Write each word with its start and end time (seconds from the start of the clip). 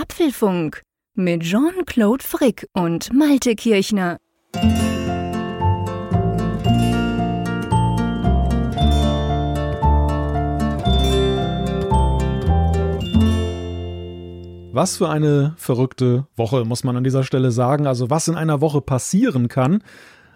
Apfelfunk 0.00 0.82
mit 1.14 1.42
Jean-Claude 1.42 2.22
Frick 2.22 2.68
und 2.72 3.12
Malte 3.12 3.56
Kirchner. 3.56 4.18
Was 14.72 14.98
für 14.98 15.08
eine 15.08 15.54
verrückte 15.56 16.28
Woche, 16.36 16.64
muss 16.64 16.84
man 16.84 16.96
an 16.96 17.02
dieser 17.02 17.24
Stelle 17.24 17.50
sagen. 17.50 17.88
Also 17.88 18.08
was 18.08 18.28
in 18.28 18.36
einer 18.36 18.60
Woche 18.60 18.80
passieren 18.80 19.48
kann. 19.48 19.82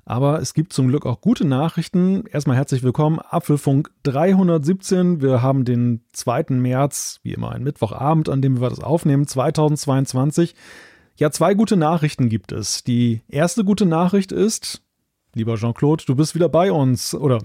Aber 0.05 0.41
es 0.41 0.53
gibt 0.53 0.73
zum 0.73 0.89
Glück 0.89 1.07
auch 1.07 1.21
gute 1.21 1.45
Nachrichten. 1.45 2.25
Erstmal 2.27 2.57
herzlich 2.57 2.82
willkommen, 2.82 3.21
Apfelfunk 3.21 3.91
317. 4.02 5.21
Wir 5.23 5.43
haben 5.43 5.64
den 5.64 6.02
2. 6.12 6.46
März, 6.51 7.21
wie 7.23 7.32
immer 7.32 7.52
ein 7.52 7.62
Mittwochabend, 7.62 8.29
an 8.29 8.43
dem 8.43 8.61
wir 8.61 8.69
das 8.69 8.80
aufnehmen, 8.80 9.27
2022. 9.27 10.55
Ja, 11.16 11.30
zwei 11.30 11.55
gute 11.55 11.77
Nachrichten 11.77 12.28
gibt 12.28 12.51
es. 12.51 12.83
Die 12.83 13.23
erste 13.28 13.65
gute 13.65 13.87
Nachricht 13.87 14.33
ist, 14.33 14.83
Lieber 15.34 15.56
Jean-Claude, 15.56 16.04
du 16.06 16.14
bist 16.14 16.34
wieder 16.34 16.50
bei 16.50 16.70
uns, 16.70 17.14
oder? 17.14 17.38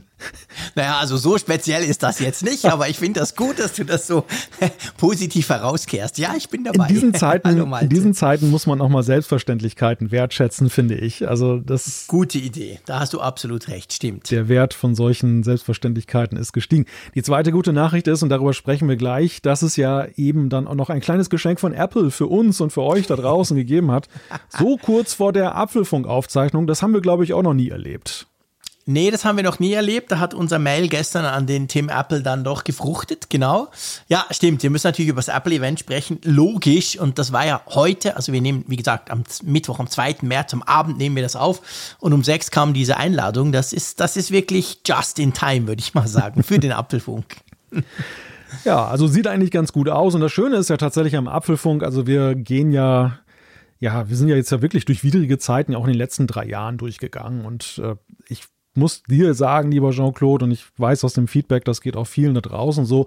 naja, 0.74 0.98
also 0.98 1.16
so 1.16 1.38
speziell 1.38 1.84
ist 1.84 2.02
das 2.02 2.18
jetzt 2.18 2.42
nicht, 2.42 2.64
aber 2.72 2.88
ich 2.88 2.98
finde 2.98 3.20
das 3.20 3.36
gut, 3.36 3.60
dass 3.60 3.74
du 3.74 3.84
das 3.84 4.08
so 4.08 4.24
positiv 4.96 5.48
herauskehrst. 5.48 6.18
Ja, 6.18 6.34
ich 6.36 6.48
bin 6.48 6.64
dabei. 6.64 6.88
In 6.88 6.94
diesen 6.94 7.14
Zeiten, 7.14 7.46
Hallo, 7.46 7.76
in 7.80 7.88
diesen 7.88 8.14
Zeiten 8.14 8.50
muss 8.50 8.66
man 8.66 8.80
auch 8.80 8.88
mal 8.88 9.04
Selbstverständlichkeiten 9.04 10.10
wertschätzen, 10.10 10.70
finde 10.70 10.96
ich. 10.96 11.28
Also 11.28 11.58
das 11.58 12.08
Gute 12.08 12.38
Idee, 12.38 12.80
da 12.84 12.98
hast 12.98 13.12
du 13.12 13.20
absolut 13.20 13.68
recht, 13.68 13.92
stimmt. 13.92 14.32
Der 14.32 14.48
Wert 14.48 14.74
von 14.74 14.96
solchen 14.96 15.44
Selbstverständlichkeiten 15.44 16.36
ist 16.36 16.52
gestiegen. 16.52 16.86
Die 17.14 17.22
zweite 17.22 17.52
gute 17.52 17.72
Nachricht 17.72 18.08
ist, 18.08 18.24
und 18.24 18.28
darüber 18.30 18.54
sprechen 18.54 18.88
wir 18.88 18.96
gleich, 18.96 19.40
dass 19.40 19.62
es 19.62 19.76
ja 19.76 20.08
eben 20.16 20.48
dann 20.48 20.66
auch 20.66 20.74
noch 20.74 20.90
ein 20.90 21.00
kleines 21.00 21.30
Geschenk 21.30 21.60
von 21.60 21.74
Apple 21.74 22.10
für 22.10 22.26
uns 22.26 22.60
und 22.60 22.72
für 22.72 22.82
euch 22.82 23.06
da 23.06 23.14
draußen 23.14 23.56
gegeben 23.56 23.92
hat. 23.92 24.08
So 24.48 24.78
kurz 24.78 25.14
vor 25.14 25.32
der 25.32 25.54
Apfelfunk-Aufzeichnung, 25.54 26.66
das 26.66 26.82
haben 26.82 26.92
wir 26.92 27.03
glaube 27.04 27.22
ich, 27.22 27.32
auch 27.32 27.42
noch 27.42 27.54
nie 27.54 27.68
erlebt. 27.68 28.26
Nee, 28.86 29.10
das 29.10 29.24
haben 29.24 29.36
wir 29.36 29.44
noch 29.44 29.60
nie 29.60 29.72
erlebt. 29.72 30.12
Da 30.12 30.18
hat 30.18 30.34
unser 30.34 30.58
Mail 30.58 30.88
gestern 30.88 31.24
an 31.24 31.46
den 31.46 31.68
Tim 31.68 31.88
Apple 31.88 32.22
dann 32.22 32.44
doch 32.44 32.64
gefruchtet, 32.64 33.30
genau. 33.30 33.68
Ja, 34.08 34.26
stimmt. 34.30 34.62
Wir 34.62 34.68
müssen 34.68 34.88
natürlich 34.88 35.08
über 35.08 35.20
das 35.20 35.28
Apple-Event 35.28 35.80
sprechen. 35.80 36.18
Logisch. 36.22 36.98
Und 36.98 37.18
das 37.18 37.32
war 37.32 37.46
ja 37.46 37.62
heute, 37.68 38.16
also 38.16 38.32
wir 38.32 38.42
nehmen, 38.42 38.64
wie 38.66 38.76
gesagt, 38.76 39.10
am 39.10 39.24
Mittwoch, 39.42 39.78
am 39.78 39.88
2. 39.88 40.16
März, 40.22 40.52
am 40.52 40.62
Abend 40.62 40.98
nehmen 40.98 41.16
wir 41.16 41.22
das 41.22 41.36
auf. 41.36 41.96
Und 41.98 42.12
um 42.12 42.24
sechs 42.24 42.50
kam 42.50 42.74
diese 42.74 42.98
Einladung. 42.98 43.52
Das 43.52 43.72
ist, 43.72 44.00
das 44.00 44.18
ist 44.18 44.32
wirklich 44.32 44.80
just 44.86 45.18
in 45.18 45.32
time, 45.32 45.66
würde 45.66 45.80
ich 45.80 45.94
mal 45.94 46.08
sagen, 46.08 46.42
für 46.42 46.58
den 46.58 46.72
Apfelfunk. 46.72 47.36
Ja, 48.64 48.86
also 48.86 49.06
sieht 49.06 49.26
eigentlich 49.26 49.50
ganz 49.50 49.72
gut 49.72 49.88
aus. 49.88 50.14
Und 50.14 50.20
das 50.20 50.32
Schöne 50.32 50.56
ist 50.56 50.70
ja 50.70 50.76
tatsächlich 50.76 51.16
am 51.16 51.28
Apfelfunk, 51.28 51.82
also 51.82 52.06
wir 52.06 52.34
gehen 52.34 52.72
ja 52.72 53.18
ja, 53.84 54.08
wir 54.08 54.16
sind 54.16 54.28
ja 54.28 54.36
jetzt 54.36 54.50
ja 54.50 54.62
wirklich 54.62 54.86
durch 54.86 55.04
widrige 55.04 55.36
Zeiten 55.36 55.74
auch 55.74 55.84
in 55.84 55.92
den 55.92 55.98
letzten 55.98 56.26
drei 56.26 56.46
Jahren 56.46 56.78
durchgegangen. 56.78 57.44
Und 57.44 57.78
äh, 57.84 57.96
ich 58.28 58.44
muss 58.74 59.02
dir 59.02 59.34
sagen, 59.34 59.70
lieber 59.70 59.90
Jean-Claude, 59.90 60.46
und 60.46 60.52
ich 60.52 60.64
weiß 60.78 61.04
aus 61.04 61.12
dem 61.12 61.28
Feedback, 61.28 61.66
das 61.66 61.82
geht 61.82 61.94
auch 61.94 62.06
vielen 62.06 62.34
da 62.34 62.40
draußen 62.40 62.86
so, 62.86 63.06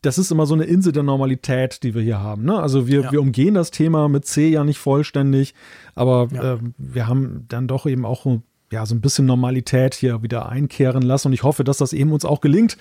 das 0.00 0.16
ist 0.16 0.32
immer 0.32 0.46
so 0.46 0.54
eine 0.54 0.64
Insel 0.64 0.92
der 0.92 1.02
Normalität, 1.02 1.82
die 1.82 1.94
wir 1.94 2.00
hier 2.00 2.20
haben. 2.20 2.44
Ne? 2.44 2.58
Also 2.58 2.86
wir, 2.86 3.02
ja. 3.02 3.12
wir 3.12 3.20
umgehen 3.20 3.52
das 3.52 3.70
Thema 3.70 4.08
mit 4.08 4.24
C 4.24 4.48
ja 4.48 4.64
nicht 4.64 4.78
vollständig, 4.78 5.54
aber 5.94 6.28
ja. 6.32 6.54
äh, 6.54 6.58
wir 6.78 7.06
haben 7.06 7.44
dann 7.48 7.68
doch 7.68 7.84
eben 7.84 8.06
auch 8.06 8.26
ja, 8.70 8.86
so 8.86 8.94
ein 8.94 9.02
bisschen 9.02 9.26
Normalität 9.26 9.94
hier 9.94 10.22
wieder 10.22 10.48
einkehren 10.48 11.02
lassen. 11.02 11.28
Und 11.28 11.34
ich 11.34 11.42
hoffe, 11.42 11.64
dass 11.64 11.76
das 11.76 11.92
eben 11.92 12.12
uns 12.12 12.24
auch 12.24 12.40
gelingt, 12.40 12.78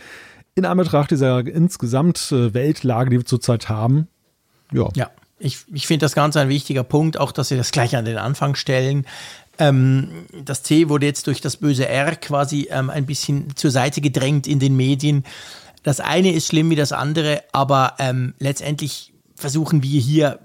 in 0.56 0.64
Anbetracht 0.64 1.12
dieser 1.12 1.46
insgesamt 1.46 2.32
äh, 2.32 2.54
Weltlage, 2.54 3.10
die 3.10 3.18
wir 3.18 3.26
zurzeit 3.26 3.68
haben. 3.68 4.08
Ja. 4.72 4.88
ja. 4.96 5.10
Ich, 5.42 5.60
ich 5.74 5.88
finde 5.88 6.06
das 6.06 6.14
ganz 6.14 6.38
ein 6.38 6.50
wichtiger 6.50 6.84
Punkt, 6.84 7.18
auch 7.18 7.32
dass 7.32 7.50
Sie 7.50 7.58
das 7.58 7.72
gleich 7.72 7.96
an 7.96 8.06
den 8.06 8.18
Anfang 8.18 8.56
stellen. 8.56 9.06
Ähm, 9.58 10.26
das 10.46 10.64
C 10.64 10.90
wurde 10.90 11.06
jetzt 11.06 11.28
durch 11.28 11.42
das 11.42 11.58
böse 11.58 11.88
R 11.88 12.16
quasi 12.16 12.68
ähm, 12.72 12.90
ein 12.90 13.06
bisschen 13.06 13.56
zur 13.56 13.72
Seite 13.72 14.02
gedrängt 14.02 14.48
in 14.48 14.60
den 14.60 14.76
Medien. 14.76 15.24
Das 15.84 16.00
eine 16.00 16.32
ist 16.32 16.48
schlimm 16.48 16.70
wie 16.70 16.76
das 16.76 16.92
andere, 16.92 17.44
aber 17.52 17.96
ähm, 18.00 18.34
letztendlich 18.40 19.14
versuchen 19.36 19.84
wir 19.84 20.00
hier 20.00 20.40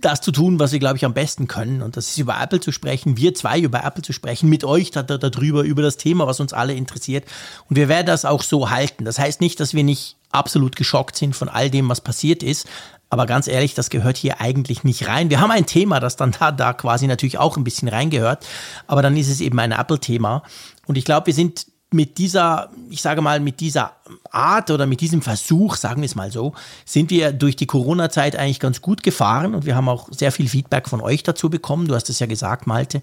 das 0.00 0.20
zu 0.20 0.32
tun, 0.32 0.58
was 0.58 0.72
wir, 0.72 0.78
glaube 0.78 0.96
ich, 0.96 1.04
am 1.04 1.14
besten 1.14 1.46
können. 1.46 1.82
Und 1.82 1.96
das 1.96 2.08
ist 2.08 2.18
über 2.18 2.40
Apple 2.40 2.60
zu 2.60 2.72
sprechen, 2.72 3.16
wir 3.16 3.34
zwei 3.34 3.60
über 3.60 3.84
Apple 3.84 4.02
zu 4.02 4.12
sprechen, 4.12 4.48
mit 4.48 4.64
euch 4.64 4.90
da, 4.90 5.02
da, 5.02 5.16
darüber, 5.16 5.62
über 5.62 5.82
das 5.82 5.96
Thema, 5.96 6.26
was 6.26 6.40
uns 6.40 6.52
alle 6.52 6.74
interessiert. 6.74 7.24
Und 7.68 7.76
wir 7.76 7.88
werden 7.88 8.06
das 8.06 8.24
auch 8.24 8.42
so 8.42 8.70
halten. 8.70 9.04
Das 9.04 9.18
heißt 9.18 9.40
nicht, 9.40 9.60
dass 9.60 9.74
wir 9.74 9.84
nicht 9.84 10.16
absolut 10.30 10.76
geschockt 10.76 11.16
sind 11.16 11.36
von 11.36 11.48
all 11.48 11.70
dem, 11.70 11.88
was 11.88 12.00
passiert 12.00 12.42
ist. 12.42 12.66
Aber 13.08 13.26
ganz 13.26 13.46
ehrlich, 13.46 13.74
das 13.74 13.90
gehört 13.90 14.16
hier 14.16 14.40
eigentlich 14.40 14.82
nicht 14.82 15.06
rein. 15.06 15.30
Wir 15.30 15.40
haben 15.40 15.52
ein 15.52 15.66
Thema, 15.66 16.00
das 16.00 16.16
dann 16.16 16.32
da, 16.32 16.50
da 16.50 16.72
quasi 16.72 17.06
natürlich 17.06 17.38
auch 17.38 17.56
ein 17.56 17.64
bisschen 17.64 17.88
reingehört. 17.88 18.46
Aber 18.86 19.00
dann 19.02 19.16
ist 19.16 19.28
es 19.28 19.40
eben 19.40 19.58
ein 19.60 19.72
Apple-Thema. 19.72 20.42
Und 20.86 20.98
ich 20.98 21.04
glaube, 21.04 21.26
wir 21.26 21.34
sind 21.34 21.66
mit 21.92 22.18
dieser, 22.18 22.70
ich 22.90 23.00
sage 23.00 23.22
mal, 23.22 23.38
mit 23.38 23.60
dieser 23.60 23.92
Art 24.30 24.70
oder 24.70 24.86
mit 24.86 25.00
diesem 25.00 25.22
Versuch, 25.22 25.76
sagen 25.76 26.02
wir 26.02 26.06
es 26.06 26.16
mal 26.16 26.32
so, 26.32 26.52
sind 26.84 27.10
wir 27.10 27.32
durch 27.32 27.54
die 27.54 27.66
Corona-Zeit 27.66 28.34
eigentlich 28.36 28.58
ganz 28.58 28.82
gut 28.82 29.04
gefahren 29.04 29.54
und 29.54 29.66
wir 29.66 29.76
haben 29.76 29.88
auch 29.88 30.08
sehr 30.10 30.32
viel 30.32 30.48
Feedback 30.48 30.88
von 30.88 31.00
euch 31.00 31.22
dazu 31.22 31.48
bekommen. 31.48 31.86
Du 31.86 31.94
hast 31.94 32.10
es 32.10 32.18
ja 32.18 32.26
gesagt, 32.26 32.66
Malte. 32.66 33.02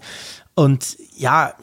Und 0.54 0.98
ja, 1.16 1.54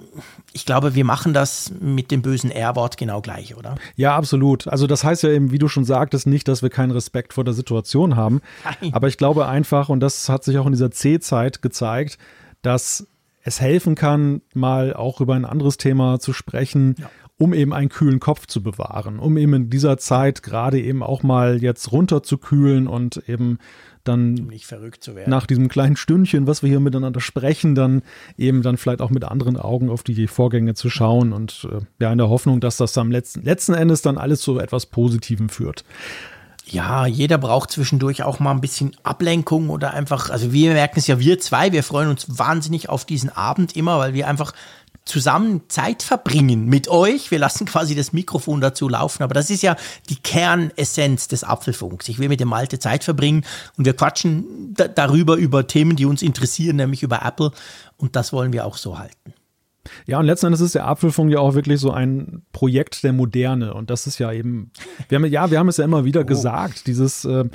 ich 0.51 0.65
glaube, 0.65 0.95
wir 0.95 1.05
machen 1.05 1.33
das 1.33 1.71
mit 1.79 2.09
dem 2.09 2.23
bösen 2.23 2.49
R-Wort 2.51 2.97
genau 2.97 3.21
gleich, 3.21 3.55
oder? 3.55 3.75
Ja, 3.95 4.17
absolut. 4.17 4.67
Also 4.67 4.87
das 4.87 5.03
heißt 5.03 5.23
ja 5.23 5.29
eben, 5.29 5.51
wie 5.51 5.59
du 5.59 5.67
schon 5.67 5.85
sagtest, 5.85 6.25
nicht, 6.25 6.47
dass 6.47 6.63
wir 6.63 6.69
keinen 6.69 6.91
Respekt 6.91 7.33
vor 7.33 7.43
der 7.43 7.53
Situation 7.53 8.15
haben. 8.15 8.41
Nein. 8.63 8.93
Aber 8.93 9.07
ich 9.07 9.17
glaube 9.17 9.47
einfach, 9.47 9.89
und 9.89 9.99
das 9.99 10.27
hat 10.27 10.43
sich 10.43 10.57
auch 10.57 10.65
in 10.65 10.73
dieser 10.73 10.91
C-Zeit 10.91 11.61
gezeigt, 11.61 12.17
dass 12.63 13.07
es 13.43 13.61
helfen 13.61 13.95
kann, 13.95 14.41
mal 14.53 14.93
auch 14.93 15.21
über 15.21 15.35
ein 15.35 15.45
anderes 15.45 15.77
Thema 15.77 16.19
zu 16.19 16.33
sprechen, 16.33 16.95
ja. 16.99 17.09
um 17.37 17.53
eben 17.53 17.73
einen 17.73 17.89
kühlen 17.89 18.19
Kopf 18.19 18.45
zu 18.45 18.61
bewahren, 18.61 19.19
um 19.19 19.37
eben 19.37 19.53
in 19.53 19.69
dieser 19.69 19.97
Zeit 19.97 20.43
gerade 20.43 20.79
eben 20.79 21.03
auch 21.03 21.23
mal 21.23 21.61
jetzt 21.61 21.91
runterzukühlen 21.91 22.87
und 22.87 23.23
eben 23.27 23.57
dann 24.03 24.51
nach 25.27 25.45
diesem 25.45 25.67
kleinen 25.67 25.95
Stündchen, 25.95 26.47
was 26.47 26.63
wir 26.63 26.69
hier 26.69 26.79
miteinander 26.79 27.19
sprechen, 27.19 27.75
dann 27.75 28.01
eben 28.37 28.63
dann 28.63 28.77
vielleicht 28.77 29.01
auch 29.01 29.11
mit 29.11 29.23
anderen 29.23 29.57
Augen 29.57 29.89
auf 29.89 30.03
die 30.03 30.27
Vorgänge 30.27 30.73
zu 30.73 30.89
schauen 30.89 31.33
und 31.33 31.67
äh, 31.71 31.81
ja, 31.99 32.11
in 32.11 32.17
der 32.17 32.29
Hoffnung, 32.29 32.61
dass 32.61 32.77
das 32.77 32.97
am 32.97 33.11
letzten, 33.11 33.43
letzten 33.43 33.73
Endes 33.73 34.01
dann 34.01 34.17
alles 34.17 34.41
zu 34.41 34.57
etwas 34.59 34.87
Positivem 34.87 35.49
führt. 35.49 35.83
Ja, 36.65 37.05
jeder 37.05 37.37
braucht 37.37 37.71
zwischendurch 37.71 38.23
auch 38.23 38.39
mal 38.39 38.51
ein 38.51 38.61
bisschen 38.61 38.95
Ablenkung 39.03 39.69
oder 39.69 39.93
einfach, 39.93 40.29
also 40.29 40.53
wir 40.53 40.73
merken 40.73 40.99
es 40.99 41.07
ja, 41.07 41.19
wir 41.19 41.39
zwei, 41.39 41.71
wir 41.71 41.83
freuen 41.83 42.09
uns 42.09 42.25
wahnsinnig 42.37 42.87
auf 42.87 43.03
diesen 43.03 43.29
Abend 43.29 43.75
immer, 43.75 43.97
weil 43.97 44.13
wir 44.13 44.27
einfach 44.27 44.53
zusammen 45.03 45.63
Zeit 45.67 46.03
verbringen 46.03 46.67
mit 46.67 46.87
euch. 46.87 47.31
Wir 47.31 47.39
lassen 47.39 47.65
quasi 47.65 47.95
das 47.95 48.13
Mikrofon 48.13 48.61
dazu 48.61 48.87
laufen, 48.87 49.23
aber 49.23 49.33
das 49.33 49.49
ist 49.49 49.63
ja 49.63 49.75
die 50.09 50.15
Kernessenz 50.15 51.27
des 51.27 51.43
Apfelfunks. 51.43 52.07
Ich 52.07 52.19
will 52.19 52.29
mit 52.29 52.39
dem 52.39 52.49
Malte 52.49 52.79
Zeit 52.79 53.03
verbringen 53.03 53.43
und 53.77 53.85
wir 53.85 53.95
quatschen 53.95 54.75
darüber 54.95 55.35
über 55.35 55.67
Themen, 55.67 55.95
die 55.95 56.05
uns 56.05 56.21
interessieren, 56.21 56.75
nämlich 56.75 57.03
über 57.03 57.23
Apple 57.25 57.51
und 57.97 58.15
das 58.15 58.31
wollen 58.31 58.53
wir 58.53 58.65
auch 58.65 58.77
so 58.77 58.99
halten. 58.99 59.33
Ja, 60.05 60.19
und 60.19 60.25
letzten 60.25 60.47
Endes 60.47 60.61
ist 60.61 60.75
der 60.75 60.87
Apfelfunk 60.87 61.31
ja 61.31 61.39
auch 61.39 61.55
wirklich 61.55 61.79
so 61.79 61.91
ein 61.91 62.43
Projekt 62.51 63.03
der 63.03 63.13
Moderne. 63.13 63.73
Und 63.73 63.89
das 63.89 64.07
ist 64.07 64.19
ja 64.19 64.31
eben, 64.31 64.71
wir 65.09 65.17
haben, 65.17 65.25
ja, 65.25 65.49
wir 65.51 65.59
haben 65.59 65.69
es 65.69 65.77
ja 65.77 65.85
immer 65.85 66.05
wieder 66.05 66.21
oh. 66.21 66.25
gesagt, 66.25 66.87
dieses, 66.87 67.25
äh, 67.25 67.45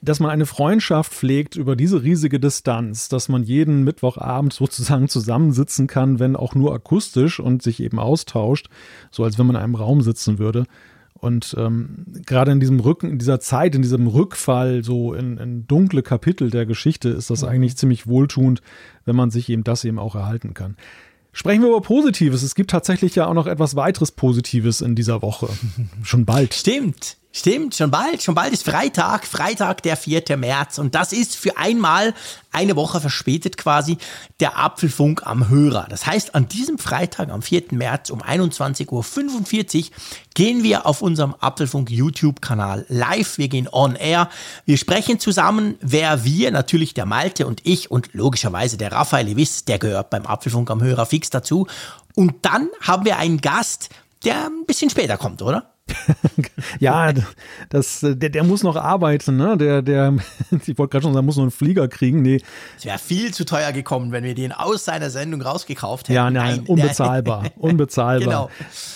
dass 0.00 0.20
man 0.20 0.30
eine 0.30 0.46
Freundschaft 0.46 1.12
pflegt 1.12 1.56
über 1.56 1.74
diese 1.74 2.02
riesige 2.02 2.38
Distanz, 2.38 3.08
dass 3.08 3.28
man 3.28 3.42
jeden 3.42 3.82
Mittwochabend 3.82 4.52
sozusagen 4.52 5.08
zusammensitzen 5.08 5.86
kann, 5.86 6.18
wenn 6.18 6.36
auch 6.36 6.54
nur 6.54 6.74
akustisch 6.74 7.40
und 7.40 7.62
sich 7.62 7.82
eben 7.82 7.98
austauscht, 7.98 8.68
so 9.10 9.24
als 9.24 9.38
wenn 9.38 9.46
man 9.46 9.56
in 9.56 9.62
einem 9.62 9.74
Raum 9.74 10.02
sitzen 10.02 10.38
würde. 10.38 10.64
Und 11.20 11.56
ähm, 11.58 12.04
gerade 12.26 12.52
in 12.52 12.60
diesem 12.60 12.78
Rücken, 12.78 13.10
in 13.10 13.18
dieser 13.18 13.40
Zeit, 13.40 13.74
in 13.74 13.82
diesem 13.82 14.06
Rückfall, 14.06 14.84
so 14.84 15.14
in, 15.14 15.36
in 15.38 15.66
dunkle 15.66 16.02
Kapitel 16.02 16.48
der 16.50 16.64
Geschichte, 16.64 17.08
ist 17.08 17.30
das 17.30 17.42
mhm. 17.42 17.48
eigentlich 17.48 17.76
ziemlich 17.76 18.06
wohltuend, 18.06 18.62
wenn 19.04 19.16
man 19.16 19.30
sich 19.30 19.48
eben 19.48 19.64
das 19.64 19.84
eben 19.84 19.98
auch 19.98 20.14
erhalten 20.14 20.54
kann. 20.54 20.76
Sprechen 21.32 21.62
wir 21.62 21.68
über 21.68 21.80
Positives. 21.80 22.42
Es 22.42 22.54
gibt 22.54 22.70
tatsächlich 22.70 23.14
ja 23.14 23.26
auch 23.26 23.34
noch 23.34 23.46
etwas 23.46 23.76
weiteres 23.76 24.10
Positives 24.12 24.80
in 24.80 24.94
dieser 24.94 25.22
Woche. 25.22 25.48
Schon 26.02 26.24
bald. 26.24 26.54
Stimmt. 26.54 27.16
Stimmt, 27.38 27.76
schon 27.76 27.92
bald, 27.92 28.20
schon 28.20 28.34
bald 28.34 28.52
ist 28.52 28.64
Freitag, 28.64 29.24
Freitag, 29.24 29.84
der 29.84 29.96
4. 29.96 30.36
März. 30.36 30.78
Und 30.78 30.96
das 30.96 31.12
ist 31.12 31.36
für 31.36 31.56
einmal 31.56 32.12
eine 32.50 32.74
Woche 32.74 33.00
verspätet 33.00 33.56
quasi 33.56 33.96
der 34.40 34.58
Apfelfunk 34.58 35.24
am 35.24 35.48
Hörer. 35.48 35.86
Das 35.88 36.04
heißt, 36.04 36.34
an 36.34 36.48
diesem 36.48 36.78
Freitag, 36.78 37.28
am 37.28 37.40
4. 37.40 37.66
März 37.70 38.10
um 38.10 38.22
21.45 38.22 39.78
Uhr 39.78 39.90
gehen 40.34 40.64
wir 40.64 40.84
auf 40.84 41.00
unserem 41.00 41.36
Apfelfunk 41.38 41.92
YouTube-Kanal 41.92 42.86
live. 42.88 43.38
Wir 43.38 43.46
gehen 43.46 43.68
on 43.70 43.94
air. 43.94 44.28
Wir 44.64 44.76
sprechen 44.76 45.20
zusammen, 45.20 45.76
wer 45.80 46.24
wir, 46.24 46.50
natürlich 46.50 46.92
der 46.92 47.06
Malte 47.06 47.46
und 47.46 47.60
ich 47.62 47.88
und 47.88 48.14
logischerweise 48.14 48.78
der 48.78 48.90
Raphael 48.90 49.36
Wiss, 49.36 49.64
der 49.64 49.78
gehört 49.78 50.10
beim 50.10 50.26
Apfelfunk 50.26 50.72
am 50.72 50.82
Hörer 50.82 51.06
fix 51.06 51.30
dazu. 51.30 51.68
Und 52.16 52.34
dann 52.42 52.68
haben 52.80 53.04
wir 53.04 53.16
einen 53.16 53.40
Gast, 53.40 53.90
der 54.24 54.46
ein 54.46 54.66
bisschen 54.66 54.90
später 54.90 55.16
kommt, 55.16 55.40
oder? 55.40 55.77
ja, 56.80 57.12
das, 57.68 58.00
der, 58.02 58.30
der 58.30 58.44
muss 58.44 58.62
noch 58.62 58.76
arbeiten, 58.76 59.36
ne? 59.36 59.56
Der, 59.56 59.82
der, 59.82 60.14
ich 60.66 60.78
wollte 60.78 60.92
gerade 60.92 61.02
schon 61.02 61.14
sagen, 61.14 61.26
muss 61.26 61.36
noch 61.36 61.44
einen 61.44 61.50
Flieger 61.50 61.88
kriegen. 61.88 62.22
Nee. 62.22 62.40
Es 62.76 62.84
wäre 62.84 62.98
viel 62.98 63.32
zu 63.32 63.44
teuer 63.44 63.72
gekommen, 63.72 64.12
wenn 64.12 64.24
wir 64.24 64.34
den 64.34 64.52
aus 64.52 64.84
seiner 64.84 65.10
Sendung 65.10 65.42
rausgekauft 65.42 66.08
hätten. 66.08 66.16
Ja, 66.16 66.30
nein, 66.30 66.56
nein 66.56 66.66
unbezahlbar. 66.66 67.50
unbezahlbar. 67.56 68.20
genau. 68.20 68.50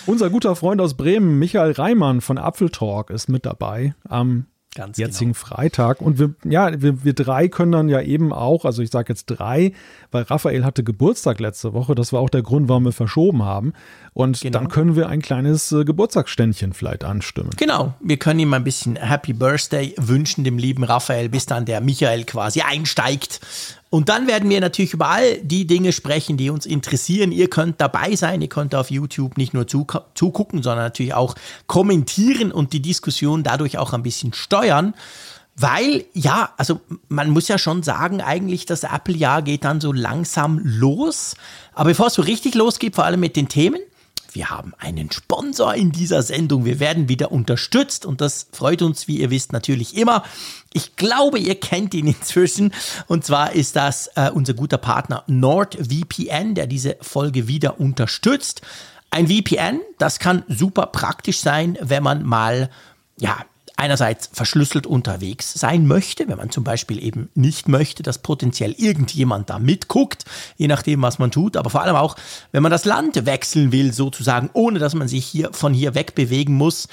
Unser 0.07 0.31
guter 0.31 0.57
Freund 0.57 0.81
aus 0.81 0.95
Bremen, 0.95 1.39
Michael 1.39 1.73
Reimann 1.73 2.21
von 2.21 2.39
Apfeltalk, 2.39 3.11
ist 3.11 3.29
mit 3.29 3.47
dabei 3.47 3.95
am 4.09 4.47
Ganz 4.75 4.97
jetzigen 4.97 5.33
genau. 5.33 5.45
Freitag. 5.45 6.01
Und 6.01 6.19
wir, 6.19 6.35
ja, 6.45 6.81
wir, 6.81 7.05
wir 7.05 7.13
drei 7.13 7.49
können 7.49 7.73
dann 7.73 7.89
ja 7.91 8.01
eben 8.01 8.33
auch, 8.33 8.65
also 8.65 8.81
ich 8.81 8.91
sage 8.91 9.13
jetzt 9.13 9.27
drei, 9.27 9.73
weil 10.11 10.23
Raphael 10.23 10.65
hatte 10.65 10.83
Geburtstag 10.83 11.41
letzte 11.41 11.75
Woche. 11.75 11.95
Das 11.95 12.13
war 12.13 12.21
auch 12.21 12.31
der 12.31 12.43
Grund, 12.43 12.71
warum 12.71 12.85
wir 12.85 12.93
verschoben 12.93 13.43
haben. 13.43 13.75
Und 14.15 14.41
genau. 14.41 14.59
dann 14.59 14.69
können 14.69 14.97
wir 14.97 15.09
ein 15.09 15.21
kleines 15.21 15.73
äh, 15.73 15.85
Geburtstagsständchen 15.85 16.73
vielleicht 16.73 17.05
anstimmen. 17.05 17.51
Genau, 17.59 17.93
wir 18.01 18.17
können 18.17 18.41
ihm 18.41 18.55
ein 18.55 18.65
bisschen 18.65 18.97
Happy 18.97 19.35
Birthday 19.35 19.95
wünschen, 19.99 20.43
dem 20.43 20.57
lieben 20.57 20.85
Raphael, 20.85 21.29
bis 21.29 21.45
dann 21.45 21.67
der 21.67 21.83
Michael 21.83 22.25
quasi 22.25 22.63
einsteigt 22.63 23.41
und 23.93 24.09
dann 24.09 24.27
werden 24.27 24.49
wir 24.49 24.59
natürlich 24.59 24.95
über 24.95 25.09
all 25.09 25.37
die 25.43 25.67
Dinge 25.67 25.93
sprechen, 25.93 26.39
die 26.39 26.49
uns 26.49 26.65
interessieren. 26.65 27.31
Ihr 27.31 27.51
könnt 27.51 27.79
dabei 27.79 28.17
sein, 28.17 28.41
ihr 28.41 28.49
könnt 28.49 28.75
auf 28.75 28.91
YouTube 28.91 29.37
nicht 29.37 29.53
nur 29.53 29.67
zugucken, 29.67 30.63
sondern 30.63 30.87
natürlich 30.87 31.13
auch 31.13 31.35
kommentieren 31.67 32.53
und 32.53 32.73
die 32.73 32.81
Diskussion 32.81 33.43
dadurch 33.43 33.77
auch 33.77 33.93
ein 33.93 34.03
bisschen 34.03 34.33
steuern. 34.33 34.95
Weil, 35.57 36.07
ja, 36.15 36.55
also 36.57 36.81
man 37.09 37.29
muss 37.29 37.49
ja 37.49 37.59
schon 37.59 37.83
sagen, 37.83 38.23
eigentlich 38.23 38.65
das 38.65 38.85
Apple-Jahr 38.85 39.43
geht 39.43 39.65
dann 39.65 39.83
so 39.83 39.93
langsam 39.93 40.59
los. 40.65 41.35
Aber 41.75 41.91
bevor 41.91 42.07
es 42.07 42.15
so 42.15 42.23
richtig 42.23 42.55
losgeht, 42.55 42.95
vor 42.95 43.05
allem 43.05 43.21
mit 43.21 43.37
den 43.37 43.51
Themen, 43.51 43.83
wir 44.35 44.51
haben 44.51 44.73
einen 44.79 45.11
Sponsor 45.11 45.75
in 45.75 45.93
dieser 45.93 46.23
Sendung. 46.23 46.65
Wir 46.65 46.81
werden 46.81 47.09
wieder 47.09 47.33
unterstützt 47.33 48.07
und 48.07 48.21
das 48.21 48.49
freut 48.53 48.83
uns, 48.83 49.09
wie 49.09 49.19
ihr 49.19 49.31
wisst, 49.31 49.53
natürlich 49.53 49.97
immer. 49.97 50.25
Ich 50.73 50.97
glaube, 50.97 51.39
ihr 51.39 51.59
kennt 51.59 51.95
ihn 51.95 52.07
inzwischen. 52.07 52.73
Und 53.07 53.25
zwar 53.25 53.53
ist 53.53 53.77
das 53.77 54.09
äh, 54.17 54.31
unser 54.31 54.55
guter 54.55 54.79
Partner 54.79 55.25
NordVPN, 55.27 56.55
der 56.55 56.67
diese 56.67 56.97
Folge 57.01 57.49
wieder 57.49 57.81
unterstützt. 57.81 58.63
Ein 59.11 59.29
VPN, 59.29 59.81
das 59.99 60.19
kann 60.19 60.45
super 60.49 60.87
praktisch 60.87 61.41
sein, 61.41 61.77
wenn 61.81 62.03
man 62.03 62.25
mal 62.25 62.71
ja, 63.19 63.45
einerseits 63.77 64.31
verschlüsselt 64.33 64.87
unterwegs 64.87 65.53
sein 65.53 65.87
möchte, 65.87 66.29
wenn 66.29 66.37
man 66.37 66.51
zum 66.51 66.65
Beispiel 66.65 67.03
eben 67.03 67.31
nicht 67.35 67.69
möchte, 67.69 68.03
dass 68.03 68.19
potenziell 68.19 68.73
irgendjemand 68.73 69.51
da 69.51 69.59
mitguckt, 69.59 70.25
je 70.57 70.69
nachdem, 70.69 71.03
was 71.03 71.19
man 71.19 71.31
tut, 71.31 71.57
aber 71.57 71.71
vor 71.71 71.83
allem 71.83 71.97
auch, 71.97 72.17
wenn 72.53 72.63
man 72.63 72.73
das 72.73 72.85
Land 72.85 73.27
wechseln 73.27 73.73
will, 73.73 73.93
sozusagen, 73.93 74.51
ohne 74.53 74.79
dass 74.79 74.95
man 74.95 75.09
sich 75.09 75.25
hier 75.25 75.53
von 75.53 75.75
hier 75.75 75.95
wegbewegen 75.95 76.55
muss. 76.55 76.89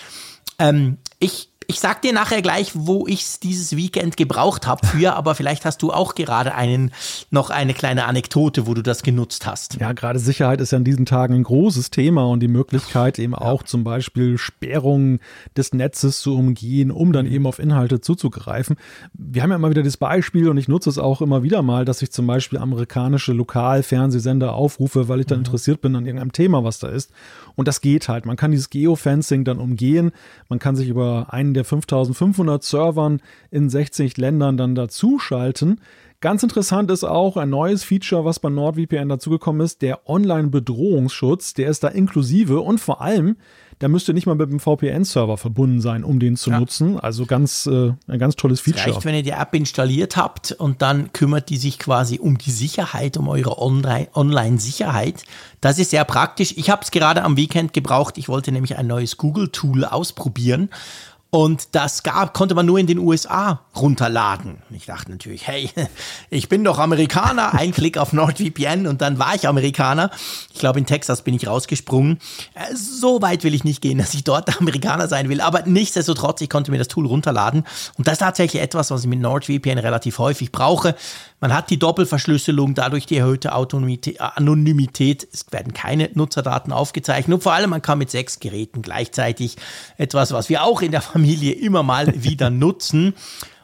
Ähm, 0.58 0.98
ich 1.20 1.49
ich 1.70 1.80
sag 1.80 2.02
dir 2.02 2.14
nachher 2.14 2.42
gleich, 2.42 2.72
wo 2.74 3.06
ich 3.06 3.22
es 3.22 3.40
dieses 3.40 3.76
Weekend 3.76 4.18
gebraucht 4.18 4.66
habe 4.66 4.88
für, 4.88 5.14
aber 5.16 5.36
vielleicht 5.36 5.66
hast 5.66 5.84
du 5.84 5.94
auch 5.94 6.16
gerade 6.16 6.56
einen, 6.56 6.90
noch 7.30 7.52
eine 7.52 7.76
kleine 7.76 8.06
Anekdote, 8.06 8.66
wo 8.66 8.74
du 8.74 8.82
das 8.82 9.04
genutzt 9.04 9.46
hast. 9.46 9.80
Ja, 9.80 9.94
gerade 9.94 10.18
Sicherheit 10.18 10.62
ist 10.62 10.72
ja 10.72 10.80
in 10.80 10.84
diesen 10.84 11.06
Tagen 11.06 11.36
ein 11.36 11.44
großes 11.44 11.92
Thema 11.92 12.26
und 12.26 12.40
die 12.40 12.48
Möglichkeit 12.48 13.20
eben 13.20 13.36
auch 13.36 13.62
zum 13.62 13.84
Beispiel 13.84 14.40
Sperrungen 14.40 15.20
des 15.56 15.72
Netzes 15.72 16.22
zu 16.22 16.36
umgehen, 16.36 16.90
um 16.90 17.14
dann 17.14 17.28
eben 17.28 17.46
auf 17.46 17.60
Inhalte 17.60 18.02
zuzugreifen. 18.02 18.76
Wir 19.14 19.44
haben 19.44 19.52
ja 19.52 19.58
immer 19.58 19.70
wieder 19.70 19.84
das 19.84 19.98
Beispiel 19.98 20.50
und 20.50 20.58
ich 20.58 20.68
nutze 20.68 20.90
es 20.90 20.98
auch 20.98 21.22
immer 21.22 21.44
wieder 21.44 21.62
mal, 21.62 21.86
dass 21.86 22.02
ich 22.02 22.12
zum 22.12 22.26
Beispiel 22.26 22.58
amerikanische 22.58 23.32
Lokalfernsehsender 23.32 24.54
aufrufe, 24.54 25.08
weil 25.08 25.20
ich 25.20 25.28
dann 25.28 25.38
mhm. 25.38 25.46
interessiert 25.46 25.82
bin 25.82 25.96
an 25.96 26.08
irgendeinem 26.08 26.32
Thema, 26.32 26.64
was 26.64 26.80
da 26.80 26.88
ist. 26.88 27.12
Und 27.56 27.68
das 27.68 27.82
geht 27.82 28.10
halt. 28.10 28.26
Man 28.26 28.38
kann 28.38 28.50
dieses 28.50 28.72
Geofencing 28.72 29.44
dann 29.44 29.60
umgehen. 29.60 30.14
Man 30.48 30.58
kann 30.58 30.76
sich 30.76 30.88
über 30.88 31.28
einen 31.32 31.54
der 31.54 31.59
5500 31.64 32.64
Servern 32.64 33.22
in 33.52 33.70
60 33.70 34.18
Ländern 34.18 34.58
dann 34.58 34.76
dazuschalten. 34.76 35.80
Ganz 36.22 36.44
interessant 36.44 36.92
ist 36.92 37.06
auch 37.06 37.38
ein 37.38 37.50
neues 37.50 37.86
Feature, 37.86 38.26
was 38.26 38.40
bei 38.40 38.50
NordVPN 38.50 39.08
dazugekommen 39.08 39.62
ist, 39.62 39.82
der 39.82 40.10
Online-Bedrohungsschutz. 40.10 41.54
Der 41.54 41.70
ist 41.70 41.82
da 41.86 41.88
inklusive 41.88 42.60
und 42.60 42.80
vor 42.80 43.02
allem, 43.02 43.38
der 43.80 43.88
müsste 43.88 44.14
nicht 44.14 44.26
mal 44.26 44.36
mit 44.36 44.52
dem 44.52 44.60
VPN-Server 44.60 45.38
verbunden 45.38 45.80
sein, 45.80 46.04
um 46.04 46.20
den 46.20 46.36
zu 46.36 46.50
ja. 46.50 46.60
nutzen. 46.60 47.00
Also 47.00 47.26
ganz, 47.26 47.68
äh, 47.68 47.94
ein 48.08 48.20
ganz 48.20 48.36
tolles 48.36 48.60
Feature. 48.60 48.84
Vielleicht, 48.84 49.06
wenn 49.06 49.16
ihr 49.16 49.24
die 49.24 49.30
App 49.30 49.56
installiert 49.56 50.18
habt 50.18 50.52
und 50.52 50.82
dann 50.82 51.14
kümmert 51.14 51.50
die 51.50 51.56
sich 51.56 51.80
quasi 51.80 52.20
um 52.20 52.38
die 52.38 52.52
Sicherheit, 52.52 53.16
um 53.16 53.30
eure 53.30 53.58
Online-Sicherheit. 53.58 55.24
Das 55.62 55.80
ist 55.80 55.92
sehr 55.92 56.04
praktisch. 56.04 56.54
Ich 56.58 56.70
habe 56.70 56.82
es 56.82 56.92
gerade 56.92 57.24
am 57.24 57.38
Weekend 57.38 57.72
gebraucht. 57.72 58.18
Ich 58.18 58.28
wollte 58.28 58.52
nämlich 58.52 58.78
ein 58.78 58.88
neues 58.88 59.16
Google-Tool 59.16 59.86
ausprobieren 59.86 60.70
und 61.32 61.76
das 61.76 62.02
gab, 62.02 62.34
konnte 62.34 62.56
man 62.56 62.66
nur 62.66 62.80
in 62.80 62.88
den 62.88 62.98
USA 62.98 63.62
runterladen. 63.76 64.64
Ich 64.72 64.88
dachte 64.88 65.12
natürlich, 65.12 65.46
hey, 65.46 65.70
ich 66.32 66.50
bin 66.50 66.64
doch 66.64 66.80
Amerikaner. 66.80 67.54
Ein 67.54 67.72
Klick 67.72 68.00
auf 68.00 68.14
NordVPN 68.14 68.88
und 68.88 69.02
dann 69.02 69.20
war 69.20 69.36
ich 69.36 69.48
Amerikaner. 69.48 70.10
Ich 70.52 70.60
glaube, 70.60 70.80
in 70.80 70.88
Texas 70.88 71.22
bin 71.22 71.36
ich 71.36 71.46
rausgesprungen. 71.46 72.18
Äh, 72.56 72.74
so 72.76 73.22
weit 73.22 73.44
will 73.44 73.54
ich 73.54 73.64
nicht 73.64 73.82
gehen, 73.82 73.98
dass 74.00 74.16
ich 74.16 74.24
dort 74.24 74.60
Amerikaner 74.60 75.08
sein 75.08 75.30
will. 75.30 75.40
Aber 75.42 75.62
nichtsdestotrotz, 75.68 76.42
ich 76.42 76.50
konnte 76.50 76.72
mir 76.72 76.80
das 76.80 76.88
Tool 76.88 77.06
runterladen. 77.06 77.64
Und 77.98 78.08
das 78.08 78.14
ist 78.14 78.20
tatsächlich 78.20 78.62
etwas, 78.62 78.90
was 78.90 79.02
ich 79.02 79.08
mit 79.08 79.20
NordVPN 79.20 79.78
relativ 79.78 80.18
häufig 80.18 80.52
brauche. 80.52 80.96
Man 81.42 81.54
hat 81.54 81.70
die 81.70 81.80
Doppelverschlüsselung, 81.80 82.76
dadurch 82.76 83.06
die 83.06 83.18
erhöhte 83.18 83.54
Anonymität. 83.54 85.28
Es 85.32 85.46
werden 85.52 85.74
keine 85.74 86.10
Nutzerdaten 86.14 86.74
aufgezeichnet. 86.74 87.36
Und 87.36 87.44
vor 87.44 87.54
allem, 87.54 87.70
man 87.70 87.82
kann 87.82 87.98
mit 87.98 88.10
sechs 88.10 88.40
Geräten 88.40 88.82
gleichzeitig 88.82 89.56
etwas, 89.98 90.34
was 90.34 90.50
wir 90.50 90.64
auch 90.64 90.82
in 90.82 90.92
der 90.92 91.02
Familie 91.14 91.54
immer 91.54 91.84
mal 91.84 92.24
wieder 92.24 92.50
nutzen. 92.50 93.14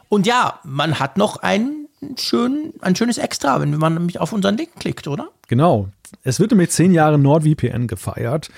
Und 0.07 0.25
ja, 0.25 0.59
man 0.63 0.99
hat 0.99 1.17
noch 1.17 1.37
ein, 1.37 1.87
schön, 2.17 2.73
ein 2.79 2.95
schönes 2.95 3.17
Extra, 3.17 3.59
wenn 3.59 3.75
man 3.77 3.95
nämlich 3.95 4.19
auf 4.19 4.31
unseren 4.31 4.55
Link 4.55 4.75
klickt, 4.79 5.07
oder? 5.07 5.29
Genau. 5.47 5.89
Es 6.23 6.39
wird 6.39 6.51
nämlich 6.51 6.69
zehn 6.69 6.93
Jahre 6.93 7.17
NordVPN 7.17 7.87
gefeiert. 7.87 8.49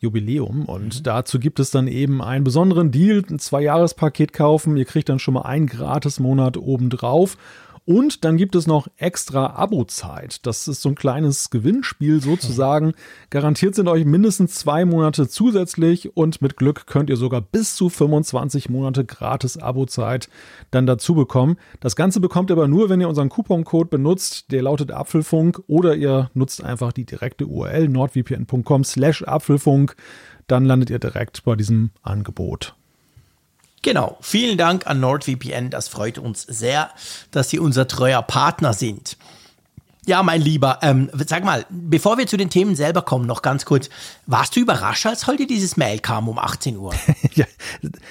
Jubiläum. 0.00 0.66
Und 0.66 0.98
mhm. 0.98 1.02
dazu 1.04 1.38
gibt 1.38 1.58
es 1.58 1.70
dann 1.70 1.88
eben 1.88 2.22
einen 2.22 2.44
besonderen 2.44 2.90
Deal, 2.90 3.22
ein 3.28 3.38
Zwei-Jahres-Paket 3.38 4.32
kaufen. 4.32 4.76
Ihr 4.76 4.84
kriegt 4.84 5.08
dann 5.08 5.18
schon 5.18 5.34
mal 5.34 5.42
einen 5.42 5.66
Gratis-Monat 5.66 6.56
obendrauf. 6.58 7.36
Und 7.86 8.24
dann 8.24 8.36
gibt 8.36 8.56
es 8.56 8.66
noch 8.66 8.88
extra 8.96 9.54
Abo-Zeit. 9.54 10.44
Das 10.44 10.66
ist 10.66 10.82
so 10.82 10.88
ein 10.88 10.96
kleines 10.96 11.50
Gewinnspiel 11.50 12.20
sozusagen. 12.20 12.94
Garantiert 13.30 13.76
sind 13.76 13.86
euch 13.86 14.04
mindestens 14.04 14.56
zwei 14.56 14.84
Monate 14.84 15.28
zusätzlich 15.28 16.16
und 16.16 16.42
mit 16.42 16.56
Glück 16.56 16.88
könnt 16.88 17.10
ihr 17.10 17.16
sogar 17.16 17.40
bis 17.40 17.76
zu 17.76 17.88
25 17.88 18.68
Monate 18.70 19.04
gratis 19.04 19.56
Abo-Zeit 19.56 20.28
dann 20.72 20.86
dazu 20.86 21.14
bekommen. 21.14 21.58
Das 21.78 21.94
Ganze 21.94 22.18
bekommt 22.18 22.50
ihr 22.50 22.54
aber 22.54 22.66
nur, 22.66 22.88
wenn 22.88 23.00
ihr 23.00 23.08
unseren 23.08 23.28
Couponcode 23.28 23.88
benutzt. 23.88 24.50
Der 24.50 24.62
lautet 24.62 24.90
Apfelfunk 24.90 25.62
oder 25.68 25.94
ihr 25.94 26.28
nutzt 26.34 26.64
einfach 26.64 26.92
die 26.92 27.06
direkte 27.06 27.46
URL 27.46 27.88
nordvpn.com 27.88 28.82
slash 28.82 29.22
Apfelfunk. 29.22 29.94
Dann 30.48 30.64
landet 30.64 30.90
ihr 30.90 30.98
direkt 30.98 31.44
bei 31.44 31.54
diesem 31.54 31.90
Angebot. 32.02 32.74
Genau. 33.86 34.16
Vielen 34.20 34.58
Dank 34.58 34.88
an 34.88 34.98
NordVPN. 34.98 35.70
Das 35.70 35.86
freut 35.86 36.18
uns 36.18 36.42
sehr, 36.42 36.90
dass 37.30 37.50
Sie 37.50 37.60
unser 37.60 37.86
treuer 37.86 38.20
Partner 38.20 38.72
sind. 38.72 39.16
Ja, 40.06 40.24
mein 40.24 40.40
Lieber, 40.40 40.80
ähm, 40.82 41.08
sag 41.24 41.44
mal, 41.44 41.64
bevor 41.70 42.18
wir 42.18 42.26
zu 42.26 42.36
den 42.36 42.50
Themen 42.50 42.74
selber 42.74 43.02
kommen, 43.02 43.26
noch 43.26 43.42
ganz 43.42 43.64
kurz. 43.64 43.88
Warst 44.26 44.56
du 44.56 44.60
überrascht, 44.60 45.06
als 45.06 45.28
heute 45.28 45.46
dieses 45.46 45.76
Mail 45.76 46.00
kam 46.00 46.28
um 46.28 46.40
18 46.40 46.76
Uhr? 46.76 46.94
ja, 47.34 47.44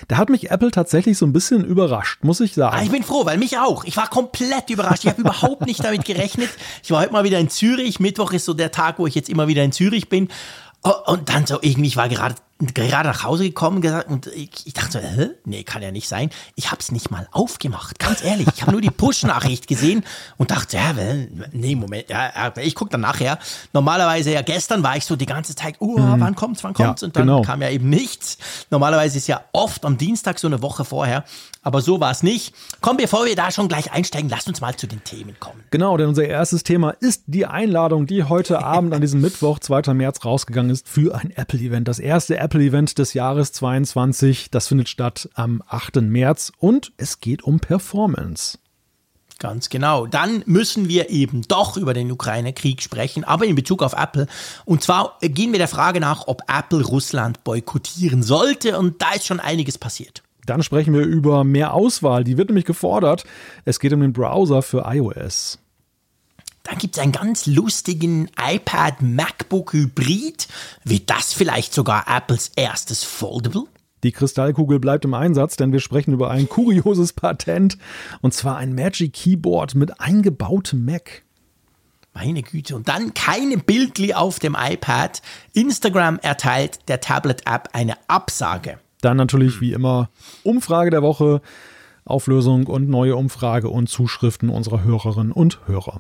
da 0.08 0.16
hat 0.16 0.30
mich 0.30 0.50
Apple 0.50 0.72
tatsächlich 0.72 1.18
so 1.18 1.26
ein 1.26 1.34
bisschen 1.34 1.66
überrascht, 1.66 2.24
muss 2.24 2.40
ich 2.40 2.54
sagen. 2.54 2.78
Ah, 2.78 2.82
ich 2.82 2.92
bin 2.92 3.04
froh, 3.04 3.26
weil 3.26 3.38
mich 3.38 3.58
auch. 3.58 3.84
Ich 3.84 3.98
war 3.98 4.10
komplett 4.10 4.70
überrascht. 4.70 5.04
Ich 5.04 5.10
habe 5.10 5.20
überhaupt 5.20 5.66
nicht 5.66 5.84
damit 5.84 6.06
gerechnet. 6.06 6.52
Ich 6.84 6.92
war 6.92 7.02
heute 7.02 7.12
mal 7.12 7.26
wieder 7.26 7.40
in 7.40 7.50
Zürich. 7.50 8.00
Mittwoch 8.00 8.32
ist 8.32 8.46
so 8.46 8.54
der 8.54 8.72
Tag, 8.72 8.98
wo 8.98 9.08
ich 9.08 9.16
jetzt 9.16 9.28
immer 9.28 9.50
wieder 9.50 9.64
in 9.64 9.74
Zürich 9.74 10.08
bin. 10.08 10.30
Oh, 10.84 10.94
und 11.08 11.28
dann 11.28 11.46
so 11.46 11.58
irgendwie, 11.62 11.90
ich 11.90 11.98
war 11.98 12.08
gerade 12.08 12.36
gerade 12.60 13.10
nach 13.10 13.24
Hause 13.24 13.44
gekommen 13.44 13.82
gesagt 13.82 14.10
und 14.10 14.28
ich, 14.28 14.50
ich 14.66 14.74
dachte 14.74 14.92
so, 14.92 15.00
hä? 15.00 15.32
nee, 15.44 15.64
kann 15.64 15.82
ja 15.82 15.92
nicht 15.92 16.08
sein. 16.08 16.30
Ich 16.56 16.72
habe 16.72 16.80
es 16.80 16.90
nicht 16.92 17.12
mal 17.12 17.28
aufgemacht, 17.32 18.00
ganz 18.00 18.24
ehrlich. 18.24 18.48
Ich 18.56 18.62
habe 18.62 18.72
nur 18.72 18.80
die 18.80 18.92
Push-Nachricht 18.92 19.68
gesehen 19.68 20.06
und 20.38 20.52
dachte, 20.52 20.78
ja, 20.78 20.94
nee, 21.52 21.76
Moment, 21.76 22.10
ja, 22.10 22.54
ich 22.58 22.76
gucke 22.76 22.92
dann 22.92 23.02
nachher. 23.02 23.40
Normalerweise, 23.74 24.32
ja, 24.32 24.42
gestern 24.42 24.84
war 24.84 24.96
ich 24.96 25.06
so 25.06 25.18
die 25.18 25.26
ganze 25.26 25.54
Zeit, 25.54 25.82
uh, 25.82 26.00
mhm. 26.00 26.22
wann 26.22 26.36
kommt's, 26.36 26.64
wann 26.64 26.74
kommt's? 26.74 27.02
Ja, 27.02 27.08
und 27.08 27.16
dann 27.18 27.28
genau. 27.28 27.42
kam 27.42 27.62
ja 27.62 27.70
eben 27.70 27.90
nichts. 27.90 28.38
Normalerweise 28.70 29.18
ist 29.18 29.28
ja 29.28 29.42
oft 29.52 29.84
am 29.84 29.98
Dienstag 29.98 30.40
so 30.40 30.48
eine 30.48 30.62
Woche 30.62 30.86
vorher, 30.86 31.26
aber 31.62 31.82
so 31.82 32.00
war 32.00 32.12
es 32.12 32.24
nicht. 32.24 32.56
Komm, 32.80 32.96
bevor 32.96 33.26
wir 33.26 33.36
da 33.36 33.52
schon 33.52 33.68
gleich 33.68 33.92
einsteigen, 33.92 34.30
lasst 34.30 34.48
uns 34.48 34.62
mal 34.62 34.76
zu 34.76 34.88
den 34.88 35.04
Themen 35.04 35.36
kommen. 35.40 35.64
Genau, 35.72 35.98
denn 35.98 36.08
unser 36.08 36.26
erstes 36.26 36.64
Thema 36.64 36.92
ist 36.92 37.24
die 37.26 37.48
Einladung, 37.48 38.06
die 38.06 38.24
heute 38.24 38.60
Abend 38.64 38.94
an 38.94 39.02
diesem 39.02 39.20
Mittwoch, 39.20 39.60
2. 39.60 39.94
März 39.94 40.24
rausgegangen 40.24 40.70
ist 40.70 40.88
für 40.88 41.16
ein 41.16 41.32
Apple-Event. 41.32 41.88
Das 41.88 42.00
erste 42.00 42.38
Apple-Event 42.46 43.00
des 43.00 43.16
Jahres 43.16 43.54
22. 43.54 44.52
Das 44.52 44.68
findet 44.68 44.88
statt 44.88 45.28
am 45.34 45.64
8. 45.68 45.96
März 45.96 46.52
und 46.60 46.94
es 46.96 47.20
geht 47.20 47.44
um 47.44 47.60
Performance. 47.60 48.60
Ganz 49.40 49.70
genau. 49.70 50.06
Dann 50.06 50.44
müssen 50.46 50.88
wir 50.88 51.10
eben 51.10 51.42
doch 51.48 51.76
über 51.76 51.96
den 51.96 52.12
Ukraine-Krieg 52.12 52.84
sprechen, 52.84 53.24
aber 53.24 53.48
in 53.48 53.56
Bezug 53.56 53.82
auf 53.82 53.94
Apple. 53.94 54.28
Und 54.64 54.84
zwar 54.84 55.18
gehen 55.22 55.54
wir 55.54 55.58
der 55.58 55.68
Frage 55.68 56.00
nach, 56.00 56.28
ob 56.28 56.44
Apple 56.48 56.84
Russland 56.84 57.44
boykottieren 57.44 58.22
sollte. 58.22 58.78
Und 58.78 59.02
da 59.02 59.14
ist 59.14 59.26
schon 59.26 59.40
einiges 59.40 59.80
passiert. 59.80 60.22
Dann 60.46 60.62
sprechen 60.62 60.94
wir 60.94 61.02
über 61.02 61.44
mehr 61.44 61.74
Auswahl. 61.74 62.24
Die 62.24 62.38
wird 62.38 62.50
nämlich 62.50 62.66
gefordert. 62.66 63.24
Es 63.66 63.80
geht 63.80 63.92
um 63.92 64.02
den 64.02 64.14
Browser 64.14 64.62
für 64.62 64.84
iOS. 64.86 65.58
Dann 66.66 66.80
gibt 66.80 66.98
es 66.98 67.02
einen 67.02 67.12
ganz 67.12 67.46
lustigen 67.46 68.28
iPad 68.42 69.02
MacBook 69.02 69.74
Hybrid. 69.74 70.48
Wird 70.84 71.10
das 71.10 71.32
vielleicht 71.32 71.74
sogar 71.74 72.06
Apples 72.08 72.52
erstes 72.56 73.04
Foldable? 73.04 73.66
Die 74.04 74.12
Kristallkugel 74.12 74.80
bleibt 74.80 75.06
im 75.06 75.14
Einsatz, 75.14 75.56
denn 75.58 75.72
wir 75.72 75.80
sprechen 75.80 76.14
über 76.14 76.32
ein 76.32 76.50
kurioses 76.50 77.14
Patent 77.14 77.78
und 78.22 78.34
zwar 78.34 78.58
ein 78.58 78.74
Magic 78.74 79.14
Keyboard 79.14 79.76
mit 79.76 80.02
eingebautem 80.02 80.84
Mac. 80.86 81.24
Meine 82.14 82.42
Güte. 82.42 82.76
Und 82.76 82.88
dann 82.88 83.14
keine 83.14 83.58
Bildli 83.58 84.14
auf 84.14 84.40
dem 84.40 84.56
iPad. 84.58 85.22
Instagram 85.54 86.18
erteilt 86.20 86.80
der 86.88 87.00
Tablet-App 87.00 87.70
eine 87.74 87.96
Absage. 88.08 88.80
Dann 89.02 89.18
natürlich 89.18 89.62
wie 89.62 89.74
immer 89.74 90.10
Umfrage 90.44 90.90
der 90.90 91.04
Woche, 91.04 91.42
Auflösung 92.06 92.68
und 92.68 92.90
neue 92.90 93.16
Umfrage 93.16 93.70
und 93.70 93.88
Zuschriften 93.88 94.50
unserer 94.50 94.84
Hörerinnen 94.84 95.32
und 95.32 95.68
Hörer. 95.68 96.00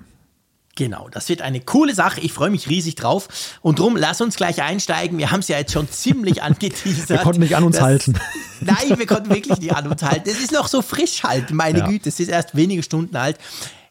Genau, 0.75 1.07
das 1.09 1.29
wird 1.29 1.41
eine 1.41 1.61
coole 1.61 1.95
Sache. 1.95 2.19
Ich 2.19 2.33
freue 2.33 2.49
mich 2.49 2.69
riesig 2.69 2.95
drauf. 2.95 3.29
Und 3.61 3.79
drum, 3.79 3.95
lass 3.95 4.19
uns 4.19 4.35
gleich 4.35 4.61
einsteigen. 4.61 5.17
Wir 5.17 5.31
haben 5.31 5.39
es 5.39 5.47
ja 5.47 5.57
jetzt 5.57 5.71
schon 5.71 5.89
ziemlich 5.89 6.43
angeteasert. 6.43 7.09
wir 7.09 7.17
konnten 7.19 7.41
nicht 7.41 7.55
an 7.55 7.63
uns 7.63 7.77
das, 7.77 7.85
halten. 7.85 8.13
Nein, 8.59 8.97
wir 8.97 9.05
konnten 9.05 9.29
wirklich 9.29 9.57
nicht 9.59 9.73
an 9.73 9.87
uns 9.87 10.03
halten. 10.03 10.29
Es 10.29 10.39
ist 10.39 10.51
noch 10.51 10.67
so 10.67 10.81
frisch 10.81 11.23
halt, 11.23 11.51
meine 11.51 11.79
ja. 11.79 11.87
Güte. 11.87 12.09
Es 12.09 12.19
ist 12.19 12.27
erst 12.27 12.55
wenige 12.55 12.83
Stunden 12.83 13.15
alt. 13.15 13.37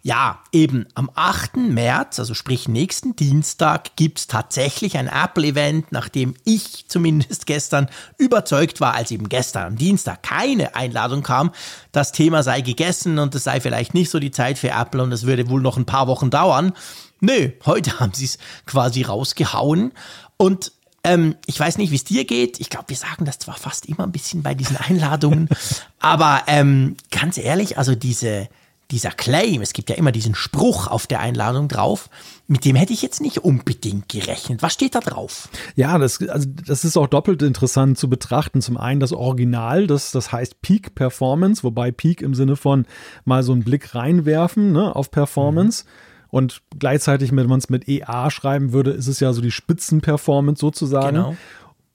Ja, 0.07 0.41
eben 0.53 0.85
am 0.95 1.11
8. 1.15 1.57
März, 1.57 2.19
also 2.19 2.35
sprich 2.35 2.69
nächsten 2.69 3.17
Dienstag, 3.17 3.97
gibt 3.97 4.19
es 4.19 4.27
tatsächlich 4.27 4.99
ein 4.99 5.09
Apple-Event, 5.09 5.93
nachdem 5.93 6.35
ich 6.45 6.85
zumindest 6.89 7.47
gestern 7.47 7.89
überzeugt 8.19 8.83
war, 8.83 8.93
als 8.93 9.13
eben 9.13 9.31
gestern 9.31 9.65
am 9.65 9.77
Dienstag 9.77 10.23
keine 10.23 10.75
Einladung 10.77 11.23
kam, 11.23 11.53
das 11.91 12.13
Thema 12.13 12.43
sei 12.43 12.61
gegessen 12.61 13.19
und 13.19 13.35
es 13.35 13.45
sei 13.45 13.61
vielleicht 13.61 13.95
nicht 13.95 14.11
so 14.11 14.19
die 14.19 14.31
Zeit 14.31 14.59
für 14.59 14.69
Apple 14.69 15.03
und 15.03 15.11
es 15.11 15.25
würde 15.25 15.49
wohl 15.49 15.63
noch 15.63 15.79
ein 15.79 15.87
paar 15.87 16.07
Wochen 16.07 16.29
dauern. 16.29 16.75
Nö, 17.21 17.53
heute 17.65 17.99
haben 17.99 18.13
sie 18.13 18.27
es 18.27 18.37
quasi 18.67 19.01
rausgehauen 19.05 19.93
und 20.37 20.73
ähm, 21.03 21.37
ich 21.47 21.59
weiß 21.59 21.79
nicht, 21.79 21.93
wie 21.93 21.97
es 21.97 22.05
dir 22.05 22.27
geht. 22.27 22.61
Ich 22.61 22.69
glaube, 22.69 22.91
wir 22.91 22.97
sagen 22.97 23.25
das 23.25 23.39
zwar 23.39 23.57
fast 23.57 23.87
immer 23.87 24.05
ein 24.05 24.13
bisschen 24.13 24.43
bei 24.43 24.53
diesen 24.53 24.77
Einladungen, 24.77 25.49
aber 25.99 26.43
ähm, 26.47 26.99
ganz 27.11 27.39
ehrlich, 27.39 27.79
also 27.79 27.95
diese 27.95 28.51
dieser 28.95 29.11
Claim, 29.11 29.61
es 29.61 29.73
gibt 29.73 29.91
ja 29.91 29.97
immer 29.97 30.13
diesen 30.13 30.37
Spruch 30.37 30.87
auf 30.87 31.09
der 31.09 31.19
Einladung 31.19 31.67
drauf, 31.67 32.09
mit 32.47 32.65
dem 32.65 32.77
hätte 32.77 32.93
ich 32.93 33.03
jetzt 33.03 33.21
nicht 33.21 33.39
unbedingt 33.39 34.09
gerechnet. 34.09 34.63
Was 34.63 34.73
steht 34.73 34.95
da 34.95 35.01
drauf? 35.01 35.49
Ja, 35.75 35.99
das, 35.99 36.23
also 36.29 36.49
das 36.49 36.85
ist 36.85 36.97
auch 36.97 37.09
doppelt 37.09 37.43
interessant 37.43 37.99
zu 37.99 38.09
betrachten. 38.09 38.63
Zum 38.63 38.77
einen 38.77 39.01
das 39.01 39.13
Original, 39.13 39.89
das, 39.89 40.13
das 40.13 40.31
heißt 40.31 40.63
Peak 40.63 40.95
Performance, 40.95 41.65
wobei 41.65 41.91
Peak 41.91 42.23
im 42.23 42.35
Sinne 42.35 42.55
von 42.55 42.87
mal 43.25 43.43
so 43.43 43.53
einen 43.53 43.65
Blick 43.65 43.97
reinwerfen 43.97 44.73
ne, 44.73 44.95
auf 44.95 45.11
Performance. 45.11 45.85
Mhm. 45.85 45.89
Und 46.29 46.63
gleichzeitig, 46.79 47.35
wenn 47.35 47.49
man 47.49 47.59
es 47.59 47.71
mit 47.71 47.89
EA 47.89 48.31
schreiben 48.31 48.73
würde, 48.73 48.93
ist 48.93 49.09
es 49.09 49.19
ja 49.19 49.33
so 49.33 49.41
die 49.41 49.51
Spitzenperformance 49.51 50.61
sozusagen. 50.61 51.17
Genau. 51.17 51.37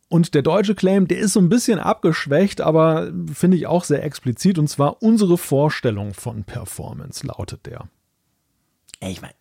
Und 0.10 0.34
der 0.34 0.42
deutsche 0.42 0.74
Claim, 0.74 1.08
der 1.08 1.20
ist 1.20 1.34
so 1.34 1.40
ein 1.40 1.50
bisschen 1.50 1.80
abgeschwächt, 1.80 2.62
aber 2.62 3.12
finde 3.32 3.58
ich 3.58 3.68
auch 3.68 3.84
sehr 3.84 4.04
explizit. 4.04 4.58
Und 4.58 4.68
zwar 4.68 5.02
unsere 5.04 5.38
Vorstellung 5.38 6.16
von 6.16 6.44
Performance 6.44 7.26
lautet 7.26 7.68
der. 7.68 7.88
Ey, 9.00 9.12
ich 9.12 9.22
meine, 9.22 9.36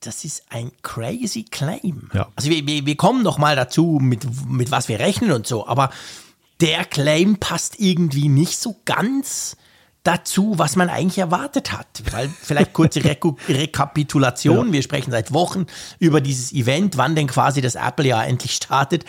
das 0.00 0.24
ist 0.24 0.44
ein 0.50 0.72
crazy 0.82 1.44
Claim. 1.44 2.10
Ja. 2.12 2.28
Also 2.34 2.50
wir, 2.50 2.66
wir, 2.66 2.86
wir 2.86 2.96
kommen 2.96 3.22
noch 3.22 3.38
mal 3.38 3.54
dazu, 3.54 3.98
mit, 4.00 4.26
mit 4.48 4.70
was 4.70 4.88
wir 4.88 4.98
rechnen 4.98 5.32
und 5.32 5.46
so, 5.46 5.66
aber 5.66 5.90
der 6.60 6.84
Claim 6.84 7.36
passt 7.38 7.78
irgendwie 7.78 8.28
nicht 8.28 8.58
so 8.58 8.80
ganz 8.84 9.56
dazu, 10.02 10.54
was 10.56 10.76
man 10.76 10.88
eigentlich 10.88 11.18
erwartet 11.18 11.72
hat. 11.72 12.02
Weil 12.10 12.28
vielleicht 12.42 12.72
kurze 12.72 13.04
Re 13.04 13.16
Rekapitulation. 13.48 14.68
Ja. 14.68 14.72
Wir 14.72 14.82
sprechen 14.82 15.10
seit 15.10 15.32
Wochen 15.32 15.66
über 15.98 16.20
dieses 16.20 16.52
Event, 16.52 16.96
wann 16.96 17.14
denn 17.14 17.26
quasi 17.26 17.60
das 17.60 17.74
Apple-Jahr 17.74 18.26
endlich 18.26 18.52
startet. 18.52 19.04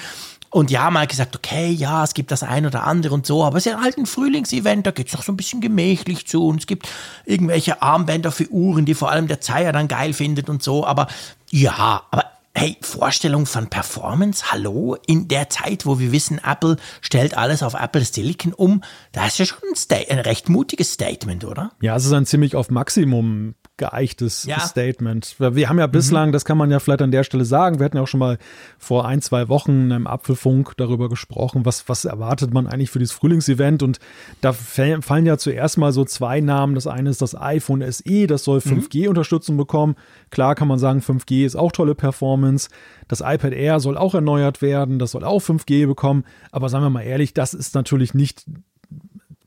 Und 0.53 0.69
ja, 0.69 0.91
mal 0.91 1.07
gesagt, 1.07 1.33
okay, 1.33 1.69
ja, 1.71 2.03
es 2.03 2.13
gibt 2.13 2.29
das 2.29 2.43
ein 2.43 2.65
oder 2.65 2.83
andere 2.83 3.13
und 3.13 3.25
so, 3.25 3.45
aber 3.45 3.57
es 3.57 3.65
ist 3.65 3.71
ja 3.71 3.79
halt 3.79 3.97
ein 3.97 4.05
Frühlingsevent, 4.05 4.85
da 4.85 4.91
geht's 4.91 5.13
noch 5.13 5.23
so 5.23 5.31
ein 5.31 5.37
bisschen 5.37 5.61
gemächlich 5.61 6.27
zu 6.27 6.45
und 6.45 6.59
es 6.59 6.67
gibt 6.67 6.89
irgendwelche 7.25 7.81
Armbänder 7.81 8.33
für 8.33 8.51
Uhren, 8.51 8.85
die 8.85 8.93
vor 8.93 9.09
allem 9.09 9.27
der 9.27 9.39
Zeier 9.39 9.71
dann 9.71 9.87
geil 9.87 10.11
findet 10.11 10.49
und 10.49 10.61
so, 10.61 10.85
aber 10.85 11.07
ja, 11.51 12.03
aber 12.11 12.25
hey, 12.53 12.75
Vorstellung 12.81 13.45
von 13.45 13.69
Performance, 13.69 14.51
hallo, 14.51 14.97
in 15.07 15.29
der 15.29 15.49
Zeit, 15.49 15.85
wo 15.85 15.99
wir 15.99 16.11
wissen, 16.11 16.41
Apple 16.45 16.75
stellt 16.99 17.37
alles 17.37 17.63
auf 17.63 17.73
Apple 17.73 18.03
Silicon 18.03 18.53
um, 18.53 18.83
da 19.13 19.27
ist 19.27 19.39
ja 19.39 19.45
schon 19.45 19.59
ein, 19.63 20.05
ein 20.09 20.19
recht 20.19 20.49
mutiges 20.49 20.91
Statement, 20.91 21.45
oder? 21.45 21.71
Ja, 21.79 21.95
es 21.95 22.05
ist 22.05 22.11
ein 22.11 22.25
ziemlich 22.25 22.57
auf 22.57 22.69
Maximum 22.69 23.55
geeichtes 23.81 24.43
ja. 24.43 24.59
Statement. 24.59 25.35
Wir 25.39 25.67
haben 25.67 25.79
ja 25.79 25.87
bislang, 25.87 26.29
mhm. 26.29 26.33
das 26.33 26.45
kann 26.45 26.55
man 26.55 26.69
ja 26.69 26.79
vielleicht 26.79 27.01
an 27.01 27.09
der 27.09 27.23
Stelle 27.23 27.45
sagen, 27.45 27.79
wir 27.79 27.85
hatten 27.85 27.97
ja 27.97 28.03
auch 28.03 28.07
schon 28.07 28.19
mal 28.19 28.37
vor 28.77 29.07
ein, 29.07 29.23
zwei 29.23 29.49
Wochen 29.49 29.89
im 29.89 30.05
Apfelfunk 30.05 30.73
darüber 30.77 31.09
gesprochen, 31.09 31.65
was, 31.65 31.89
was 31.89 32.05
erwartet 32.05 32.53
man 32.53 32.67
eigentlich 32.67 32.91
für 32.91 32.99
dieses 32.99 33.15
Frühlingsevent 33.15 33.81
und 33.81 33.99
da 34.39 34.53
fallen 34.53 35.25
ja 35.25 35.39
zuerst 35.39 35.79
mal 35.79 35.91
so 35.91 36.05
zwei 36.05 36.41
Namen. 36.41 36.75
Das 36.75 36.85
eine 36.85 37.09
ist 37.09 37.23
das 37.23 37.35
iPhone 37.35 37.83
SE, 37.91 38.27
das 38.27 38.43
soll 38.43 38.59
5G-Unterstützung 38.59 39.55
mhm. 39.55 39.59
bekommen. 39.59 39.95
Klar 40.29 40.53
kann 40.53 40.67
man 40.67 40.77
sagen, 40.77 40.99
5G 40.99 41.43
ist 41.43 41.55
auch 41.55 41.71
tolle 41.71 41.95
Performance. 41.95 42.69
Das 43.07 43.21
iPad 43.21 43.53
Air 43.53 43.79
soll 43.79 43.97
auch 43.97 44.13
erneuert 44.13 44.61
werden, 44.61 44.99
das 44.99 45.11
soll 45.11 45.23
auch 45.23 45.41
5G 45.41 45.87
bekommen. 45.87 46.23
Aber 46.51 46.69
sagen 46.69 46.85
wir 46.85 46.91
mal 46.91 47.01
ehrlich, 47.01 47.33
das 47.33 47.55
ist 47.55 47.73
natürlich 47.73 48.13
nicht 48.13 48.45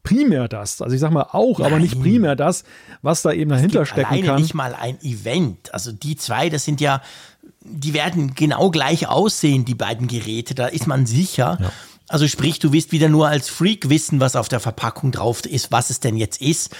primär 0.04 0.46
das. 0.46 0.80
Also 0.80 0.94
ich 0.94 1.00
sag 1.00 1.10
mal 1.10 1.26
auch, 1.32 1.58
Nein. 1.58 1.66
aber 1.66 1.80
nicht 1.80 2.00
primär 2.00 2.36
das, 2.36 2.62
was 3.02 3.22
da 3.22 3.32
eben 3.32 3.50
dahinter 3.50 3.84
stecken 3.84 4.06
alleine 4.06 4.26
kann. 4.26 4.40
nicht 4.40 4.54
mal 4.54 4.74
ein 4.74 5.02
Event. 5.02 5.74
Also 5.74 5.90
die 5.90 6.14
zwei, 6.14 6.48
das 6.48 6.64
sind 6.64 6.80
ja, 6.80 7.02
die 7.62 7.94
werden 7.94 8.34
genau 8.34 8.70
gleich 8.70 9.08
aussehen, 9.08 9.64
die 9.64 9.74
beiden 9.74 10.06
Geräte. 10.06 10.54
Da 10.54 10.66
ist 10.66 10.86
man 10.86 11.06
sicher. 11.06 11.58
Ja. 11.60 11.72
Also 12.06 12.28
sprich, 12.28 12.58
du 12.58 12.72
wirst 12.72 12.92
wieder 12.92 13.08
nur 13.08 13.28
als 13.28 13.48
Freak 13.48 13.88
wissen, 13.88 14.20
was 14.20 14.36
auf 14.36 14.48
der 14.48 14.60
Verpackung 14.60 15.10
drauf 15.10 15.44
ist, 15.46 15.72
was 15.72 15.90
es 15.90 16.00
denn 16.00 16.16
jetzt 16.16 16.40
ist. 16.40 16.76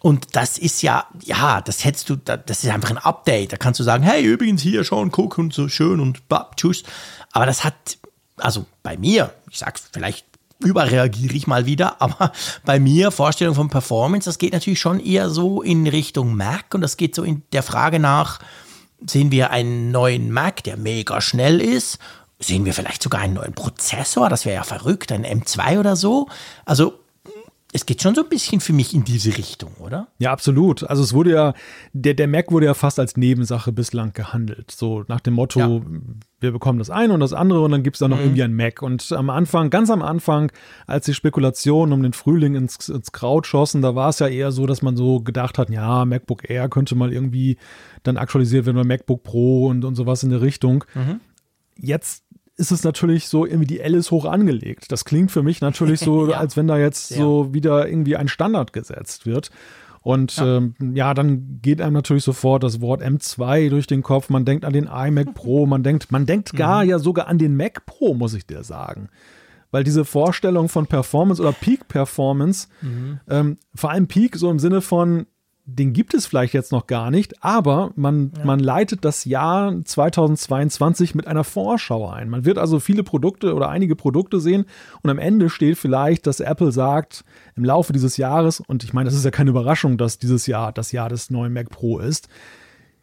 Und 0.00 0.36
das 0.36 0.58
ist 0.58 0.82
ja, 0.82 1.06
ja, 1.24 1.60
das 1.60 1.84
hättest 1.84 2.08
du, 2.08 2.14
das 2.14 2.62
ist 2.62 2.70
einfach 2.70 2.90
ein 2.90 2.98
Update. 2.98 3.52
Da 3.52 3.56
kannst 3.56 3.80
du 3.80 3.84
sagen, 3.84 4.04
hey, 4.04 4.22
übrigens 4.22 4.62
hier, 4.62 4.84
schon, 4.84 5.10
guck 5.10 5.36
und 5.38 5.52
so 5.52 5.68
schön 5.68 5.98
und 5.98 6.28
bap, 6.28 6.56
tschüss. 6.56 6.84
Aber 7.32 7.46
das 7.46 7.64
hat, 7.64 7.98
also 8.36 8.66
bei 8.84 8.96
mir, 8.96 9.34
ich 9.50 9.58
sag's 9.58 9.88
vielleicht 9.92 10.24
überreagiere 10.60 11.34
ich 11.34 11.46
mal 11.46 11.66
wieder, 11.66 11.96
aber 12.02 12.32
bei 12.64 12.78
mir 12.78 13.10
Vorstellung 13.10 13.54
von 13.54 13.68
Performance, 13.68 14.28
das 14.28 14.38
geht 14.38 14.52
natürlich 14.52 14.80
schon 14.80 15.00
eher 15.00 15.30
so 15.30 15.62
in 15.62 15.86
Richtung 15.86 16.34
Mac 16.34 16.74
und 16.74 16.80
das 16.80 16.96
geht 16.96 17.14
so 17.14 17.22
in 17.22 17.42
der 17.52 17.62
Frage 17.62 17.98
nach, 17.98 18.40
sehen 19.06 19.30
wir 19.30 19.50
einen 19.50 19.90
neuen 19.90 20.30
Mac, 20.30 20.64
der 20.64 20.76
mega 20.76 21.20
schnell 21.20 21.60
ist, 21.60 21.98
sehen 22.40 22.64
wir 22.64 22.74
vielleicht 22.74 23.02
sogar 23.02 23.20
einen 23.20 23.34
neuen 23.34 23.54
Prozessor, 23.54 24.28
das 24.28 24.44
wäre 24.44 24.56
ja 24.56 24.64
verrückt, 24.64 25.12
ein 25.12 25.24
M2 25.24 25.78
oder 25.78 25.96
so. 25.96 26.28
Also 26.64 27.00
es 27.72 27.84
geht 27.84 28.00
schon 28.00 28.14
so 28.14 28.22
ein 28.22 28.28
bisschen 28.30 28.60
für 28.60 28.72
mich 28.72 28.94
in 28.94 29.04
diese 29.04 29.36
Richtung, 29.36 29.72
oder? 29.78 30.08
Ja, 30.18 30.32
absolut. 30.32 30.84
Also 30.84 31.02
es 31.02 31.12
wurde 31.12 31.32
ja, 31.32 31.54
der, 31.92 32.14
der 32.14 32.26
Mac 32.26 32.50
wurde 32.50 32.64
ja 32.64 32.72
fast 32.72 32.98
als 32.98 33.18
Nebensache 33.18 33.72
bislang 33.72 34.14
gehandelt. 34.14 34.70
So 34.70 35.04
nach 35.06 35.20
dem 35.20 35.34
Motto, 35.34 35.60
ja. 35.60 35.80
wir 36.40 36.52
bekommen 36.52 36.78
das 36.78 36.88
eine 36.88 37.12
und 37.12 37.20
das 37.20 37.34
andere 37.34 37.60
und 37.60 37.70
dann 37.70 37.82
gibt 37.82 37.96
es 37.96 38.00
da 38.00 38.08
noch 38.08 38.16
mhm. 38.16 38.24
irgendwie 38.24 38.42
ein 38.42 38.54
Mac. 38.54 38.80
Und 38.80 39.12
am 39.12 39.28
Anfang, 39.28 39.68
ganz 39.68 39.90
am 39.90 40.00
Anfang, 40.00 40.50
als 40.86 41.04
die 41.04 41.12
Spekulationen 41.12 41.92
um 41.92 42.02
den 42.02 42.14
Frühling 42.14 42.54
ins, 42.54 42.88
ins 42.88 43.12
Kraut 43.12 43.46
schossen, 43.46 43.82
da 43.82 43.94
war 43.94 44.08
es 44.08 44.18
ja 44.20 44.28
eher 44.28 44.50
so, 44.50 44.64
dass 44.64 44.80
man 44.80 44.96
so 44.96 45.20
gedacht 45.20 45.58
hat, 45.58 45.68
ja, 45.68 46.06
MacBook 46.06 46.48
Air 46.48 46.70
könnte 46.70 46.94
mal 46.94 47.12
irgendwie 47.12 47.58
dann 48.02 48.16
aktualisiert 48.16 48.64
werden 48.64 48.78
oder 48.78 48.88
MacBook 48.88 49.22
Pro 49.22 49.66
und, 49.66 49.84
und 49.84 49.94
sowas 49.94 50.22
in 50.22 50.30
der 50.30 50.40
Richtung. 50.40 50.84
Mhm. 50.94 51.20
Jetzt 51.76 52.24
ist 52.58 52.72
es 52.72 52.84
natürlich 52.84 53.28
so 53.28 53.46
irgendwie 53.46 53.66
die 53.66 53.80
L 53.80 53.94
ist 53.94 54.10
hoch 54.10 54.24
angelegt. 54.24 54.90
Das 54.92 55.04
klingt 55.04 55.30
für 55.30 55.42
mich 55.42 55.60
natürlich 55.60 56.00
so, 56.08 56.28
ja. 56.28 56.38
als 56.38 56.56
wenn 56.56 56.66
da 56.66 56.76
jetzt 56.76 57.12
ja. 57.12 57.18
so 57.18 57.54
wieder 57.54 57.88
irgendwie 57.88 58.16
ein 58.16 58.28
Standard 58.28 58.72
gesetzt 58.72 59.24
wird. 59.24 59.50
Und 60.00 60.36
ja. 60.36 60.56
Ähm, 60.56 60.74
ja. 60.94 61.14
dann 61.14 61.60
geht 61.62 61.80
einem 61.80 61.92
natürlich 61.92 62.24
sofort 62.24 62.62
das 62.62 62.80
Wort 62.80 63.02
M2 63.02 63.70
durch 63.70 63.86
den 63.86 64.02
Kopf. 64.02 64.28
Man 64.28 64.44
denkt 64.44 64.64
an 64.64 64.72
den 64.72 64.86
iMac 64.86 65.34
Pro, 65.34 65.66
man 65.66 65.82
denkt, 65.82 66.10
man 66.10 66.26
denkt 66.26 66.52
gar 66.54 66.82
mhm. 66.82 66.90
ja 66.90 66.98
sogar 66.98 67.28
an 67.28 67.38
den 67.38 67.56
Mac 67.56 67.86
Pro, 67.86 68.14
muss 68.14 68.34
ich 68.34 68.46
dir 68.46 68.64
sagen. 68.64 69.08
Weil 69.70 69.84
diese 69.84 70.04
Vorstellung 70.04 70.68
von 70.68 70.86
Performance 70.86 71.42
oder 71.42 71.52
Peak 71.52 71.88
Performance, 71.88 72.68
mhm. 72.80 73.20
ähm, 73.28 73.58
vor 73.74 73.90
allem 73.90 74.08
Peak 74.08 74.36
so 74.36 74.50
im 74.50 74.58
Sinne 74.58 74.80
von, 74.80 75.26
den 75.70 75.92
gibt 75.92 76.14
es 76.14 76.26
vielleicht 76.26 76.54
jetzt 76.54 76.72
noch 76.72 76.86
gar 76.86 77.10
nicht, 77.10 77.44
aber 77.44 77.90
man, 77.94 78.32
ja. 78.38 78.44
man 78.44 78.58
leitet 78.58 79.04
das 79.04 79.26
Jahr 79.26 79.74
2022 79.84 81.14
mit 81.14 81.26
einer 81.26 81.44
Vorschau 81.44 82.08
ein. 82.08 82.30
Man 82.30 82.46
wird 82.46 82.56
also 82.56 82.80
viele 82.80 83.04
Produkte 83.04 83.54
oder 83.54 83.68
einige 83.68 83.94
Produkte 83.94 84.40
sehen 84.40 84.64
und 85.02 85.10
am 85.10 85.18
Ende 85.18 85.50
steht 85.50 85.76
vielleicht, 85.76 86.26
dass 86.26 86.40
Apple 86.40 86.72
sagt, 86.72 87.22
im 87.54 87.66
Laufe 87.66 87.92
dieses 87.92 88.16
Jahres, 88.16 88.60
und 88.60 88.82
ich 88.82 88.94
meine, 88.94 89.10
das 89.10 89.14
ist 89.14 89.26
ja 89.26 89.30
keine 89.30 89.50
Überraschung, 89.50 89.98
dass 89.98 90.18
dieses 90.18 90.46
Jahr 90.46 90.72
das 90.72 90.90
Jahr 90.92 91.10
des 91.10 91.28
neuen 91.28 91.52
Mac 91.52 91.68
Pro 91.68 91.98
ist. 91.98 92.28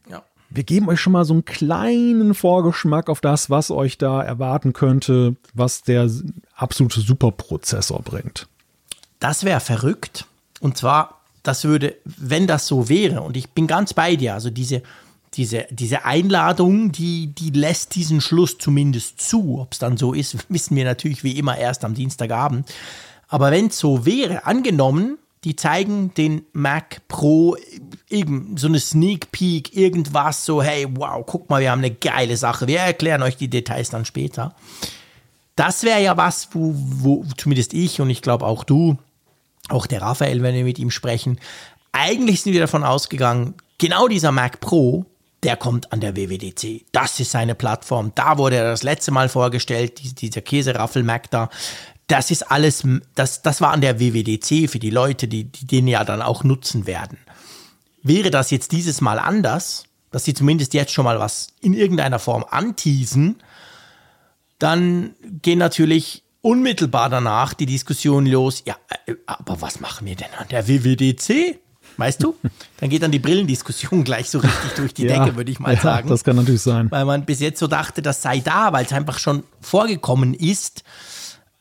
Ja. 0.09 0.23
Wir 0.49 0.63
geben 0.63 0.89
euch 0.89 0.99
schon 0.99 1.13
mal 1.13 1.23
so 1.23 1.35
einen 1.35 1.45
kleinen 1.45 2.33
Vorgeschmack 2.33 3.09
auf 3.11 3.21
das, 3.21 3.51
was 3.51 3.69
euch 3.69 3.99
da 3.99 4.23
erwarten 4.23 4.73
könnte, 4.73 5.35
was 5.53 5.83
der 5.83 6.09
absolute 6.55 6.99
Superprozessor 7.01 8.01
bringt. 8.01 8.47
Das 9.19 9.43
wäre 9.43 9.59
verrückt. 9.59 10.25
Und 10.61 10.77
zwar 10.77 11.24
das 11.47 11.63
würde, 11.63 11.95
wenn 12.05 12.47
das 12.47 12.67
so 12.67 12.89
wäre, 12.89 13.21
und 13.21 13.37
ich 13.37 13.49
bin 13.49 13.67
ganz 13.67 13.93
bei 13.93 14.15
dir, 14.15 14.33
also 14.33 14.49
diese, 14.49 14.81
diese, 15.35 15.67
diese 15.69 16.05
Einladung, 16.05 16.91
die, 16.91 17.27
die 17.27 17.51
lässt 17.51 17.95
diesen 17.95 18.21
Schluss 18.21 18.57
zumindest 18.57 19.21
zu. 19.21 19.59
Ob 19.59 19.73
es 19.73 19.79
dann 19.79 19.97
so 19.97 20.13
ist, 20.13 20.37
wissen 20.49 20.75
wir 20.75 20.85
natürlich 20.85 21.23
wie 21.23 21.37
immer 21.37 21.57
erst 21.57 21.85
am 21.85 21.93
Dienstagabend. 21.93 22.71
Aber 23.27 23.51
wenn 23.51 23.67
es 23.67 23.79
so 23.79 24.05
wäre, 24.05 24.45
angenommen, 24.45 25.17
die 25.43 25.55
zeigen 25.55 26.13
den 26.15 26.43
Mac 26.53 27.07
Pro 27.07 27.55
eben 28.09 28.57
so 28.57 28.67
eine 28.67 28.79
Sneak 28.79 29.31
Peek, 29.31 29.75
irgendwas 29.75 30.45
so, 30.45 30.63
hey, 30.63 30.87
wow, 30.89 31.23
guck 31.25 31.49
mal, 31.49 31.61
wir 31.61 31.71
haben 31.71 31.79
eine 31.79 31.91
geile 31.91 32.37
Sache. 32.37 32.65
Wir 32.65 32.79
erklären 32.79 33.21
euch 33.21 33.37
die 33.37 33.49
Details 33.49 33.89
dann 33.89 34.05
später. 34.05 34.55
Das 35.55 35.83
wäre 35.83 36.01
ja 36.01 36.17
was, 36.17 36.49
wo, 36.53 36.73
wo 36.75 37.25
zumindest 37.37 37.73
ich 37.73 38.01
und 38.01 38.09
ich 38.09 38.21
glaube 38.21 38.45
auch 38.45 38.63
du 38.63 38.97
auch 39.69 39.87
der 39.87 40.01
Raphael, 40.01 40.41
wenn 40.41 40.55
wir 40.55 40.63
mit 40.63 40.79
ihm 40.79 40.91
sprechen. 40.91 41.39
Eigentlich 41.91 42.41
sind 42.41 42.53
wir 42.53 42.61
davon 42.61 42.83
ausgegangen, 42.83 43.55
genau 43.77 44.07
dieser 44.07 44.31
Mac 44.31 44.59
Pro, 44.59 45.05
der 45.43 45.57
kommt 45.57 45.93
an 45.93 45.99
der 45.99 46.15
WWDC. 46.15 46.85
Das 46.91 47.19
ist 47.19 47.31
seine 47.31 47.55
Plattform. 47.55 48.11
Da 48.15 48.37
wurde 48.37 48.57
er 48.57 48.65
das 48.65 48.83
letzte 48.83 49.11
Mal 49.11 49.29
vorgestellt, 49.29 50.21
dieser 50.21 50.41
Käseraffel-Mac 50.41 51.29
da. 51.29 51.49
Das 52.07 52.31
ist 52.31 52.51
alles, 52.51 52.83
das, 53.15 53.41
das 53.41 53.61
war 53.61 53.71
an 53.71 53.81
der 53.81 53.99
WWDC 53.99 54.69
für 54.69 54.79
die 54.79 54.89
Leute, 54.89 55.27
die, 55.27 55.45
die 55.45 55.65
den 55.65 55.87
ja 55.87 56.03
dann 56.03 56.21
auch 56.21 56.43
nutzen 56.43 56.87
werden. 56.87 57.17
Wäre 58.01 58.31
das 58.31 58.51
jetzt 58.51 58.71
dieses 58.71 59.01
Mal 59.01 59.19
anders, 59.19 59.85
dass 60.11 60.25
sie 60.25 60.33
zumindest 60.33 60.73
jetzt 60.73 60.93
schon 60.93 61.05
mal 61.05 61.19
was 61.19 61.47
in 61.61 61.73
irgendeiner 61.73 62.19
Form 62.19 62.45
anteasen, 62.49 63.41
dann 64.59 65.15
gehen 65.41 65.59
natürlich 65.59 66.23
unmittelbar 66.45 67.09
danach 67.09 67.55
die 67.55 67.65
Diskussion 67.65 68.27
los, 68.27 68.61
ja, 68.65 68.75
äh, 69.07 69.15
aber 69.25 69.61
was 69.61 69.79
machen 69.79 70.05
wir 70.05 70.15
denn 70.15 70.29
an 70.37 70.47
der 70.49 70.67
WWDC? 70.67 71.59
Weißt 71.97 72.21
du? 72.21 72.35
Dann 72.77 72.89
geht 72.89 73.01
dann 73.01 73.11
die 73.11 73.19
Brillendiskussion 73.19 74.03
gleich 74.03 74.29
so 74.29 74.39
richtig 74.39 74.71
durch 74.75 74.93
die 74.93 75.05
ja, 75.05 75.23
Decke, 75.23 75.37
würde 75.37 75.49
ich 75.49 75.59
mal 75.59 75.73
ja, 75.73 75.81
sagen. 75.81 76.09
Das 76.09 76.23
kann 76.23 76.35
natürlich 76.35 76.61
sein. 76.61 76.91
Weil 76.91 77.05
man 77.05 77.25
bis 77.25 77.39
jetzt 77.39 77.57
so 77.57 77.67
dachte, 77.67 78.01
das 78.01 78.21
sei 78.21 78.41
da, 78.41 78.73
weil 78.73 78.85
es 78.85 78.93
einfach 78.93 79.17
schon 79.17 79.43
vorgekommen 79.59 80.33
ist. 80.35 80.83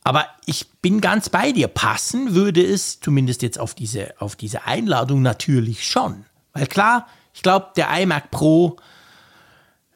Aber 0.02 0.26
ich 0.44 0.68
bin 0.82 1.00
ganz 1.00 1.30
bei 1.30 1.52
dir. 1.52 1.68
Passen 1.68 2.34
würde 2.34 2.62
es, 2.62 3.00
zumindest 3.00 3.42
jetzt 3.42 3.58
auf 3.58 3.74
diese, 3.74 4.20
auf 4.20 4.36
diese 4.36 4.66
Einladung, 4.66 5.22
natürlich 5.22 5.86
schon. 5.86 6.26
Weil 6.52 6.66
klar, 6.66 7.06
ich 7.32 7.42
glaube, 7.42 7.68
der 7.76 7.88
iMac 8.02 8.30
Pro 8.30 8.76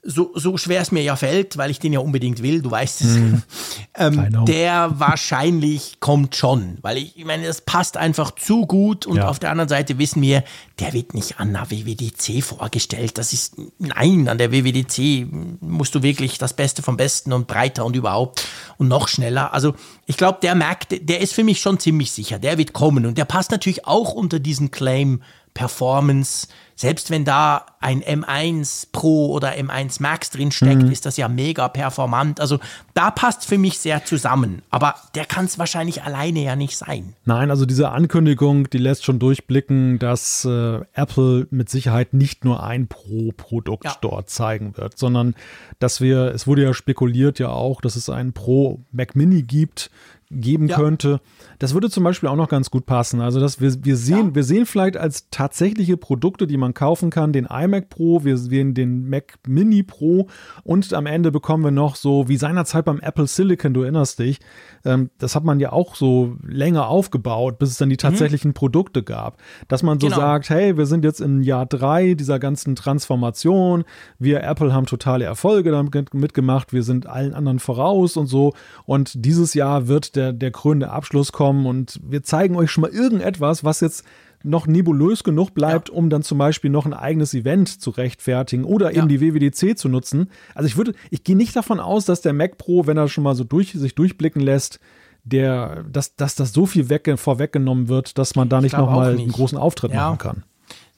so, 0.03 0.31
so 0.35 0.57
schwer 0.57 0.81
es 0.81 0.93
mir 0.93 1.03
ja 1.03 1.17
fällt, 1.17 1.57
weil 1.57 1.71
ich 1.71 1.81
den 1.81 1.93
ja 1.93 2.01
unbedingt 2.01 2.43
will, 2.43 2.63
du 2.63 2.71
weißt 2.71 3.01
es, 3.03 3.17
mm. 3.17 3.35
ähm, 3.97 4.45
der 4.47 4.99
wahrscheinlich 4.99 5.99
kommt 6.01 6.37
schon, 6.37 6.79
weil 6.83 6.99
ich, 6.99 7.17
ich 7.17 7.25
meine, 7.25 7.47
das 7.47 7.61
passt 7.61 7.97
einfach 7.97 8.31
zu 8.33 8.67
gut 8.67 9.07
und 9.07 9.17
ja. 9.17 9.29
auf 9.29 9.39
der 9.39 9.51
anderen 9.51 9.69
Seite 9.69 9.99
wissen 9.99 10.23
wir, 10.23 10.45
der 10.79 10.93
wird 10.93 11.15
nicht 11.15 11.41
an 11.41 11.53
der 11.53 11.71
WWDC 11.71 12.43
vorgestellt. 12.43 13.19
Das 13.19 13.33
ist, 13.33 13.57
nein, 13.79 14.29
an 14.29 14.39
der 14.39 14.53
WWDC 14.53 15.27
musst 15.61 15.95
du 15.95 16.03
wirklich 16.03 16.39
das 16.39 16.55
Beste 16.55 16.83
vom 16.83 16.97
Besten 16.97 17.33
und 17.33 17.47
breiter 17.47 17.85
und 17.85 17.97
überhaupt 17.97 18.47
und 18.77 18.89
noch 18.89 19.09
schneller. 19.09 19.53
Also 19.53 19.75
ich 20.07 20.17
glaube, 20.17 20.39
der 20.43 20.55
merkt, 20.55 21.09
der 21.09 21.21
ist 21.21 21.35
für 21.35 21.45
mich 21.45 21.61
schon 21.61 21.79
ziemlich 21.81 22.13
sicher, 22.13 22.39
der 22.39 22.59
wird 22.59 22.73
kommen 22.73 23.05
und 23.07 23.19
der 23.19 23.25
passt 23.25 23.51
natürlich 23.51 23.87
auch 23.87 24.13
unter 24.13 24.39
diesen 24.39 24.71
Claim 24.71 25.23
Performance, 25.59 26.47
selbst 26.77 27.11
wenn 27.11 27.25
da 27.25 27.67
ein 27.81 28.01
M1 28.01 28.87
Pro 28.93 29.33
oder 29.33 29.55
M1 29.55 30.01
Max 30.01 30.31
drin 30.31 30.53
steckt, 30.53 30.83
mhm. 30.83 30.93
ist 30.93 31.05
das 31.05 31.17
ja 31.17 31.27
mega 31.27 31.67
performant. 31.67 32.39
Also 32.41 32.61
da 32.95 33.11
passt 33.11 33.45
für 33.45 33.59
mich 33.59 33.81
sehr 33.81 34.05
zusammen. 34.05 34.63
Aber 34.71 34.95
der 35.17 35.25
kann 35.25 35.47
es 35.47 35.59
wahrscheinlich 35.59 36.05
alleine 36.05 36.45
ja 36.45 36.55
nicht 36.55 36.77
sein. 36.77 37.17
Nein, 37.25 37.51
also 37.51 37.67
diese 37.67 37.91
Ankündigung, 37.91 38.71
die 38.71 38.79
lässt 38.79 39.05
schon 39.05 39.19
durchblicken, 39.19 39.99
dass 39.99 40.45
äh, 40.45 40.83
Apple 40.93 41.49
mit 41.51 41.69
Sicherheit 41.69 42.15
nicht 42.15 42.45
nur 42.45 42.63
ein 42.63 42.87
Pro-Produkt 42.87 43.85
ja. 43.85 43.97
dort 44.01 44.31
zeigen 44.31 44.77
wird, 44.77 44.97
sondern 44.97 45.35
dass 45.81 46.01
wir, 46.01 46.33
es 46.33 46.47
wurde 46.47 46.63
ja 46.63 46.73
spekuliert 46.73 47.41
ja 47.41 47.49
auch, 47.49 47.81
dass 47.81 47.97
es 47.97 48.09
einen 48.09 48.33
Pro 48.33 48.85
Mac 48.93 49.17
Mini 49.17 49.43
gibt, 49.43 49.91
geben 50.31 50.69
ja. 50.69 50.77
könnte. 50.77 51.21
Das 51.59 51.75
würde 51.75 51.89
zum 51.91 52.05
Beispiel 52.05 52.29
auch 52.29 52.37
noch 52.37 52.49
ganz 52.49 52.71
gut 52.71 52.87
passen. 52.87 53.21
Also, 53.21 53.41
dass 53.41 53.61
wir, 53.61 53.85
wir 53.85 53.97
sehen, 53.97 54.29
ja. 54.29 54.35
wir 54.35 54.45
sehen 54.45 54.67
vielleicht 54.67 54.97
als 54.97 55.29
tatsächliche 55.31 55.97
Produkte, 55.97 56.47
die 56.47 56.57
man 56.57 56.75
kaufen 56.75 57.11
kann, 57.11 57.33
den 57.33 57.47
iMac 57.47 57.89
Pro, 57.89 58.25
wir 58.25 58.37
sehen 58.37 58.75
den 58.75 59.09
Mac 59.09 59.39
Mini 59.47 59.83
Pro 59.83 60.29
und 60.65 60.93
am 60.93 61.07
Ende 61.07 61.31
bekommen 61.31 61.65
wir 61.65 61.71
noch 61.71 61.97
so 61.97 62.29
wie 62.29 62.37
seinerzeit 62.37 62.85
beim 62.85 63.01
Apple 63.01 63.27
Silicon, 63.27 63.73
du 63.73 63.83
erinnerst 63.83 64.19
dich, 64.19 64.41
ähm, 64.85 65.11
das 65.19 65.35
hat 65.35 65.45
man 65.45 65.61
ja 65.61 65.73
auch 65.73 65.95
so 65.95 66.37
länger 66.47 66.89
aufgebaut, 66.89 67.59
bis 67.59 67.71
es 67.71 67.79
dann 67.79 67.89
die 67.89 67.95
mhm. 67.95 67.99
tatsächlichen 67.99 68.51
mhm. 68.51 68.55
Produkte 68.55 69.03
gab. 69.03 69.39
Dass 69.69 69.83
man 69.83 69.99
so 69.99 70.09
genau. 70.09 70.19
sagt, 70.19 70.51
hey, 70.51 70.77
wir 70.77 70.87
sind 70.87 71.05
jetzt 71.05 71.21
in 71.21 71.43
Jahr 71.43 71.65
drei 71.65 72.15
dieser 72.15 72.39
ganzen 72.39 72.77
Transformation, 72.77 73.85
wir 74.19 74.43
Apple 74.43 74.73
haben 74.73 74.87
totale 74.87 75.25
Erfolge 75.25 75.71
damit 75.71 76.13
mitgemacht, 76.13 76.73
wir 76.73 76.83
sind 76.83 77.07
allen 77.07 77.33
anderen 77.33 77.59
voraus 77.59 78.17
und 78.17 78.27
so 78.27 78.53
und 78.85 79.13
dieses 79.25 79.55
Jahr 79.55 79.89
wird 79.89 80.18
der, 80.19 80.33
der 80.33 80.51
krönende 80.51 80.91
Abschluss 80.91 81.33
kommen 81.33 81.67
und 81.67 82.01
wir 82.03 82.23
zeigen 82.23 82.57
euch 82.57 82.71
schon 82.71 82.83
mal 82.83 82.91
irgendetwas, 82.91 83.65
was 83.65 83.81
jetzt 83.81 84.05
noch 84.43 84.67
nebulös 84.67 85.25
genug 85.25 85.55
bleibt, 85.55 85.89
ja. 85.89 85.95
um 85.95 86.11
dann 86.11 86.23
zum 86.23 86.39
Beispiel 86.39 86.71
noch 86.71 86.87
ein 86.87 86.95
eigenes 86.95 87.35
Event 87.35 87.81
zu 87.81 87.91
rechtfertigen 87.91 88.65
oder 88.65 88.91
eben 88.91 89.09
ja. 89.11 89.19
die 89.19 89.21
WWDC 89.21 89.77
zu 89.77 89.89
nutzen. 89.89 90.31
Also 90.55 90.67
ich 90.67 90.77
würde, 90.77 90.95
ich 91.11 91.25
gehe 91.25 91.37
nicht 91.37 91.57
davon 91.57 91.81
aus, 91.81 92.05
dass 92.05 92.21
der 92.21 92.33
Mac 92.33 92.59
Pro, 92.59 92.87
wenn 92.87 92.97
er 92.97 93.09
schon 93.09 93.25
mal 93.25 93.35
so 93.35 93.45
durch, 93.45 93.73
sich 93.73 93.95
durchblicken 93.95 94.41
lässt, 94.41 94.79
der, 95.25 95.85
dass, 95.91 96.15
dass 96.17 96.35
das 96.37 96.53
so 96.53 96.67
viel 96.67 96.89
weg, 96.89 97.13
vorweggenommen 97.17 97.89
wird, 97.89 98.17
dass 98.19 98.37
man 98.37 98.49
da 98.49 98.61
nicht 98.61 98.77
nochmal 98.77 99.13
einen 99.13 99.33
großen 99.33 99.59
Auftritt 99.59 99.93
ja. 99.93 100.07
machen 100.09 100.19
kann. 100.19 100.45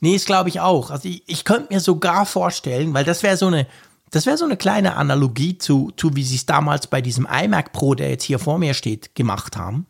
Nee, 0.01 0.15
das 0.15 0.25
glaube 0.25 0.49
ich 0.49 0.61
auch. 0.61 0.91
Also 0.91 1.09
ich, 1.09 1.23
ich 1.27 1.45
könnte 1.45 1.73
mir 1.73 1.81
sogar 1.81 2.27
vorstellen, 2.27 2.95
weil 2.95 3.05
das 3.05 3.23
wäre 3.23 3.37
so 3.37 3.47
eine, 3.47 3.67
das 4.11 4.27
wäre 4.27 4.37
so 4.37 4.45
eine 4.45 4.57
kleine 4.57 4.97
Analogie 4.97 5.59
zu, 5.59 5.93
zu 5.97 6.17
wie 6.17 6.25
sie 6.25 6.37
es 6.37 6.47
damals 6.47 6.87
bei 6.87 7.01
diesem 7.01 7.27
iMac 7.27 7.73
Pro, 7.73 7.95
der 7.95 8.11
jetzt 8.11 8.25
hier 8.25 8.39
vor 8.39 8.59
mir 8.59 8.75
steht, 8.75 9.15
gemacht 9.15 9.57
haben. 9.57 9.87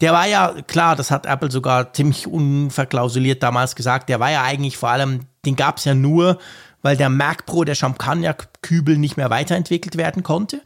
Der 0.00 0.12
war 0.12 0.26
ja, 0.26 0.54
klar, 0.66 0.94
das 0.94 1.10
hat 1.10 1.26
Apple 1.26 1.50
sogar 1.50 1.92
ziemlich 1.92 2.26
unverklausuliert 2.26 3.42
damals 3.42 3.74
gesagt, 3.74 4.08
der 4.08 4.20
war 4.20 4.30
ja 4.30 4.42
eigentlich 4.42 4.76
vor 4.76 4.90
allem, 4.90 5.20
den 5.44 5.56
gab 5.56 5.78
es 5.78 5.84
ja 5.84 5.94
nur, 5.94 6.38
weil 6.82 6.96
der 6.96 7.08
Mac 7.08 7.46
Pro, 7.46 7.64
der 7.64 7.74
Champagner-Kübel 7.74 8.98
nicht 8.98 9.16
mehr 9.16 9.30
weiterentwickelt 9.30 9.96
werden 9.96 10.22
konnte, 10.22 10.60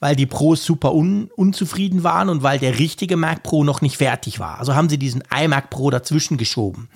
weil 0.00 0.14
die 0.16 0.26
Pros 0.26 0.64
super 0.64 0.94
un 0.94 1.30
unzufrieden 1.34 2.04
waren 2.04 2.28
und 2.28 2.42
weil 2.42 2.58
der 2.58 2.78
richtige 2.78 3.16
Mac 3.16 3.42
Pro 3.42 3.64
noch 3.64 3.80
nicht 3.80 3.96
fertig 3.96 4.38
war. 4.38 4.58
Also 4.58 4.74
haben 4.74 4.90
sie 4.90 4.98
diesen 4.98 5.24
iMac 5.34 5.70
Pro 5.70 5.90
dazwischen 5.90 6.36
geschoben. 6.36 6.90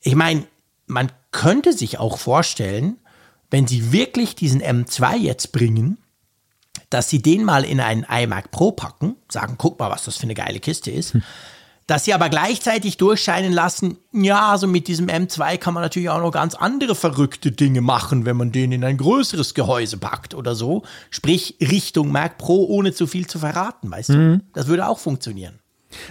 Ich 0.00 0.14
meine, 0.14 0.44
man 0.86 1.10
könnte 1.30 1.72
sich 1.72 1.98
auch 1.98 2.18
vorstellen, 2.18 2.98
wenn 3.52 3.66
sie 3.66 3.92
wirklich 3.92 4.34
diesen 4.34 4.62
M2 4.62 5.16
jetzt 5.18 5.52
bringen, 5.52 5.98
dass 6.88 7.10
sie 7.10 7.20
den 7.20 7.44
mal 7.44 7.64
in 7.64 7.80
einen 7.80 8.04
iMac 8.04 8.50
Pro 8.50 8.72
packen, 8.72 9.16
sagen, 9.30 9.56
guck 9.58 9.78
mal, 9.78 9.90
was 9.90 10.04
das 10.06 10.16
für 10.16 10.24
eine 10.24 10.34
geile 10.34 10.58
Kiste 10.58 10.90
ist, 10.90 11.12
hm. 11.12 11.22
dass 11.86 12.06
sie 12.06 12.14
aber 12.14 12.30
gleichzeitig 12.30 12.96
durchscheinen 12.96 13.52
lassen, 13.52 13.98
ja, 14.10 14.48
also 14.48 14.66
mit 14.66 14.88
diesem 14.88 15.08
M2 15.08 15.58
kann 15.58 15.74
man 15.74 15.82
natürlich 15.82 16.08
auch 16.08 16.20
noch 16.20 16.30
ganz 16.30 16.54
andere 16.54 16.94
verrückte 16.94 17.52
Dinge 17.52 17.82
machen, 17.82 18.24
wenn 18.24 18.38
man 18.38 18.52
den 18.52 18.72
in 18.72 18.84
ein 18.84 18.96
größeres 18.96 19.52
Gehäuse 19.52 19.98
packt 19.98 20.34
oder 20.34 20.54
so. 20.54 20.82
Sprich 21.10 21.56
Richtung 21.60 22.10
Mac 22.10 22.38
Pro, 22.38 22.64
ohne 22.64 22.94
zu 22.94 23.06
viel 23.06 23.26
zu 23.26 23.38
verraten, 23.38 23.90
weißt 23.90 24.10
mhm. 24.10 24.14
du? 24.14 24.44
Das 24.54 24.66
würde 24.66 24.88
auch 24.88 24.98
funktionieren. 24.98 25.61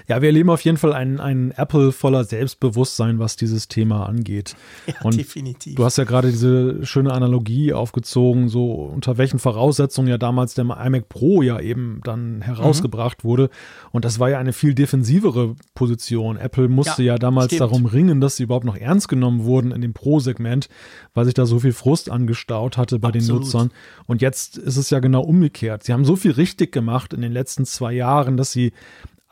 Ja, 0.08 0.22
wir 0.22 0.30
erleben 0.30 0.50
auf 0.50 0.62
jeden 0.62 0.78
Fall 0.78 0.94
ein, 0.94 1.20
ein 1.20 1.52
Apple 1.52 1.91
voller 1.91 2.24
Selbstbewusstsein, 2.24 3.20
was 3.20 3.36
dieses 3.36 3.67
Thema 3.67 4.08
angeht. 4.08 4.56
Ja, 4.88 4.96
und 5.04 5.17
definitiv. 5.17 5.76
Du 5.76 5.86
hast 5.86 5.98
ja 5.98 6.04
gerade 6.04 6.32
diese 6.32 6.86
schöne 6.86 7.13
Analogie 7.13 7.74
aufgezogen, 7.74 8.50
so 8.50 8.74
unter 8.74 9.17
welchen 9.17 9.39
Voraussetzungen 9.39 10.08
ja 10.08 10.17
damals 10.17 10.54
der 10.54 10.65
iMac 10.65 11.10
Pro 11.10 11.41
ja 11.41 11.60
eben 11.60 12.02
dann 12.04 12.41
herausgebracht 12.41 13.24
mhm. 13.24 13.28
wurde. 13.28 13.50
Und 13.91 14.06
das 14.06 14.20
war 14.20 14.30
ja 14.30 14.39
eine 14.39 14.54
viel 14.54 14.74
defensivere 14.74 15.56
Position. 15.76 16.38
Apple 16.38 16.67
musste 16.67 17.04
ja, 17.04 17.13
ja 17.13 17.17
damals 17.17 17.48
stimmt. 17.48 17.62
darum 17.62 17.86
ringen, 17.86 18.22
dass 18.22 18.38
sie 18.38 18.44
überhaupt 18.44 18.65
noch 18.65 18.78
ernst 18.78 19.08
genommen 19.08 19.44
wurden 19.44 19.72
in 19.72 19.82
dem 19.82 19.94
Pro-Segment, 19.94 20.70
weil 21.13 21.26
sich 21.26 21.34
da 21.34 21.46
so 21.46 21.60
viel 21.60 21.74
Frust 21.74 22.10
angestaut 22.10 22.78
hatte 22.78 23.00
bei 23.00 23.10
Absolut. 23.10 23.28
den 23.28 23.36
Nutzern. 23.36 23.72
Und 24.08 24.22
jetzt 24.22 24.58
ist 24.58 24.78
es 24.78 24.89
ja 24.89 25.00
genau 25.00 25.22
umgekehrt. 25.22 25.84
Sie 25.84 25.94
haben 25.94 26.06
so 26.06 26.15
viel 26.15 26.32
richtig 26.32 26.72
gemacht 26.72 27.13
in 27.13 27.22
den 27.22 27.32
letzten 27.32 27.65
zwei 27.65 27.94
Jahren, 27.94 28.38
dass 28.38 28.52
sie 28.52 28.74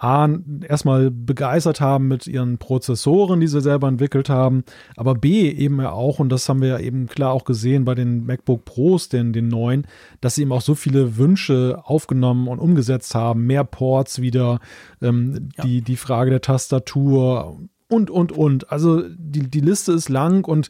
A, 0.01 0.29
erstmal 0.62 1.12
begeistert 1.12 1.81
haben 1.81 2.07
mit 2.07 2.25
ihren 2.25 2.57
Prozessoren, 2.57 3.41
die 3.41 3.47
sie 3.47 3.59
selber 3.59 3.89
entwickelt 3.89 4.29
haben, 4.29 4.63
aber 4.95 5.13
B, 5.13 5.49
eben 5.49 5.81
ja 5.81 5.91
auch, 5.91 6.19
und 6.19 6.29
das 6.29 6.47
haben 6.47 6.62
wir 6.62 6.69
ja 6.69 6.79
eben 6.79 7.07
klar 7.07 7.33
auch 7.33 7.43
gesehen 7.43 7.83
bei 7.83 7.95
den 7.95 8.25
MacBook 8.25 8.63
Pros, 8.63 9.09
den, 9.09 9.33
den 9.33 9.49
neuen, 9.49 9.85
dass 10.21 10.35
sie 10.35 10.43
eben 10.43 10.53
auch 10.53 10.62
so 10.62 10.73
viele 10.73 11.17
Wünsche 11.17 11.81
aufgenommen 11.83 12.47
und 12.47 12.59
umgesetzt 12.59 13.13
haben, 13.13 13.45
mehr 13.45 13.65
Ports 13.65 14.21
wieder, 14.21 14.62
ähm, 15.01 15.49
ja. 15.57 15.65
die, 15.65 15.81
die 15.81 15.97
Frage 15.97 16.29
der 16.29 16.41
Tastatur 16.41 17.59
und, 17.89 18.09
und, 18.09 18.31
und. 18.31 18.71
Also 18.71 19.03
die, 19.09 19.49
die 19.49 19.59
Liste 19.59 19.91
ist 19.91 20.07
lang 20.07 20.47
und 20.47 20.69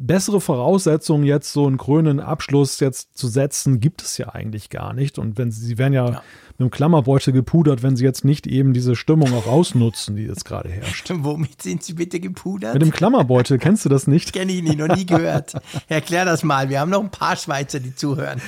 bessere 0.00 0.40
Voraussetzungen, 0.40 1.24
jetzt 1.24 1.52
so 1.52 1.66
einen 1.66 1.76
krönenden 1.76 2.20
Abschluss 2.20 2.80
jetzt 2.80 3.16
zu 3.16 3.28
setzen, 3.28 3.80
gibt 3.80 4.02
es 4.02 4.16
ja 4.18 4.30
eigentlich 4.30 4.70
gar 4.70 4.94
nicht. 4.94 5.18
Und 5.18 5.38
wenn 5.38 5.50
sie, 5.50 5.64
sie 5.64 5.78
werden 5.78 5.92
ja, 5.92 6.06
ja. 6.06 6.22
mit 6.58 6.60
dem 6.60 6.70
Klammerbeutel 6.70 7.32
gepudert, 7.32 7.82
wenn 7.82 7.96
sie 7.96 8.04
jetzt 8.04 8.24
nicht 8.24 8.46
eben 8.46 8.72
diese 8.72 8.96
Stimmung 8.96 9.32
auch 9.34 9.46
ausnutzen, 9.46 10.16
die 10.16 10.22
jetzt 10.22 10.44
gerade 10.44 10.70
herrscht. 10.70 11.12
Womit 11.14 11.62
sind 11.62 11.82
sie 11.82 11.92
bitte 11.92 12.18
gepudert? 12.18 12.72
Mit 12.72 12.82
dem 12.82 12.90
Klammerbeutel, 12.90 13.58
kennst 13.58 13.84
du 13.84 13.88
das 13.90 14.06
nicht? 14.06 14.32
Kenne 14.32 14.52
ich 14.52 14.62
nicht, 14.62 14.78
noch 14.78 14.94
nie 14.94 15.04
gehört. 15.04 15.52
Erklär 15.88 16.24
das 16.24 16.42
mal, 16.42 16.70
wir 16.70 16.80
haben 16.80 16.90
noch 16.90 17.02
ein 17.02 17.10
paar 17.10 17.36
Schweizer, 17.36 17.78
die 17.78 17.94
zuhören. 17.94 18.40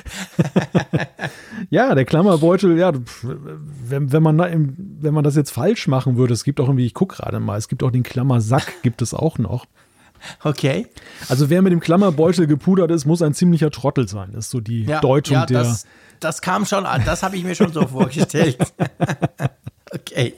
ja, 1.70 1.94
der 1.94 2.06
Klammerbeutel, 2.06 2.78
ja, 2.78 2.92
wenn, 3.22 4.10
wenn, 4.10 4.22
man, 4.22 4.74
wenn 5.00 5.14
man 5.14 5.22
das 5.22 5.36
jetzt 5.36 5.50
falsch 5.50 5.86
machen 5.86 6.16
würde, 6.16 6.32
es 6.32 6.44
gibt 6.44 6.60
auch 6.60 6.68
irgendwie, 6.68 6.86
ich 6.86 6.94
gucke 6.94 7.16
gerade 7.16 7.40
mal, 7.40 7.58
es 7.58 7.68
gibt 7.68 7.82
auch 7.82 7.90
den 7.90 8.02
Klammersack, 8.02 8.82
gibt 8.82 9.02
es 9.02 9.12
auch 9.12 9.36
noch. 9.36 9.66
Okay. 10.44 10.86
Also 11.28 11.50
wer 11.50 11.62
mit 11.62 11.72
dem 11.72 11.80
Klammerbeutel 11.80 12.46
gepudert 12.46 12.90
ist, 12.90 13.06
muss 13.06 13.22
ein 13.22 13.34
ziemlicher 13.34 13.70
Trottel 13.70 14.08
sein. 14.08 14.30
Das 14.32 14.46
ist 14.46 14.50
so 14.50 14.60
die 14.60 14.84
ja, 14.84 15.00
Deutung 15.00 15.34
ja, 15.34 15.46
der. 15.46 15.62
Das, 15.62 15.86
das 16.20 16.40
kam 16.40 16.66
schon 16.66 16.86
an, 16.86 17.02
das 17.04 17.22
habe 17.22 17.36
ich 17.36 17.44
mir 17.44 17.54
schon 17.54 17.72
so 17.72 17.86
vorgestellt. 17.88 18.56
okay, 19.92 20.34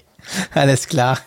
alles 0.54 0.88
klar. 0.88 1.18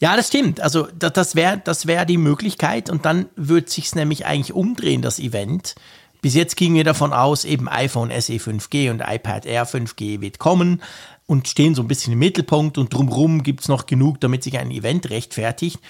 Ja, 0.00 0.16
das 0.16 0.28
stimmt. 0.28 0.60
Also 0.60 0.88
das, 0.98 1.12
das 1.12 1.34
wäre 1.34 1.60
das 1.62 1.86
wär 1.86 2.04
die 2.04 2.18
Möglichkeit 2.18 2.90
und 2.90 3.04
dann 3.04 3.26
würde 3.36 3.70
sich 3.70 3.94
nämlich 3.94 4.26
eigentlich 4.26 4.52
umdrehen, 4.52 5.02
das 5.02 5.18
Event. 5.18 5.74
Bis 6.20 6.34
jetzt 6.34 6.56
gingen 6.56 6.74
wir 6.74 6.84
davon 6.84 7.12
aus, 7.12 7.44
eben 7.44 7.68
iPhone 7.68 8.10
SE 8.20 8.32
5G 8.32 8.90
und 8.90 9.00
iPad 9.00 9.46
Air 9.46 9.66
5G 9.66 10.20
wird 10.20 10.38
kommen 10.38 10.82
und 11.26 11.48
stehen 11.48 11.74
so 11.74 11.82
ein 11.82 11.88
bisschen 11.88 12.12
im 12.12 12.18
Mittelpunkt 12.18 12.78
und 12.78 12.92
drumherum 12.92 13.42
gibt 13.42 13.62
es 13.62 13.68
noch 13.68 13.86
genug, 13.86 14.20
damit 14.20 14.42
sich 14.42 14.58
ein 14.58 14.70
Event 14.70 15.10
rechtfertigt 15.10 15.80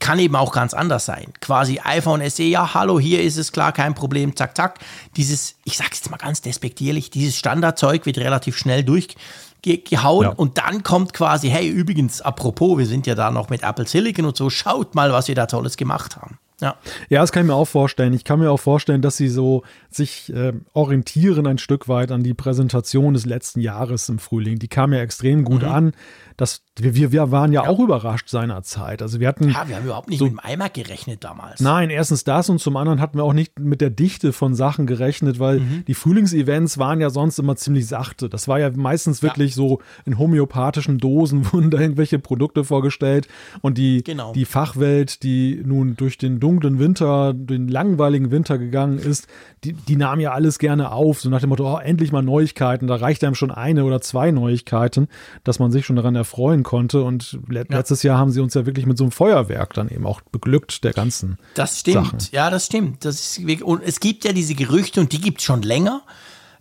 kann 0.00 0.18
eben 0.18 0.34
auch 0.34 0.52
ganz 0.52 0.74
anders 0.74 1.04
sein. 1.04 1.32
Quasi 1.40 1.80
iPhone 1.84 2.28
SE, 2.28 2.42
ja, 2.42 2.74
hallo, 2.74 2.98
hier 2.98 3.22
ist 3.22 3.36
es 3.36 3.52
klar, 3.52 3.72
kein 3.72 3.94
Problem, 3.94 4.34
zack, 4.34 4.56
zack. 4.56 4.80
Dieses, 5.16 5.56
ich 5.64 5.76
sag's 5.76 5.98
jetzt 5.98 6.10
mal 6.10 6.16
ganz 6.16 6.40
despektierlich, 6.40 7.10
dieses 7.10 7.36
Standardzeug 7.36 8.06
wird 8.06 8.18
relativ 8.18 8.56
schnell 8.56 8.82
durchgehauen 8.82 10.24
ja. 10.24 10.30
und 10.30 10.58
dann 10.58 10.82
kommt 10.82 11.12
quasi, 11.12 11.50
hey, 11.50 11.68
übrigens, 11.68 12.22
apropos, 12.22 12.78
wir 12.78 12.86
sind 12.86 13.06
ja 13.06 13.14
da 13.14 13.30
noch 13.30 13.50
mit 13.50 13.62
Apple 13.62 13.86
Silicon 13.86 14.24
und 14.24 14.36
so, 14.36 14.50
schaut 14.50 14.94
mal, 14.94 15.12
was 15.12 15.28
wir 15.28 15.34
da 15.34 15.46
Tolles 15.46 15.76
gemacht 15.76 16.16
haben. 16.16 16.38
Ja. 16.60 16.76
ja, 17.08 17.20
das 17.20 17.32
kann 17.32 17.44
ich 17.44 17.48
mir 17.48 17.54
auch 17.54 17.66
vorstellen. 17.66 18.12
Ich 18.12 18.24
kann 18.24 18.38
mir 18.38 18.50
auch 18.50 18.60
vorstellen, 18.60 19.02
dass 19.02 19.16
sie 19.16 19.28
so 19.28 19.62
sich 19.88 20.32
äh, 20.32 20.52
orientieren 20.72 21.46
ein 21.46 21.58
Stück 21.58 21.88
weit 21.88 22.12
an 22.12 22.22
die 22.22 22.34
Präsentation 22.34 23.14
des 23.14 23.26
letzten 23.26 23.60
Jahres 23.60 24.08
im 24.08 24.18
Frühling. 24.18 24.58
Die 24.58 24.68
kam 24.68 24.92
ja 24.92 25.00
extrem 25.00 25.44
gut 25.44 25.62
mhm. 25.62 25.68
an 25.68 25.92
das, 26.40 26.62
wir, 26.78 27.12
wir 27.12 27.30
waren 27.30 27.52
ja, 27.52 27.64
ja, 27.64 27.68
auch 27.68 27.78
überrascht 27.80 28.30
seinerzeit. 28.30 29.02
Also 29.02 29.20
wir 29.20 29.28
hatten. 29.28 29.50
Ja, 29.50 29.68
wir 29.68 29.76
haben 29.76 29.84
überhaupt 29.84 30.08
nicht 30.08 30.20
so, 30.20 30.24
mit 30.24 30.32
dem 30.32 30.52
iMac 30.52 30.72
gerechnet 30.72 31.22
damals. 31.22 31.60
Nein, 31.60 31.90
erstens 31.90 32.24
das 32.24 32.48
und 32.48 32.58
zum 32.60 32.78
anderen 32.78 32.98
hatten 32.98 33.18
wir 33.18 33.24
auch 33.24 33.34
nicht 33.34 33.58
mit 33.58 33.82
der 33.82 33.90
Dichte 33.90 34.32
von 34.32 34.54
Sachen 34.54 34.86
gerechnet, 34.86 35.38
weil 35.38 35.60
mhm. 35.60 35.84
die 35.86 35.92
Frühlingsevents 35.92 36.78
waren 36.78 36.98
ja 36.98 37.10
sonst 37.10 37.38
immer 37.38 37.56
ziemlich 37.56 37.86
sachte. 37.86 38.30
Das 38.30 38.48
war 38.48 38.58
ja 38.58 38.70
meistens 38.74 39.22
wirklich 39.22 39.50
ja. 39.50 39.56
so 39.56 39.80
in 40.06 40.18
homöopathischen 40.18 40.96
Dosen 40.96 41.44
wurden 41.52 41.70
da 41.70 41.78
irgendwelche 41.78 42.18
Produkte 42.18 42.64
vorgestellt 42.64 43.28
und 43.60 43.76
die, 43.76 44.02
genau. 44.02 44.32
die 44.32 44.46
Fachwelt, 44.46 45.22
die 45.22 45.60
nun 45.62 45.94
durch 45.96 46.16
den 46.16 46.40
dunklen 46.50 46.78
Winter, 46.78 47.32
den 47.32 47.68
langweiligen 47.68 48.30
Winter 48.30 48.58
gegangen 48.58 48.98
ist, 48.98 49.26
die, 49.62 49.72
die 49.72 49.96
nahm 49.96 50.20
ja 50.20 50.32
alles 50.32 50.58
gerne 50.58 50.90
auf, 50.90 51.20
so 51.20 51.28
nach 51.28 51.40
dem 51.40 51.50
Motto, 51.50 51.72
oh, 51.72 51.78
endlich 51.78 52.12
mal 52.12 52.22
Neuigkeiten. 52.22 52.86
Da 52.86 52.96
reicht 52.96 53.22
einem 53.22 53.34
schon 53.34 53.50
eine 53.50 53.84
oder 53.84 54.00
zwei 54.00 54.30
Neuigkeiten, 54.30 55.08
dass 55.44 55.58
man 55.58 55.70
sich 55.70 55.86
schon 55.86 55.96
daran 55.96 56.16
erfreuen 56.16 56.62
konnte. 56.62 57.02
Und 57.02 57.38
le 57.48 57.60
ja. 57.70 57.76
letztes 57.76 58.02
Jahr 58.02 58.18
haben 58.18 58.30
sie 58.30 58.40
uns 58.40 58.54
ja 58.54 58.66
wirklich 58.66 58.86
mit 58.86 58.98
so 58.98 59.04
einem 59.04 59.12
Feuerwerk 59.12 59.74
dann 59.74 59.88
eben 59.88 60.06
auch 60.06 60.20
beglückt, 60.20 60.82
der 60.84 60.92
ganzen. 60.92 61.38
Das 61.54 61.80
stimmt, 61.80 62.06
Sachen. 62.06 62.18
ja, 62.32 62.50
das 62.50 62.66
stimmt. 62.66 63.04
Das 63.04 63.38
ist, 63.38 63.62
und 63.62 63.82
es 63.82 64.00
gibt 64.00 64.24
ja 64.24 64.32
diese 64.32 64.54
Gerüchte 64.54 65.00
und 65.00 65.12
die 65.12 65.20
gibt 65.20 65.38
es 65.38 65.44
schon 65.44 65.62
länger. 65.62 66.02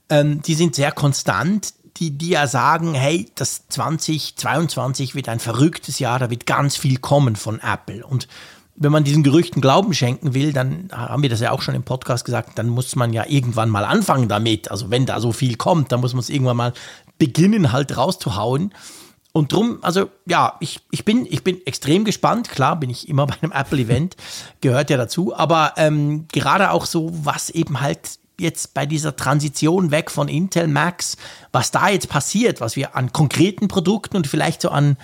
Ähm, 0.09 0.41
die 0.41 0.53
sind 0.53 0.75
sehr 0.75 0.91
konstant 0.91 1.73
die, 1.99 2.11
die 2.11 2.29
ja 2.29 2.47
sagen, 2.47 2.93
hey, 2.93 3.29
das 3.35 3.67
2022 3.67 5.15
wird 5.15 5.27
ein 5.27 5.39
verrücktes 5.39 5.99
Jahr, 5.99 6.19
da 6.19 6.29
wird 6.29 6.45
ganz 6.45 6.77
viel 6.77 6.97
kommen 6.97 7.35
von 7.35 7.59
Apple. 7.59 8.05
Und 8.05 8.27
wenn 8.79 8.93
man 8.93 9.03
diesen 9.03 9.23
Gerüchten 9.23 9.61
Glauben 9.61 9.93
schenken 9.93 10.33
will, 10.33 10.53
dann 10.53 10.89
haben 10.93 11.21
wir 11.21 11.29
das 11.29 11.41
ja 11.41 11.51
auch 11.51 11.61
schon 11.61 11.75
im 11.75 11.83
Podcast 11.83 12.23
gesagt, 12.23 12.57
dann 12.57 12.69
muss 12.69 12.95
man 12.95 13.11
ja 13.11 13.25
irgendwann 13.27 13.69
mal 13.69 13.83
anfangen 13.83 14.29
damit. 14.29 14.71
Also 14.71 14.89
wenn 14.89 15.05
da 15.05 15.19
so 15.19 15.33
viel 15.33 15.57
kommt, 15.57 15.91
dann 15.91 15.99
muss 15.99 16.13
man 16.13 16.21
es 16.21 16.29
irgendwann 16.29 16.57
mal 16.57 16.73
beginnen 17.17 17.73
halt 17.73 17.95
rauszuhauen. 17.97 18.73
Und 19.33 19.51
drum, 19.51 19.79
also 19.81 20.09
ja, 20.25 20.55
ich, 20.61 20.79
ich, 20.91 21.03
bin, 21.03 21.27
ich 21.29 21.43
bin 21.43 21.65
extrem 21.67 22.05
gespannt. 22.05 22.49
Klar, 22.49 22.79
bin 22.79 22.89
ich 22.89 23.09
immer 23.09 23.27
bei 23.27 23.35
einem 23.41 23.51
Apple-Event, 23.51 24.15
gehört 24.61 24.89
ja 24.89 24.97
dazu. 24.97 25.35
Aber 25.35 25.73
ähm, 25.75 26.27
gerade 26.31 26.71
auch 26.71 26.85
so, 26.85 27.11
was 27.11 27.49
eben 27.49 27.81
halt 27.81 28.17
jetzt 28.39 28.73
bei 28.73 28.85
dieser 28.85 29.17
Transition 29.17 29.91
weg 29.91 30.09
von 30.09 30.29
Intel 30.29 30.67
Max, 30.67 31.17
was 31.51 31.71
da 31.71 31.89
jetzt 31.89 32.07
passiert, 32.07 32.61
was 32.61 32.77
wir 32.77 32.95
an 32.95 33.11
konkreten 33.11 33.67
Produkten 33.67 34.15
und 34.15 34.27
vielleicht 34.27 34.61
so 34.61 34.69
an, 34.69 34.95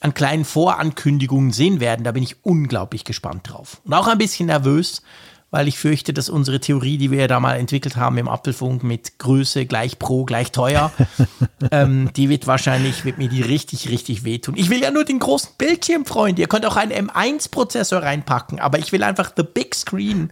an 0.00 0.14
kleinen 0.14 0.44
Vorankündigungen 0.44 1.52
sehen 1.52 1.80
werden, 1.80 2.04
da 2.04 2.12
bin 2.12 2.22
ich 2.22 2.44
unglaublich 2.44 3.04
gespannt 3.04 3.50
drauf. 3.50 3.80
Und 3.84 3.92
auch 3.92 4.08
ein 4.08 4.18
bisschen 4.18 4.46
nervös, 4.46 5.02
weil 5.50 5.68
ich 5.68 5.78
fürchte, 5.78 6.12
dass 6.12 6.28
unsere 6.28 6.60
Theorie, 6.60 6.96
die 6.96 7.10
wir 7.10 7.20
ja 7.20 7.26
da 7.26 7.40
mal 7.40 7.56
entwickelt 7.56 7.96
haben 7.96 8.16
im 8.18 8.28
Apfelfunk 8.28 8.82
mit 8.82 9.18
Größe 9.18 9.66
gleich 9.66 9.98
pro 9.98 10.24
gleich 10.24 10.52
teuer, 10.52 10.92
ähm, 11.70 12.10
die 12.16 12.28
wird 12.28 12.46
wahrscheinlich, 12.46 13.04
wird 13.04 13.18
mir 13.18 13.28
die 13.28 13.42
richtig, 13.42 13.88
richtig 13.90 14.24
wehtun. 14.24 14.56
Ich 14.56 14.70
will 14.70 14.80
ja 14.80 14.90
nur 14.90 15.04
den 15.04 15.18
großen 15.18 15.50
Bildschirm, 15.58 16.06
Freunde. 16.06 16.40
Ihr 16.40 16.48
könnt 16.48 16.64
auch 16.66 16.76
einen 16.76 17.08
M1-Prozessor 17.08 18.02
reinpacken, 18.02 18.60
aber 18.60 18.78
ich 18.78 18.92
will 18.92 19.02
einfach 19.02 19.32
the 19.36 19.42
big 19.42 19.74
screen 19.74 20.30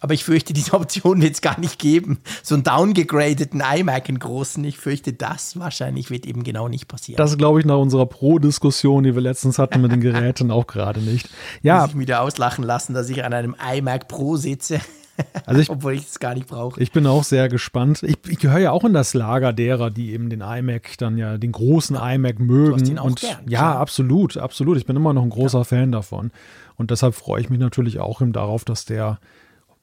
aber 0.00 0.14
ich 0.14 0.24
fürchte, 0.24 0.52
diese 0.52 0.72
Option 0.74 1.22
wird 1.22 1.34
es 1.34 1.40
gar 1.40 1.60
nicht 1.60 1.78
geben. 1.78 2.18
So 2.42 2.54
einen 2.54 2.64
downgegradeten 2.64 3.60
iMac 3.60 4.08
in 4.08 4.18
großen, 4.18 4.64
ich 4.64 4.78
fürchte, 4.78 5.12
das 5.12 5.58
wahrscheinlich 5.58 6.10
wird 6.10 6.26
eben 6.26 6.42
genau 6.42 6.68
nicht 6.68 6.88
passieren. 6.88 7.18
Das 7.18 7.36
glaube 7.36 7.60
ich 7.60 7.66
nach 7.66 7.78
unserer 7.78 8.06
Pro-Diskussion, 8.06 9.04
die 9.04 9.14
wir 9.14 9.22
letztens 9.22 9.58
hatten 9.58 9.80
mit 9.80 9.92
den 9.92 10.00
Geräten, 10.00 10.50
auch 10.50 10.66
gerade 10.66 11.00
nicht. 11.00 11.28
Ja. 11.62 11.82
Muss 11.82 11.90
ich 11.90 11.94
mich 11.94 12.02
wieder 12.06 12.22
auslachen 12.22 12.64
lassen, 12.64 12.94
dass 12.94 13.08
ich 13.10 13.22
an 13.22 13.32
einem 13.32 13.54
iMac 13.72 14.08
Pro 14.08 14.36
sitze. 14.36 14.80
Also 15.44 15.60
ich, 15.60 15.68
Obwohl 15.68 15.92
ich 15.92 16.06
es 16.08 16.18
gar 16.18 16.32
nicht 16.32 16.46
brauche. 16.46 16.80
Ich 16.82 16.92
bin 16.92 17.06
auch 17.06 17.24
sehr 17.24 17.50
gespannt. 17.50 18.02
Ich, 18.02 18.16
ich 18.26 18.38
gehöre 18.38 18.58
ja 18.60 18.70
auch 18.70 18.84
in 18.84 18.94
das 18.94 19.12
Lager 19.12 19.52
derer, 19.52 19.90
die 19.90 20.12
eben 20.12 20.30
den 20.30 20.40
iMac 20.40 20.96
dann 20.96 21.18
ja, 21.18 21.36
den 21.36 21.52
großen 21.52 21.94
iMac 21.94 22.38
mögen. 22.38 22.96
Du 22.96 23.02
und 23.02 23.20
gern, 23.20 23.36
ja, 23.46 23.58
klar. 23.58 23.76
absolut, 23.76 24.38
absolut. 24.38 24.78
Ich 24.78 24.86
bin 24.86 24.96
immer 24.96 25.12
noch 25.12 25.22
ein 25.22 25.28
großer 25.28 25.58
ja. 25.58 25.64
Fan 25.64 25.92
davon. 25.92 26.30
Und 26.76 26.90
deshalb 26.90 27.14
freue 27.14 27.42
ich 27.42 27.50
mich 27.50 27.58
natürlich 27.58 28.00
auch 28.00 28.22
darauf, 28.24 28.64
dass 28.64 28.86
der 28.86 29.18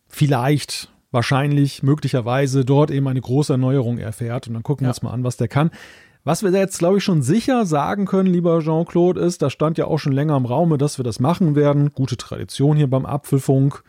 vielleicht, 0.08 0.89
wahrscheinlich, 1.12 1.84
möglicherweise 1.84 2.65
dort 2.65 2.91
eben 2.91 3.08
eine 3.08 3.22
große 3.22 3.54
Erneuerung 3.54 3.98
erfährt. 3.98 4.48
Und 4.48 4.54
dann 4.54 4.63
gucken 4.63 4.86
wir 4.86 4.89
uns 4.89 5.02
mal 5.02 5.12
an, 5.12 5.24
was 5.24 5.38
der 5.38 5.48
kann. 5.48 5.72
Was 6.24 6.43
wir 6.43 6.52
jetzt, 6.52 6.80
glaube 6.80 6.98
ich, 6.98 7.04
schon 7.04 7.22
sicher 7.22 7.65
sagen 7.65 8.06
können, 8.06 8.28
lieber 8.28 8.60
Jean-Claude, 8.60 9.22
ist, 9.22 9.41
da 9.41 9.50
stand 9.50 9.78
ja 9.78 9.86
auch 9.86 9.98
schon 9.98 10.12
länger 10.12 10.36
im 10.36 10.46
Raume, 10.46 10.78
dass 10.78 11.00
wir 11.00 11.04
das 11.04 11.22
machen 11.22 11.56
werden. 11.56 11.91
Gute 11.93 12.17
Tradition 12.17 12.76
hier 12.76 12.89
beim 12.89 13.06
Apfelfunk 13.06 13.84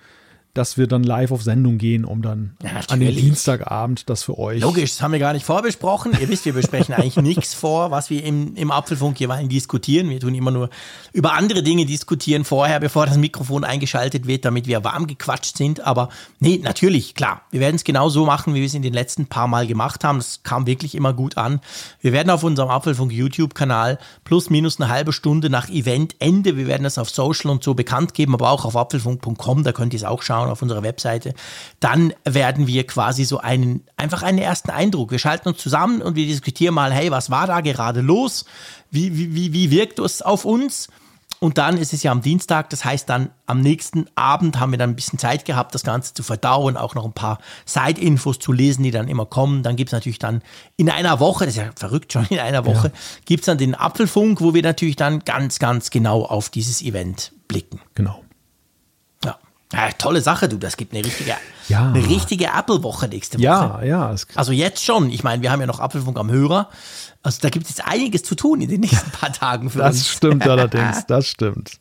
dass 0.55 0.77
wir 0.77 0.87
dann 0.87 1.03
live 1.03 1.31
auf 1.31 1.43
Sendung 1.43 1.79
gehen, 1.79 2.05
um 2.05 2.23
dann 2.23 2.57
ja, 2.63 2.81
an 2.89 3.01
den 3.01 3.15
Dienstagabend 3.15 4.09
das 4.11 4.25
für 4.25 4.39
euch. 4.39 4.61
Logisch, 4.61 4.91
das 4.91 5.03
haben 5.03 5.13
wir 5.13 5.19
gar 5.19 5.33
nicht 5.33 5.47
vorbesprochen. 5.47 6.17
Ihr 6.21 6.29
wisst, 6.29 6.45
wir 6.47 6.53
besprechen 6.53 6.95
eigentlich 6.95 7.17
nichts 7.23 7.55
vor, 7.55 7.91
was 7.91 8.11
wir 8.11 8.25
im, 8.25 8.57
im 8.57 8.71
Apfelfunk 8.71 9.21
jeweils 9.21 9.49
diskutieren. 9.49 10.11
Wir 10.11 10.19
tun 10.19 10.35
immer 10.35 10.51
nur 10.51 10.71
über 11.13 11.35
andere 11.35 11.63
Dinge 11.63 11.87
diskutieren 11.87 12.45
vorher, 12.45 12.81
bevor 12.81 13.07
das 13.07 13.17
Mikrofon 13.19 13.63
eingeschaltet 13.65 14.27
wird, 14.27 14.45
damit 14.45 14.67
wir 14.67 14.83
warm 14.83 15.07
gequatscht 15.07 15.57
sind. 15.57 15.81
Aber 15.81 16.09
nee, 16.41 16.61
natürlich, 16.63 17.15
klar. 17.15 17.43
Wir 17.51 17.61
werden 17.61 17.77
es 17.77 17.85
genau 17.85 18.09
so 18.09 18.27
machen, 18.27 18.55
wie 18.55 18.61
wir 18.61 18.67
es 18.67 18.75
in 18.75 18.83
den 18.83 18.95
letzten 18.95 19.27
paar 19.27 19.47
Mal 19.47 19.67
gemacht 19.67 20.03
haben. 20.03 20.19
Das 20.19 20.43
kam 20.43 20.67
wirklich 20.67 20.95
immer 20.95 21.13
gut 21.13 21.37
an. 21.37 21.61
Wir 22.01 22.13
werden 22.13 22.31
auf 22.31 22.43
unserem 22.43 22.71
Apfelfunk 22.71 23.13
YouTube-Kanal 23.13 23.99
plus 24.25 24.51
minus 24.51 24.81
eine 24.81 24.91
halbe 24.91 25.13
Stunde 25.13 25.51
nach 25.51 25.69
Eventende, 25.69 26.57
wir 26.57 26.67
werden 26.67 26.85
es 26.85 26.99
auf 26.99 27.11
Social 27.11 27.51
und 27.51 27.63
so 27.63 27.75
bekannt 27.75 28.15
geben, 28.15 28.35
aber 28.35 28.51
auch 28.51 28.65
auf 28.65 28.77
apfelfunk.com, 28.77 29.63
da 29.63 29.73
könnt 29.73 29.93
ihr 29.93 29.99
es 29.99 30.05
auch 30.05 30.23
schauen 30.23 30.38
anschauen 30.39 30.51
auf 30.51 30.63
unserer 30.63 30.83
Webseite, 30.83 31.35
dann 31.81 32.13
werden 32.25 32.67
wir 32.67 32.87
quasi 32.87 33.25
so 33.25 33.39
einen, 33.39 33.85
einfach 33.97 34.23
einen 34.23 34.39
ersten 34.39 34.71
Eindruck. 34.71 35.11
Wir 35.11 35.19
schalten 35.19 35.49
uns 35.49 35.59
zusammen 35.59 36.03
und 36.03 36.17
wir 36.17 36.27
diskutieren 36.27 36.75
mal, 36.75 36.93
hey, 36.93 37.11
was 37.11 37.31
war 37.31 37.47
da 37.47 37.61
gerade 37.61 38.01
los? 38.01 38.45
Wie, 38.91 39.17
wie, 39.17 39.35
wie, 39.35 39.53
wie 39.53 39.71
wirkt 39.71 39.99
es 39.99 40.23
auf 40.23 40.45
uns? 40.45 40.89
Und 41.41 41.57
dann 41.57 41.77
ist 41.77 41.93
es 41.93 42.03
ja 42.03 42.11
am 42.11 42.21
Dienstag, 42.21 42.69
das 42.71 42.85
heißt 42.85 43.09
dann 43.09 43.31
am 43.47 43.61
nächsten 43.61 44.07
Abend 44.17 44.59
haben 44.59 44.73
wir 44.73 44.79
dann 44.79 44.91
ein 44.91 44.97
bisschen 44.97 45.21
Zeit 45.21 45.45
gehabt, 45.45 45.73
das 45.73 45.85
Ganze 45.85 46.13
zu 46.13 46.25
verdauen, 46.25 46.77
auch 46.77 46.97
noch 46.97 47.05
ein 47.05 47.13
paar 47.13 47.39
Side-Infos 47.65 48.41
zu 48.41 48.51
lesen, 48.51 48.83
die 48.83 48.91
dann 48.91 49.07
immer 49.07 49.25
kommen. 49.25 49.63
Dann 49.63 49.77
gibt 49.77 49.91
es 49.91 49.93
natürlich 49.93 50.19
dann 50.19 50.43
in 50.77 50.91
einer 50.91 51.21
Woche, 51.21 51.45
das 51.45 51.55
ist 51.55 51.61
ja 51.61 51.71
verrückt 51.77 52.13
schon, 52.13 52.27
in 52.31 52.41
einer 52.41 52.65
Woche, 52.65 52.89
ja. 52.89 53.01
gibt 53.25 53.43
es 53.43 53.47
dann 53.47 53.59
den 53.59 53.77
Apfelfunk, 53.77 54.41
wo 54.41 54.53
wir 54.53 54.63
natürlich 54.63 54.97
dann 54.97 55.21
ganz, 55.21 55.61
ganz 55.61 55.91
genau 55.91 56.25
auf 56.25 56.49
dieses 56.49 56.83
Event 56.83 57.33
blicken. 57.47 57.81
Genau. 57.95 58.25
Ja, 59.73 59.91
tolle 59.93 60.21
Sache, 60.23 60.49
du. 60.49 60.57
Das 60.57 60.77
gibt 60.77 60.95
eine 60.95 61.05
richtige, 61.05 61.35
ja. 61.69 61.89
eine 61.89 62.09
richtige 62.09 62.47
Apple-Woche 62.47 63.09
nächste 63.09 63.39
Woche. 63.39 63.45
Ja, 63.45 63.83
ja. 63.83 64.15
Also 64.35 64.53
jetzt 64.53 64.83
schon. 64.85 65.11
Ich 65.11 65.23
meine, 65.23 65.43
wir 65.43 65.51
haben 65.51 65.61
ja 65.61 65.67
noch 65.67 65.81
Apfelfunk 65.81 66.19
am 66.19 66.31
Hörer. 66.31 66.69
Also 67.23 67.41
da 67.43 67.51
gibt 67.51 67.69
es 67.69 67.77
jetzt 67.77 67.87
einiges 67.87 68.23
zu 68.23 68.35
tun 68.35 68.61
in 68.61 68.71
den 68.71 68.81
nächsten 68.81 69.11
paar 69.11 69.33
Tagen 69.33 69.71
für 69.71 69.79
das 69.79 69.97
uns. 69.97 70.05
Das 70.05 70.13
stimmt 70.13 70.49
allerdings. 70.49 71.07
Das 71.07 71.27
stimmt. 71.27 71.73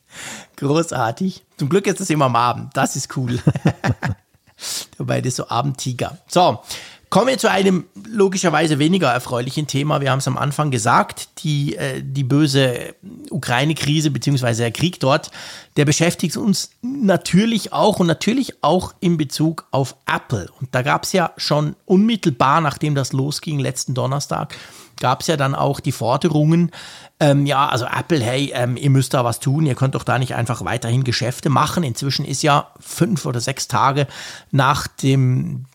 Großartig. 0.57 1.45
Zum 1.57 1.69
Glück 1.69 1.87
ist 1.87 2.01
es 2.01 2.09
immer 2.09 2.25
am 2.25 2.35
Abend. 2.35 2.75
Das 2.75 2.95
ist 2.95 3.15
cool. 3.15 3.39
Dabei 4.97 5.21
das 5.21 5.35
so 5.35 5.47
Abendtiger. 5.49 6.17
So, 6.27 6.59
Kommen 7.09 7.27
wir 7.27 7.37
zu 7.37 7.49
einem 7.49 7.85
logischerweise 8.05 8.79
weniger 8.79 9.07
erfreulichen 9.09 9.65
Thema. 9.65 10.01
Wir 10.01 10.11
haben 10.11 10.19
es 10.19 10.27
am 10.27 10.37
Anfang 10.37 10.71
gesagt, 10.71 11.41
die, 11.43 11.77
äh, 11.77 12.03
die 12.03 12.25
böse 12.25 12.95
Ukraine-Krise 13.29 14.11
bzw. 14.11 14.55
der 14.55 14.71
Krieg 14.71 14.99
dort, 14.99 15.31
der 15.77 15.85
beschäftigt 15.85 16.35
uns 16.35 16.71
natürlich 16.81 17.71
auch 17.71 17.99
und 17.99 18.07
natürlich 18.07 18.61
auch 18.61 18.93
in 18.99 19.15
Bezug 19.15 19.67
auf 19.71 19.95
Apple. 20.05 20.49
Und 20.59 20.75
da 20.75 20.81
gab 20.81 21.05
es 21.05 21.13
ja 21.13 21.31
schon 21.37 21.77
unmittelbar, 21.85 22.59
nachdem 22.59 22.93
das 22.93 23.13
losging, 23.13 23.59
letzten 23.59 23.93
Donnerstag, 23.93 24.53
gab 24.99 25.21
es 25.21 25.27
ja 25.27 25.37
dann 25.37 25.55
auch 25.55 25.79
die 25.79 25.91
Forderungen, 25.91 26.71
ähm, 27.19 27.45
ja, 27.45 27.67
also 27.67 27.85
Apple, 27.85 28.19
hey, 28.19 28.51
ähm, 28.53 28.77
ihr 28.77 28.89
müsst 28.89 29.13
da 29.13 29.23
was 29.23 29.39
tun, 29.39 29.65
ihr 29.65 29.75
könnt 29.75 29.95
doch 29.95 30.03
da 30.03 30.19
nicht 30.19 30.35
einfach 30.35 30.65
weiterhin 30.65 31.03
Geschäfte 31.03 31.49
machen. 31.49 31.83
Inzwischen 31.83 32.25
ist 32.25 32.43
ja 32.43 32.71
fünf 32.79 33.25
oder 33.25 33.39
sechs 33.39 33.67
Tage 33.67 34.07
nach 34.51 34.87
dem 34.87 35.65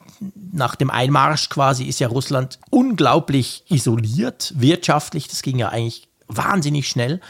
nach 0.52 0.76
dem 0.76 0.90
Einmarsch 0.90 1.48
quasi 1.48 1.84
ist 1.84 2.00
ja 2.00 2.08
Russland 2.08 2.58
unglaublich 2.70 3.64
isoliert, 3.68 4.52
wirtschaftlich. 4.56 5.28
Das 5.28 5.42
ging 5.42 5.58
ja 5.58 5.68
eigentlich 5.68 6.08
wahnsinnig 6.28 6.88
schnell. 6.88 7.20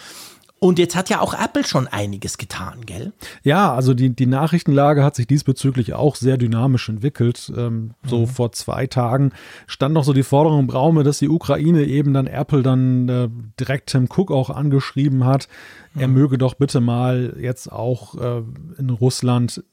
Und 0.62 0.78
jetzt 0.78 0.94
hat 0.94 1.10
ja 1.10 1.20
auch 1.20 1.34
Apple 1.34 1.64
schon 1.64 1.88
einiges 1.88 2.38
getan, 2.38 2.86
gell? 2.86 3.12
Ja, 3.42 3.74
also 3.74 3.94
die, 3.94 4.14
die 4.14 4.26
Nachrichtenlage 4.26 5.02
hat 5.02 5.16
sich 5.16 5.26
diesbezüglich 5.26 5.92
auch 5.92 6.14
sehr 6.14 6.36
dynamisch 6.36 6.88
entwickelt. 6.88 7.52
Ähm, 7.56 7.94
so 8.06 8.20
mhm. 8.20 8.26
vor 8.28 8.52
zwei 8.52 8.86
Tagen 8.86 9.32
stand 9.66 9.92
noch 9.92 10.04
so 10.04 10.12
die 10.12 10.22
Forderung 10.22 10.60
im 10.60 10.70
Raume, 10.70 11.02
dass 11.02 11.18
die 11.18 11.28
Ukraine 11.28 11.82
eben 11.82 12.14
dann 12.14 12.28
Apple 12.28 12.62
dann 12.62 13.08
äh, 13.08 13.28
direkt 13.58 13.90
Tim 13.90 14.04
Cook 14.08 14.30
auch 14.30 14.50
angeschrieben 14.50 15.24
hat. 15.24 15.48
Mhm. 15.94 16.00
Er 16.00 16.06
möge 16.06 16.38
doch 16.38 16.54
bitte 16.54 16.80
mal 16.80 17.34
jetzt 17.40 17.72
auch 17.72 18.14
äh, 18.14 18.42
in 18.78 18.90
Russland 18.90 19.64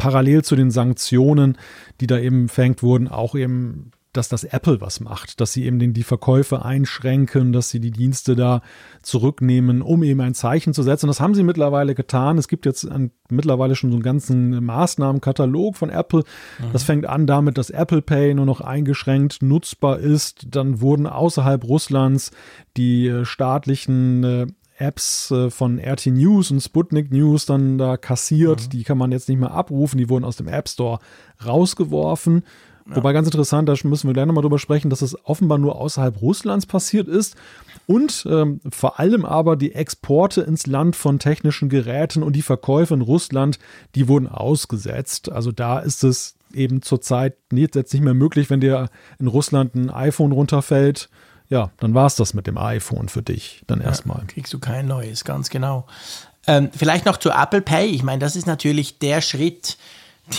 parallel 0.00 0.42
zu 0.42 0.56
den 0.56 0.70
Sanktionen, 0.70 1.58
die 2.00 2.06
da 2.06 2.18
eben 2.18 2.48
verhängt 2.48 2.82
wurden, 2.82 3.06
auch 3.06 3.34
eben, 3.34 3.90
dass 4.14 4.30
das 4.30 4.44
Apple 4.44 4.80
was 4.80 4.98
macht, 4.98 5.42
dass 5.42 5.52
sie 5.52 5.66
eben 5.66 5.78
den, 5.78 5.92
die 5.92 6.02
Verkäufe 6.02 6.64
einschränken, 6.64 7.52
dass 7.52 7.68
sie 7.68 7.80
die 7.80 7.90
Dienste 7.90 8.34
da 8.34 8.62
zurücknehmen, 9.02 9.82
um 9.82 10.02
eben 10.02 10.22
ein 10.22 10.32
Zeichen 10.32 10.72
zu 10.72 10.82
setzen. 10.82 11.06
Das 11.06 11.20
haben 11.20 11.34
sie 11.34 11.42
mittlerweile 11.42 11.94
getan. 11.94 12.38
Es 12.38 12.48
gibt 12.48 12.64
jetzt 12.64 12.90
ein, 12.90 13.10
mittlerweile 13.28 13.76
schon 13.76 13.90
so 13.90 13.96
einen 13.96 14.02
ganzen 14.02 14.64
Maßnahmenkatalog 14.64 15.76
von 15.76 15.90
Apple. 15.90 16.24
Mhm. 16.58 16.72
Das 16.72 16.82
fängt 16.82 17.04
an 17.04 17.26
damit, 17.26 17.58
dass 17.58 17.68
Apple 17.68 18.00
Pay 18.00 18.32
nur 18.34 18.46
noch 18.46 18.62
eingeschränkt 18.62 19.42
nutzbar 19.42 19.98
ist. 19.98 20.46
Dann 20.48 20.80
wurden 20.80 21.06
außerhalb 21.06 21.62
Russlands 21.62 22.30
die 22.78 23.06
äh, 23.06 23.26
staatlichen 23.26 24.24
äh, 24.24 24.46
Apps 24.80 25.30
äh, 25.30 25.50
von 25.50 25.78
RT 25.78 26.06
News 26.06 26.50
und 26.50 26.60
Sputnik 26.60 27.12
News 27.12 27.46
dann 27.46 27.78
da 27.78 27.96
kassiert. 27.96 28.64
Mhm. 28.64 28.70
Die 28.70 28.84
kann 28.84 28.98
man 28.98 29.12
jetzt 29.12 29.28
nicht 29.28 29.38
mehr 29.38 29.52
abrufen. 29.52 29.98
Die 29.98 30.08
wurden 30.08 30.24
aus 30.24 30.36
dem 30.36 30.48
App 30.48 30.68
Store 30.68 30.98
rausgeworfen. 31.44 32.42
Ja. 32.88 32.96
Wobei 32.96 33.12
ganz 33.12 33.28
interessant, 33.28 33.68
da 33.68 33.74
müssen 33.84 34.08
wir 34.08 34.14
gleich 34.14 34.26
nochmal 34.26 34.42
drüber 34.42 34.58
sprechen, 34.58 34.90
dass 34.90 35.02
es 35.02 35.16
offenbar 35.24 35.58
nur 35.58 35.80
außerhalb 35.80 36.20
Russlands 36.20 36.66
passiert 36.66 37.08
ist. 37.08 37.36
Und 37.86 38.26
ähm, 38.28 38.60
vor 38.70 38.98
allem 38.98 39.24
aber 39.24 39.56
die 39.56 39.74
Exporte 39.74 40.42
ins 40.42 40.66
Land 40.66 40.96
von 40.96 41.18
technischen 41.18 41.68
Geräten 41.68 42.22
und 42.22 42.34
die 42.34 42.42
Verkäufe 42.42 42.94
in 42.94 43.00
Russland, 43.00 43.58
die 43.94 44.08
wurden 44.08 44.26
ausgesetzt. 44.26 45.30
Also 45.30 45.52
da 45.52 45.78
ist 45.78 46.04
es 46.04 46.36
eben 46.52 46.82
zurzeit 46.82 47.36
jetzt 47.52 47.92
nicht 47.92 48.02
mehr 48.02 48.14
möglich, 48.14 48.50
wenn 48.50 48.60
dir 48.60 48.88
in 49.18 49.26
Russland 49.26 49.74
ein 49.74 49.90
iPhone 49.90 50.32
runterfällt 50.32 51.10
ja, 51.50 51.70
dann 51.78 51.94
war 51.94 52.06
es 52.06 52.14
das 52.14 52.32
mit 52.32 52.46
dem 52.46 52.56
iPhone 52.56 53.08
für 53.08 53.22
dich 53.22 53.62
dann 53.66 53.80
erstmal. 53.80 54.20
Ja, 54.20 54.24
kriegst 54.26 54.52
du 54.52 54.60
kein 54.60 54.86
neues, 54.86 55.24
ganz 55.24 55.50
genau. 55.50 55.86
Ähm, 56.46 56.70
vielleicht 56.74 57.06
noch 57.06 57.16
zu 57.16 57.30
Apple 57.30 57.60
Pay. 57.60 57.86
Ich 57.86 58.04
meine, 58.04 58.20
das 58.20 58.36
ist 58.36 58.46
natürlich 58.46 58.98
der 59.00 59.20
Schritt, 59.20 59.76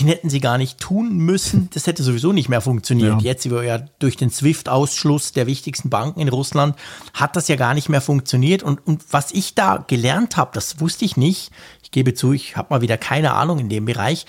den 0.00 0.08
hätten 0.08 0.30
sie 0.30 0.40
gar 0.40 0.56
nicht 0.56 0.80
tun 0.80 1.18
müssen. 1.18 1.68
Das 1.74 1.86
hätte 1.86 2.02
sowieso 2.02 2.32
nicht 2.32 2.48
mehr 2.48 2.62
funktioniert. 2.62 3.20
Ja. 3.22 3.30
Jetzt, 3.30 3.44
ja 3.44 3.78
durch 3.98 4.16
den 4.16 4.30
SWIFT-Ausschluss 4.30 5.32
der 5.32 5.46
wichtigsten 5.46 5.90
Banken 5.90 6.20
in 6.20 6.28
Russland, 6.28 6.76
hat 7.12 7.36
das 7.36 7.46
ja 7.48 7.56
gar 7.56 7.74
nicht 7.74 7.90
mehr 7.90 8.00
funktioniert. 8.00 8.62
Und, 8.62 8.84
und 8.86 9.04
was 9.10 9.32
ich 9.32 9.54
da 9.54 9.84
gelernt 9.86 10.38
habe, 10.38 10.52
das 10.54 10.80
wusste 10.80 11.04
ich 11.04 11.18
nicht. 11.18 11.50
Ich 11.82 11.90
gebe 11.90 12.14
zu, 12.14 12.32
ich 12.32 12.56
habe 12.56 12.68
mal 12.70 12.80
wieder 12.80 12.96
keine 12.96 13.34
Ahnung 13.34 13.58
in 13.58 13.68
dem 13.68 13.84
Bereich. 13.84 14.24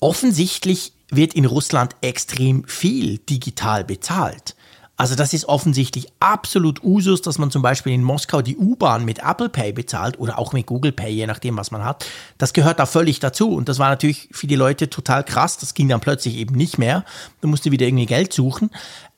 Offensichtlich 0.00 0.92
wird 1.10 1.34
in 1.34 1.44
Russland 1.44 1.96
extrem 2.00 2.64
viel 2.66 3.18
digital 3.18 3.84
bezahlt. 3.84 4.56
Also 4.96 5.16
das 5.16 5.32
ist 5.32 5.46
offensichtlich 5.46 6.06
absolut 6.20 6.84
Usus, 6.84 7.20
dass 7.20 7.38
man 7.38 7.50
zum 7.50 7.62
Beispiel 7.62 7.92
in 7.92 8.04
Moskau 8.04 8.42
die 8.42 8.56
U-Bahn 8.56 9.04
mit 9.04 9.18
Apple 9.18 9.48
Pay 9.48 9.72
bezahlt 9.72 10.18
oder 10.20 10.38
auch 10.38 10.52
mit 10.52 10.66
Google 10.66 10.92
Pay, 10.92 11.12
je 11.12 11.26
nachdem, 11.26 11.56
was 11.56 11.72
man 11.72 11.84
hat. 11.84 12.06
Das 12.38 12.52
gehört 12.52 12.78
da 12.78 12.86
völlig 12.86 13.18
dazu. 13.18 13.54
Und 13.54 13.68
das 13.68 13.78
war 13.80 13.88
natürlich 13.88 14.28
für 14.30 14.46
die 14.46 14.54
Leute 14.54 14.88
total 14.90 15.24
krass. 15.24 15.58
Das 15.58 15.74
ging 15.74 15.88
dann 15.88 16.00
plötzlich 16.00 16.36
eben 16.36 16.54
nicht 16.54 16.78
mehr. 16.78 17.04
Du 17.40 17.48
musste 17.48 17.72
wieder 17.72 17.86
irgendwie 17.86 18.06
Geld 18.06 18.32
suchen. 18.32 18.70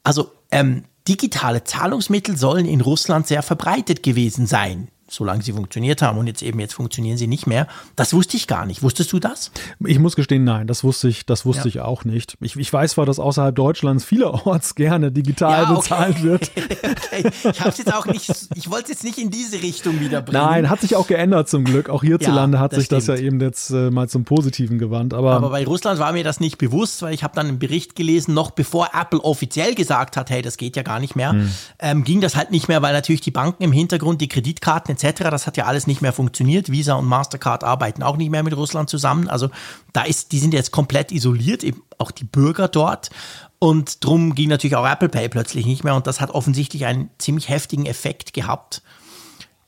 Also 0.02 0.32
ähm, 0.50 0.84
digitale 1.08 1.64
Zahlungsmittel 1.64 2.36
sollen 2.36 2.64
in 2.64 2.80
Russland 2.80 3.26
sehr 3.26 3.42
verbreitet 3.42 4.02
gewesen 4.02 4.46
sein 4.46 4.88
solange 5.16 5.42
sie 5.42 5.52
funktioniert 5.52 6.02
haben 6.02 6.18
und 6.18 6.26
jetzt 6.26 6.42
eben 6.42 6.61
jetzt 6.61 6.74
funktionieren 6.74 7.16
sie 7.16 7.26
nicht 7.26 7.46
mehr. 7.46 7.66
Das 7.96 8.12
wusste 8.12 8.37
ich 8.37 8.46
gar 8.46 8.66
nicht. 8.66 8.83
Wusstest 8.83 9.12
du 9.12 9.18
das? 9.18 9.50
Ich 9.85 9.98
muss 9.98 10.16
gestehen, 10.16 10.44
nein, 10.44 10.66
das 10.66 10.85
wusste 10.85 11.09
ich, 11.09 11.26
das 11.26 11.44
wusste 11.44 11.64
ja. 11.64 11.66
ich 11.68 11.81
auch 11.81 12.05
nicht. 12.05 12.37
Ich, 12.40 12.57
ich 12.57 12.72
weiß 12.72 12.92
zwar, 12.92 13.07
dass 13.07 13.18
außerhalb 13.18 13.55
Deutschlands 13.55 14.05
vielerorts 14.05 14.74
gerne 14.76 15.11
digital 15.11 15.64
ja, 15.64 15.70
okay. 15.70 15.74
bezahlt 15.74 16.22
wird. 16.22 16.50
okay. 16.57 17.31
Ich 17.50 17.61
habe 17.61 17.74
jetzt 17.76 17.94
auch 17.94 18.07
nicht, 18.07 18.31
ich 18.55 18.70
wollte 18.70 18.85
es 18.85 18.88
jetzt 18.90 19.05
nicht 19.05 19.18
in 19.18 19.31
diese 19.31 19.62
Richtung 19.62 20.00
wiederbringen. 20.00 20.42
Nein, 20.42 20.70
hat 20.70 20.81
sich 20.81 20.96
auch 20.96 21.07
geändert 21.07 21.48
zum 21.48 21.64
Glück. 21.64 21.88
Auch 21.88 22.02
hierzulande 22.02 22.59
ja, 22.59 22.62
hat 22.62 22.74
sich 22.74 22.87
stimmt. 22.87 23.09
das 23.09 23.09
ja 23.09 23.16
eben 23.16 23.40
jetzt 23.40 23.70
äh, 23.70 23.90
mal 23.90 24.09
zum 24.09 24.24
Positiven 24.24 24.79
gewandt. 24.79 25.14
Aber, 25.14 25.33
aber 25.33 25.50
bei 25.50 25.64
Russland 25.64 25.98
war 25.98 26.12
mir 26.12 26.24
das 26.24 26.40
nicht 26.40 26.59
bewusst, 26.59 27.02
weil 27.02 27.14
ich 27.14 27.24
habe 27.24 27.35
dann 27.35 27.46
einen 27.48 27.59
Bericht 27.59 27.96
gelesen, 27.96 28.35
noch 28.35 28.50
bevor 28.50 28.90
Apple 28.92 29.20
offiziell 29.20 29.74
gesagt 29.74 30.16
hat, 30.16 30.31
hey, 30.31 30.42
das 30.42 30.57
geht 30.57 30.76
ja 30.76 30.83
gar 30.83 31.00
nicht 31.00 31.16
mehr, 31.16 31.33
hm. 31.33 31.50
ähm, 31.79 32.05
ging 32.05 32.20
das 32.20 32.37
halt 32.37 32.50
nicht 32.50 32.68
mehr, 32.68 32.83
weil 32.83 32.92
natürlich 32.92 33.20
die 33.20 33.31
Banken 33.31 33.62
im 33.62 33.72
Hintergrund 33.72 34.20
die 34.20 34.29
Kreditkarten 34.29 34.94
etc. 34.94 35.06
Das 35.12 35.47
hat 35.47 35.57
ja 35.57 35.64
alles 35.64 35.87
nicht 35.87 36.03
mehr 36.03 36.12
funktioniert. 36.12 36.71
Visa 36.71 36.95
und 36.95 37.07
Mastercard 37.07 37.64
arbeiten 37.64 38.03
auch 38.03 38.16
nicht 38.16 38.31
mehr 38.31 38.42
mit 38.42 38.57
Russland 38.57 38.90
zusammen. 38.90 39.29
Also 39.29 39.51
da 39.92 40.03
ist, 40.03 40.33
die 40.33 40.38
sind 40.38 40.55
jetzt 40.55 40.71
komplett 40.71 41.12
isoliert, 41.12 41.64
eben 41.64 41.83
auch 41.99 42.11
die 42.11 42.25
Bürger 42.25 42.69
dort. 42.69 43.11
Und 43.59 44.05
drum 44.05 44.35
ging 44.35 44.49
natürlich 44.49 44.77
auch 44.77 44.87
Apple 44.87 45.09
Pay 45.09 45.29
plötzlich 45.29 45.66
nicht 45.66 45.85
mehr. 45.85 45.95
Und 45.95 46.07
das 46.07 46.21
hat 46.21 46.31
offensichtlich 46.31 46.87
einen 46.87 47.11
ziemlich 47.19 47.49
heftigen 47.49 47.87
Effekt 47.87 48.33
gehabt. 48.33 48.83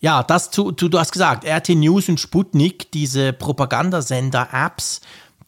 Ja, 0.00 0.22
das 0.22 0.50
zu, 0.50 0.70
du, 0.70 0.88
du 0.88 0.98
hast 0.98 1.12
gesagt, 1.12 1.44
RT 1.44 1.70
News 1.70 2.08
und 2.08 2.20
Sputnik, 2.20 2.92
diese 2.92 3.32
Propagandasender-Apps, 3.32 5.00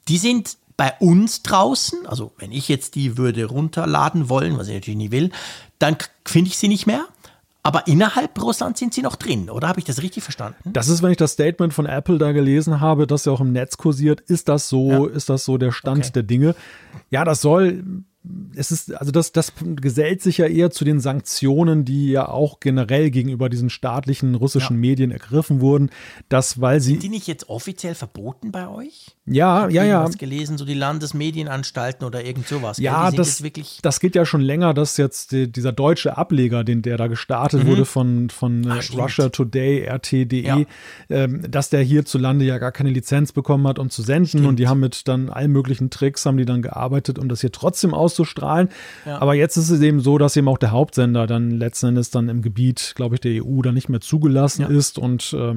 die 0.08 0.18
sind 0.18 0.56
bei 0.76 0.94
uns 0.98 1.42
draußen, 1.42 2.06
also 2.06 2.32
wenn 2.38 2.52
ich 2.52 2.68
jetzt 2.68 2.94
die 2.94 3.18
würde 3.18 3.44
runterladen 3.44 4.30
wollen, 4.30 4.56
was 4.56 4.68
ich 4.68 4.74
natürlich 4.74 4.96
nie 4.96 5.10
will, 5.10 5.30
dann 5.78 5.96
finde 6.24 6.48
ich 6.48 6.56
sie 6.56 6.68
nicht 6.68 6.86
mehr. 6.86 7.06
Aber 7.62 7.86
innerhalb 7.86 8.40
Russlands 8.42 8.80
sind 8.80 8.94
sie 8.94 9.02
noch 9.02 9.16
drin, 9.16 9.50
oder 9.50 9.68
habe 9.68 9.78
ich 9.78 9.84
das 9.84 10.02
richtig 10.02 10.22
verstanden? 10.22 10.72
Das 10.72 10.88
ist, 10.88 11.02
wenn 11.02 11.10
ich 11.10 11.18
das 11.18 11.32
Statement 11.32 11.74
von 11.74 11.84
Apple 11.84 12.16
da 12.16 12.32
gelesen 12.32 12.80
habe, 12.80 13.06
das 13.06 13.26
ja 13.26 13.32
auch 13.32 13.40
im 13.40 13.52
Netz 13.52 13.76
kursiert, 13.76 14.20
ist 14.20 14.48
das 14.48 14.68
so, 14.68 15.06
ja. 15.06 15.14
ist 15.14 15.28
das 15.28 15.44
so 15.44 15.58
der 15.58 15.70
Stand 15.70 16.04
okay. 16.04 16.12
der 16.14 16.22
Dinge? 16.22 16.54
Ja, 17.10 17.24
das 17.24 17.42
soll 17.42 17.84
es 18.54 18.70
ist, 18.70 18.94
also 18.94 19.12
das, 19.12 19.32
das 19.32 19.52
gesellt 19.76 20.20
sich 20.20 20.38
ja 20.38 20.46
eher 20.46 20.70
zu 20.70 20.84
den 20.84 21.00
Sanktionen, 21.00 21.86
die 21.86 22.10
ja 22.10 22.28
auch 22.28 22.60
generell 22.60 23.10
gegenüber 23.10 23.48
diesen 23.48 23.70
staatlichen 23.70 24.34
russischen 24.34 24.76
ja. 24.76 24.80
Medien 24.80 25.10
ergriffen 25.10 25.62
wurden, 25.62 25.88
dass 26.28 26.60
weil 26.60 26.80
sie. 26.80 26.92
Sind 26.92 27.04
die 27.04 27.08
nicht 27.08 27.26
jetzt 27.26 27.48
offiziell 27.48 27.94
verboten 27.94 28.52
bei 28.52 28.68
euch? 28.68 29.16
Ja, 29.24 29.68
ja, 29.68 29.84
ja. 29.84 30.04
Was 30.04 30.18
gelesen, 30.18 30.58
so 30.58 30.66
die 30.66 30.74
Landesmedienanstalten 30.74 32.06
oder 32.06 32.22
irgend 32.22 32.46
sowas. 32.46 32.78
Ja, 32.78 33.10
das, 33.10 33.42
das 33.80 34.00
geht 34.00 34.14
ja 34.14 34.26
schon 34.26 34.42
länger, 34.42 34.74
dass 34.74 34.98
jetzt 34.98 35.32
die, 35.32 35.50
dieser 35.50 35.72
deutsche 35.72 36.18
Ableger, 36.18 36.62
den 36.62 36.82
der 36.82 36.98
da 36.98 37.06
gestartet 37.06 37.64
mhm. 37.64 37.68
wurde 37.68 37.84
von, 37.86 38.28
von 38.28 38.66
Ach, 38.68 38.90
äh, 38.90 39.00
Russia 39.00 39.30
Today, 39.30 39.88
RT.de, 39.88 40.42
ja. 40.42 40.60
ähm, 41.08 41.42
dass 41.48 41.70
der 41.70 41.82
hierzulande 41.82 42.44
ja 42.44 42.58
gar 42.58 42.72
keine 42.72 42.90
Lizenz 42.90 43.32
bekommen 43.32 43.66
hat, 43.66 43.78
um 43.78 43.88
zu 43.88 44.02
senden. 44.02 44.26
Stimmt. 44.26 44.46
Und 44.46 44.56
die 44.56 44.68
haben 44.68 44.80
mit 44.80 45.08
dann 45.08 45.30
allen 45.30 45.52
möglichen 45.52 45.88
Tricks, 45.88 46.26
haben 46.26 46.36
die 46.36 46.44
dann 46.44 46.60
gearbeitet, 46.60 47.18
um 47.18 47.28
das 47.28 47.40
hier 47.40 47.52
trotzdem 47.52 47.94
aus 47.94 48.09
auszustrahlen. 48.10 48.68
Ja. 49.06 49.20
Aber 49.20 49.34
jetzt 49.34 49.56
ist 49.56 49.70
es 49.70 49.80
eben 49.80 50.00
so, 50.00 50.18
dass 50.18 50.36
eben 50.36 50.48
auch 50.48 50.58
der 50.58 50.72
Hauptsender 50.72 51.26
dann 51.26 51.50
letzten 51.50 51.88
Endes 51.88 52.10
dann 52.10 52.28
im 52.28 52.42
Gebiet, 52.42 52.92
glaube 52.96 53.14
ich, 53.14 53.20
der 53.20 53.44
EU 53.44 53.62
dann 53.62 53.74
nicht 53.74 53.88
mehr 53.88 54.00
zugelassen 54.00 54.62
ja. 54.62 54.68
ist 54.68 54.98
und 54.98 55.32
äh, 55.32 55.54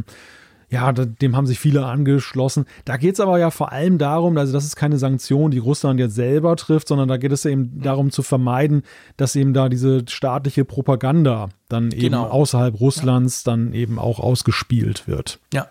ja, 0.70 0.92
dem 0.92 1.36
haben 1.36 1.46
sich 1.46 1.60
viele 1.60 1.86
angeschlossen. 1.86 2.66
Da 2.84 2.98
geht 2.98 3.14
es 3.14 3.20
aber 3.20 3.38
ja 3.38 3.52
vor 3.52 3.72
allem 3.72 4.00
darum, 4.00 4.36
also 4.38 4.54
das 4.54 4.66
ist 4.66 4.76
keine 4.76 4.98
Sanktion, 4.98 5.52
die 5.52 5.60
Russland 5.60 6.00
jetzt 6.00 6.16
selber 6.16 6.56
trifft, 6.56 6.88
sondern 6.88 7.08
da 7.08 7.18
geht 7.18 7.32
es 7.32 7.46
eben 7.46 7.80
darum 7.82 8.10
zu 8.10 8.24
vermeiden, 8.24 8.82
dass 9.16 9.36
eben 9.36 9.54
da 9.54 9.70
diese 9.70 10.04
staatliche 10.08 10.66
Propaganda 10.66 11.50
dann 11.70 11.92
eben 11.92 12.02
genau. 12.02 12.24
außerhalb 12.24 12.80
Russlands 12.80 13.46
ja. 13.46 13.52
dann 13.52 13.74
eben 13.74 14.00
auch 14.00 14.20
ausgespielt 14.20 15.08
wird. 15.08 15.40
Ja, 15.54 15.68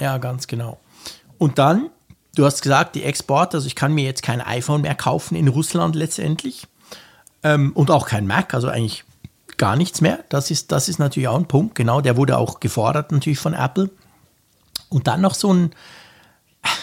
ja, 0.00 0.16
ganz 0.16 0.46
genau. 0.46 0.80
Und 1.36 1.58
dann, 1.58 1.90
du 2.36 2.44
hast 2.44 2.62
gesagt, 2.62 2.94
die 2.94 3.02
Export, 3.02 3.54
also 3.54 3.66
ich 3.66 3.74
kann 3.74 3.92
mir 3.92 4.04
jetzt 4.04 4.22
kein 4.22 4.40
iPhone 4.40 4.82
mehr 4.82 4.94
kaufen 4.94 5.34
in 5.34 5.48
Russland 5.48 5.96
letztendlich 5.96 6.68
ähm, 7.42 7.72
und 7.72 7.90
auch 7.90 8.06
kein 8.06 8.26
Mac, 8.26 8.54
also 8.54 8.68
eigentlich 8.68 9.04
gar 9.56 9.74
nichts 9.74 10.00
mehr. 10.00 10.24
Das 10.28 10.50
ist, 10.50 10.70
das 10.70 10.88
ist 10.88 10.98
natürlich 10.98 11.28
auch 11.28 11.38
ein 11.38 11.48
Punkt, 11.48 11.74
genau, 11.74 12.00
der 12.00 12.16
wurde 12.16 12.38
auch 12.38 12.60
gefordert 12.60 13.10
natürlich 13.10 13.38
von 13.38 13.54
Apple. 13.54 13.90
Und 14.88 15.08
dann 15.08 15.22
noch 15.22 15.34
so 15.34 15.52
ein, 15.52 15.70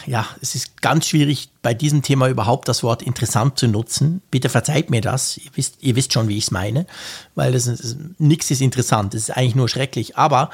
ja, 0.06 0.26
es 0.42 0.56
ist 0.56 0.82
ganz 0.82 1.08
schwierig 1.08 1.50
bei 1.62 1.74
diesem 1.74 2.02
Thema 2.02 2.28
überhaupt 2.28 2.68
das 2.68 2.84
Wort 2.84 3.02
interessant 3.02 3.58
zu 3.60 3.68
nutzen. 3.68 4.22
Bitte 4.32 4.50
verzeiht 4.50 4.90
mir 4.90 5.02
das. 5.02 5.38
Ihr 5.38 5.52
wisst, 5.54 5.78
ihr 5.82 5.96
wisst 5.96 6.14
schon, 6.14 6.28
wie 6.28 6.38
ich 6.38 6.46
es 6.46 6.52
meine, 6.52 6.88
weil 7.36 7.52
das, 7.52 7.66
das, 7.66 7.96
nichts 8.18 8.50
ist 8.52 8.62
interessant. 8.62 9.14
Das 9.14 9.22
ist 9.22 9.38
eigentlich 9.38 9.56
nur 9.56 9.70
schrecklich. 9.70 10.18
Aber 10.18 10.50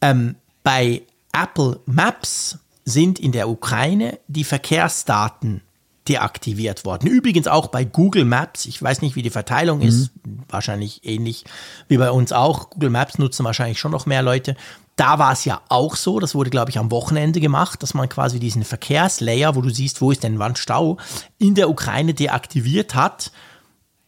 ähm, 0.00 0.36
bei 0.64 1.02
Apple 1.32 1.80
Maps 1.86 2.58
sind 2.84 3.18
in 3.18 3.32
der 3.32 3.48
Ukraine 3.48 4.18
die 4.28 4.44
Verkehrsdaten 4.44 5.62
deaktiviert 6.08 6.84
worden. 6.84 7.08
Übrigens 7.08 7.46
auch 7.46 7.68
bei 7.68 7.84
Google 7.84 8.24
Maps. 8.24 8.66
Ich 8.66 8.82
weiß 8.82 9.02
nicht, 9.02 9.14
wie 9.14 9.22
die 9.22 9.30
Verteilung 9.30 9.78
mhm. 9.78 9.86
ist. 9.86 10.10
Wahrscheinlich 10.48 11.04
ähnlich 11.04 11.44
wie 11.88 11.96
bei 11.96 12.10
uns 12.10 12.32
auch. 12.32 12.70
Google 12.70 12.90
Maps 12.90 13.18
nutzen 13.18 13.44
wahrscheinlich 13.44 13.78
schon 13.78 13.92
noch 13.92 14.06
mehr 14.06 14.22
Leute. 14.22 14.56
Da 14.96 15.18
war 15.18 15.32
es 15.32 15.44
ja 15.44 15.62
auch 15.68 15.96
so, 15.96 16.20
das 16.20 16.34
wurde, 16.34 16.50
glaube 16.50 16.70
ich, 16.70 16.78
am 16.78 16.90
Wochenende 16.90 17.40
gemacht, 17.40 17.82
dass 17.82 17.94
man 17.94 18.08
quasi 18.08 18.40
diesen 18.40 18.64
Verkehrslayer, 18.64 19.54
wo 19.54 19.62
du 19.62 19.70
siehst, 19.70 20.00
wo 20.00 20.10
ist 20.10 20.22
denn 20.22 20.38
wann 20.38 20.56
Stau, 20.56 20.98
in 21.38 21.54
der 21.54 21.70
Ukraine 21.70 22.14
deaktiviert 22.14 22.94
hat, 22.94 23.32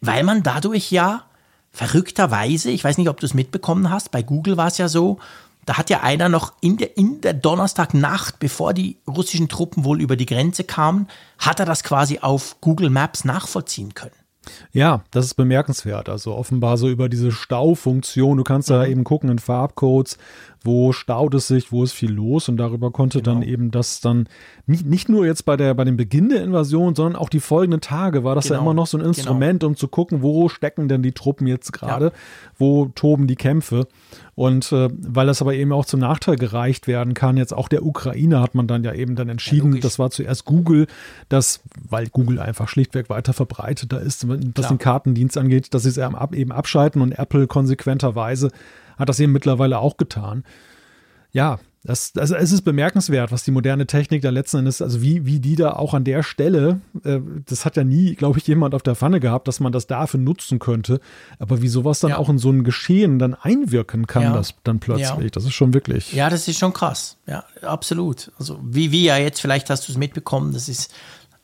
weil 0.00 0.24
man 0.24 0.42
dadurch 0.42 0.90
ja 0.90 1.24
verrückterweise, 1.70 2.70
ich 2.70 2.84
weiß 2.84 2.98
nicht, 2.98 3.08
ob 3.08 3.18
du 3.18 3.26
es 3.26 3.34
mitbekommen 3.34 3.90
hast, 3.90 4.10
bei 4.10 4.22
Google 4.22 4.56
war 4.56 4.66
es 4.66 4.78
ja 4.78 4.88
so, 4.88 5.18
da 5.66 5.76
hat 5.76 5.90
ja 5.90 6.00
einer 6.00 6.28
noch 6.28 6.52
in 6.60 6.76
der, 6.76 6.96
in 6.96 7.20
der 7.20 7.34
Donnerstagnacht, 7.34 8.38
bevor 8.38 8.74
die 8.74 8.98
russischen 9.06 9.48
Truppen 9.48 9.84
wohl 9.84 10.00
über 10.00 10.16
die 10.16 10.26
Grenze 10.26 10.64
kamen, 10.64 11.08
hat 11.38 11.60
er 11.60 11.66
das 11.66 11.82
quasi 11.82 12.18
auf 12.20 12.56
Google 12.60 12.90
Maps 12.90 13.24
nachvollziehen 13.24 13.94
können. 13.94 14.14
Ja, 14.72 15.02
das 15.10 15.26
ist 15.26 15.34
bemerkenswert. 15.34 16.08
Also 16.08 16.34
offenbar 16.34 16.76
so 16.76 16.88
über 16.88 17.08
diese 17.08 17.32
Staufunktion. 17.32 18.36
Du 18.36 18.44
kannst 18.44 18.70
da 18.70 18.84
mhm. 18.84 18.90
eben 18.90 19.04
gucken 19.04 19.30
in 19.30 19.38
Farbcodes, 19.38 20.18
wo 20.64 20.92
staut 20.92 21.34
es 21.34 21.46
sich, 21.46 21.70
wo 21.70 21.84
ist 21.84 21.92
viel 21.92 22.10
los 22.10 22.48
und 22.48 22.56
darüber 22.56 22.90
konnte 22.90 23.20
genau. 23.20 23.34
dann 23.34 23.42
eben 23.42 23.70
das 23.70 24.00
dann 24.00 24.28
nicht, 24.66 24.86
nicht 24.86 25.08
nur 25.10 25.26
jetzt 25.26 25.44
bei 25.44 25.56
der 25.56 25.74
bei 25.74 25.84
dem 25.84 25.96
Beginn 25.96 26.30
der 26.30 26.42
Invasion, 26.42 26.94
sondern 26.94 27.16
auch 27.16 27.28
die 27.28 27.40
folgenden 27.40 27.82
Tage 27.82 28.24
war 28.24 28.34
das 28.34 28.46
genau. 28.46 28.56
ja 28.56 28.62
immer 28.62 28.74
noch 28.74 28.86
so 28.86 28.96
ein 28.96 29.04
Instrument, 29.04 29.60
genau. 29.60 29.70
um 29.70 29.76
zu 29.76 29.88
gucken, 29.88 30.22
wo 30.22 30.48
stecken 30.48 30.88
denn 30.88 31.02
die 31.02 31.12
Truppen 31.12 31.46
jetzt 31.46 31.72
gerade, 31.72 32.06
ja. 32.06 32.12
wo 32.58 32.86
toben 32.94 33.26
die 33.26 33.36
Kämpfe 33.36 33.86
und 34.34 34.72
äh, 34.72 34.88
weil 34.90 35.26
das 35.26 35.42
aber 35.42 35.54
eben 35.54 35.72
auch 35.72 35.84
zum 35.84 36.00
Nachteil 36.00 36.36
gereicht 36.36 36.86
werden 36.86 37.14
kann, 37.14 37.36
jetzt 37.36 37.52
auch 37.52 37.68
der 37.68 37.84
Ukraine 37.84 38.40
hat 38.40 38.54
man 38.54 38.66
dann 38.66 38.82
ja 38.82 38.94
eben 38.94 39.16
dann 39.16 39.28
entschieden, 39.28 39.74
ja, 39.74 39.80
das 39.80 39.98
war 39.98 40.10
zuerst 40.10 40.44
Google, 40.44 40.86
das 41.28 41.60
weil 41.88 42.08
Google 42.08 42.40
einfach 42.40 42.68
schlichtweg 42.68 43.10
weiter 43.10 43.32
verbreiteter 43.32 44.00
ist, 44.00 44.26
was 44.28 44.40
Klar. 44.54 44.68
den 44.68 44.78
Kartendienst 44.78 45.36
angeht, 45.36 45.74
dass 45.74 45.82
sie 45.82 45.90
es 45.90 45.98
eben 45.98 46.52
abschalten 46.52 47.02
und 47.02 47.12
Apple 47.12 47.46
konsequenterweise 47.46 48.50
hat 48.96 49.08
das 49.08 49.20
eben 49.20 49.32
mittlerweile 49.32 49.78
auch 49.78 49.96
getan. 49.96 50.44
Ja, 51.32 51.58
das, 51.86 52.12
also 52.16 52.34
es 52.34 52.50
ist 52.50 52.62
bemerkenswert, 52.62 53.30
was 53.30 53.44
die 53.44 53.50
moderne 53.50 53.86
Technik 53.86 54.22
da 54.22 54.30
letzten 54.30 54.58
Endes, 54.58 54.80
also 54.80 55.02
wie, 55.02 55.26
wie 55.26 55.38
die 55.38 55.54
da 55.54 55.74
auch 55.74 55.92
an 55.92 56.02
der 56.02 56.22
Stelle, 56.22 56.80
äh, 57.04 57.20
das 57.44 57.66
hat 57.66 57.76
ja 57.76 57.84
nie, 57.84 58.14
glaube 58.14 58.38
ich, 58.38 58.46
jemand 58.46 58.74
auf 58.74 58.82
der 58.82 58.94
Pfanne 58.94 59.20
gehabt, 59.20 59.48
dass 59.48 59.60
man 59.60 59.70
das 59.70 59.86
dafür 59.86 60.18
nutzen 60.18 60.58
könnte. 60.58 60.98
Aber 61.38 61.60
wie 61.60 61.68
sowas 61.68 62.00
dann 62.00 62.12
ja. 62.12 62.16
auch 62.16 62.30
in 62.30 62.38
so 62.38 62.50
ein 62.50 62.64
Geschehen 62.64 63.18
dann 63.18 63.34
einwirken 63.34 64.06
kann, 64.06 64.22
ja. 64.22 64.32
das 64.32 64.54
dann 64.64 64.80
plötzlich, 64.80 65.24
ja. 65.24 65.30
das 65.30 65.44
ist 65.44 65.52
schon 65.52 65.74
wirklich. 65.74 66.14
Ja, 66.14 66.30
das 66.30 66.48
ist 66.48 66.58
schon 66.58 66.72
krass. 66.72 67.18
Ja, 67.26 67.44
absolut. 67.60 68.32
Also 68.38 68.58
wie, 68.62 68.90
wie 68.90 69.04
ja 69.04 69.18
jetzt, 69.18 69.42
vielleicht 69.42 69.68
hast 69.68 69.86
du 69.86 69.92
es 69.92 69.98
mitbekommen, 69.98 70.54
das 70.54 70.70
ist 70.70 70.90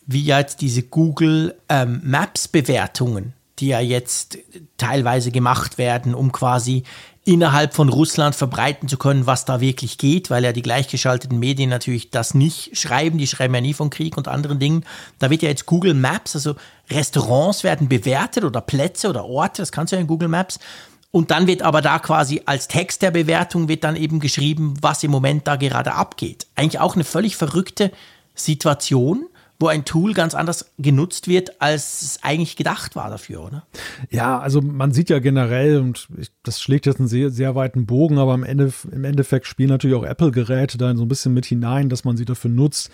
wie 0.06 0.24
jetzt 0.24 0.62
diese 0.62 0.82
Google 0.82 1.54
ähm, 1.68 2.00
Maps 2.02 2.48
Bewertungen, 2.48 3.34
die 3.58 3.68
ja 3.68 3.80
jetzt 3.80 4.38
teilweise 4.78 5.30
gemacht 5.30 5.76
werden, 5.76 6.14
um 6.14 6.32
quasi 6.32 6.84
innerhalb 7.30 7.74
von 7.74 7.88
Russland 7.88 8.34
verbreiten 8.34 8.88
zu 8.88 8.96
können, 8.96 9.24
was 9.24 9.44
da 9.44 9.60
wirklich 9.60 9.98
geht, 9.98 10.30
weil 10.30 10.42
ja 10.42 10.50
die 10.50 10.62
gleichgeschalteten 10.62 11.38
Medien 11.38 11.70
natürlich 11.70 12.10
das 12.10 12.34
nicht 12.34 12.76
schreiben. 12.76 13.18
Die 13.18 13.28
schreiben 13.28 13.54
ja 13.54 13.60
nie 13.60 13.72
von 13.72 13.88
Krieg 13.88 14.16
und 14.16 14.26
anderen 14.26 14.58
Dingen. 14.58 14.84
Da 15.20 15.30
wird 15.30 15.42
ja 15.42 15.48
jetzt 15.48 15.64
Google 15.64 15.94
Maps, 15.94 16.34
also 16.34 16.56
Restaurants 16.90 17.62
werden 17.62 17.88
bewertet 17.88 18.42
oder 18.42 18.60
Plätze 18.60 19.08
oder 19.08 19.26
Orte, 19.26 19.62
das 19.62 19.70
kannst 19.70 19.92
du 19.92 19.96
ja 19.96 20.00
in 20.00 20.08
Google 20.08 20.26
Maps. 20.26 20.58
Und 21.12 21.30
dann 21.30 21.46
wird 21.46 21.62
aber 21.62 21.82
da 21.82 22.00
quasi 22.00 22.42
als 22.46 22.66
Text 22.66 23.00
der 23.00 23.12
Bewertung 23.12 23.68
wird 23.68 23.84
dann 23.84 23.94
eben 23.94 24.18
geschrieben, 24.18 24.74
was 24.80 25.04
im 25.04 25.12
Moment 25.12 25.46
da 25.46 25.54
gerade 25.54 25.94
abgeht. 25.94 26.48
Eigentlich 26.56 26.80
auch 26.80 26.96
eine 26.96 27.04
völlig 27.04 27.36
verrückte 27.36 27.92
Situation 28.34 29.26
wo 29.60 29.68
ein 29.68 29.84
Tool 29.84 30.14
ganz 30.14 30.34
anders 30.34 30.72
genutzt 30.78 31.28
wird, 31.28 31.60
als 31.60 32.00
es 32.00 32.18
eigentlich 32.22 32.56
gedacht 32.56 32.96
war 32.96 33.10
dafür, 33.10 33.44
oder? 33.44 33.66
Ja, 34.08 34.40
also 34.40 34.62
man 34.62 34.92
sieht 34.92 35.10
ja 35.10 35.18
generell, 35.18 35.78
und 35.78 36.08
das 36.42 36.62
schlägt 36.62 36.86
jetzt 36.86 36.98
einen 36.98 37.08
sehr, 37.08 37.30
sehr 37.30 37.54
weiten 37.54 37.84
Bogen, 37.84 38.18
aber 38.18 38.34
im, 38.34 38.42
Ende, 38.42 38.72
im 38.90 39.04
Endeffekt 39.04 39.46
spielen 39.46 39.68
natürlich 39.68 39.96
auch 39.96 40.04
Apple-Geräte 40.04 40.78
da 40.78 40.96
so 40.96 41.04
ein 41.04 41.08
bisschen 41.08 41.34
mit 41.34 41.44
hinein, 41.44 41.90
dass 41.90 42.04
man 42.04 42.16
sie 42.16 42.24
dafür 42.24 42.50
nutzt 42.50 42.90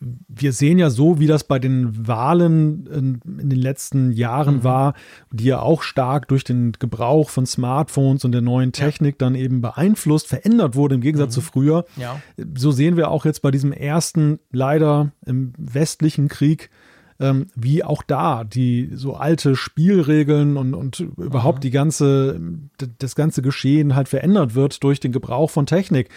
wir 0.00 0.52
sehen 0.52 0.78
ja 0.78 0.90
so, 0.90 1.18
wie 1.18 1.26
das 1.26 1.44
bei 1.44 1.58
den 1.58 2.06
Wahlen 2.06 2.86
in, 2.86 3.20
in 3.40 3.50
den 3.50 3.58
letzten 3.58 4.12
Jahren 4.12 4.56
mhm. 4.56 4.64
war, 4.64 4.94
die 5.30 5.44
ja 5.44 5.60
auch 5.60 5.82
stark 5.82 6.28
durch 6.28 6.44
den 6.44 6.72
Gebrauch 6.72 7.30
von 7.30 7.46
Smartphones 7.46 8.24
und 8.24 8.32
der 8.32 8.40
neuen 8.40 8.72
Technik 8.72 9.14
ja. 9.14 9.26
dann 9.26 9.34
eben 9.34 9.60
beeinflusst, 9.60 10.26
verändert 10.28 10.74
wurde 10.74 10.94
im 10.96 11.00
Gegensatz 11.00 11.30
mhm. 11.30 11.34
zu 11.34 11.40
früher. 11.40 11.84
Ja. 11.96 12.20
So 12.54 12.70
sehen 12.70 12.96
wir 12.96 13.10
auch 13.10 13.24
jetzt 13.24 13.42
bei 13.42 13.50
diesem 13.50 13.72
ersten, 13.72 14.38
leider 14.50 15.12
im 15.26 15.52
westlichen 15.58 16.28
Krieg, 16.28 16.70
ähm, 17.22 17.46
wie 17.54 17.84
auch 17.84 18.02
da 18.02 18.42
die 18.42 18.90
so 18.92 19.14
alte 19.14 19.54
Spielregeln 19.54 20.56
und, 20.56 20.74
und 20.74 21.00
überhaupt 21.00 21.58
mhm. 21.58 21.62
die 21.62 21.70
ganze, 21.70 22.40
das 22.98 23.14
ganze 23.14 23.42
Geschehen 23.42 23.94
halt 23.94 24.08
verändert 24.08 24.56
wird 24.56 24.82
durch 24.82 24.98
den 24.98 25.12
Gebrauch 25.12 25.48
von 25.48 25.64
Technik. 25.64 26.08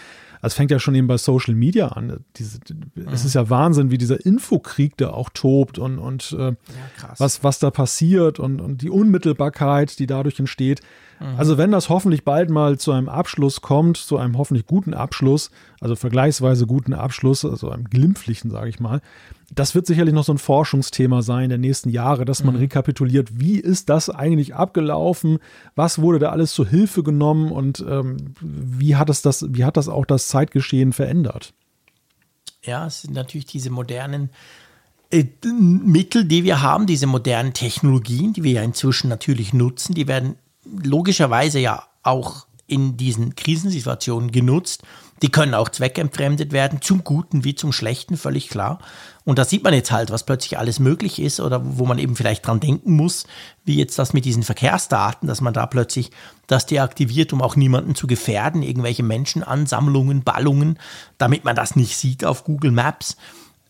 Es 0.42 0.54
fängt 0.54 0.70
ja 0.70 0.78
schon 0.78 0.94
eben 0.94 1.06
bei 1.06 1.16
Social 1.16 1.54
Media 1.54 1.88
an. 1.88 2.24
Diese, 2.36 2.58
mhm. 2.68 3.08
Es 3.12 3.24
ist 3.24 3.34
ja 3.34 3.48
Wahnsinn, 3.48 3.90
wie 3.90 3.98
dieser 3.98 4.24
Infokrieg 4.26 4.96
da 4.96 5.10
auch 5.10 5.30
tobt 5.32 5.78
und, 5.78 5.98
und 5.98 6.36
äh, 6.38 6.50
ja, 6.50 6.54
was, 7.16 7.44
was 7.44 7.60
da 7.60 7.70
passiert 7.70 8.40
und, 8.40 8.60
und 8.60 8.82
die 8.82 8.90
Unmittelbarkeit, 8.90 9.98
die 10.00 10.06
dadurch 10.06 10.38
entsteht. 10.40 10.80
Mhm. 11.20 11.38
Also 11.38 11.58
wenn 11.58 11.72
das 11.72 11.88
hoffentlich 11.88 12.24
bald 12.24 12.50
mal 12.50 12.78
zu 12.78 12.92
einem 12.92 13.08
Abschluss 13.08 13.60
kommt, 13.60 13.96
zu 13.96 14.18
einem 14.18 14.36
hoffentlich 14.36 14.66
guten 14.66 14.94
Abschluss, 14.94 15.50
also 15.80 15.96
vergleichsweise 15.96 16.66
guten 16.66 16.92
Abschluss, 16.92 17.44
also 17.44 17.70
einem 17.70 17.84
glimpflichen, 17.84 18.50
sage 18.50 18.68
ich 18.68 18.80
mal, 18.80 19.00
das 19.54 19.74
wird 19.74 19.86
sicherlich 19.86 20.12
noch 20.12 20.24
so 20.24 20.32
ein 20.32 20.38
Forschungsthema 20.38 21.22
sein 21.22 21.48
der 21.48 21.58
nächsten 21.58 21.88
Jahre, 21.88 22.24
dass 22.24 22.42
man 22.42 22.54
mhm. 22.54 22.60
rekapituliert, 22.60 23.40
wie 23.40 23.58
ist 23.58 23.88
das 23.88 24.10
eigentlich 24.10 24.54
abgelaufen, 24.54 25.38
was 25.74 26.00
wurde 26.00 26.18
da 26.18 26.30
alles 26.30 26.52
zur 26.52 26.66
Hilfe 26.66 27.02
genommen 27.02 27.52
und 27.52 27.84
ähm, 27.88 28.34
wie 28.40 28.96
hat 28.96 29.08
es 29.08 29.22
das, 29.22 29.46
wie 29.50 29.64
hat 29.64 29.76
das 29.76 29.88
auch 29.88 30.04
das 30.04 30.28
Zeitgeschehen 30.28 30.92
verändert? 30.92 31.54
Ja, 32.62 32.86
es 32.86 33.02
sind 33.02 33.14
natürlich 33.14 33.46
diese 33.46 33.70
modernen 33.70 34.30
äh, 35.10 35.24
Mittel, 35.44 36.24
die 36.24 36.42
wir 36.42 36.62
haben, 36.62 36.86
diese 36.86 37.06
modernen 37.06 37.52
Technologien, 37.52 38.32
die 38.32 38.42
wir 38.42 38.52
ja 38.52 38.62
inzwischen 38.62 39.08
natürlich 39.08 39.52
nutzen, 39.52 39.94
die 39.94 40.08
werden 40.08 40.34
logischerweise 40.82 41.58
ja 41.58 41.84
auch 42.02 42.46
in 42.66 42.96
diesen 42.96 43.36
Krisensituationen 43.36 44.32
genutzt. 44.32 44.82
Die 45.22 45.30
können 45.30 45.54
auch 45.54 45.70
zweckentfremdet 45.70 46.52
werden, 46.52 46.82
zum 46.82 47.02
Guten 47.02 47.42
wie 47.42 47.54
zum 47.54 47.72
Schlechten, 47.72 48.16
völlig 48.16 48.48
klar. 48.48 48.80
Und 49.24 49.38
da 49.38 49.44
sieht 49.44 49.64
man 49.64 49.72
jetzt 49.72 49.90
halt, 49.90 50.10
was 50.10 50.26
plötzlich 50.26 50.58
alles 50.58 50.78
möglich 50.78 51.20
ist 51.20 51.40
oder 51.40 51.62
wo 51.64 51.86
man 51.86 51.98
eben 51.98 52.16
vielleicht 52.16 52.46
dran 52.46 52.60
denken 52.60 52.92
muss, 52.92 53.26
wie 53.64 53.76
jetzt 53.76 53.98
das 53.98 54.12
mit 54.12 54.24
diesen 54.24 54.42
Verkehrsdaten, 54.42 55.26
dass 55.26 55.40
man 55.40 55.54
da 55.54 55.64
plötzlich 55.66 56.10
das 56.48 56.66
deaktiviert, 56.66 57.32
um 57.32 57.40
auch 57.40 57.56
niemanden 57.56 57.94
zu 57.94 58.06
gefährden, 58.06 58.62
irgendwelche 58.62 59.02
Menschenansammlungen, 59.02 60.22
Ballungen, 60.22 60.78
damit 61.18 61.44
man 61.44 61.56
das 61.56 61.76
nicht 61.76 61.96
sieht 61.96 62.24
auf 62.24 62.44
Google 62.44 62.72
Maps. 62.72 63.16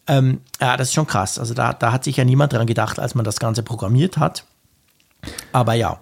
Ähm, 0.09 0.41
ja, 0.61 0.77
das 0.77 0.89
ist 0.89 0.95
schon 0.95 1.07
krass. 1.07 1.39
Also 1.39 1.55
da, 1.55 1.73
da 1.73 1.93
hat 1.93 2.05
sich 2.05 2.17
ja 2.17 2.25
niemand 2.25 2.53
dran 2.53 2.67
gedacht, 2.67 2.99
als 2.99 3.15
man 3.15 3.25
das 3.25 3.39
Ganze 3.39 3.63
programmiert 3.63 4.19
hat. 4.19 4.45
Aber 5.53 5.75
ja, 5.75 5.99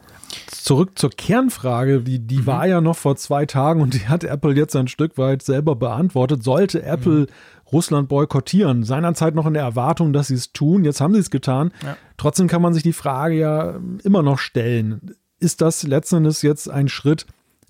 zurück 0.46 0.98
zur 0.98 1.10
Kernfrage, 1.10 2.00
die, 2.00 2.18
die 2.18 2.38
mhm. 2.38 2.46
war 2.46 2.66
ja 2.66 2.80
noch 2.80 2.96
vor 2.96 3.16
zwei 3.16 3.46
Tagen 3.46 3.80
und 3.80 3.94
die 3.94 4.06
hat 4.06 4.24
Apple 4.24 4.54
jetzt 4.54 4.76
ein 4.76 4.88
Stück 4.88 5.18
weit 5.18 5.42
selber 5.42 5.76
beantwortet. 5.76 6.42
Sollte 6.42 6.82
Apple 6.82 7.20
mhm. 7.20 7.26
Russland 7.72 8.08
boykottieren? 8.08 8.84
Seinerzeit 8.84 9.34
noch 9.34 9.46
in 9.46 9.54
der 9.54 9.62
Erwartung, 9.62 10.12
dass 10.12 10.28
sie 10.28 10.34
es 10.34 10.52
tun. 10.52 10.84
Jetzt 10.84 11.00
haben 11.00 11.14
sie 11.14 11.20
es 11.20 11.30
getan. 11.30 11.72
Ja. 11.82 11.96
Trotzdem 12.16 12.48
kann 12.48 12.62
man 12.62 12.74
sich 12.74 12.82
die 12.82 12.92
Frage 12.92 13.34
ja 13.34 13.80
immer 14.02 14.22
noch 14.22 14.38
stellen. 14.38 15.14
Ist 15.40 15.60
das 15.60 15.82
letzten 15.82 16.16
Endes 16.16 16.42
jetzt 16.42 16.70
ein 16.70 16.88
Schritt, 16.88 17.26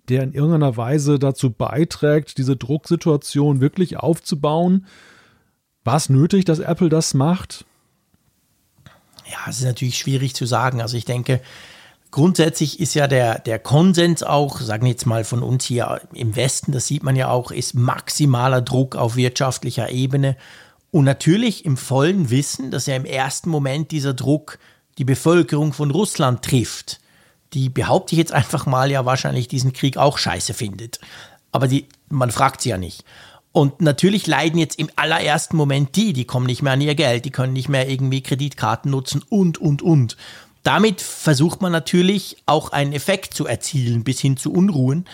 der 0.09 0.22
in 0.22 0.33
irgendeiner 0.33 0.77
Weise 0.77 1.18
dazu 1.18 1.51
beiträgt, 1.51 2.38
diese 2.38 2.57
Drucksituation 2.57 3.61
wirklich 3.61 3.97
aufzubauen? 3.97 4.86
War 5.82 5.97
es 5.97 6.09
nötig, 6.09 6.45
dass 6.45 6.61
Apple 6.61 6.88
das 6.88 7.14
macht? 7.14 7.64
Ja, 9.26 9.38
es 9.49 9.59
ist 9.59 9.64
natürlich 9.64 9.99
schwierig 9.99 10.34
zu 10.34 10.47
sagen. 10.47 10.80
Also 10.80 10.97
ich 10.97 11.05
denke, 11.05 11.41
grundsätzlich 12.14 12.78
ist 12.78 12.94
ja 12.94 13.08
der, 13.08 13.40
der 13.40 13.58
Konsens 13.58 14.22
auch, 14.22 14.60
sagen 14.60 14.84
wir 14.84 14.92
jetzt 14.92 15.04
mal 15.04 15.24
von 15.24 15.42
uns 15.42 15.64
hier 15.64 16.00
im 16.12 16.36
Westen, 16.36 16.70
das 16.70 16.86
sieht 16.86 17.02
man 17.02 17.16
ja 17.16 17.28
auch, 17.28 17.50
ist 17.50 17.74
maximaler 17.74 18.62
Druck 18.62 18.94
auf 18.94 19.16
wirtschaftlicher 19.16 19.90
Ebene. 19.90 20.36
Und 20.92 21.02
natürlich 21.06 21.64
im 21.64 21.76
vollen 21.76 22.30
Wissen, 22.30 22.70
dass 22.70 22.86
ja 22.86 22.94
im 22.94 23.04
ersten 23.04 23.50
Moment 23.50 23.90
dieser 23.90 24.14
Druck 24.14 24.60
die 24.96 25.04
Bevölkerung 25.04 25.72
von 25.72 25.90
Russland 25.90 26.42
trifft, 26.42 27.00
die 27.52 27.68
behaupte 27.68 28.14
ich 28.14 28.18
jetzt 28.18 28.32
einfach 28.32 28.64
mal 28.64 28.92
ja 28.92 29.04
wahrscheinlich 29.04 29.48
diesen 29.48 29.72
Krieg 29.72 29.96
auch 29.96 30.16
scheiße 30.16 30.54
findet. 30.54 31.00
Aber 31.50 31.66
die, 31.66 31.88
man 32.10 32.30
fragt 32.30 32.60
sie 32.60 32.68
ja 32.68 32.78
nicht. 32.78 33.04
Und 33.50 33.80
natürlich 33.80 34.28
leiden 34.28 34.60
jetzt 34.60 34.78
im 34.78 34.88
allerersten 34.94 35.56
Moment 35.56 35.96
die, 35.96 36.12
die 36.12 36.26
kommen 36.26 36.46
nicht 36.46 36.62
mehr 36.62 36.74
an 36.74 36.80
ihr 36.80 36.94
Geld, 36.94 37.24
die 37.24 37.32
können 37.32 37.54
nicht 37.54 37.68
mehr 37.68 37.88
irgendwie 37.88 38.22
Kreditkarten 38.22 38.92
nutzen 38.92 39.20
und, 39.28 39.58
und, 39.58 39.82
und. 39.82 40.16
Damit 40.64 41.02
versucht 41.02 41.62
man 41.62 41.70
natürlich 41.70 42.38
auch 42.46 42.72
einen 42.72 42.92
Effekt 42.92 43.34
zu 43.34 43.46
erzielen, 43.46 44.02
bis 44.02 44.18
hin 44.18 44.36
zu 44.36 44.52
Unruhen. 44.52 45.04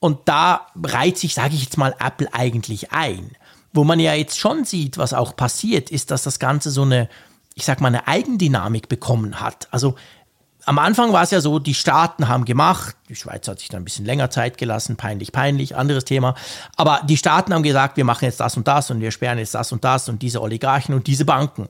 Und 0.00 0.18
da 0.26 0.66
reiht 0.82 1.16
sich, 1.16 1.34
sage 1.34 1.54
ich 1.54 1.62
jetzt 1.62 1.78
mal, 1.78 1.94
Apple 1.98 2.28
eigentlich 2.32 2.92
ein. 2.92 3.30
Wo 3.72 3.84
man 3.84 4.00
ja 4.00 4.14
jetzt 4.14 4.38
schon 4.38 4.64
sieht, 4.64 4.98
was 4.98 5.14
auch 5.14 5.36
passiert, 5.36 5.90
ist, 5.90 6.10
dass 6.10 6.24
das 6.24 6.38
Ganze 6.38 6.70
so 6.70 6.82
eine, 6.82 7.08
ich 7.54 7.64
sag 7.64 7.80
mal, 7.80 7.88
eine 7.88 8.08
Eigendynamik 8.08 8.88
bekommen 8.88 9.40
hat. 9.40 9.68
Also 9.70 9.94
am 10.64 10.78
Anfang 10.78 11.12
war 11.12 11.22
es 11.22 11.30
ja 11.30 11.40
so, 11.40 11.58
die 11.58 11.74
Staaten 11.74 12.28
haben 12.28 12.44
gemacht, 12.44 12.96
die 13.08 13.14
Schweiz 13.14 13.46
hat 13.48 13.60
sich 13.60 13.68
da 13.68 13.78
ein 13.78 13.84
bisschen 13.84 14.04
länger 14.04 14.30
Zeit 14.30 14.58
gelassen, 14.58 14.96
peinlich, 14.96 15.32
peinlich, 15.32 15.76
anderes 15.76 16.04
Thema. 16.04 16.34
Aber 16.76 17.00
die 17.08 17.16
Staaten 17.16 17.54
haben 17.54 17.62
gesagt, 17.62 17.96
wir 17.96 18.04
machen 18.04 18.24
jetzt 18.24 18.40
das 18.40 18.56
und 18.56 18.68
das 18.68 18.90
und 18.90 19.00
wir 19.00 19.10
sperren 19.10 19.38
jetzt 19.38 19.54
das 19.54 19.72
und 19.72 19.84
das 19.84 20.08
und 20.08 20.20
diese 20.22 20.42
Oligarchen 20.42 20.94
und 20.94 21.06
diese 21.06 21.24
Banken. 21.24 21.68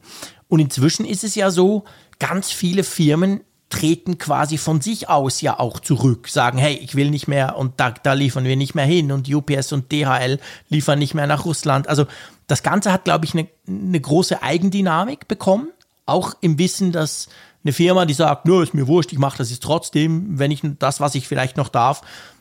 Und 0.49 0.61
inzwischen 0.61 1.05
ist 1.05 1.23
es 1.23 1.35
ja 1.35 1.51
so, 1.51 1.85
ganz 2.19 2.51
viele 2.51 2.85
Firmen 2.85 3.41
treten 3.71 4.17
quasi 4.17 4.57
von 4.57 4.81
sich 4.81 5.09
aus 5.09 5.41
ja 5.41 5.59
auch 5.59 5.81
zurück, 5.81 6.29
sagen, 6.29 6.59
hey, 6.59 6.75
ich 6.75 6.95
will 6.95 7.11
nicht 7.11 7.29
mehr 7.29 7.57
und 7.57 7.75
da, 7.77 7.91
da 7.91 8.15
liefern 8.15 8.45
wir 8.45 8.57
nicht 8.57 8.75
mehr 8.75 8.87
hin 8.87 9.13
und 9.13 9.33
UPS 9.33 9.73
und 9.73 9.93
DHL 9.93 10.41
liefern 10.71 10.99
nicht 10.99 11.15
mehr 11.15 11.27
nach 11.27 11.45
Russland. 11.45 11.89
Also 11.89 12.07
das 12.47 12.63
Ganze 12.63 12.93
hat, 12.93 13.05
glaube 13.05 13.27
ich, 13.27 13.35
eine, 13.35 13.47
eine 13.67 14.01
große 14.01 14.43
Eigendynamik 14.43 15.29
bekommen, 15.29 15.69
auch 16.07 16.35
im 16.41 16.59
Wissen, 16.59 16.93
dass 16.93 17.29
eine 17.63 17.73
Firma, 17.75 18.07
die 18.07 18.15
sagt, 18.15 18.47
nö, 18.47 18.63
ist 18.63 18.73
mir 18.73 18.87
wurscht, 18.87 19.13
ich 19.13 19.19
mache 19.19 19.39
das 19.39 19.51
jetzt 19.51 19.63
trotzdem, 19.63 20.39
wenn 20.39 20.51
ich 20.51 20.63
das, 20.79 21.01
was 21.01 21.15
ich 21.15 21.29
vielleicht 21.29 21.59
noch 21.59 21.69
darf, 21.69 22.01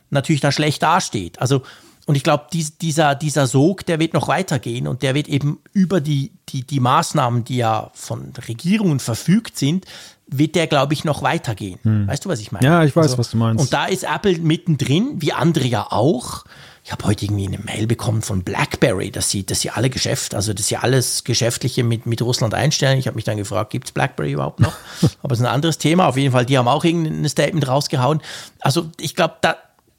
natürlich 0.10 0.42
dann 0.42 0.54
schlecht 0.54 0.82
dasteht. 0.84 1.42
Also, 1.42 1.64
und 2.08 2.16
ich 2.16 2.24
glaube, 2.24 2.46
dies, 2.54 2.78
dieser, 2.78 3.16
dieser 3.16 3.48
Sog, 3.48 3.86
der 3.86 4.00
wird 4.00 4.14
noch 4.14 4.30
weitergehen 4.30 4.88
und 4.88 5.04
der 5.04 5.14
wird 5.14 5.28
eben 5.28 5.60
über 5.74 6.00
die, 6.00 6.32
die, 6.48 6.64
die 6.64 6.80
Maßnahmen, 6.80 7.44
die 7.44 7.58
ja 7.58 7.92
von 7.94 8.32
Regierungen 8.48 9.02
verfügt 9.02 9.58
sind, 9.58 9.86
wird 10.26 10.56
der, 10.56 10.68
glaube 10.68 10.94
ich, 10.94 11.04
noch 11.04 11.22
weitergehen. 11.22 11.80
Hm. 11.84 12.08
Weißt 12.08 12.24
du, 12.24 12.30
was 12.30 12.40
ich 12.40 12.54
meine? 12.54 12.66
Ja, 12.66 12.84
ich 12.86 12.96
weiß, 12.96 13.04
also, 13.04 13.18
was 13.18 13.32
du 13.32 13.38
meinst. 13.38 13.62
Und 13.62 13.74
da 13.74 13.86
ist 13.86 14.04
Apple 14.04 14.40
mittendrin, 14.40 15.22
wie 15.22 15.34
andere 15.34 15.68
ja 15.68 15.92
auch. 15.92 16.46
Ich 16.86 16.94
habe 16.94 17.04
heute 17.04 17.26
irgendwie 17.26 17.48
eine 17.48 17.60
Mail 17.60 17.88
bekommen 17.88 18.22
von 18.22 18.44
BlackBerry, 18.44 19.12
dass 19.12 19.30
sie, 19.30 19.46
dass 19.46 19.60
sie 19.60 19.72
alle 19.72 19.90
Geschäft, 19.90 20.34
also 20.34 20.54
dass 20.54 20.68
sie 20.68 20.78
alles 20.78 21.26
Geschäftliche 21.26 21.84
mit, 21.84 22.06
mit 22.06 22.22
Russland 22.22 22.54
einstellen. 22.54 23.00
Ich 23.00 23.08
habe 23.08 23.16
mich 23.16 23.26
dann 23.26 23.36
gefragt, 23.36 23.72
gibt 23.72 23.88
es 23.88 23.92
BlackBerry 23.92 24.32
überhaupt 24.32 24.62
noch? 24.62 24.72
Aber 25.22 25.34
es 25.34 25.42
ist 25.42 25.46
ein 25.46 25.52
anderes 25.52 25.78
Thema. 25.78 26.08
Auf 26.08 26.16
jeden 26.16 26.32
Fall, 26.32 26.46
die 26.46 26.58
haben 26.58 26.70
auch 26.70 26.86
irgendein 26.86 27.28
Statement 27.28 27.68
rausgehauen. 27.68 28.22
Also 28.62 28.90
ich 29.02 29.14
glaube, 29.14 29.36
da, 29.42 29.58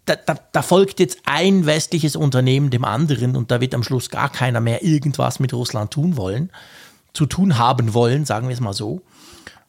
da, 0.08 0.16
da, 0.16 0.34
da, 0.52 0.62
folgt 0.62 1.00
jetzt 1.00 1.18
ein 1.26 1.66
westliches 1.66 2.16
Unternehmen 2.16 2.70
dem 2.70 2.84
anderen 2.84 3.36
und 3.36 3.50
da 3.50 3.60
wird 3.60 3.74
am 3.74 3.82
Schluss 3.82 4.10
gar 4.10 4.30
keiner 4.30 4.60
mehr 4.60 4.82
irgendwas 4.82 5.38
mit 5.38 5.52
Russland 5.52 5.90
tun 5.90 6.16
wollen, 6.16 6.50
zu 7.12 7.26
tun 7.26 7.58
haben 7.58 7.94
wollen, 7.94 8.24
sagen 8.24 8.48
wir 8.48 8.54
es 8.54 8.60
mal 8.60 8.72
so. 8.72 9.02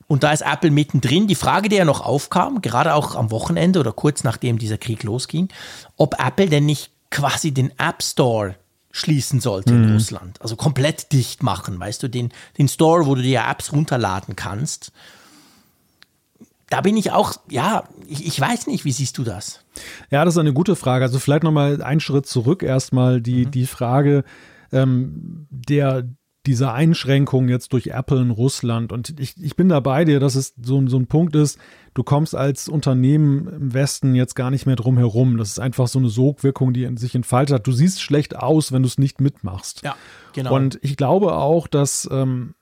Und 0.07 0.23
da 0.23 0.31
ist 0.31 0.41
Apple 0.41 0.71
mittendrin. 0.71 1.27
Die 1.27 1.35
Frage, 1.35 1.69
die 1.69 1.75
ja 1.75 1.85
noch 1.85 2.01
aufkam, 2.01 2.61
gerade 2.61 2.95
auch 2.95 3.15
am 3.15 3.29
Wochenende 3.29 3.79
oder 3.79 3.91
kurz 3.91 4.23
nachdem 4.23 4.57
dieser 4.57 4.79
Krieg 4.79 5.03
losging, 5.03 5.49
ob 5.97 6.15
Apple 6.19 6.49
denn 6.49 6.65
nicht 6.65 6.91
quasi 7.11 7.51
den 7.51 7.71
App 7.77 8.01
Store 8.01 8.55
schließen 8.91 9.39
sollte 9.39 9.73
mhm. 9.73 9.83
in 9.83 9.93
Russland. 9.93 10.41
Also 10.41 10.55
komplett 10.55 11.11
dicht 11.11 11.43
machen, 11.43 11.79
weißt 11.79 12.01
du, 12.01 12.07
den, 12.07 12.31
den 12.57 12.67
Store, 12.67 13.05
wo 13.05 13.15
du 13.15 13.21
dir 13.21 13.43
Apps 13.47 13.71
runterladen 13.71 14.35
kannst. 14.35 14.91
Da 16.69 16.81
bin 16.81 16.97
ich 16.97 17.11
auch, 17.11 17.33
ja, 17.49 17.83
ich, 18.07 18.25
ich 18.25 18.39
weiß 18.39 18.67
nicht, 18.67 18.85
wie 18.85 18.91
siehst 18.91 19.17
du 19.17 19.23
das? 19.23 19.65
Ja, 20.11 20.23
das 20.23 20.35
ist 20.35 20.39
eine 20.39 20.53
gute 20.53 20.75
Frage. 20.75 21.03
Also 21.03 21.19
vielleicht 21.19 21.43
nochmal 21.43 21.81
einen 21.81 21.99
Schritt 21.99 22.27
zurück 22.27 22.63
erstmal 22.63 23.21
die, 23.21 23.45
mhm. 23.45 23.51
die 23.51 23.65
Frage 23.65 24.23
ähm, 24.71 25.47
der, 25.49 26.07
dieser 26.45 26.73
Einschränkung 26.73 27.49
jetzt 27.49 27.73
durch 27.73 27.87
Apple 27.87 28.21
in 28.21 28.31
Russland. 28.31 28.91
Und 28.91 29.19
ich, 29.19 29.35
ich 29.41 29.55
bin 29.55 29.69
da 29.69 29.79
bei 29.79 30.05
dir, 30.05 30.19
dass 30.19 30.35
es 30.35 30.53
so, 30.61 30.85
so 30.87 30.97
ein 30.97 31.07
Punkt 31.07 31.35
ist, 31.35 31.59
du 31.93 32.03
kommst 32.03 32.35
als 32.35 32.69
Unternehmen 32.69 33.47
im 33.47 33.73
Westen 33.73 34.15
jetzt 34.15 34.35
gar 34.35 34.49
nicht 34.49 34.65
mehr 34.65 34.75
drum 34.75 34.97
herum. 34.97 35.37
Das 35.37 35.49
ist 35.49 35.59
einfach 35.59 35.87
so 35.87 35.99
eine 35.99 36.09
Sogwirkung, 36.09 36.73
die 36.73 36.89
sich 36.97 37.13
entfaltet 37.13 37.55
hat. 37.55 37.67
Du 37.67 37.71
siehst 37.71 38.01
schlecht 38.01 38.35
aus, 38.35 38.71
wenn 38.71 38.83
du 38.83 38.87
es 38.87 38.97
nicht 38.97 39.19
mitmachst. 39.19 39.81
Ja, 39.83 39.95
genau. 40.33 40.55
Und 40.55 40.79
ich 40.81 40.97
glaube 40.97 41.33
auch, 41.33 41.67
dass 41.67 42.07
ähm, 42.11 42.55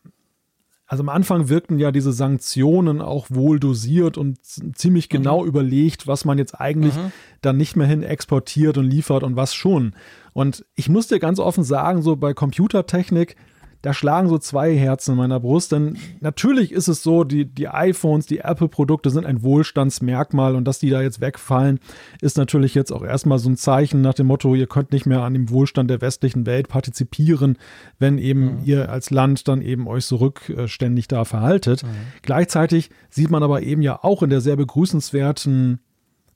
also 0.88 1.04
am 1.04 1.10
Anfang 1.10 1.50
wirkten 1.50 1.80
ja 1.80 1.92
diese 1.92 2.14
Sanktionen 2.14 3.02
auch 3.02 3.28
wohl 3.30 3.60
dosiert 3.60 4.18
und 4.18 4.40
ziemlich 4.44 5.10
mhm. 5.10 5.12
genau 5.12 5.42
mhm. 5.42 5.48
überlegt, 5.48 6.08
was 6.08 6.24
man 6.24 6.38
jetzt 6.38 6.60
eigentlich 6.60 6.96
mhm. 6.96 7.12
dann 7.42 7.58
nicht 7.58 7.76
mehr 7.76 7.88
hin 7.88 8.04
exportiert 8.04 8.78
und 8.78 8.86
liefert 8.86 9.24
und 9.24 9.36
was 9.36 9.54
schon. 9.54 9.94
Und 10.32 10.66
ich 10.76 10.88
muss 10.88 11.08
dir 11.08 11.20
ganz 11.20 11.40
offen 11.40 11.66
sagen, 11.66 12.02
so 12.02 12.16
bei 12.16 12.34
Computertechnik, 12.34 13.36
da 13.82 13.94
schlagen 13.94 14.28
so 14.28 14.38
zwei 14.38 14.76
Herzen 14.76 15.12
in 15.12 15.18
meiner 15.18 15.40
Brust, 15.40 15.72
denn 15.72 15.98
natürlich 16.20 16.72
ist 16.72 16.88
es 16.88 17.04
so, 17.04 17.24
die, 17.24 17.46
die 17.46 17.68
iPhones, 17.68 18.26
die 18.26 18.40
Apple-Produkte 18.40 19.10
sind 19.10 19.26
ein 19.26 19.44
Wohlstandsmerkmal 19.44 20.56
und 20.56 20.66
dass 20.66 20.80
die 20.80 20.90
da 20.90 21.02
jetzt 21.02 21.22
wegfallen, 21.22 21.80
ist 22.22 22.38
natürlich 22.38 22.74
jetzt 22.76 22.92
auch 22.92 23.04
erstmal 23.04 23.40
so 23.40 23.50
ein 23.50 23.58
Zeichen 23.58 24.02
nach 24.02 24.14
dem 24.14 24.28
Motto, 24.28 24.56
ihr 24.56 24.68
könnt 24.68 24.92
nicht 24.92 25.06
mehr 25.06 25.22
an 25.22 25.34
dem 25.34 25.50
Wohlstand 25.50 25.90
der 25.90 26.02
westlichen 26.02 26.46
Welt 26.46 26.68
partizipieren, 26.68 27.58
wenn 28.00 28.18
eben 28.18 28.60
mhm. 28.60 28.62
ihr 28.66 28.90
als 28.90 29.12
Land 29.12 29.48
dann 29.48 29.62
eben 29.62 29.88
euch 29.88 30.06
so 30.06 30.18
rückständig 30.18 31.08
da 31.08 31.26
verhaltet. 31.26 31.84
Mhm. 31.84 31.90
Gleichzeitig 32.24 32.90
sieht 33.10 33.30
man 33.30 33.44
aber 33.44 33.62
eben 33.62 33.82
ja 33.82 34.04
auch 34.04 34.24
in 34.24 34.30
der 34.30 34.42
sehr 34.42 34.56
begrüßenswerten 34.56 35.80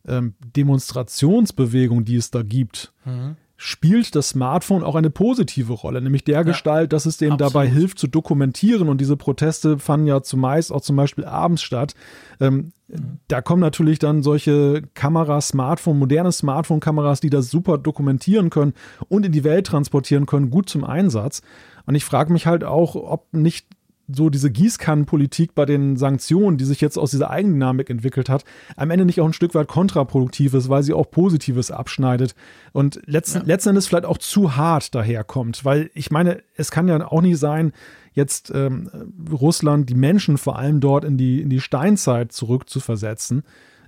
ähm, 0.07 0.35
Demonstrationsbewegung, 0.55 2.05
die 2.05 2.15
es 2.15 2.31
da 2.31 2.43
gibt, 2.43 2.93
mhm 3.05 3.35
spielt 3.63 4.15
das 4.15 4.29
Smartphone 4.29 4.81
auch 4.81 4.95
eine 4.95 5.11
positive 5.11 5.73
Rolle, 5.73 6.01
nämlich 6.01 6.23
der 6.23 6.37
ja, 6.37 6.41
Gestalt, 6.41 6.93
dass 6.93 7.05
es 7.05 7.17
denen 7.17 7.33
absolut. 7.33 7.53
dabei 7.53 7.69
hilft 7.69 7.99
zu 7.99 8.07
dokumentieren. 8.07 8.89
Und 8.89 8.99
diese 8.99 9.17
Proteste 9.17 9.77
fanden 9.77 10.07
ja 10.07 10.23
zumeist 10.23 10.71
auch 10.71 10.81
zum 10.81 10.95
Beispiel 10.95 11.25
abends 11.25 11.61
statt. 11.61 11.93
Ähm, 12.39 12.71
mhm. 12.87 13.19
Da 13.27 13.41
kommen 13.41 13.61
natürlich 13.61 13.99
dann 13.99 14.23
solche 14.23 14.81
Kameras, 14.95 15.49
Smartphone, 15.49 15.99
moderne 15.99 16.31
Smartphone-Kameras, 16.31 17.19
die 17.19 17.29
das 17.29 17.51
super 17.51 17.77
dokumentieren 17.77 18.49
können 18.49 18.73
und 19.09 19.27
in 19.27 19.31
die 19.31 19.43
Welt 19.43 19.67
transportieren 19.67 20.25
können, 20.25 20.49
gut 20.49 20.67
zum 20.67 20.83
Einsatz. 20.83 21.43
Und 21.85 21.93
ich 21.93 22.03
frage 22.03 22.33
mich 22.33 22.47
halt 22.47 22.63
auch, 22.63 22.95
ob 22.95 23.31
nicht 23.31 23.67
so 24.13 24.29
diese 24.29 24.51
Gießkannenpolitik 24.51 25.55
bei 25.55 25.65
den 25.65 25.97
Sanktionen, 25.97 26.57
die 26.57 26.65
sich 26.65 26.81
jetzt 26.81 26.97
aus 26.97 27.11
dieser 27.11 27.29
Eigendynamik 27.29 27.89
entwickelt 27.89 28.29
hat, 28.29 28.43
am 28.75 28.91
Ende 28.91 29.05
nicht 29.05 29.21
auch 29.21 29.25
ein 29.25 29.33
Stück 29.33 29.55
weit 29.55 29.67
kontraproduktiv 29.67 30.53
ist, 30.53 30.69
weil 30.69 30.83
sie 30.83 30.93
auch 30.93 31.09
Positives 31.09 31.71
abschneidet 31.71 32.35
und 32.71 33.01
letzten, 33.05 33.39
ja. 33.39 33.45
letzten 33.45 33.69
Endes 33.69 33.87
vielleicht 33.87 34.05
auch 34.05 34.17
zu 34.17 34.55
hart 34.55 34.93
daherkommt. 34.95 35.65
Weil 35.65 35.89
ich 35.93 36.11
meine, 36.11 36.41
es 36.55 36.71
kann 36.71 36.87
ja 36.87 37.05
auch 37.05 37.21
nicht 37.21 37.37
sein, 37.37 37.71
jetzt 38.13 38.51
ähm, 38.53 38.89
Russland, 39.31 39.89
die 39.89 39.95
Menschen 39.95 40.37
vor 40.37 40.57
allem 40.57 40.79
dort 40.79 41.03
in 41.03 41.17
die, 41.17 41.41
in 41.41 41.49
die 41.49 41.61
Steinzeit 41.61 42.31
zurückzuversetzen. 42.31 43.43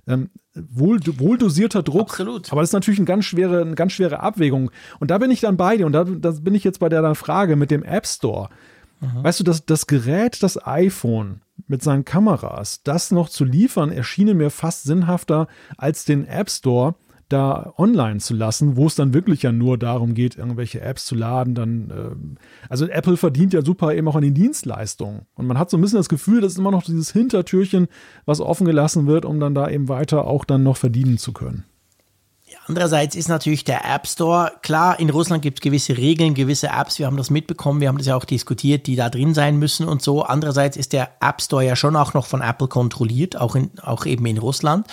Ähm, 0.06 0.30
wohl, 0.54 1.00
wohl 1.18 1.38
dosierter 1.38 1.82
Druck. 1.82 2.10
Absolut. 2.10 2.52
Aber 2.52 2.60
das 2.60 2.70
ist 2.70 2.74
natürlich 2.74 3.00
eine 3.00 3.06
ganz 3.06 3.24
schwere, 3.24 3.62
eine 3.62 3.74
ganz 3.74 3.92
schwere 3.92 4.20
Abwägung. 4.20 4.70
Und 5.00 5.10
da 5.10 5.18
bin 5.18 5.30
ich 5.30 5.40
dann 5.40 5.56
bei 5.56 5.76
dir 5.76 5.86
und 5.86 5.92
da, 5.92 6.04
da 6.04 6.30
bin 6.30 6.54
ich 6.54 6.64
jetzt 6.64 6.78
bei 6.78 6.88
der 6.88 7.14
Frage 7.14 7.56
mit 7.56 7.70
dem 7.70 7.82
App 7.82 8.06
Store. 8.06 8.48
Mhm. 9.04 9.24
Weißt 9.24 9.40
du, 9.40 9.44
das, 9.44 9.66
das 9.66 9.86
Gerät, 9.86 10.42
das 10.42 10.64
iPhone 10.66 11.40
mit 11.66 11.82
seinen 11.82 12.04
Kameras, 12.04 12.82
das 12.82 13.10
noch 13.10 13.28
zu 13.28 13.44
liefern, 13.44 13.90
erschien 13.90 14.36
mir 14.36 14.50
fast 14.50 14.84
sinnhafter 14.84 15.46
als 15.76 16.04
den 16.04 16.26
App 16.26 16.50
Store 16.50 16.94
da 17.28 17.72
online 17.78 18.20
zu 18.20 18.34
lassen, 18.34 18.76
wo 18.76 18.86
es 18.86 18.94
dann 18.94 19.14
wirklich 19.14 19.42
ja 19.42 19.52
nur 19.52 19.78
darum 19.78 20.14
geht, 20.14 20.36
irgendwelche 20.36 20.80
Apps 20.80 21.06
zu 21.06 21.14
laden. 21.14 21.54
Dann, 21.54 21.90
äh, 21.90 22.68
also 22.68 22.86
Apple 22.86 23.16
verdient 23.16 23.52
ja 23.52 23.64
super 23.64 23.94
eben 23.94 24.08
auch 24.08 24.16
an 24.16 24.22
den 24.22 24.34
Dienstleistungen. 24.34 25.22
Und 25.34 25.46
man 25.46 25.58
hat 25.58 25.70
so 25.70 25.76
ein 25.76 25.80
bisschen 25.80 25.98
das 25.98 26.08
Gefühl, 26.08 26.40
das 26.40 26.52
ist 26.52 26.58
immer 26.58 26.70
noch 26.70 26.82
dieses 26.82 27.12
Hintertürchen, 27.12 27.88
was 28.26 28.40
offen 28.40 28.66
gelassen 28.66 29.06
wird, 29.06 29.24
um 29.24 29.40
dann 29.40 29.54
da 29.54 29.68
eben 29.68 29.88
weiter 29.88 30.26
auch 30.26 30.44
dann 30.44 30.62
noch 30.62 30.76
verdienen 30.76 31.18
zu 31.18 31.32
können. 31.32 31.64
Andererseits 32.66 33.14
ist 33.14 33.28
natürlich 33.28 33.64
der 33.64 33.84
App 33.84 34.06
Store, 34.06 34.52
klar, 34.62 34.98
in 34.98 35.10
Russland 35.10 35.42
gibt 35.42 35.58
es 35.58 35.62
gewisse 35.62 35.98
Regeln, 35.98 36.32
gewisse 36.32 36.68
Apps, 36.68 36.98
wir 36.98 37.06
haben 37.06 37.18
das 37.18 37.28
mitbekommen, 37.28 37.80
wir 37.80 37.88
haben 37.88 37.98
das 37.98 38.06
ja 38.06 38.16
auch 38.16 38.24
diskutiert, 38.24 38.86
die 38.86 38.96
da 38.96 39.10
drin 39.10 39.34
sein 39.34 39.58
müssen 39.58 39.86
und 39.86 40.00
so. 40.00 40.22
Andererseits 40.22 40.78
ist 40.78 40.94
der 40.94 41.10
App 41.20 41.42
Store 41.42 41.64
ja 41.64 41.76
schon 41.76 41.94
auch 41.94 42.14
noch 42.14 42.26
von 42.26 42.40
Apple 42.40 42.68
kontrolliert, 42.68 43.38
auch, 43.38 43.54
in, 43.54 43.70
auch 43.80 44.06
eben 44.06 44.24
in 44.24 44.38
Russland. 44.38 44.86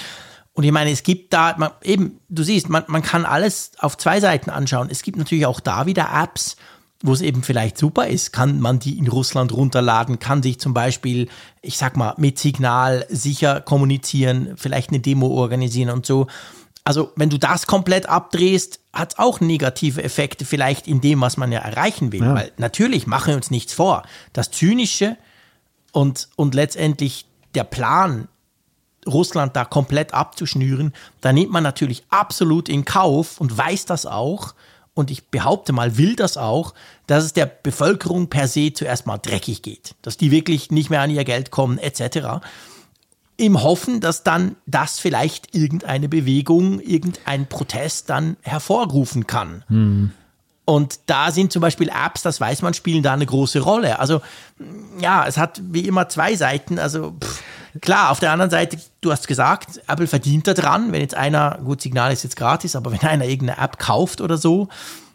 Und 0.53 0.65
ich 0.65 0.72
meine, 0.74 0.91
es 0.91 1.03
gibt 1.03 1.32
da, 1.32 1.55
man, 1.57 1.72
eben, 1.82 2.19
du 2.28 2.43
siehst, 2.43 2.67
man, 2.67 2.84
man 2.88 3.03
kann 3.03 3.26
alles 3.26 3.72
auf 3.80 3.97
zwei 3.97 4.19
Seiten 4.19 4.49
anschauen. 4.49 4.89
Es 4.91 5.01
gibt 5.01 5.17
natürlich 5.17 5.45
auch 5.45 5.61
da 5.61 5.86
wieder 5.86 6.09
Apps, 6.13 6.57
wo 7.03 7.13
es 7.13 7.22
eben 7.22 7.41
vielleicht 7.41 7.78
super 7.78 8.07
ist, 8.07 8.34
kann 8.34 8.59
man 8.59 8.80
die 8.80 8.97
in 8.99 9.07
Russland 9.07 9.53
runterladen, 9.53 10.19
kann 10.19 10.43
sich 10.43 10.59
zum 10.59 10.74
Beispiel, 10.74 11.30
ich 11.61 11.78
sag 11.78 11.95
mal, 11.95 12.13
mit 12.17 12.38
Signal 12.38 13.05
sicher 13.09 13.61
kommunizieren, 13.61 14.53
vielleicht 14.55 14.89
eine 14.89 14.99
Demo 14.99 15.28
organisieren 15.28 15.89
und 15.89 16.05
so. 16.05 16.28
Also, 16.84 17.11
wenn 17.15 17.29
du 17.29 17.38
das 17.38 17.67
komplett 17.67 18.07
abdrehst, 18.07 18.79
hat 18.91 19.13
es 19.13 19.19
auch 19.19 19.39
negative 19.39 20.03
Effekte 20.03 20.45
vielleicht 20.45 20.88
in 20.88 20.99
dem, 20.99 21.21
was 21.21 21.38
man 21.38 21.51
ja 21.51 21.59
erreichen 21.59 22.11
will. 22.11 22.21
Ja. 22.21 22.36
Weil 22.36 22.51
natürlich 22.57 23.07
machen 23.07 23.29
wir 23.29 23.36
uns 23.36 23.51
nichts 23.51 23.73
vor. 23.73 24.03
Das 24.34 24.51
Zynische 24.51 25.17
und, 25.91 26.29
und 26.36 26.55
letztendlich 26.55 27.25
der 27.53 27.63
Plan, 27.63 28.27
Russland 29.07 29.55
da 29.55 29.65
komplett 29.65 30.13
abzuschnüren, 30.13 30.93
da 31.21 31.34
nimmt 31.34 31.51
man 31.51 31.63
natürlich 31.63 32.03
absolut 32.09 32.69
in 32.69 32.86
Kauf 32.86 33.39
und 33.39 33.55
weiß 33.55 33.86
das 33.86 34.05
auch. 34.05 34.53
Und 34.93 35.09
ich 35.09 35.27
behaupte 35.27 35.71
mal, 35.71 35.97
will 35.97 36.15
das 36.15 36.36
auch, 36.36 36.73
dass 37.07 37.23
es 37.23 37.34
der 37.34 37.45
Bevölkerung 37.45 38.27
per 38.27 38.47
se 38.47 38.73
zuerst 38.73 39.05
mal 39.05 39.17
dreckig 39.17 39.61
geht. 39.61 39.95
Dass 40.01 40.17
die 40.17 40.32
wirklich 40.32 40.69
nicht 40.69 40.89
mehr 40.89 41.01
an 41.01 41.09
ihr 41.09 41.23
Geld 41.23 41.49
kommen, 41.49 41.77
etc. 41.77 42.41
Im 43.41 43.63
Hoffen, 43.63 44.01
dass 44.01 44.21
dann 44.21 44.55
das 44.67 44.99
vielleicht 44.99 45.55
irgendeine 45.55 46.07
Bewegung, 46.07 46.79
irgendein 46.79 47.47
Protest 47.47 48.11
dann 48.11 48.37
hervorrufen 48.41 49.25
kann. 49.25 49.63
Hm. 49.67 50.11
Und 50.63 50.99
da 51.07 51.31
sind 51.31 51.51
zum 51.51 51.61
Beispiel 51.61 51.89
Apps, 51.89 52.21
das 52.21 52.39
weiß 52.39 52.61
man, 52.61 52.75
spielen 52.75 53.01
da 53.01 53.13
eine 53.13 53.25
große 53.25 53.61
Rolle. 53.61 53.97
Also 53.97 54.21
ja, 54.99 55.25
es 55.25 55.37
hat 55.37 55.59
wie 55.63 55.87
immer 55.87 56.07
zwei 56.07 56.35
Seiten. 56.35 56.77
Also 56.77 57.15
pff, 57.19 57.41
klar, 57.81 58.11
auf 58.11 58.19
der 58.19 58.31
anderen 58.31 58.51
Seite, 58.51 58.77
du 59.01 59.11
hast 59.11 59.27
gesagt, 59.27 59.81
Apple 59.87 60.05
verdient 60.05 60.45
da 60.45 60.53
dran. 60.53 60.91
Wenn 60.91 61.01
jetzt 61.01 61.15
einer, 61.15 61.57
gut, 61.65 61.81
Signal 61.81 62.13
ist 62.13 62.23
jetzt 62.23 62.35
gratis, 62.35 62.75
aber 62.75 62.91
wenn 62.91 63.01
einer 63.01 63.25
irgendeine 63.25 63.59
App 63.59 63.79
kauft 63.79 64.21
oder 64.21 64.37
so, 64.37 64.69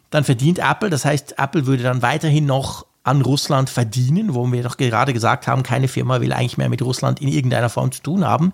dann 0.09 0.25
verdient 0.25 0.59
Apple. 0.59 0.89
Das 0.89 1.05
heißt, 1.05 1.39
Apple 1.39 1.65
würde 1.65 1.83
dann 1.83 2.01
weiterhin 2.01 2.45
noch 2.45 2.85
an 3.07 3.21
Russland 3.21 3.69
verdienen, 3.69 4.35
wo 4.35 4.51
wir 4.51 4.63
doch 4.63 4.77
gerade 4.77 5.13
gesagt 5.13 5.47
haben, 5.47 5.63
keine 5.63 5.87
Firma 5.87 6.21
will 6.21 6.33
eigentlich 6.33 6.57
mehr 6.57 6.69
mit 6.69 6.81
Russland 6.81 7.21
in 7.21 7.27
irgendeiner 7.27 7.69
Form 7.69 7.91
zu 7.91 8.01
tun 8.01 8.25
haben. 8.25 8.53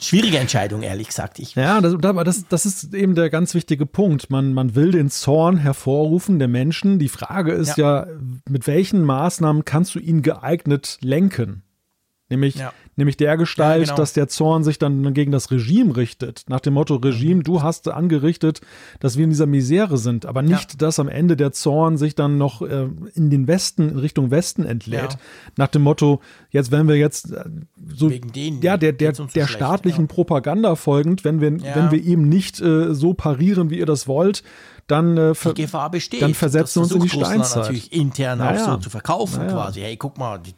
Schwierige 0.00 0.38
Entscheidung, 0.38 0.82
ehrlich 0.82 1.08
gesagt. 1.08 1.40
Ich. 1.40 1.56
Ja, 1.56 1.80
das, 1.80 1.96
das, 2.00 2.46
das 2.48 2.66
ist 2.66 2.94
eben 2.94 3.16
der 3.16 3.30
ganz 3.30 3.54
wichtige 3.54 3.84
Punkt. 3.84 4.30
Man, 4.30 4.54
man 4.54 4.76
will 4.76 4.92
den 4.92 5.10
Zorn 5.10 5.56
hervorrufen 5.58 6.38
der 6.38 6.46
Menschen. 6.46 7.00
Die 7.00 7.08
Frage 7.08 7.52
ist 7.52 7.76
ja. 7.76 8.04
ja, 8.04 8.06
mit 8.48 8.68
welchen 8.68 9.02
Maßnahmen 9.02 9.64
kannst 9.64 9.96
du 9.96 9.98
ihn 9.98 10.22
geeignet 10.22 10.98
lenken? 11.00 11.62
Nämlich, 12.28 12.54
ja. 12.56 12.72
Nämlich 12.98 13.16
der 13.16 13.36
Gestalt, 13.36 13.78
ja, 13.78 13.84
genau. 13.86 13.96
dass 13.96 14.12
der 14.12 14.28
Zorn 14.28 14.64
sich 14.64 14.78
dann 14.78 15.14
gegen 15.14 15.32
das 15.32 15.50
Regime 15.50 15.96
richtet. 15.96 16.44
Nach 16.48 16.60
dem 16.60 16.74
Motto, 16.74 16.96
Regime, 16.96 17.42
du 17.42 17.62
hast 17.62 17.88
angerichtet, 17.88 18.60
dass 19.00 19.16
wir 19.16 19.24
in 19.24 19.30
dieser 19.30 19.46
Misere 19.46 19.96
sind. 19.96 20.26
Aber 20.26 20.42
nicht, 20.42 20.72
ja. 20.72 20.78
dass 20.78 20.98
am 20.98 21.08
Ende 21.08 21.36
der 21.36 21.52
Zorn 21.52 21.96
sich 21.96 22.16
dann 22.16 22.36
noch 22.36 22.60
äh, 22.60 22.88
in 23.14 23.30
den 23.30 23.46
Westen, 23.46 23.90
in 23.90 23.98
Richtung 23.98 24.30
Westen 24.30 24.64
entlädt. 24.64 25.16
Nach 25.56 25.68
dem 25.68 25.82
Motto, 25.82 26.20
jetzt 26.50 26.72
wenn 26.72 26.88
wir 26.88 26.96
jetzt 26.96 27.32
äh, 27.32 27.44
so, 27.86 28.10
denen, 28.10 28.60
ja, 28.62 28.76
der, 28.76 28.92
der, 28.92 29.12
der 29.12 29.46
staatlichen 29.46 30.08
Propaganda 30.08 30.74
folgend, 30.74 31.24
wenn 31.24 31.40
wir, 31.40 31.52
wenn 31.52 31.90
wir 31.90 32.02
ihm 32.02 32.28
nicht 32.28 32.60
äh, 32.60 32.94
so 32.94 33.14
parieren, 33.14 33.70
wie 33.70 33.78
ihr 33.78 33.86
das 33.86 34.08
wollt, 34.08 34.42
dann, 34.88 35.16
äh, 35.16 35.34
die 35.44 35.62
Gefahr 35.62 35.90
besteht. 35.90 36.22
dann 36.22 36.34
versetzen 36.34 36.80
wir 36.80 36.82
uns 36.82 36.92
in 36.92 37.02
die 37.02 37.08
Steinzeit. 37.08 37.62
natürlich 37.62 37.92
intern 37.92 38.38
naja. 38.38 38.60
auch 38.60 38.70
so 38.72 38.76
zu 38.78 38.90
verkaufen 38.90 39.38
naja. 39.38 39.52
quasi. 39.52 39.80
Hey, 39.82 39.96
guck 39.96 40.18
mal, 40.18 40.38
die, 40.38 40.54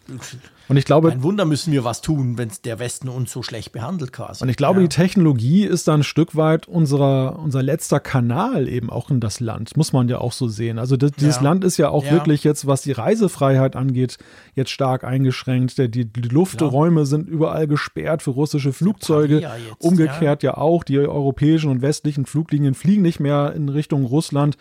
und 0.70 0.76
ich 0.76 0.84
glaube, 0.84 1.08
kein 1.08 1.24
Wunder 1.24 1.46
müssen 1.46 1.72
wir 1.72 1.82
was 1.82 2.00
tun, 2.00 2.38
wenn 2.38 2.48
der 2.64 2.78
Westen 2.78 3.08
uns 3.08 3.32
so 3.32 3.42
schlecht 3.42 3.72
behandelt 3.72 4.12
quasi. 4.12 4.44
Und 4.44 4.50
ich 4.50 4.56
glaube, 4.56 4.80
ja. 4.80 4.86
die 4.86 4.94
Technologie 4.94 5.64
ist 5.64 5.88
da 5.88 5.94
ein 5.94 6.04
Stück 6.04 6.36
weit 6.36 6.68
unserer, 6.68 7.40
unser 7.40 7.60
letzter 7.60 7.98
Kanal 7.98 8.68
eben 8.68 8.88
auch 8.88 9.10
in 9.10 9.18
das 9.18 9.40
Land, 9.40 9.76
muss 9.76 9.92
man 9.92 10.08
ja 10.08 10.18
auch 10.18 10.30
so 10.30 10.46
sehen. 10.46 10.78
Also 10.78 10.96
das, 10.96 11.10
dieses 11.10 11.36
ja. 11.36 11.42
Land 11.42 11.64
ist 11.64 11.76
ja 11.76 11.88
auch 11.88 12.04
ja. 12.04 12.12
wirklich 12.12 12.44
jetzt, 12.44 12.68
was 12.68 12.82
die 12.82 12.92
Reisefreiheit 12.92 13.74
angeht, 13.74 14.18
jetzt 14.54 14.70
stark 14.70 15.02
eingeschränkt. 15.02 15.76
Die, 15.76 15.90
die, 15.90 16.04
die 16.04 16.28
Lufträume 16.28 17.04
sind 17.04 17.28
überall 17.28 17.66
gesperrt 17.66 18.22
für 18.22 18.30
russische 18.30 18.72
Flugzeuge. 18.72 19.40
Jetzt, 19.40 19.50
Umgekehrt 19.80 20.44
ja. 20.44 20.56
auch, 20.56 20.84
die 20.84 21.00
europäischen 21.00 21.68
und 21.68 21.82
westlichen 21.82 22.26
Fluglinien 22.26 22.74
fliegen 22.74 23.02
nicht 23.02 23.18
mehr 23.18 23.54
in 23.56 23.68
Richtung 23.70 24.04
Russland. 24.04 24.56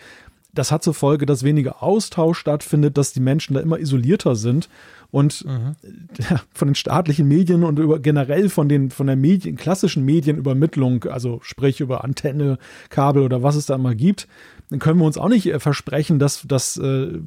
Das 0.56 0.72
hat 0.72 0.84
zur 0.84 0.96
Folge, 0.96 1.28
dass 1.28 1.44
weniger 1.44 1.84
Austausch 1.84 2.40
stattfindet, 2.40 2.98
dass 2.98 3.14
die 3.14 3.20
Menschen 3.20 3.54
da 3.54 3.60
immer 3.60 3.78
isolierter 3.78 4.36
sind 4.36 4.70
und 5.12 5.46
mhm. 5.46 5.76
ja, 6.18 6.42
von 6.54 6.70
den 6.70 6.76
staatlichen 6.76 7.28
Medien 7.28 7.64
und 7.64 7.80
über, 7.80 8.00
generell 8.00 8.50
von 8.50 8.70
den 8.70 8.92
von 8.92 9.08
der 9.08 9.16
Medien, 9.16 9.56
klassischen 9.56 10.06
Medienübermittlung, 10.06 11.06
also 11.06 11.40
sprich 11.42 11.82
über 11.82 12.04
Antenne, 12.04 12.58
Kabel 12.90 13.24
oder 13.24 13.44
was 13.44 13.56
es 13.56 13.66
da 13.66 13.76
immer 13.76 13.96
gibt, 13.96 14.28
dann 14.70 14.80
können 14.80 15.00
wir 15.00 15.06
uns 15.06 15.18
auch 15.18 15.30
nicht 15.30 15.48
äh, 15.48 15.60
versprechen, 15.60 16.20
dass, 16.20 16.44
dass 16.48 16.78
äh, 16.78 17.20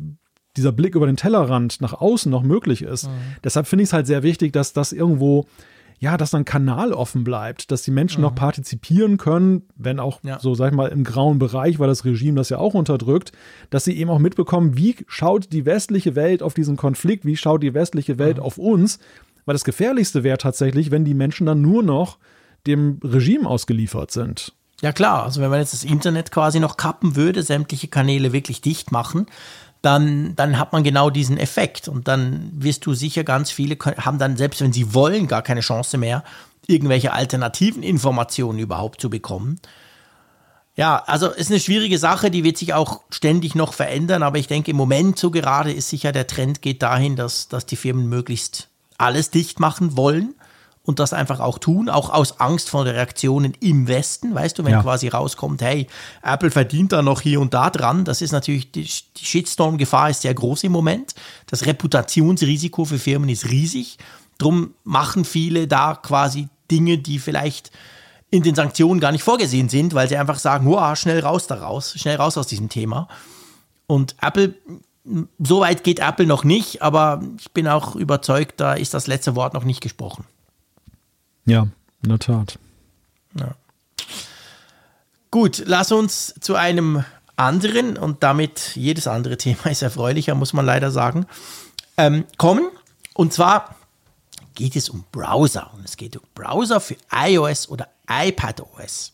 dieser 0.57 0.73
Blick 0.73 0.95
über 0.95 1.07
den 1.07 1.17
Tellerrand 1.17 1.81
nach 1.81 1.95
außen 1.95 2.31
noch 2.31 2.43
möglich 2.43 2.83
ist. 2.83 3.09
Mhm. 3.09 3.37
Deshalb 3.43 3.67
finde 3.67 3.85
ich 3.85 3.89
es 3.89 3.93
halt 3.93 4.07
sehr 4.07 4.23
wichtig, 4.23 4.53
dass 4.53 4.73
das 4.73 4.93
irgendwo 4.93 5.47
ja, 6.03 6.17
dass 6.17 6.35
ein 6.35 6.45
Kanal 6.45 6.93
offen 6.93 7.23
bleibt, 7.23 7.71
dass 7.71 7.83
die 7.83 7.93
Menschen 7.93 8.23
mhm. 8.23 8.27
noch 8.27 8.35
partizipieren 8.35 9.19
können, 9.19 9.63
wenn 9.77 10.01
auch 10.01 10.19
ja. 10.25 10.41
so, 10.41 10.53
sag 10.57 10.73
ich 10.73 10.77
mal, 10.77 10.89
im 10.89 11.05
grauen 11.05 11.39
Bereich, 11.39 11.79
weil 11.79 11.87
das 11.87 12.05
Regime 12.05 12.35
das 12.35 12.49
ja 12.49 12.59
auch 12.59 12.75
unterdrückt, 12.75 13.31
dass 13.71 13.85
sie 13.85 13.97
eben 13.97 14.11
auch 14.11 14.19
mitbekommen, 14.19 14.77
wie 14.77 14.97
schaut 15.07 15.53
die 15.53 15.65
westliche 15.65 16.17
Welt 16.17 16.43
auf 16.43 16.55
diesen 16.55 16.77
Konflikt, 16.77 17.25
wie 17.25 17.37
schaut 17.37 17.63
die 17.63 17.73
westliche 17.73 18.19
Welt 18.19 18.39
mhm. 18.39 18.43
auf 18.43 18.59
uns, 18.59 18.99
weil 19.45 19.53
das 19.53 19.63
Gefährlichste 19.63 20.25
wäre 20.25 20.39
tatsächlich, 20.39 20.91
wenn 20.91 21.05
die 21.05 21.15
Menschen 21.15 21.47
dann 21.47 21.63
nur 21.63 21.85
noch 21.85 22.19
dem 22.67 22.99
Regime 23.05 23.49
ausgeliefert 23.49 24.11
sind. 24.11 24.55
Ja 24.81 24.91
klar, 24.91 25.23
also 25.23 25.41
wenn 25.41 25.51
man 25.51 25.61
jetzt 25.61 25.73
das 25.73 25.85
Internet 25.85 26.33
quasi 26.33 26.59
noch 26.59 26.77
kappen 26.77 27.15
würde, 27.15 27.45
sämtliche 27.45 27.87
Kanäle 27.87 28.33
wirklich 28.33 28.61
dicht 28.61 28.91
machen, 28.91 29.27
dann, 29.83 30.35
dann 30.37 30.59
hat 30.59 30.73
man 30.73 30.85
genau 30.85 31.11
diesen 31.11 31.37
Effekt. 31.37 31.89
Und 31.89 32.09
dann 32.09 32.51
wirst 32.55 32.87
du 32.87 32.95
sicher 32.95 33.25
ganz 33.25 33.51
viele 33.51 33.77
haben 33.99 34.19
dann, 34.19 34.37
selbst 34.37 34.61
wenn 34.61 34.73
sie 34.73 34.95
wollen, 34.95 35.27
gar 35.27 35.43
keine 35.43 35.61
Chance 35.61 35.99
mehr, 35.99 36.25
irgendwelche 36.67 37.13
alternativen 37.13 37.83
Informationen 37.83 38.61
überhaupt 38.61 39.01
zu 39.01 39.11
bekommen. 39.11 39.61
Ja, 40.75 41.03
also 41.07 41.29
ist 41.29 41.51
eine 41.51 41.61
schwierige 41.61 41.99
Sache, 41.99 42.31
die 42.31 42.45
wird 42.45 42.57
sich 42.57 42.73
auch 42.73 43.03
ständig 43.11 43.55
noch 43.55 43.75
verändern, 43.75 44.23
aber 44.23 44.39
ich 44.39 44.47
denke, 44.47 44.71
im 44.71 44.77
Moment 44.79 45.19
so 45.19 45.31
gerade 45.31 45.71
ist 45.71 45.91
sicher 45.91 46.13
der 46.13 46.27
Trend 46.27 46.63
geht 46.63 46.83
dahin, 46.83 47.15
dass, 47.15 47.49
dass 47.49 47.67
die 47.67 47.77
Firmen 47.77 48.09
möglichst 48.09 48.69
alles 48.97 49.31
dicht 49.31 49.61
machen 49.61 49.97
wollen 49.99 50.35
und 50.85 50.99
das 50.99 51.13
einfach 51.13 51.41
auch 51.41 51.59
tun, 51.59 51.89
auch 51.89 52.11
aus 52.11 52.41
Angst 52.41 52.69
vor 52.69 52.85
Reaktionen 52.85 53.55
im 53.61 53.87
Westen, 53.87 54.35
weißt 54.35 54.59
du, 54.59 54.65
wenn 54.65 54.73
ja. 54.73 54.83
quasi 54.83 55.09
rauskommt, 55.09 55.63
hey, 55.63 55.87
Apple 56.23 56.51
verdient 56.51 56.93
da 56.93 57.03
noch 57.03 57.21
hier 57.21 57.41
und 57.41 57.55
da 57.55 57.71
dran, 57.71 58.05
das 58.05 58.21
ist 58.21 58.33
natürlich, 58.33 58.73
die, 58.73 58.83
die 58.83 59.25
Shitstorm-Gefahr 59.25 60.11
ist 60.11 60.23
sehr 60.23 60.35
groß 60.35 60.65
im 60.65 60.73
Moment, 60.73 61.15
das 61.47 61.67
Reputationsrisiko 61.67 62.85
für 62.85 62.99
Firmen 62.99 63.29
ist 63.29 63.49
riesig, 63.49 63.99
drum 64.39 64.75
machen 64.83 65.25
viele 65.25 65.69
da 65.69 65.95
quasi 65.95 66.49
Dinge, 66.71 66.99
die 66.99 67.19
vielleicht 67.19 67.71
in 68.31 68.43
den 68.43 68.55
Sanktionen 68.55 68.99
gar 68.99 69.13
nicht 69.13 69.23
vorgesehen 69.23 69.69
sind, 69.69 69.95
weil 69.95 70.09
sie 70.09 70.17
einfach 70.17 70.39
sagen, 70.39 70.67
wow, 70.67 70.97
schnell 70.97 71.21
raus 71.21 71.47
daraus, 71.47 71.93
schnell 71.99 72.17
raus 72.17 72.39
aus 72.39 72.47
diesem 72.47 72.71
Thema. 72.71 73.07
Und 73.87 74.17
Apple, 74.23 74.55
so 75.39 75.61
weit 75.61 75.85
geht 75.85 76.01
Apple 76.01 76.27
noch 76.27 76.43
nicht, 76.43 76.81
aber 76.81 77.23
ich 77.39 77.53
bin 77.53 77.69
auch 77.69 77.95
überzeugt, 77.95 78.59
da 78.59 78.73
ist 78.73 78.95
das 78.95 79.07
letzte 79.07 79.37
Wort 79.37 79.53
noch 79.53 79.65
nicht 79.65 79.83
gesprochen. 79.83 80.25
Ja, 81.45 81.69
in 82.03 82.09
der 82.09 82.19
Tat. 82.19 82.59
Ja. 83.39 83.55
Gut, 85.31 85.63
lass 85.67 85.93
uns 85.93 86.35
zu 86.41 86.55
einem 86.55 87.05
anderen 87.37 87.97
und 87.97 88.23
damit 88.23 88.77
jedes 88.77 89.07
andere 89.07 89.37
Thema 89.39 89.71
ist 89.71 89.83
erfreulicher, 89.83 90.35
muss 90.35 90.53
man 90.53 90.67
leider 90.67 90.91
sagen, 90.91 91.27
ähm, 91.97 92.25
kommen. 92.37 92.69
Und 93.15 93.33
zwar 93.33 93.77
geht 94.55 94.77
es 94.77 94.89
um 94.89 95.05
Browser 95.13 95.71
und 95.75 95.85
es 95.85 95.97
geht 95.97 96.17
um 96.17 96.23
Browser 96.35 96.81
für 96.81 96.97
iOS 97.11 97.69
oder 97.69 97.89
iPadOS. 98.09 99.13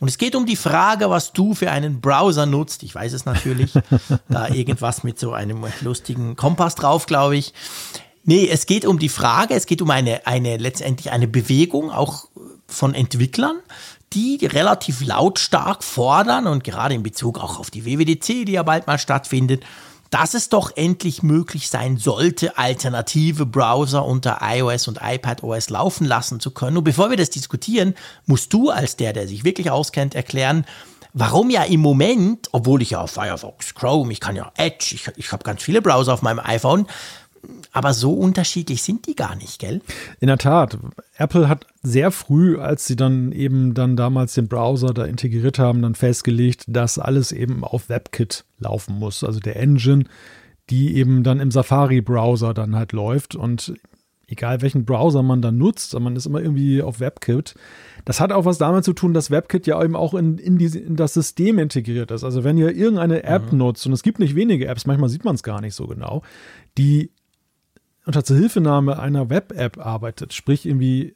Und 0.00 0.08
es 0.08 0.18
geht 0.18 0.36
um 0.36 0.46
die 0.46 0.56
Frage, 0.56 1.10
was 1.10 1.32
du 1.32 1.54
für 1.54 1.72
einen 1.72 2.00
Browser 2.00 2.46
nutzt. 2.46 2.84
Ich 2.84 2.94
weiß 2.94 3.12
es 3.12 3.24
natürlich. 3.24 3.72
da 4.28 4.48
irgendwas 4.48 5.02
mit 5.02 5.18
so 5.18 5.32
einem 5.32 5.64
lustigen 5.80 6.36
Kompass 6.36 6.76
drauf, 6.76 7.06
glaube 7.06 7.36
ich. 7.36 7.52
Nee, 8.28 8.46
es 8.46 8.66
geht 8.66 8.84
um 8.84 8.98
die 8.98 9.08
Frage, 9.08 9.54
es 9.54 9.64
geht 9.64 9.80
um 9.80 9.88
eine, 9.88 10.26
eine 10.26 10.58
letztendlich 10.58 11.10
eine 11.12 11.26
Bewegung 11.26 11.90
auch 11.90 12.28
von 12.66 12.92
Entwicklern, 12.92 13.56
die 14.12 14.44
relativ 14.44 15.00
lautstark 15.00 15.82
fordern 15.82 16.46
und 16.46 16.62
gerade 16.62 16.94
in 16.94 17.02
Bezug 17.02 17.38
auch 17.38 17.58
auf 17.58 17.70
die 17.70 17.86
WWDC, 17.86 18.44
die 18.44 18.52
ja 18.52 18.64
bald 18.64 18.86
mal 18.86 18.98
stattfindet, 18.98 19.64
dass 20.10 20.34
es 20.34 20.50
doch 20.50 20.76
endlich 20.76 21.22
möglich 21.22 21.70
sein 21.70 21.96
sollte, 21.96 22.58
alternative 22.58 23.46
Browser 23.46 24.04
unter 24.04 24.40
iOS 24.42 24.88
und 24.88 24.98
iPadOS 25.02 25.70
laufen 25.70 26.06
lassen 26.06 26.38
zu 26.38 26.50
können. 26.50 26.76
Und 26.76 26.84
bevor 26.84 27.08
wir 27.08 27.16
das 27.16 27.30
diskutieren, 27.30 27.94
musst 28.26 28.52
du 28.52 28.68
als 28.68 28.96
der, 28.96 29.14
der 29.14 29.26
sich 29.26 29.44
wirklich 29.44 29.70
auskennt, 29.70 30.14
erklären, 30.14 30.66
warum 31.14 31.48
ja 31.48 31.62
im 31.62 31.80
Moment, 31.80 32.48
obwohl 32.52 32.82
ich 32.82 32.90
ja 32.90 33.06
Firefox, 33.06 33.74
Chrome, 33.74 34.12
ich 34.12 34.20
kann 34.20 34.36
ja 34.36 34.52
Edge, 34.58 34.90
ich, 34.96 35.10
ich 35.16 35.32
habe 35.32 35.44
ganz 35.44 35.62
viele 35.62 35.80
Browser 35.80 36.12
auf 36.12 36.20
meinem 36.20 36.40
iPhone, 36.40 36.86
aber 37.72 37.92
so 37.92 38.12
unterschiedlich 38.12 38.82
sind 38.82 39.06
die 39.06 39.14
gar 39.14 39.36
nicht, 39.36 39.58
gell? 39.58 39.80
In 40.20 40.28
der 40.28 40.38
Tat. 40.38 40.78
Apple 41.16 41.48
hat 41.48 41.66
sehr 41.82 42.10
früh, 42.10 42.58
als 42.58 42.86
sie 42.86 42.96
dann 42.96 43.32
eben 43.32 43.74
dann 43.74 43.96
damals 43.96 44.34
den 44.34 44.48
Browser 44.48 44.94
da 44.94 45.04
integriert 45.04 45.58
haben, 45.58 45.82
dann 45.82 45.94
festgelegt, 45.94 46.64
dass 46.68 46.98
alles 46.98 47.32
eben 47.32 47.64
auf 47.64 47.88
WebKit 47.88 48.44
laufen 48.58 48.98
muss. 48.98 49.24
Also 49.24 49.40
der 49.40 49.56
Engine, 49.56 50.04
die 50.70 50.96
eben 50.96 51.22
dann 51.22 51.40
im 51.40 51.50
Safari-Browser 51.50 52.54
dann 52.54 52.76
halt 52.76 52.92
läuft. 52.92 53.34
Und 53.34 53.74
egal 54.26 54.60
welchen 54.60 54.84
Browser 54.84 55.22
man 55.22 55.42
dann 55.42 55.56
nutzt, 55.56 55.98
man 55.98 56.14
ist 56.14 56.26
immer 56.26 56.40
irgendwie 56.40 56.82
auf 56.82 57.00
WebKit. 57.00 57.54
Das 58.04 58.20
hat 58.20 58.32
auch 58.32 58.44
was 58.44 58.58
damit 58.58 58.84
zu 58.84 58.92
tun, 58.92 59.14
dass 59.14 59.30
WebKit 59.30 59.66
ja 59.66 59.82
eben 59.82 59.96
auch 59.96 60.14
in, 60.14 60.38
in, 60.38 60.58
die, 60.58 60.66
in 60.66 60.96
das 60.96 61.14
System 61.14 61.58
integriert 61.58 62.10
ist. 62.10 62.24
Also 62.24 62.44
wenn 62.44 62.58
ihr 62.58 62.74
irgendeine 62.74 63.24
App 63.24 63.52
mhm. 63.52 63.58
nutzt, 63.58 63.86
und 63.86 63.92
es 63.92 64.02
gibt 64.02 64.18
nicht 64.18 64.34
wenige 64.34 64.66
Apps, 64.66 64.86
manchmal 64.86 65.08
sieht 65.08 65.24
man 65.24 65.34
es 65.34 65.42
gar 65.42 65.60
nicht 65.60 65.74
so 65.74 65.86
genau, 65.86 66.22
die 66.76 67.10
unter 68.08 68.24
Zuhilfenahme 68.24 68.98
einer 68.98 69.28
Web-App 69.28 69.76
arbeitet, 69.84 70.32
sprich 70.32 70.64
irgendwie 70.64 71.14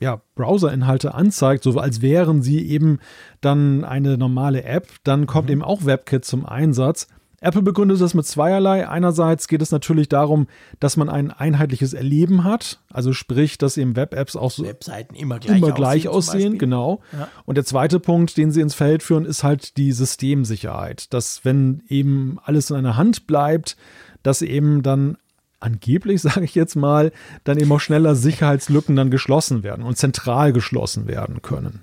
ja, 0.00 0.20
Browserinhalte 0.34 1.14
anzeigt, 1.14 1.62
so 1.62 1.78
als 1.78 2.02
wären 2.02 2.42
sie 2.42 2.68
eben 2.68 2.98
dann 3.40 3.84
eine 3.84 4.18
normale 4.18 4.64
App, 4.64 4.88
dann 5.04 5.26
kommt 5.26 5.46
mhm. 5.46 5.52
eben 5.52 5.62
auch 5.62 5.86
WebKit 5.86 6.24
zum 6.24 6.44
Einsatz. 6.44 7.06
Apple 7.40 7.62
begründet 7.62 8.00
das 8.00 8.14
mit 8.14 8.26
zweierlei. 8.26 8.88
Einerseits 8.88 9.46
geht 9.46 9.62
es 9.62 9.70
natürlich 9.70 10.08
darum, 10.08 10.48
dass 10.80 10.96
man 10.96 11.08
ein 11.08 11.30
einheitliches 11.30 11.92
Erleben 11.92 12.42
hat, 12.42 12.80
also 12.90 13.12
sprich, 13.12 13.56
dass 13.56 13.76
eben 13.76 13.94
Web-Apps 13.94 14.34
auch 14.34 14.50
so 14.50 14.64
Webseiten 14.64 15.14
immer 15.14 15.38
gleich, 15.38 15.58
immer 15.58 15.70
gleich 15.70 16.08
aussehen, 16.08 16.38
aussehen 16.38 16.58
genau. 16.58 17.02
Ja. 17.12 17.28
Und 17.44 17.54
der 17.54 17.64
zweite 17.64 18.00
Punkt, 18.00 18.36
den 18.36 18.50
sie 18.50 18.62
ins 18.62 18.74
Feld 18.74 19.04
führen, 19.04 19.26
ist 19.26 19.44
halt 19.44 19.76
die 19.76 19.92
Systemsicherheit, 19.92 21.14
dass 21.14 21.44
wenn 21.44 21.84
eben 21.86 22.40
alles 22.42 22.70
in 22.70 22.76
einer 22.76 22.96
Hand 22.96 23.28
bleibt, 23.28 23.76
dass 24.24 24.42
eben 24.42 24.82
dann 24.82 25.18
angeblich, 25.62 26.20
sage 26.22 26.44
ich 26.44 26.54
jetzt 26.54 26.76
mal, 26.76 27.12
dann 27.44 27.58
eben 27.58 27.72
auch 27.72 27.80
schneller 27.80 28.14
Sicherheitslücken 28.14 28.96
dann 28.96 29.10
geschlossen 29.10 29.62
werden 29.62 29.84
und 29.84 29.96
zentral 29.96 30.52
geschlossen 30.52 31.06
werden 31.06 31.42
können. 31.42 31.82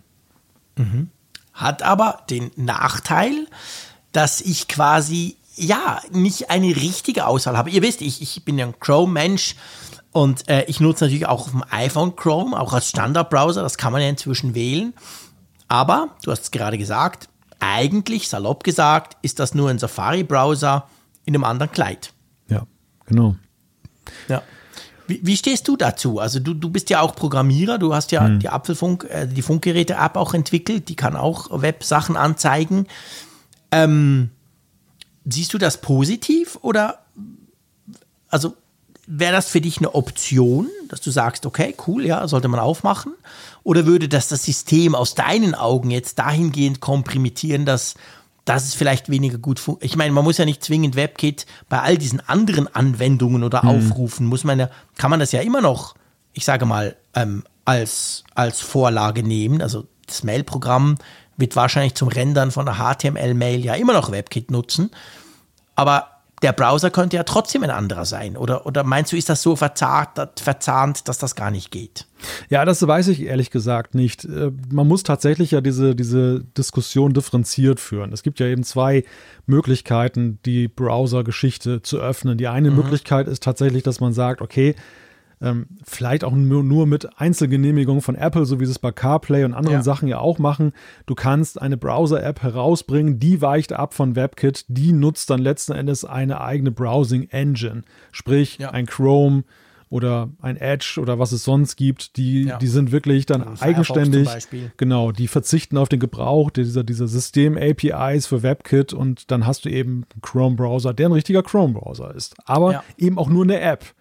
Mhm. 0.77 1.09
Hat 1.53 1.83
aber 1.83 2.23
den 2.29 2.51
Nachteil, 2.55 3.47
dass 4.11 4.41
ich 4.41 4.67
quasi 4.67 5.35
ja, 5.55 6.01
nicht 6.11 6.49
eine 6.49 6.75
richtige 6.75 7.25
Auswahl 7.25 7.57
habe. 7.57 7.69
Ihr 7.69 7.81
wisst, 7.81 8.01
ich, 8.01 8.21
ich 8.21 8.45
bin 8.45 8.57
ja 8.57 8.65
ein 8.65 8.79
Chrome-Mensch 8.79 9.55
und 10.11 10.47
äh, 10.47 10.63
ich 10.65 10.79
nutze 10.79 11.03
natürlich 11.03 11.27
auch 11.27 11.47
auf 11.47 11.51
dem 11.51 11.63
iPhone 11.69 12.15
Chrome, 12.15 12.57
auch 12.57 12.73
als 12.73 12.89
Standardbrowser, 12.89 13.61
das 13.61 13.77
kann 13.77 13.91
man 13.91 14.01
ja 14.01 14.09
inzwischen 14.09 14.55
wählen. 14.55 14.93
Aber, 15.67 16.15
du 16.23 16.31
hast 16.31 16.43
es 16.43 16.51
gerade 16.51 16.77
gesagt, 16.77 17.27
eigentlich, 17.59 18.29
salopp 18.29 18.63
gesagt, 18.63 19.17
ist 19.21 19.39
das 19.39 19.53
nur 19.53 19.69
ein 19.69 19.79
Safari-Browser 19.79 20.87
in 21.25 21.35
einem 21.35 21.43
anderen 21.43 21.71
Kleid. 21.71 22.13
Ja, 22.47 22.65
genau. 23.05 23.35
Ja. 24.27 24.41
Wie, 25.07 25.19
wie, 25.23 25.37
stehst 25.37 25.67
du 25.67 25.75
dazu? 25.75 26.19
Also 26.19 26.39
du, 26.39 26.53
du 26.53 26.69
bist 26.69 26.89
ja 26.91 27.01
auch 27.01 27.15
Programmierer, 27.15 27.79
du 27.79 27.95
hast 27.95 28.11
ja 28.11 28.25
hm. 28.25 28.39
die 28.39 28.49
Apfelfunk, 28.49 29.05
äh, 29.09 29.27
die 29.27 29.41
Funkgeräte-App 29.41 30.15
auch 30.15 30.33
entwickelt, 30.33 30.87
die 30.87 30.95
kann 30.95 31.15
auch 31.15 31.61
Websachen 31.61 32.15
anzeigen. 32.15 32.85
Ähm, 33.71 34.29
siehst 35.25 35.53
du 35.53 35.57
das 35.57 35.81
positiv 35.81 36.57
oder 36.61 36.99
also 38.29 38.53
wäre 39.07 39.33
das 39.33 39.49
für 39.49 39.61
dich 39.61 39.79
eine 39.79 39.95
Option, 39.95 40.69
dass 40.87 41.01
du 41.01 41.09
sagst, 41.09 41.47
okay, 41.47 41.75
cool, 41.87 42.05
ja, 42.05 42.27
sollte 42.27 42.47
man 42.47 42.59
aufmachen? 42.59 43.13
Oder 43.63 43.87
würde 43.87 44.07
das 44.07 44.27
das 44.27 44.43
System 44.43 44.93
aus 44.93 45.15
deinen 45.15 45.55
Augen 45.55 45.89
jetzt 45.89 46.19
dahingehend 46.19 46.79
komprimieren, 46.79 47.65
dass, 47.65 47.95
dass 48.49 48.65
es 48.65 48.73
vielleicht 48.73 49.09
weniger 49.09 49.37
gut 49.37 49.59
funktioniert? 49.59 49.91
Ich 49.91 49.95
meine, 49.95 50.11
man 50.11 50.23
muss 50.23 50.39
ja 50.39 50.45
nicht 50.45 50.63
zwingend 50.63 50.95
WebKit 50.95 51.45
bei 51.69 51.81
all 51.81 51.99
diesen 51.99 52.19
anderen 52.27 52.73
Anwendungen 52.73 53.43
oder 53.43 53.63
mhm. 53.63 53.69
Aufrufen, 53.69 54.25
muss 54.25 54.43
man 54.43 54.59
ja, 54.59 54.69
kann 54.97 55.11
man 55.11 55.19
das 55.19 55.31
ja 55.31 55.41
immer 55.41 55.61
noch, 55.61 55.93
ich 56.33 56.45
sage 56.45 56.65
mal, 56.65 56.95
ähm, 57.13 57.43
als, 57.65 58.23
als 58.33 58.59
Vorlage 58.59 59.21
nehmen. 59.21 59.61
Also 59.61 59.85
das 60.07 60.23
Mail-Programm 60.23 60.97
wird 61.37 61.55
wahrscheinlich 61.55 61.93
zum 61.93 62.07
Rendern 62.07 62.49
von 62.49 62.67
einer 62.67 62.77
HTML-Mail 62.77 63.63
ja 63.63 63.75
immer 63.75 63.93
noch 63.93 64.11
WebKit 64.11 64.49
nutzen. 64.49 64.89
Aber 65.75 66.18
der 66.41 66.53
Browser 66.53 66.89
könnte 66.89 67.17
ja 67.17 67.23
trotzdem 67.23 67.63
ein 67.63 67.69
anderer 67.69 68.05
sein. 68.05 68.37
Oder, 68.37 68.65
oder 68.65 68.83
meinst 68.83 69.11
du, 69.11 69.17
ist 69.17 69.29
das 69.29 69.41
so 69.41 69.55
verzahnt, 69.55 70.09
verzahnt, 70.39 71.07
dass 71.07 71.17
das 71.17 71.35
gar 71.35 71.51
nicht 71.51 71.71
geht? 71.71 72.07
Ja, 72.49 72.65
das 72.65 72.85
weiß 72.85 73.07
ich 73.09 73.21
ehrlich 73.23 73.51
gesagt 73.51 73.95
nicht. 73.95 74.25
Äh, 74.25 74.51
man 74.71 74.87
muss 74.87 75.03
tatsächlich 75.03 75.51
ja 75.51 75.61
diese, 75.61 75.95
diese 75.95 76.43
Diskussion 76.57 77.13
differenziert 77.13 77.79
führen. 77.79 78.13
Es 78.13 78.23
gibt 78.23 78.39
ja 78.39 78.47
eben 78.47 78.63
zwei 78.63 79.03
Möglichkeiten, 79.45 80.39
die 80.45 80.67
Browser-Geschichte 80.67 81.81
zu 81.81 81.99
öffnen. 81.99 82.37
Die 82.37 82.47
eine 82.47 82.71
mhm. 82.71 82.77
Möglichkeit 82.77 83.27
ist 83.27 83.43
tatsächlich, 83.43 83.83
dass 83.83 83.99
man 83.99 84.13
sagt, 84.13 84.41
okay, 84.41 84.75
ähm, 85.41 85.67
vielleicht 85.83 86.23
auch 86.23 86.33
nur, 86.33 86.63
nur 86.63 86.85
mit 86.85 87.19
Einzelgenehmigung 87.19 88.01
von 88.01 88.15
Apple, 88.15 88.45
so 88.45 88.59
wie 88.59 88.65
sie 88.65 88.71
es 88.71 88.79
bei 88.79 88.91
CarPlay 88.91 89.45
und 89.45 89.53
anderen 89.53 89.77
ja. 89.77 89.83
Sachen 89.83 90.07
ja 90.07 90.19
auch 90.19 90.39
machen. 90.39 90.73
Du 91.05 91.15
kannst 91.15 91.61
eine 91.61 91.77
Browser-App 91.77 92.41
herausbringen, 92.41 93.19
die 93.19 93.41
weicht 93.41 93.73
ab 93.73 93.93
von 93.93 94.15
WebKit, 94.15 94.65
die 94.67 94.91
nutzt 94.91 95.29
dann 95.29 95.39
letzten 95.39 95.73
Endes 95.73 96.03
eine 96.03 96.41
eigene 96.41 96.71
Browsing-Engine, 96.71 97.83
sprich 98.11 98.57
ja. 98.57 98.71
ein 98.71 98.85
Chrome 98.85 99.43
oder 99.89 100.29
ein 100.41 100.57
Edge 100.57 100.99
oder 101.01 101.17
was 101.17 101.31
es 101.31 101.43
sonst 101.43 101.75
gibt, 101.75 102.15
die, 102.17 102.43
ja. 102.43 102.57
die 102.57 102.67
sind 102.67 102.91
wirklich 102.91 103.25
dann 103.25 103.41
also 103.41 103.63
eigenständig. 103.63 104.29
Genau, 104.77 105.11
die 105.11 105.27
verzichten 105.27 105.77
auf 105.77 105.89
den 105.89 105.99
Gebrauch 105.99 106.51
dieser, 106.51 106.83
dieser 106.83 107.07
System-APIs 107.07 108.27
für 108.27 108.43
WebKit 108.43 108.93
und 108.93 109.31
dann 109.31 109.47
hast 109.47 109.65
du 109.65 109.69
eben 109.69 110.05
einen 110.13 110.21
Chrome-Browser, 110.21 110.93
der 110.93 111.09
ein 111.09 111.13
richtiger 111.13 111.41
Chrome-Browser 111.41 112.13
ist. 112.13 112.35
Aber 112.45 112.73
ja. 112.73 112.83
eben 112.97 113.17
auch 113.17 113.29
nur 113.29 113.43
eine 113.43 113.59
App. 113.59 113.95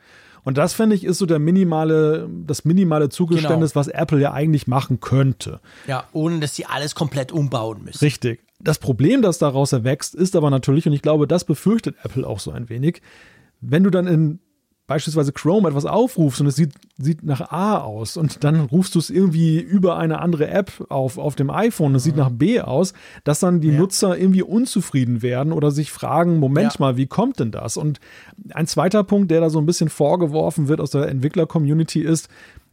Und 0.48 0.56
das, 0.56 0.72
finde 0.72 0.96
ich, 0.96 1.04
ist 1.04 1.18
so 1.18 1.26
der 1.26 1.38
minimale, 1.38 2.26
das 2.46 2.64
minimale 2.64 3.10
Zugeständnis, 3.10 3.74
genau. 3.74 3.80
was 3.80 3.88
Apple 3.88 4.18
ja 4.18 4.32
eigentlich 4.32 4.66
machen 4.66 4.98
könnte. 4.98 5.60
Ja, 5.86 6.04
ohne 6.14 6.40
dass 6.40 6.56
sie 6.56 6.64
alles 6.64 6.94
komplett 6.94 7.32
umbauen 7.32 7.84
müssen. 7.84 8.02
Richtig. 8.02 8.40
Das 8.58 8.78
Problem, 8.78 9.20
das 9.20 9.36
daraus 9.36 9.74
erwächst, 9.74 10.14
ist 10.14 10.34
aber 10.34 10.48
natürlich, 10.48 10.86
und 10.86 10.94
ich 10.94 11.02
glaube, 11.02 11.26
das 11.26 11.44
befürchtet 11.44 11.96
Apple 12.02 12.26
auch 12.26 12.40
so 12.40 12.50
ein 12.50 12.70
wenig, 12.70 13.02
wenn 13.60 13.84
du 13.84 13.90
dann 13.90 14.06
in 14.06 14.38
beispielsweise 14.88 15.32
Chrome 15.32 15.68
etwas 15.68 15.84
aufrufst 15.84 16.40
und 16.40 16.46
es 16.46 16.56
sieht, 16.56 16.72
sieht 16.96 17.22
nach 17.22 17.52
A 17.52 17.76
aus 17.78 18.16
und 18.16 18.42
dann 18.42 18.58
rufst 18.58 18.94
du 18.94 18.98
es 18.98 19.10
irgendwie 19.10 19.60
über 19.60 19.98
eine 19.98 20.18
andere 20.20 20.48
App 20.48 20.72
auf, 20.88 21.18
auf 21.18 21.36
dem 21.36 21.50
iPhone 21.50 21.88
und 21.88 21.96
es 21.96 22.04
mhm. 22.04 22.08
sieht 22.08 22.16
nach 22.16 22.30
B 22.30 22.60
aus, 22.62 22.94
dass 23.22 23.38
dann 23.38 23.60
die 23.60 23.68
ja. 23.68 23.78
Nutzer 23.78 24.18
irgendwie 24.18 24.42
unzufrieden 24.42 25.20
werden 25.20 25.52
oder 25.52 25.70
sich 25.70 25.92
fragen, 25.92 26.38
Moment 26.38 26.72
ja. 26.72 26.80
mal, 26.80 26.96
wie 26.96 27.06
kommt 27.06 27.38
denn 27.38 27.50
das? 27.50 27.76
Und 27.76 28.00
ein 28.50 28.66
zweiter 28.66 29.04
Punkt, 29.04 29.30
der 29.30 29.42
da 29.42 29.50
so 29.50 29.58
ein 29.58 29.66
bisschen 29.66 29.90
vorgeworfen 29.90 30.68
wird 30.68 30.80
aus 30.80 30.90
der 30.90 31.06
Entwickler-Community 31.08 32.00
ist, 32.00 32.28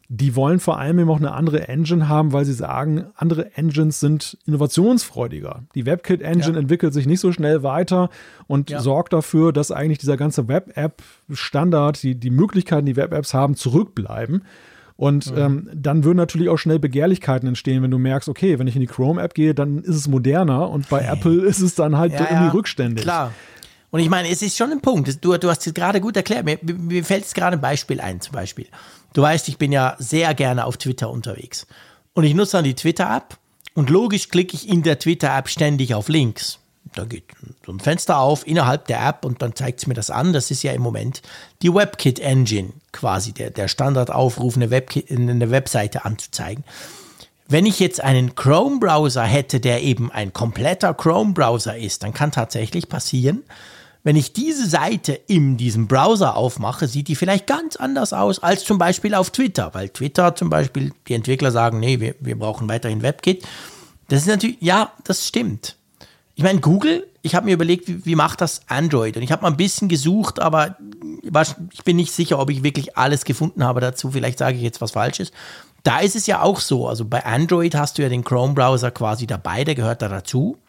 die 0.07 0.35
wollen 0.35 0.59
vor 0.59 0.77
allem 0.79 0.99
eben 0.99 1.09
auch 1.09 1.17
eine 1.17 1.31
andere 1.31 1.67
Engine 1.67 2.07
haben, 2.07 2.31
weil 2.31 2.45
sie 2.45 2.53
sagen, 2.53 3.05
andere 3.15 3.55
Engines 3.55 3.99
sind 3.99 4.37
innovationsfreudiger. 4.45 5.63
Die 5.73 5.85
WebKit-Engine 5.85 6.53
ja. 6.53 6.59
entwickelt 6.59 6.93
sich 6.93 7.07
nicht 7.07 7.19
so 7.19 7.31
schnell 7.31 7.63
weiter 7.63 8.09
und 8.47 8.69
ja. 8.69 8.81
sorgt 8.81 9.13
dafür, 9.13 9.51
dass 9.51 9.71
eigentlich 9.71 9.97
dieser 9.97 10.17
ganze 10.17 10.47
Web-App-Standard, 10.47 12.03
die, 12.03 12.15
die 12.15 12.29
Möglichkeiten, 12.29 12.85
die 12.85 12.95
Web-Apps 12.95 13.33
haben, 13.33 13.55
zurückbleiben. 13.55 14.43
Und 14.97 15.31
mhm. 15.31 15.37
ähm, 15.37 15.69
dann 15.73 16.03
würden 16.03 16.17
natürlich 16.17 16.49
auch 16.49 16.57
schnell 16.57 16.79
Begehrlichkeiten 16.79 17.47
entstehen, 17.47 17.83
wenn 17.83 17.91
du 17.91 17.97
merkst, 17.97 18.29
okay, 18.29 18.59
wenn 18.59 18.67
ich 18.67 18.75
in 18.75 18.81
die 18.81 18.87
Chrome-App 18.87 19.33
gehe, 19.33 19.53
dann 19.53 19.79
ist 19.79 19.95
es 19.95 20.07
moderner 20.07 20.69
und 20.69 20.87
bei 20.87 21.01
Apple 21.01 21.41
ist 21.45 21.61
es 21.61 21.75
dann 21.75 21.97
halt 21.97 22.13
ja, 22.13 22.27
irgendwie 22.29 22.55
rückständig. 22.55 23.03
Klar. 23.03 23.33
Und 23.95 24.01
ich 24.01 24.09
meine, 24.09 24.27
es 24.27 24.41
ist 24.41 24.57
schon 24.57 24.73
ein 24.73 24.81
Punkt. 24.81 25.23
Du, 25.23 25.37
du 25.37 25.49
hast 25.49 25.65
es 25.65 25.73
gerade 25.73 26.01
gut 26.01 26.17
erklärt. 26.17 26.43
Mir, 26.43 26.59
mir 26.61 27.05
fällt 27.05 27.21
jetzt 27.21 27.33
gerade 27.33 27.55
ein 27.55 27.61
Beispiel 27.61 28.01
ein, 28.01 28.19
zum 28.19 28.33
Beispiel. 28.33 28.67
Du 29.13 29.21
weißt, 29.21 29.47
ich 29.47 29.57
bin 29.57 29.71
ja 29.71 29.95
sehr 29.99 30.33
gerne 30.33 30.65
auf 30.65 30.75
Twitter 30.75 31.09
unterwegs. 31.09 31.65
Und 32.11 32.25
ich 32.25 32.33
nutze 32.33 32.57
dann 32.57 32.65
die 32.65 32.75
Twitter-App 32.75 33.37
und 33.73 33.89
logisch 33.89 34.27
klicke 34.27 34.53
ich 34.53 34.67
in 34.67 34.83
der 34.83 34.99
Twitter-App 34.99 35.47
ständig 35.47 35.93
auf 35.93 36.09
Links. 36.09 36.59
Da 36.93 37.05
geht 37.05 37.23
so 37.65 37.71
ein 37.71 37.79
Fenster 37.79 38.19
auf 38.19 38.45
innerhalb 38.45 38.85
der 38.87 38.99
App 39.07 39.23
und 39.23 39.41
dann 39.41 39.55
zeigt 39.55 39.79
es 39.79 39.87
mir 39.87 39.93
das 39.93 40.09
an. 40.09 40.33
Das 40.33 40.51
ist 40.51 40.61
ja 40.61 40.73
im 40.73 40.81
Moment 40.81 41.21
die 41.61 41.73
WebKit-Engine 41.73 42.73
quasi, 42.91 43.31
der, 43.31 43.49
der 43.49 43.69
Standardaufruf, 43.69 44.57
eine, 44.57 44.71
Webkit, 44.71 45.09
eine 45.09 45.51
Webseite 45.51 46.03
anzuzeigen. 46.03 46.65
Wenn 47.47 47.65
ich 47.65 47.79
jetzt 47.79 48.01
einen 48.01 48.35
Chrome-Browser 48.35 49.23
hätte, 49.23 49.61
der 49.61 49.83
eben 49.83 50.11
ein 50.11 50.33
kompletter 50.33 50.93
Chrome-Browser 50.93 51.77
ist, 51.77 52.03
dann 52.03 52.13
kann 52.13 52.33
tatsächlich 52.33 52.89
passieren, 52.89 53.43
wenn 54.05 54.15
ich 54.15 54.33
diese 54.33 54.69
Seite 54.69 55.13
in 55.13 55.57
diesem 55.57 55.87
Browser 55.87 56.37
aufmache, 56.37 56.87
sieht 56.87 57.07
die 57.07 57.15
vielleicht 57.15 57.47
ganz 57.47 57.75
anders 57.75 58.13
aus 58.13 58.37
als 58.37 58.63
zum 58.63 58.77
Beispiel 58.77 59.15
auf 59.15 59.31
Twitter, 59.31 59.73
weil 59.73 59.89
Twitter 59.89 60.35
zum 60.35 60.51
Beispiel 60.51 60.93
die 61.07 61.15
Entwickler 61.15 61.51
sagen, 61.51 61.79
nee, 61.79 61.99
wir, 61.99 62.13
wir 62.19 62.37
brauchen 62.37 62.69
weiterhin 62.69 63.01
WebKit. 63.01 63.43
Das 64.07 64.19
ist 64.19 64.27
natürlich, 64.27 64.57
ja, 64.59 64.91
das 65.05 65.27
stimmt. 65.27 65.75
Ich 66.35 66.43
meine, 66.43 66.59
Google, 66.59 67.07
ich 67.23 67.33
habe 67.33 67.47
mir 67.47 67.53
überlegt, 67.53 67.87
wie, 67.87 68.05
wie, 68.05 68.15
macht 68.15 68.41
das 68.41 68.61
Android? 68.67 69.17
Und 69.17 69.23
ich 69.23 69.31
habe 69.31 69.41
mal 69.41 69.47
ein 69.47 69.57
bisschen 69.57 69.89
gesucht, 69.89 70.39
aber 70.39 70.77
ich 71.73 71.83
bin 71.83 71.95
nicht 71.95 72.11
sicher, 72.11 72.37
ob 72.37 72.51
ich 72.51 72.61
wirklich 72.61 72.95
alles 72.97 73.25
gefunden 73.25 73.63
habe 73.63 73.81
dazu. 73.81 74.11
Vielleicht 74.11 74.37
sage 74.37 74.57
ich 74.57 74.61
jetzt 74.61 74.81
was 74.81 74.91
Falsches. 74.91 75.31
Da 75.81 76.01
ist 76.01 76.15
es 76.15 76.27
ja 76.27 76.43
auch 76.43 76.59
so. 76.59 76.87
Also 76.87 77.05
bei 77.05 77.25
Android 77.25 77.73
hast 77.73 77.97
du 77.97 78.03
ja 78.03 78.09
den 78.09 78.23
Chrome-Browser 78.23 78.91
quasi 78.91 79.25
dabei, 79.25 79.63
der 79.63 79.73
gehört 79.73 80.03
da 80.03 80.09
dazu. 80.09 80.59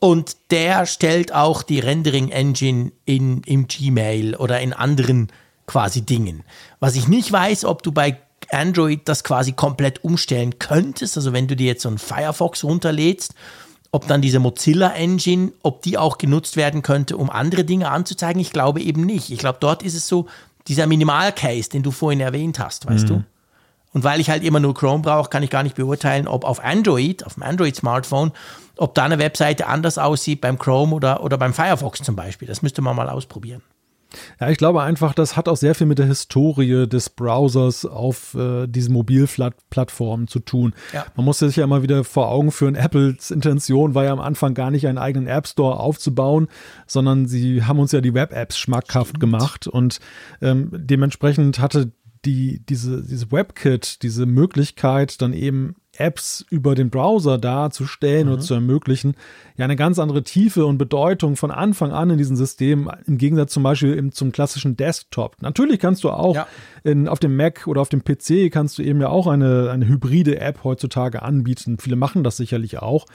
Und 0.00 0.36
der 0.50 0.86
stellt 0.86 1.32
auch 1.34 1.62
die 1.62 1.78
Rendering-Engine 1.78 2.92
in, 3.04 3.42
im 3.42 3.68
Gmail 3.68 4.34
oder 4.34 4.60
in 4.60 4.72
anderen 4.72 5.28
quasi 5.66 6.02
Dingen. 6.02 6.42
Was 6.80 6.96
ich 6.96 7.06
nicht 7.06 7.30
weiß, 7.30 7.64
ob 7.66 7.82
du 7.82 7.92
bei 7.92 8.18
Android 8.50 9.02
das 9.04 9.24
quasi 9.24 9.52
komplett 9.52 10.02
umstellen 10.02 10.58
könntest. 10.58 11.16
Also 11.16 11.32
wenn 11.32 11.46
du 11.46 11.54
dir 11.54 11.66
jetzt 11.66 11.82
so 11.82 11.88
einen 11.88 11.98
Firefox 11.98 12.64
runterlädst, 12.64 13.34
ob 13.92 14.06
dann 14.06 14.22
diese 14.22 14.38
Mozilla 14.38 14.92
Engine, 14.92 15.52
ob 15.62 15.82
die 15.82 15.98
auch 15.98 16.18
genutzt 16.18 16.56
werden 16.56 16.82
könnte, 16.82 17.16
um 17.16 17.28
andere 17.28 17.64
Dinge 17.64 17.90
anzuzeigen. 17.90 18.40
Ich 18.40 18.52
glaube 18.52 18.80
eben 18.80 19.04
nicht. 19.04 19.30
Ich 19.30 19.38
glaube, 19.38 19.58
dort 19.60 19.82
ist 19.82 19.94
es 19.94 20.06
so, 20.06 20.26
dieser 20.68 20.86
Minimalcase, 20.86 21.70
den 21.70 21.82
du 21.82 21.90
vorhin 21.90 22.20
erwähnt 22.20 22.58
hast, 22.58 22.86
weißt 22.86 23.04
mhm. 23.04 23.08
du? 23.08 23.24
Und 23.92 24.04
weil 24.04 24.20
ich 24.20 24.30
halt 24.30 24.44
immer 24.44 24.60
nur 24.60 24.74
Chrome 24.74 25.02
brauche, 25.02 25.30
kann 25.30 25.42
ich 25.42 25.50
gar 25.50 25.62
nicht 25.62 25.74
beurteilen, 25.74 26.28
ob 26.28 26.44
auf 26.44 26.62
Android, 26.62 27.24
auf 27.26 27.34
dem 27.34 27.42
Android-Smartphone, 27.42 28.32
ob 28.76 28.94
da 28.94 29.04
eine 29.04 29.18
Webseite 29.18 29.66
anders 29.66 29.98
aussieht 29.98 30.40
beim 30.40 30.58
Chrome 30.58 30.94
oder, 30.94 31.22
oder 31.22 31.38
beim 31.38 31.52
Firefox 31.52 32.02
zum 32.02 32.16
Beispiel. 32.16 32.46
Das 32.48 32.62
müsste 32.62 32.82
man 32.82 32.96
mal 32.96 33.08
ausprobieren. 33.08 33.62
Ja, 34.40 34.48
ich 34.50 34.58
glaube 34.58 34.82
einfach, 34.82 35.14
das 35.14 35.36
hat 35.36 35.48
auch 35.48 35.56
sehr 35.56 35.74
viel 35.74 35.86
mit 35.86 35.98
der 35.98 36.06
Historie 36.06 36.88
des 36.88 37.10
Browsers 37.10 37.84
auf 37.84 38.34
äh, 38.34 38.66
diesen 38.66 38.92
Mobilplattformen 38.92 40.26
zu 40.26 40.40
tun. 40.40 40.74
Ja. 40.92 41.06
Man 41.14 41.24
muss 41.24 41.38
sich 41.38 41.56
ja 41.56 41.64
immer 41.64 41.82
wieder 41.82 42.04
vor 42.04 42.28
Augen 42.28 42.50
führen, 42.50 42.74
Apples 42.74 43.30
Intention 43.30 43.94
war 43.94 44.04
ja 44.04 44.12
am 44.12 44.20
Anfang 44.20 44.54
gar 44.54 44.70
nicht 44.70 44.86
einen 44.86 44.98
eigenen 44.98 45.28
App 45.28 45.46
Store 45.46 45.78
aufzubauen, 45.78 46.48
sondern 46.86 47.26
sie 47.26 47.64
haben 47.64 47.78
uns 47.78 47.92
ja 47.92 48.00
die 48.00 48.14
Web-Apps 48.14 48.58
schmackhaft 48.58 49.10
Stimmt. 49.10 49.20
gemacht 49.20 49.66
und 49.66 50.00
ähm, 50.42 50.70
dementsprechend 50.72 51.60
hatte 51.60 51.92
die, 52.24 52.64
diese, 52.66 53.02
diese 53.02 53.32
WebKit, 53.32 54.02
diese 54.02 54.26
Möglichkeit, 54.26 55.22
dann 55.22 55.32
eben 55.32 55.76
Apps 55.96 56.44
über 56.50 56.74
den 56.74 56.90
Browser 56.90 57.36
darzustellen 57.36 58.26
mhm. 58.26 58.34
oder 58.34 58.42
zu 58.42 58.54
ermöglichen, 58.54 59.14
ja 59.56 59.64
eine 59.64 59.76
ganz 59.76 59.98
andere 59.98 60.22
Tiefe 60.22 60.64
und 60.64 60.78
Bedeutung 60.78 61.36
von 61.36 61.50
Anfang 61.50 61.92
an 61.92 62.10
in 62.10 62.18
diesem 62.18 62.36
System, 62.36 62.90
im 63.06 63.18
Gegensatz 63.18 63.52
zum 63.52 63.62
Beispiel 63.62 63.96
eben 63.96 64.12
zum 64.12 64.32
klassischen 64.32 64.76
Desktop. 64.76 65.36
Natürlich 65.40 65.78
kannst 65.78 66.04
du 66.04 66.10
auch 66.10 66.34
ja. 66.34 66.46
in, 66.84 67.08
auf 67.08 67.18
dem 67.18 67.36
Mac 67.36 67.66
oder 67.66 67.80
auf 67.80 67.88
dem 67.88 68.02
PC 68.02 68.50
kannst 68.50 68.78
du 68.78 68.82
eben 68.82 69.00
ja 69.00 69.08
auch 69.08 69.26
eine, 69.26 69.70
eine 69.70 69.86
hybride 69.88 70.40
App 70.40 70.64
heutzutage 70.64 71.22
anbieten. 71.22 71.78
Viele 71.78 71.96
machen 71.96 72.24
das 72.24 72.36
sicherlich 72.36 72.78
auch. 72.78 73.06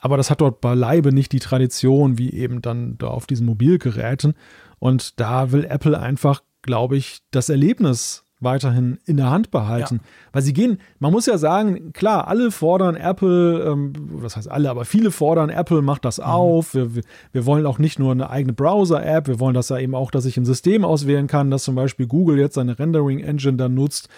Aber 0.00 0.16
das 0.16 0.30
hat 0.30 0.40
dort 0.40 0.60
beileibe 0.60 1.12
nicht 1.12 1.32
die 1.32 1.40
Tradition 1.40 2.18
wie 2.18 2.32
eben 2.32 2.62
dann 2.62 2.98
da 2.98 3.08
auf 3.08 3.26
diesen 3.26 3.46
Mobilgeräten. 3.46 4.34
Und 4.78 5.18
da 5.18 5.50
will 5.50 5.64
Apple 5.64 5.98
einfach, 5.98 6.42
glaube 6.62 6.96
ich, 6.96 7.20
das 7.32 7.48
Erlebnis 7.48 8.24
weiterhin 8.40 8.98
in 9.04 9.16
der 9.16 9.30
Hand 9.30 9.50
behalten. 9.50 9.96
Ja. 9.96 10.08
Weil 10.32 10.42
sie 10.42 10.52
gehen, 10.52 10.78
man 10.98 11.12
muss 11.12 11.26
ja 11.26 11.38
sagen, 11.38 11.92
klar, 11.92 12.28
alle 12.28 12.50
fordern 12.50 12.94
Apple, 12.94 13.64
ähm, 13.64 13.92
was 14.12 14.36
heißt 14.36 14.50
alle, 14.50 14.70
aber 14.70 14.84
viele 14.84 15.10
fordern 15.10 15.50
Apple, 15.50 15.82
macht 15.82 16.04
das 16.04 16.18
mhm. 16.18 16.24
auf. 16.24 16.74
Wir, 16.74 16.90
wir 17.32 17.46
wollen 17.46 17.66
auch 17.66 17.78
nicht 17.78 17.98
nur 17.98 18.12
eine 18.12 18.30
eigene 18.30 18.52
Browser-App, 18.52 19.26
wir 19.26 19.40
wollen 19.40 19.54
das 19.54 19.68
ja 19.70 19.78
eben 19.78 19.94
auch, 19.94 20.10
dass 20.10 20.24
ich 20.24 20.36
ein 20.36 20.44
System 20.44 20.84
auswählen 20.84 21.26
kann, 21.26 21.50
dass 21.50 21.64
zum 21.64 21.74
Beispiel 21.74 22.06
Google 22.06 22.38
jetzt 22.38 22.54
seine 22.54 22.78
Rendering-Engine 22.78 23.56
dann 23.56 23.74
nutzt. 23.74 24.08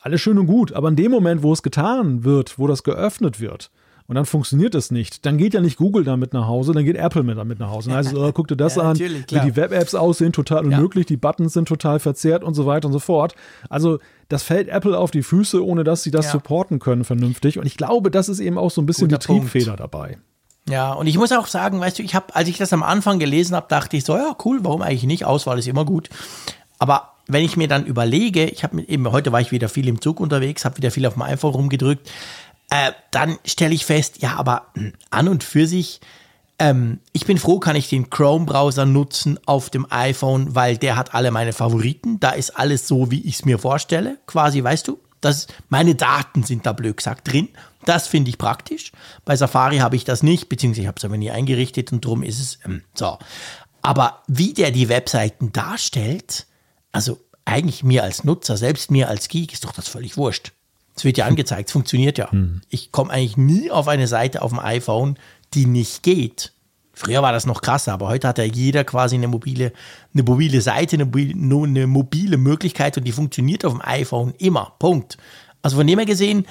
Alles 0.00 0.20
schön 0.20 0.38
und 0.38 0.46
gut, 0.46 0.72
aber 0.72 0.88
in 0.88 0.96
dem 0.96 1.10
Moment, 1.10 1.42
wo 1.42 1.52
es 1.52 1.62
getan 1.62 2.24
wird, 2.24 2.58
wo 2.58 2.66
das 2.66 2.84
geöffnet 2.84 3.40
wird, 3.40 3.70
und 4.08 4.14
dann 4.14 4.24
funktioniert 4.24 4.74
es 4.74 4.90
nicht. 4.90 5.26
Dann 5.26 5.36
geht 5.36 5.52
ja 5.52 5.60
nicht 5.60 5.76
Google 5.76 6.02
damit 6.02 6.32
nach 6.32 6.46
Hause, 6.46 6.72
dann 6.72 6.82
geht 6.82 6.96
Apple 6.96 7.22
mit 7.22 7.36
damit 7.36 7.58
nach 7.58 7.68
Hause. 7.68 7.90
Dann 7.90 7.98
heißt 7.98 8.12
es, 8.12 8.18
oh, 8.18 8.32
guck 8.32 8.48
dir 8.48 8.56
das 8.56 8.76
ja, 8.76 8.82
an, 8.82 8.98
wie 8.98 9.40
die 9.40 9.54
Web-Apps 9.54 9.94
aussehen, 9.94 10.32
total 10.32 10.64
unmöglich, 10.64 11.04
ja. 11.04 11.08
die 11.08 11.16
Buttons 11.18 11.52
sind 11.52 11.68
total 11.68 12.00
verzerrt 12.00 12.42
und 12.42 12.54
so 12.54 12.64
weiter 12.64 12.86
und 12.86 12.92
so 12.94 13.00
fort. 13.00 13.34
Also 13.68 13.98
das 14.30 14.42
fällt 14.42 14.68
Apple 14.68 14.98
auf 14.98 15.10
die 15.10 15.22
Füße, 15.22 15.62
ohne 15.64 15.84
dass 15.84 16.02
sie 16.02 16.10
das 16.10 16.24
ja. 16.26 16.32
supporten 16.32 16.78
können 16.78 17.04
vernünftig. 17.04 17.58
Und 17.58 17.66
ich 17.66 17.76
glaube, 17.76 18.10
das 18.10 18.30
ist 18.30 18.40
eben 18.40 18.56
auch 18.56 18.70
so 18.70 18.80
ein 18.80 18.86
bisschen 18.86 19.08
Guter 19.08 19.18
die 19.18 19.26
Triebfeder 19.26 19.76
Punkt. 19.76 19.80
dabei. 19.80 20.18
Ja, 20.70 20.94
und 20.94 21.06
ich 21.06 21.18
muss 21.18 21.30
auch 21.32 21.46
sagen, 21.46 21.78
weißt 21.78 21.98
du, 21.98 22.02
ich 22.02 22.14
habe, 22.14 22.34
als 22.34 22.48
ich 22.48 22.56
das 22.56 22.72
am 22.72 22.82
Anfang 22.82 23.18
gelesen 23.18 23.54
habe, 23.54 23.66
dachte 23.68 23.98
ich 23.98 24.04
so, 24.04 24.16
ja, 24.16 24.34
cool, 24.44 24.60
warum 24.62 24.80
eigentlich 24.80 25.04
nicht? 25.04 25.26
Auswahl 25.26 25.58
ist 25.58 25.68
immer 25.68 25.84
gut. 25.84 26.08
Aber 26.78 27.12
wenn 27.26 27.44
ich 27.44 27.58
mir 27.58 27.68
dann 27.68 27.84
überlege, 27.84 28.46
ich 28.46 28.64
habe 28.64 28.80
eben 28.82 29.10
heute 29.12 29.32
war 29.32 29.40
ich 29.40 29.52
wieder 29.52 29.68
viel 29.68 29.86
im 29.86 30.00
Zug 30.00 30.18
unterwegs, 30.18 30.64
habe 30.64 30.78
wieder 30.78 30.90
viel 30.90 31.04
auf 31.06 31.12
dem 31.12 31.22
iPhone 31.22 31.52
rumgedrückt 31.52 32.10
äh, 32.70 32.92
dann 33.10 33.38
stelle 33.44 33.74
ich 33.74 33.86
fest, 33.86 34.20
ja, 34.20 34.36
aber 34.36 34.72
an 35.10 35.28
und 35.28 35.42
für 35.44 35.66
sich, 35.66 36.00
ähm, 36.58 37.00
ich 37.12 37.24
bin 37.24 37.38
froh, 37.38 37.60
kann 37.60 37.76
ich 37.76 37.88
den 37.88 38.10
Chrome-Browser 38.10 38.84
nutzen 38.84 39.38
auf 39.46 39.70
dem 39.70 39.86
iPhone, 39.90 40.54
weil 40.54 40.76
der 40.76 40.96
hat 40.96 41.14
alle 41.14 41.30
meine 41.30 41.52
Favoriten. 41.52 42.20
Da 42.20 42.30
ist 42.30 42.50
alles 42.50 42.86
so, 42.86 43.10
wie 43.10 43.22
ich 43.22 43.36
es 43.36 43.44
mir 43.44 43.58
vorstelle, 43.58 44.18
quasi, 44.26 44.62
weißt 44.62 44.88
du? 44.88 44.98
Das, 45.20 45.48
meine 45.68 45.94
Daten 45.94 46.44
sind 46.44 46.66
da 46.66 46.72
blöd 46.72 46.96
gesagt 46.96 47.32
drin. 47.32 47.48
Das 47.84 48.06
finde 48.06 48.30
ich 48.30 48.38
praktisch. 48.38 48.92
Bei 49.24 49.34
Safari 49.34 49.78
habe 49.78 49.96
ich 49.96 50.04
das 50.04 50.22
nicht, 50.22 50.48
beziehungsweise 50.48 50.82
ich 50.82 50.86
habe 50.88 50.98
es 50.98 51.04
aber 51.04 51.16
nie 51.16 51.30
eingerichtet 51.30 51.92
und 51.92 52.04
darum 52.04 52.22
ist 52.22 52.40
es 52.40 52.58
ähm, 52.64 52.82
so. 52.94 53.18
Aber 53.82 54.22
wie 54.26 54.52
der 54.52 54.70
die 54.70 54.88
Webseiten 54.88 55.52
darstellt, 55.52 56.46
also 56.92 57.18
eigentlich 57.44 57.82
mir 57.82 58.02
als 58.02 58.24
Nutzer, 58.24 58.56
selbst 58.56 58.90
mir 58.90 59.08
als 59.08 59.28
Geek, 59.28 59.52
ist 59.52 59.64
doch 59.64 59.72
das 59.72 59.88
völlig 59.88 60.16
wurscht. 60.16 60.52
Es 60.98 61.04
wird 61.04 61.16
ja 61.16 61.26
angezeigt, 61.26 61.68
es 61.68 61.72
funktioniert 61.72 62.18
ja. 62.18 62.30
Hm. 62.30 62.60
Ich 62.68 62.92
komme 62.92 63.12
eigentlich 63.12 63.36
nie 63.36 63.70
auf 63.70 63.88
eine 63.88 64.08
Seite 64.08 64.42
auf 64.42 64.50
dem 64.50 64.58
iPhone, 64.58 65.16
die 65.54 65.66
nicht 65.66 66.02
geht. 66.02 66.52
Früher 66.92 67.22
war 67.22 67.30
das 67.30 67.46
noch 67.46 67.62
krasser, 67.62 67.92
aber 67.92 68.08
heute 68.08 68.26
hat 68.26 68.38
ja 68.38 68.44
jeder 68.44 68.82
quasi 68.82 69.14
eine 69.14 69.28
mobile, 69.28 69.72
eine 70.12 70.22
mobile 70.24 70.60
Seite, 70.60 70.96
eine 70.96 71.04
mobile, 71.04 71.34
eine 71.64 71.86
mobile 71.86 72.36
Möglichkeit 72.36 72.98
und 72.98 73.04
die 73.04 73.12
funktioniert 73.12 73.64
auf 73.64 73.72
dem 73.72 73.82
iPhone 73.82 74.34
immer. 74.38 74.72
Punkt. 74.80 75.16
Also 75.62 75.76
von 75.76 75.86
dem 75.86 76.00
her 76.00 76.06
gesehen, 76.06 76.44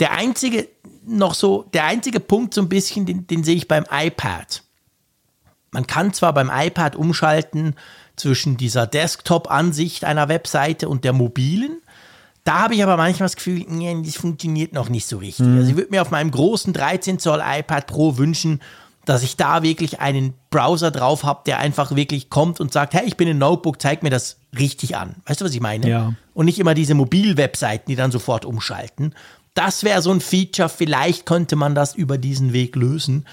der 0.00 0.12
einzige, 0.12 0.68
noch 1.06 1.34
so, 1.34 1.66
der 1.74 1.84
einzige 1.84 2.20
Punkt 2.20 2.54
so 2.54 2.62
ein 2.62 2.70
bisschen, 2.70 3.04
den, 3.04 3.26
den 3.26 3.44
sehe 3.44 3.56
ich 3.56 3.68
beim 3.68 3.84
iPad. 3.90 4.62
Man 5.72 5.86
kann 5.86 6.14
zwar 6.14 6.32
beim 6.32 6.50
iPad 6.50 6.96
umschalten 6.96 7.74
zwischen 8.16 8.56
dieser 8.56 8.86
Desktop-Ansicht 8.86 10.04
einer 10.04 10.30
Webseite 10.30 10.88
und 10.88 11.04
der 11.04 11.12
mobilen, 11.12 11.82
da 12.50 12.62
habe 12.62 12.74
ich 12.74 12.82
aber 12.82 12.96
manchmal 12.96 13.28
das 13.28 13.36
Gefühl, 13.36 13.64
nee, 13.68 13.96
das 14.04 14.16
funktioniert 14.16 14.72
noch 14.72 14.88
nicht 14.88 15.06
so 15.06 15.18
richtig. 15.18 15.46
Mhm. 15.46 15.58
Also 15.58 15.70
ich 15.70 15.76
würde 15.76 15.90
mir 15.92 16.02
auf 16.02 16.10
meinem 16.10 16.32
großen 16.32 16.72
13 16.72 17.20
Zoll 17.20 17.40
iPad 17.40 17.86
Pro 17.86 18.18
wünschen, 18.18 18.60
dass 19.04 19.22
ich 19.22 19.36
da 19.36 19.62
wirklich 19.62 20.00
einen 20.00 20.34
Browser 20.50 20.90
drauf 20.90 21.22
habe, 21.22 21.42
der 21.46 21.60
einfach 21.60 21.94
wirklich 21.94 22.28
kommt 22.28 22.58
und 22.58 22.72
sagt, 22.72 22.92
hey, 22.92 23.06
ich 23.06 23.16
bin 23.16 23.28
ein 23.28 23.38
Notebook, 23.38 23.80
zeig 23.80 24.02
mir 24.02 24.10
das 24.10 24.38
richtig 24.58 24.96
an. 24.96 25.14
Weißt 25.26 25.40
du, 25.40 25.44
was 25.44 25.54
ich 25.54 25.60
meine? 25.60 25.88
Ja. 25.88 26.14
Und 26.34 26.46
nicht 26.46 26.58
immer 26.58 26.74
diese 26.74 26.94
Mobil-Webseiten, 26.94 27.88
die 27.88 27.94
dann 27.94 28.10
sofort 28.10 28.44
umschalten. 28.44 29.14
Das 29.54 29.84
wäre 29.84 30.02
so 30.02 30.10
ein 30.10 30.20
Feature, 30.20 30.68
vielleicht 30.68 31.26
könnte 31.26 31.54
man 31.54 31.76
das 31.76 31.94
über 31.94 32.18
diesen 32.18 32.52
Weg 32.52 32.74
lösen. 32.74 33.28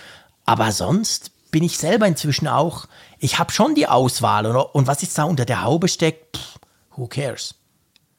Aber 0.45 0.72
sonst 0.72 1.32
bin 1.49 1.63
ich 1.63 1.80
selber 1.80 2.05
inzwischen 2.05 2.47
auch, 2.47 2.86
ich 3.18 3.39
habe 3.39 3.51
schon 3.51 3.74
die 3.74 3.88
Auswahl. 3.88 4.45
Und, 4.45 4.57
und 4.57 4.86
was 4.86 5.01
jetzt 5.01 5.18
da 5.18 5.24
unter 5.24 5.45
der 5.45 5.63
Haube 5.63 5.88
steckt, 5.88 6.38
pff, 6.38 6.59
who 6.95 7.07
cares? 7.07 7.55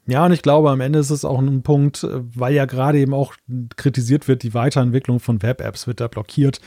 Ja, 0.09 0.25
und 0.25 0.33
ich 0.33 0.41
glaube, 0.41 0.71
am 0.71 0.81
Ende 0.81 0.99
ist 0.99 1.11
es 1.11 1.27
auch 1.27 1.39
ein 1.39 1.63
Punkt, 1.63 2.03
äh, 2.03 2.09
weil 2.35 2.55
ja 2.55 2.65
gerade 2.65 2.99
eben 2.99 3.13
auch 3.13 3.35
kritisiert 3.77 4.27
wird, 4.27 4.43
die 4.43 4.55
Weiterentwicklung 4.55 5.21
von 5.21 5.43
Web-Apps 5.43 5.87
wird 5.87 6.01
da 6.01 6.09
blockiert. 6.09 6.61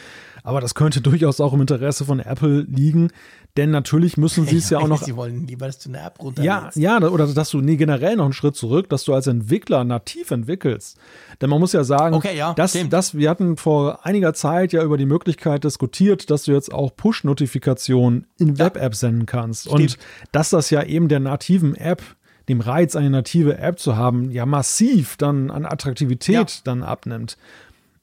Aber 0.44 0.62
das 0.62 0.76
könnte 0.76 1.02
durchaus 1.02 1.42
auch 1.42 1.54
im 1.54 1.62
Interesse 1.62 2.06
von 2.06 2.20
Apple 2.20 2.62
liegen, 2.70 3.10
denn 3.58 3.72
natürlich 3.72 4.16
müssen 4.16 4.46
sie 4.46 4.58
es 4.58 4.70
ja, 4.70 4.78
ja 4.78 4.84
auch 4.86 4.88
noch. 4.88 5.04
Sie 5.04 5.16
wollen 5.16 5.48
lieber, 5.48 5.66
dass 5.66 5.80
du 5.80 5.90
eine 5.90 6.02
App 6.04 6.20
runterlädst. 6.20 6.78
Ja, 6.78 7.00
ja, 7.00 7.08
oder 7.08 7.28
dass 7.28 7.50
du 7.50 7.62
nee, 7.62 7.78
generell 7.78 8.16
noch 8.16 8.26
einen 8.26 8.34
Schritt 8.34 8.56
zurück, 8.56 8.90
dass 8.90 9.04
du 9.06 9.14
als 9.14 9.26
Entwickler 9.26 9.84
nativ 9.84 10.30
entwickelst. 10.30 10.98
Denn 11.42 11.50
man 11.50 11.60
muss 11.60 11.74
ja 11.74 11.84
sagen, 11.84 12.16
okay, 12.16 12.38
ja, 12.38 12.54
dass, 12.54 12.78
dass 12.90 13.16
wir 13.16 13.30
hatten 13.30 13.58
vor 13.58 14.06
einiger 14.06 14.36
Zeit 14.36 14.72
ja 14.72 14.84
über 14.84 14.98
die 14.98 15.08
Möglichkeit 15.08 15.64
diskutiert, 15.64 16.30
dass 16.30 16.44
du 16.44 16.52
jetzt 16.52 16.72
auch 16.72 16.96
Push-Notifikationen 16.96 18.28
in 18.38 18.56
ja. 18.56 18.66
Web-Apps 18.66 19.00
senden 19.00 19.26
kannst. 19.26 19.64
Stimmt. 19.64 19.80
Und 19.80 19.98
dass 20.32 20.52
das 20.52 20.70
ja 20.70 20.84
eben 20.84 21.08
der 21.08 21.20
nativen 21.20 21.76
App 21.76 22.04
dem 22.52 22.62
Reiz, 22.62 22.96
eine 22.96 23.10
native 23.10 23.58
App 23.58 23.80
zu 23.80 23.96
haben, 23.96 24.32
ja 24.32 24.46
massiv 24.46 25.18
dann 25.18 25.50
an 25.50 25.66
Attraktivität 25.66 26.34
ja. 26.34 26.62
dann 26.64 26.84
abnimmt. 26.84 27.38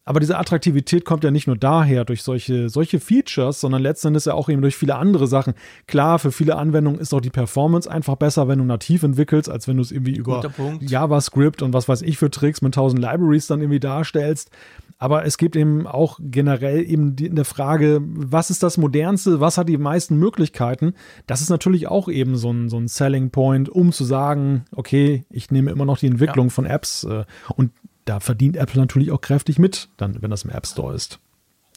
Aber 0.09 0.21
diese 0.21 0.39
Attraktivität 0.39 1.05
kommt 1.05 1.23
ja 1.23 1.31
nicht 1.31 1.49
nur 1.49 1.57
daher 1.59 2.07
durch 2.07 2.23
solche, 2.23 2.71
solche 2.71 2.99
Features, 2.99 3.61
sondern 3.61 3.83
letztendlich 3.83 4.25
ja 4.25 4.33
auch 4.33 4.49
eben 4.49 4.63
durch 4.63 4.75
viele 4.75 4.97
andere 4.97 5.27
Sachen. 5.27 5.53
Klar, 5.87 6.19
für 6.19 6.33
viele 6.33 6.57
Anwendungen 6.57 6.99
ist 6.99 7.13
auch 7.13 7.21
die 7.21 7.29
Performance 7.29 7.91
einfach 7.91 8.17
besser, 8.17 8.49
wenn 8.49 8.59
du 8.59 8.65
nativ 8.65 9.03
entwickelst, 9.03 9.51
als 9.51 9.69
wenn 9.69 9.77
du 9.77 9.83
es 9.83 9.93
irgendwie 9.93 10.17
über 10.17 10.51
JavaScript 10.81 11.61
und 11.61 11.75
was 11.75 11.91
weiß 11.91 12.01
ich 12.01 12.17
für 12.17 12.31
Tricks 12.31 12.63
mit 12.63 12.75
tausend 12.75 13.03
Libraries 13.03 13.49
dann 13.49 13.61
irgendwie 13.61 13.81
darstellst. 13.81 14.51
Aber 14.97 15.27
es 15.27 15.37
gibt 15.37 15.57
eben 15.57 15.87
auch 15.87 16.19
generell 16.23 16.91
eben 16.91 17.15
die, 17.15 17.31
eine 17.31 17.45
Frage, 17.45 18.01
was 18.03 18.49
ist 18.49 18.63
das 18.63 18.79
Modernste, 18.79 19.41
was 19.41 19.59
hat 19.59 19.69
die 19.69 19.77
meisten 19.77 20.19
Möglichkeiten? 20.19 20.95
Das 21.27 21.43
ist 21.43 21.51
natürlich 21.51 21.87
auch 21.87 22.09
eben 22.09 22.37
so 22.37 22.51
ein, 22.51 22.71
so 22.71 22.79
ein 22.79 22.89
Selling 22.89 23.31
Point, 23.31 23.69
um 23.69 23.93
zu 23.93 24.05
sagen, 24.05 24.65
okay, 24.75 25.27
ich 25.29 25.51
nehme 25.51 25.71
immer 25.71 25.85
noch 25.85 25.99
die 25.99 26.09
Entwicklung 26.09 26.47
ja. 26.47 26.51
von 26.51 26.65
Apps 26.65 27.05
äh, 27.05 27.27
und 27.55 27.73
da 28.09 28.21
verdient 28.21 28.57
Apple 28.57 28.81
natürlich 28.81 29.11
auch 29.11 29.21
kräftig 29.21 29.59
mit, 29.59 29.89
dann, 29.97 30.21
wenn 30.23 30.31
das 30.31 30.45
im 30.45 30.51
App 30.51 30.67
Store 30.67 30.95
ist. 30.95 31.19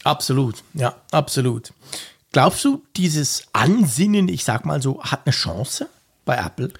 Absolut, 0.04 0.62
ja, 0.74 0.94
absolut. 1.10 1.72
Glaubst 2.32 2.64
du, 2.64 2.82
dieses 2.96 3.46
Ansinnen, 3.52 4.28
ich 4.28 4.44
sag 4.44 4.64
mal 4.64 4.80
so, 4.80 5.02
hat 5.02 5.20
eine 5.26 5.32
Chance 5.32 5.88
bei 6.24 6.36
Apple? 6.36 6.72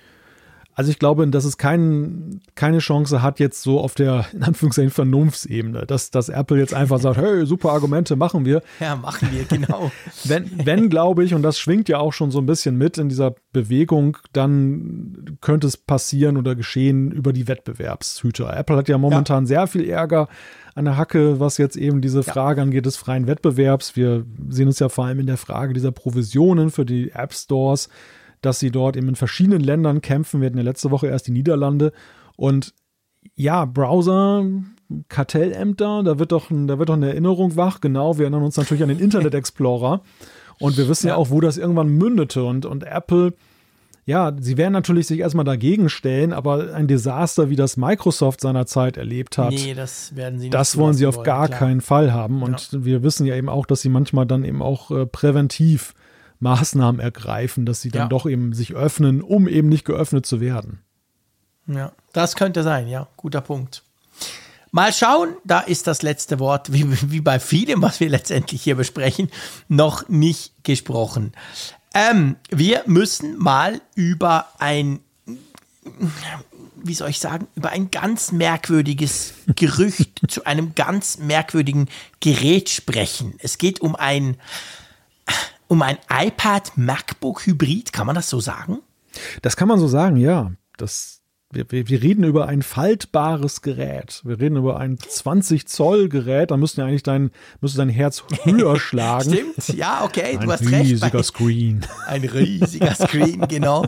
Also 0.74 0.90
ich 0.90 0.98
glaube, 0.98 1.26
dass 1.28 1.44
es 1.44 1.58
kein, 1.58 2.40
keine 2.54 2.78
Chance 2.78 3.20
hat 3.20 3.40
jetzt 3.40 3.62
so 3.62 3.78
auf 3.78 3.94
der, 3.94 4.26
in 4.32 4.42
Anführungszeichen, 4.42 4.90
Vernunftsebene, 4.90 5.84
dass, 5.86 6.10
dass 6.10 6.30
Apple 6.30 6.58
jetzt 6.58 6.72
einfach 6.72 6.98
sagt, 6.98 7.18
hey, 7.18 7.44
super 7.44 7.72
Argumente, 7.72 8.16
machen 8.16 8.46
wir. 8.46 8.62
Ja, 8.80 8.96
machen 8.96 9.28
wir, 9.32 9.44
genau. 9.44 9.92
wenn, 10.24 10.50
wenn 10.64 10.88
glaube 10.88 11.24
ich, 11.24 11.34
und 11.34 11.42
das 11.42 11.58
schwingt 11.58 11.90
ja 11.90 11.98
auch 11.98 12.14
schon 12.14 12.30
so 12.30 12.38
ein 12.38 12.46
bisschen 12.46 12.78
mit 12.78 12.96
in 12.96 13.10
dieser 13.10 13.34
Bewegung, 13.52 14.16
dann 14.32 15.36
könnte 15.42 15.66
es 15.66 15.76
passieren 15.76 16.38
oder 16.38 16.54
geschehen 16.54 17.12
über 17.12 17.34
die 17.34 17.48
Wettbewerbshüter. 17.48 18.56
Apple 18.56 18.76
hat 18.76 18.88
ja 18.88 18.96
momentan 18.96 19.44
ja. 19.44 19.48
sehr 19.48 19.66
viel 19.66 19.88
Ärger 19.88 20.28
an 20.74 20.86
der 20.86 20.96
Hacke, 20.96 21.38
was 21.38 21.58
jetzt 21.58 21.76
eben 21.76 22.00
diese 22.00 22.22
Frage 22.22 22.60
ja. 22.60 22.62
angeht 22.62 22.86
des 22.86 22.96
freien 22.96 23.26
Wettbewerbs. 23.26 23.94
Wir 23.94 24.24
sehen 24.48 24.68
uns 24.68 24.78
ja 24.78 24.88
vor 24.88 25.04
allem 25.04 25.20
in 25.20 25.26
der 25.26 25.36
Frage 25.36 25.74
dieser 25.74 25.92
Provisionen 25.92 26.70
für 26.70 26.86
die 26.86 27.10
App 27.10 27.34
Stores 27.34 27.90
dass 28.43 28.59
sie 28.61 28.70
dort 28.70 28.97
eben 28.97 29.09
in 29.09 29.16
verschiedenen 29.16 29.61
Ländern 29.61 30.03
kämpfen. 30.03 30.40
Wir 30.40 30.47
hatten 30.47 30.59
ja 30.59 30.64
letzte 30.64 30.90
Woche 30.90 31.07
erst 31.07 31.26
die 31.28 31.32
Niederlande. 31.32 31.93
Und 32.36 32.74
ja, 33.34 33.64
Browser, 33.64 34.45
Kartellämter, 35.09 36.03
da 36.03 36.18
wird 36.18 36.32
doch, 36.32 36.49
da 36.51 36.78
wird 36.78 36.88
doch 36.88 36.97
eine 36.97 37.09
Erinnerung 37.09 37.57
wach. 37.57 37.80
Genau, 37.80 38.18
wir 38.18 38.24
erinnern 38.24 38.43
uns 38.43 38.57
natürlich 38.57 38.82
an 38.82 38.90
den 38.90 38.99
Internet 38.99 39.34
Explorer. 39.34 40.03
Und 40.59 40.76
wir 40.76 40.88
wissen 40.88 41.07
ja, 41.07 41.14
ja 41.14 41.16
auch, 41.16 41.30
wo 41.30 41.40
das 41.40 41.57
irgendwann 41.57 41.88
mündete. 41.88 42.45
Und, 42.45 42.66
und 42.66 42.84
Apple, 42.84 43.34
ja, 44.05 44.32
sie 44.38 44.57
werden 44.57 44.72
natürlich 44.72 45.07
sich 45.07 45.20
erstmal 45.20 45.45
dagegen 45.45 45.88
stellen, 45.88 46.32
aber 46.32 46.74
ein 46.74 46.88
Desaster, 46.88 47.51
wie 47.51 47.57
das 47.57 47.76
Microsoft 47.76 48.40
seinerzeit 48.40 48.97
erlebt 48.97 49.38
hat, 49.38 49.51
nee, 49.51 49.74
das, 49.74 50.16
werden 50.16 50.38
sie 50.38 50.47
nicht 50.47 50.55
das 50.55 50.76
wollen 50.76 50.95
sie 50.95 51.07
auf 51.07 51.16
wollen, 51.16 51.24
gar 51.24 51.47
klar. 51.47 51.59
keinen 51.61 51.80
Fall 51.80 52.12
haben. 52.12 52.43
Und 52.43 52.72
ja. 52.72 52.84
wir 52.84 53.03
wissen 53.03 53.26
ja 53.26 53.36
eben 53.36 53.49
auch, 53.49 53.66
dass 53.66 53.80
sie 53.80 53.88
manchmal 53.88 54.26
dann 54.26 54.45
eben 54.45 54.61
auch 54.61 54.90
äh, 54.90 55.07
präventiv 55.07 55.95
Maßnahmen 56.43 57.01
ergreifen, 57.01 57.64
dass 57.64 57.80
sie 57.80 57.90
dann 57.90 58.03
ja. 58.03 58.09
doch 58.09 58.26
eben 58.26 58.53
sich 58.53 58.74
öffnen, 58.74 59.22
um 59.22 59.49
eben 59.49 59.68
nicht 59.68 59.84
geöffnet 59.84 60.26
zu 60.26 60.40
werden. 60.40 60.80
Ja, 61.66 61.93
das 62.12 62.34
könnte 62.34 62.62
sein, 62.62 62.88
ja, 62.88 63.07
guter 63.16 63.40
Punkt. 63.40 63.82
Mal 64.72 64.93
schauen, 64.93 65.36
da 65.45 65.61
ist 65.61 65.86
das 65.86 66.03
letzte 66.03 66.38
Wort, 66.38 66.72
wie, 66.72 66.86
wie 67.11 67.20
bei 67.20 67.38
vielem, 67.38 67.82
was 67.82 68.01
wir 68.01 68.09
letztendlich 68.09 68.62
hier 68.62 68.74
besprechen, 68.74 69.30
noch 69.68 70.09
nicht 70.09 70.53
gesprochen. 70.64 71.32
Ähm, 71.95 72.36
wir 72.51 72.82
müssen 72.86 73.36
mal 73.38 73.80
über 73.95 74.47
ein, 74.59 75.01
wie 76.76 76.95
soll 76.95 77.11
ich 77.11 77.20
sagen, 77.20 77.47
über 77.55 77.70
ein 77.70 77.90
ganz 77.90 78.32
merkwürdiges 78.32 79.34
Gerücht 79.55 80.22
zu 80.28 80.45
einem 80.45 80.74
ganz 80.74 81.18
merkwürdigen 81.18 81.88
Gerät 82.20 82.70
sprechen. 82.70 83.34
Es 83.38 83.59
geht 83.59 83.80
um 83.80 83.95
ein 83.95 84.38
um 85.72 85.80
ein 85.80 85.96
iPad 86.10 86.76
MacBook 86.76 87.46
Hybrid, 87.46 87.94
kann 87.94 88.06
man 88.06 88.14
das 88.14 88.28
so 88.28 88.40
sagen? 88.40 88.80
Das 89.40 89.56
kann 89.56 89.68
man 89.68 89.78
so 89.78 89.88
sagen, 89.88 90.18
ja. 90.18 90.52
Das 90.76 91.22
wir, 91.50 91.70
wir, 91.70 91.88
wir, 91.88 92.02
reden 92.02 92.24
über 92.24 92.46
ein 92.46 92.60
faltbares 92.60 93.62
Gerät. 93.62 94.20
Wir 94.24 94.38
reden 94.38 94.56
über 94.56 94.78
ein 94.78 94.98
20 94.98 95.66
Zoll 95.66 96.10
Gerät. 96.10 96.50
Da 96.50 96.58
müsste 96.58 96.82
ja 96.82 96.86
eigentlich 96.86 97.02
dein, 97.02 97.30
müsste 97.62 97.78
dein 97.78 97.88
Herz 97.88 98.22
höher 98.44 98.78
schlagen. 98.78 99.32
Stimmt, 99.32 99.68
ja, 99.78 100.04
okay, 100.04 100.34
du 100.34 100.40
ein 100.40 100.50
hast 100.50 100.60
recht. 100.62 100.74
Ein 100.74 100.80
riesiger 100.82 101.22
Screen. 101.22 101.86
Ein 102.06 102.24
riesiger 102.24 102.94
Screen, 102.94 103.48
genau. 103.48 103.86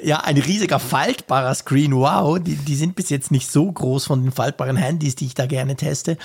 Ja, 0.00 0.20
ein 0.20 0.38
riesiger 0.38 0.78
faltbarer 0.78 1.54
Screen. 1.54 1.92
Wow, 1.92 2.38
die, 2.38 2.54
die 2.54 2.76
sind 2.76 2.94
bis 2.94 3.10
jetzt 3.10 3.32
nicht 3.32 3.50
so 3.50 3.70
groß 3.70 4.06
von 4.06 4.22
den 4.22 4.30
faltbaren 4.30 4.76
Handys, 4.76 5.16
die 5.16 5.26
ich 5.26 5.34
da 5.34 5.46
gerne 5.46 5.74
teste. 5.74 6.16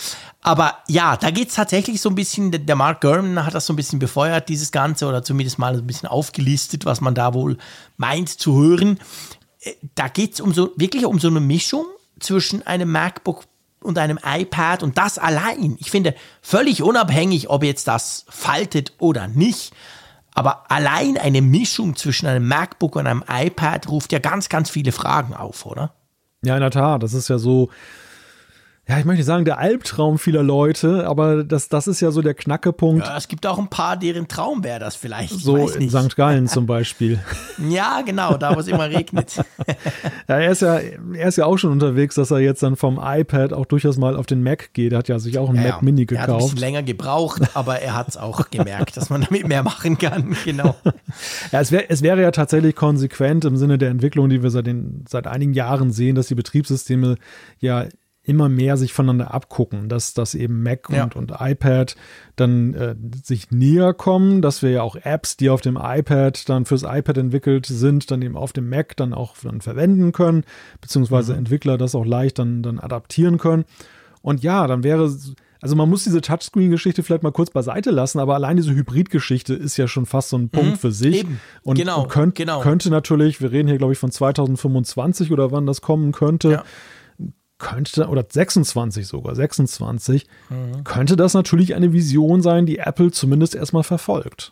Aber 0.42 0.78
ja, 0.88 1.18
da 1.18 1.32
geht 1.32 1.50
es 1.50 1.56
tatsächlich 1.56 2.00
so 2.00 2.10
ein 2.10 2.16
bisschen, 2.16 2.52
der 2.52 2.76
Mark 2.76 3.02
Gurman 3.02 3.44
hat 3.44 3.56
das 3.56 3.66
so 3.66 3.74
ein 3.74 3.78
bisschen 3.78 3.98
befeuert, 3.98 4.48
dieses 4.48 4.72
Ganze, 4.72 5.08
oder 5.08 5.24
zumindest 5.24 5.58
mal 5.58 5.74
ein 5.76 5.88
bisschen 5.88 6.08
aufgelistet, 6.08 6.86
was 6.86 7.02
man 7.02 7.16
da 7.16 7.34
wohl 7.34 7.58
meint 7.98 8.30
zu 8.30 8.56
hören 8.56 9.00
da 9.96 10.08
geht 10.08 10.34
es 10.34 10.42
um 10.42 10.54
so, 10.54 10.72
wirklich 10.76 11.06
um 11.06 11.20
so 11.20 11.28
eine 11.28 11.40
Mischung 11.40 11.86
zwischen 12.20 12.66
einem 12.66 12.92
MacBook 12.92 13.46
und 13.82 13.98
einem 13.98 14.20
iPad 14.24 14.84
und 14.84 14.98
das 14.98 15.18
allein. 15.18 15.78
Ich 15.80 15.92
finde, 15.92 16.16
völlig 16.42 16.84
unabhängig, 16.84 17.50
ob 17.50 17.64
jetzt 17.64 17.88
das 17.88 18.26
faltet 18.30 18.94
oder 19.00 19.28
nicht, 19.28 19.74
aber 20.34 20.72
allein 20.72 21.18
eine 21.18 21.42
Mischung 21.42 21.96
zwischen 21.96 22.28
einem 22.28 22.48
MacBook 22.48 22.96
und 22.96 23.08
einem 23.08 23.24
iPad 23.28 23.88
ruft 23.90 24.12
ja 24.12 24.20
ganz, 24.20 24.50
ganz 24.50 24.70
viele 24.70 24.92
Fragen 24.92 25.34
auf, 25.34 25.66
oder? 25.66 25.94
Ja, 26.44 26.56
in 26.56 26.62
der 26.62 26.72
Tat. 26.72 27.04
Das 27.04 27.14
ist 27.14 27.30
ja 27.30 27.38
so, 27.38 27.70
ja, 28.86 29.00
ich 29.00 29.06
möchte 29.06 29.24
sagen, 29.24 29.46
der 29.46 29.60
Albtraum 29.60 30.20
vieler 30.20 30.44
Leute, 30.44 31.08
aber 31.08 31.46
das, 31.46 31.70
das 31.70 31.88
ist 31.88 32.02
ja 32.02 32.12
so 32.12 32.22
der 32.22 32.34
Knackepunkt. 32.34 33.08
Ja, 33.08 33.16
es 33.16 33.30
gibt 33.30 33.48
auch 33.48 33.58
ein 33.58 33.70
paar, 33.70 33.96
deren 33.96 34.28
Traum 34.28 34.62
wäre 34.62 34.82
das 34.82 34.98
vielleicht. 34.98 35.40
So 35.40 35.70
in 35.70 35.90
St. 35.90 36.18
Gallen 36.18 36.50
zum 36.50 36.66
Beispiel. 36.66 37.18
ja, 37.70 38.02
genau, 38.02 38.36
da 38.36 38.54
wo 38.54 38.60
es 38.60 38.68
immer 38.68 38.90
regnet. 38.90 39.38
ja, 40.28 40.36
er 40.38 40.52
ist 40.52 40.62
ja, 40.62 40.80
er 40.80 41.28
ist 41.30 41.38
ja 41.38 41.46
auch 41.46 41.56
schon 41.56 41.72
unterwegs, 41.72 42.16
dass 42.16 42.30
er 42.30 42.40
jetzt 42.40 42.62
dann 42.62 42.76
vom 42.76 43.00
iPad 43.02 43.54
auch 43.54 43.66
durchaus 43.66 43.98
mal 43.98 44.18
auf 44.18 44.26
den 44.26 44.44
Mac 44.44 44.74
geht. 44.74 44.92
Er 44.92 44.98
hat 44.98 45.08
ja 45.08 45.18
sich 45.18 45.40
auch 45.40 45.48
einen 45.48 45.64
ja, 45.64 45.72
Mac 45.72 45.82
Mini 45.82 46.06
gekauft. 46.06 46.28
Er 46.28 46.34
hat 46.34 46.42
ein 46.42 46.46
bisschen 46.48 46.60
länger 46.60 46.84
gebraucht, 46.84 47.42
aber 47.54 47.80
er 47.80 47.96
hat 47.96 48.10
es 48.10 48.18
auch 48.18 48.50
gemerkt, 48.50 48.98
dass 48.98 49.10
man 49.10 49.22
damit 49.22 49.48
mehr 49.48 49.64
machen 49.64 49.98
kann. 49.98 50.36
Genau. 50.44 50.76
ja, 51.52 51.62
es, 51.62 51.72
wär, 51.72 51.90
es 51.90 52.02
wäre 52.02 52.22
ja 52.22 52.32
tatsächlich 52.32 52.76
konsequent 52.76 53.46
im 53.46 53.56
Sinne 53.56 53.78
der 53.78 53.92
Entwicklung, 53.92 54.30
die 54.30 54.44
wir 54.44 54.50
seit, 54.50 54.68
den, 54.68 55.06
seit 55.08 55.26
einigen 55.26 55.54
Jahren 55.54 55.92
sehen, 55.92 56.16
dass 56.16 56.28
die 56.28 56.36
Betriebssysteme 56.36 57.16
ja 57.60 57.86
immer 58.24 58.48
mehr 58.48 58.78
sich 58.78 58.94
voneinander 58.94 59.34
abgucken, 59.34 59.90
dass, 59.90 60.14
dass 60.14 60.34
eben 60.34 60.64
Mac 60.64 60.90
ja. 60.90 61.04
und, 61.04 61.16
und 61.16 61.34
iPad 61.40 61.96
dann 62.38 62.74
äh, 62.74 62.96
sich 63.22 63.52
näher 63.52 63.94
kommen, 63.94 64.42
dass 64.42 64.62
wir 64.62 64.72
ja 64.72 64.82
auch 64.82 64.96
Apps, 64.96 65.36
die 65.36 65.50
auf 65.50 65.62
dem 65.62 65.78
iPad 65.82 66.48
dann 66.48 66.66
fürs 66.66 66.84
iPad 66.84 67.18
entwickelt 67.18 67.66
sind, 67.66 68.10
dann 68.12 68.22
eben 68.22 68.38
auf 68.38 68.54
dem 68.54 68.70
Mac 68.70 68.96
dann 68.96 69.14
auch 69.14 69.36
dann 69.44 69.60
verwenden 69.60 70.14
können, 70.14 70.46
beziehungsweise 70.80 71.34
mhm. 71.34 71.40
Entwickler 71.40 71.78
das 71.78 71.96
auch 71.96 72.06
leicht 72.06 72.40
dann, 72.40 72.64
dann 72.64 72.80
adaptieren 72.80 73.38
können. 73.38 73.66
Und 74.22 74.42
ja, 74.42 74.68
dann 74.68 74.86
wäre, 74.86 75.14
also 75.62 75.76
man 75.76 75.90
muss 75.90 76.06
diese 76.06 76.22
Touchscreen-Geschichte 76.22 77.04
vielleicht 77.04 77.24
mal 77.24 77.34
kurz 77.34 77.50
beiseite 77.50 77.92
lassen, 77.92 78.20
aber 78.20 78.36
allein 78.36 78.56
diese 78.56 78.74
Hybrid-Geschichte 78.74 79.54
ist 79.54 79.76
ja 79.76 79.90
schon 79.90 80.06
fast 80.06 80.30
so 80.30 80.38
ein 80.38 80.48
Punkt 80.48 80.72
mhm, 80.72 80.78
für 80.78 80.94
sich. 80.94 81.20
Eben. 81.20 81.42
Und, 81.62 81.78
genau, 81.78 82.04
und 82.04 82.10
könnt, 82.10 82.36
genau. 82.36 82.62
könnte 82.62 82.90
natürlich, 82.90 83.42
wir 83.42 83.52
reden 83.52 83.68
hier 83.68 83.78
glaube 83.78 83.92
ich 83.92 84.00
von 84.00 84.12
2025 84.12 85.30
oder 85.34 85.52
wann 85.52 85.66
das 85.66 85.82
kommen 85.82 86.14
könnte, 86.14 86.52
ja 86.52 86.64
könnte, 87.64 88.08
oder 88.08 88.26
26 88.30 89.08
sogar, 89.08 89.36
26, 89.36 90.28
mhm. 90.50 90.84
könnte 90.84 91.16
das 91.16 91.34
natürlich 91.34 91.76
eine 91.76 91.94
Vision 91.94 92.42
sein, 92.42 92.66
die 92.66 92.78
Apple 92.78 93.12
zumindest 93.12 93.56
erstmal 93.56 93.84
verfolgt. 93.84 94.52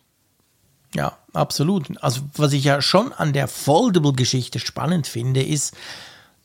Ja, 0.95 1.17
absolut. 1.33 1.87
Also 2.01 2.21
was 2.35 2.53
ich 2.53 2.63
ja 2.63 2.81
schon 2.81 3.13
an 3.13 3.33
der 3.33 3.47
Foldable-Geschichte 3.47 4.59
spannend 4.59 5.07
finde, 5.07 5.43
ist, 5.43 5.75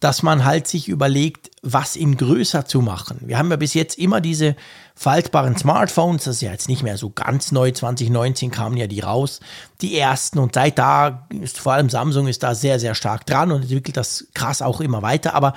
dass 0.00 0.22
man 0.22 0.44
halt 0.44 0.68
sich 0.68 0.88
überlegt, 0.88 1.50
was 1.62 1.96
in 1.96 2.16
größer 2.16 2.66
zu 2.66 2.82
machen. 2.82 3.20
Wir 3.22 3.38
haben 3.38 3.50
ja 3.50 3.56
bis 3.56 3.74
jetzt 3.74 3.98
immer 3.98 4.20
diese 4.20 4.54
faltbaren 4.94 5.56
Smartphones, 5.56 6.24
das 6.24 6.36
ist 6.36 6.42
ja 6.42 6.52
jetzt 6.52 6.68
nicht 6.68 6.82
mehr 6.82 6.98
so 6.98 7.10
ganz 7.10 7.50
neu, 7.50 7.72
2019 7.72 8.50
kamen 8.50 8.76
ja 8.76 8.86
die 8.86 9.00
raus, 9.00 9.40
die 9.80 9.98
ersten 9.98 10.38
und 10.38 10.54
seit 10.54 10.78
da 10.78 11.26
ist 11.30 11.58
vor 11.58 11.72
allem 11.72 11.88
Samsung 11.88 12.28
ist 12.28 12.42
da 12.42 12.54
sehr, 12.54 12.78
sehr 12.78 12.94
stark 12.94 13.24
dran 13.24 13.50
und 13.50 13.62
entwickelt 13.62 13.96
das 13.96 14.26
krass 14.34 14.60
auch 14.60 14.80
immer 14.80 15.00
weiter, 15.00 15.34
aber 15.34 15.54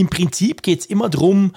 im 0.00 0.08
Prinzip 0.08 0.62
geht 0.62 0.80
es 0.80 0.86
immer 0.86 1.08
darum, 1.10 1.52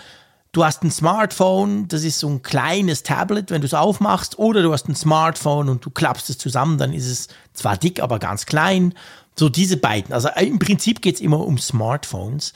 du 0.51 0.63
hast 0.63 0.83
ein 0.83 0.91
Smartphone, 0.91 1.87
das 1.87 2.03
ist 2.03 2.19
so 2.19 2.27
ein 2.27 2.41
kleines 2.41 3.03
Tablet, 3.03 3.49
wenn 3.51 3.61
du 3.61 3.67
es 3.67 3.73
aufmachst, 3.73 4.37
oder 4.37 4.61
du 4.61 4.71
hast 4.73 4.87
ein 4.87 4.95
Smartphone 4.95 5.69
und 5.69 5.85
du 5.85 5.89
klappst 5.89 6.29
es 6.29 6.37
zusammen, 6.37 6.77
dann 6.77 6.93
ist 6.93 7.07
es 7.07 7.27
zwar 7.53 7.77
dick, 7.77 8.01
aber 8.01 8.19
ganz 8.19 8.45
klein. 8.45 8.93
So 9.35 9.49
diese 9.49 9.77
beiden. 9.77 10.13
Also 10.13 10.29
im 10.39 10.59
Prinzip 10.59 11.01
geht 11.01 11.15
es 11.15 11.21
immer 11.21 11.39
um 11.39 11.57
Smartphones, 11.57 12.53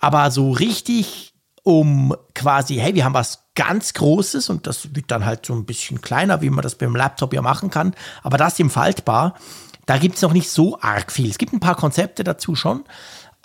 aber 0.00 0.30
so 0.30 0.50
richtig 0.50 1.32
um 1.62 2.14
quasi, 2.34 2.76
hey, 2.76 2.94
wir 2.94 3.04
haben 3.04 3.14
was 3.14 3.44
ganz 3.54 3.94
Großes 3.94 4.50
und 4.50 4.66
das 4.66 4.94
wird 4.94 5.10
dann 5.10 5.24
halt 5.24 5.46
so 5.46 5.54
ein 5.54 5.64
bisschen 5.64 6.00
kleiner, 6.00 6.42
wie 6.42 6.50
man 6.50 6.62
das 6.62 6.74
beim 6.74 6.96
Laptop 6.96 7.32
ja 7.32 7.42
machen 7.42 7.70
kann, 7.70 7.94
aber 8.22 8.36
das 8.36 8.58
im 8.58 8.70
Faltbar, 8.70 9.34
da 9.86 9.98
gibt 9.98 10.16
es 10.16 10.22
noch 10.22 10.32
nicht 10.32 10.50
so 10.50 10.80
arg 10.80 11.10
viel. 11.10 11.30
Es 11.30 11.38
gibt 11.38 11.52
ein 11.52 11.60
paar 11.60 11.74
Konzepte 11.74 12.22
dazu 12.22 12.54
schon, 12.54 12.84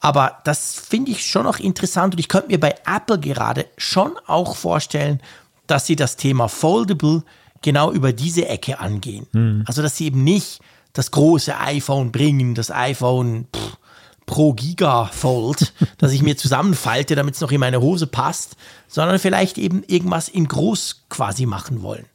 aber 0.06 0.38
das 0.44 0.76
finde 0.76 1.10
ich 1.10 1.26
schon 1.26 1.46
noch 1.46 1.58
interessant 1.58 2.14
und 2.14 2.20
ich 2.20 2.28
könnte 2.28 2.50
mir 2.50 2.60
bei 2.60 2.76
Apple 2.86 3.20
gerade 3.20 3.66
schon 3.76 4.12
auch 4.28 4.56
vorstellen, 4.56 5.20
dass 5.66 5.88
sie 5.88 5.96
das 5.96 6.16
Thema 6.16 6.48
Foldable 6.48 7.24
genau 7.64 7.92
über 7.92 8.14
diese 8.14 8.48
Ecke 8.48 8.78
angehen. 8.78 9.26
Mhm. 9.32 9.64
Also, 9.66 9.82
dass 9.82 9.98
sie 9.98 10.06
eben 10.06 10.24
nicht 10.24 10.60
das 10.94 11.10
große 11.10 11.58
iPhone 11.58 12.12
bringen, 12.12 12.54
das 12.54 12.70
iPhone 12.70 13.48
pff, 13.52 13.78
Pro 14.28 14.54
Giga 14.54 15.06
Fold, 15.06 15.74
das 15.98 16.12
ich 16.12 16.22
mir 16.22 16.38
zusammenfalte, 16.38 17.16
damit 17.16 17.34
es 17.34 17.42
noch 17.42 17.52
in 17.52 17.60
meine 17.60 17.82
Hose 17.82 18.06
passt, 18.06 18.58
sondern 18.88 19.18
vielleicht 19.18 19.58
eben 19.58 19.82
irgendwas 19.88 20.30
in 20.30 20.48
groß 20.48 21.06
quasi 21.10 21.48
machen 21.48 21.82
wollen. 21.82 22.06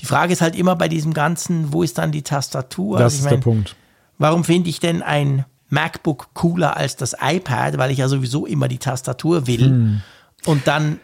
Die 0.00 0.06
Frage 0.06 0.32
ist 0.32 0.40
halt 0.40 0.56
immer 0.56 0.74
bei 0.74 0.88
diesem 0.88 1.14
Ganzen, 1.14 1.72
wo 1.72 1.84
ist 1.84 1.96
dann 1.98 2.10
die 2.10 2.22
Tastatur? 2.22 2.98
Das 2.98 3.12
also 3.12 3.18
ist 3.18 3.24
mein, 3.26 3.34
der 3.34 3.40
Punkt. 3.40 3.76
Warum 4.18 4.42
finde 4.42 4.68
ich 4.68 4.80
denn 4.80 5.02
ein 5.02 5.44
MacBook 5.68 6.28
cooler 6.34 6.76
als 6.76 6.96
das 6.96 7.16
iPad, 7.20 7.78
weil 7.78 7.90
ich 7.90 7.98
ja 7.98 8.08
sowieso 8.08 8.46
immer 8.46 8.68
die 8.68 8.78
Tastatur 8.78 9.46
will. 9.46 9.66
Hm. 9.66 10.02
Und 10.44 10.66
dann 10.66 11.00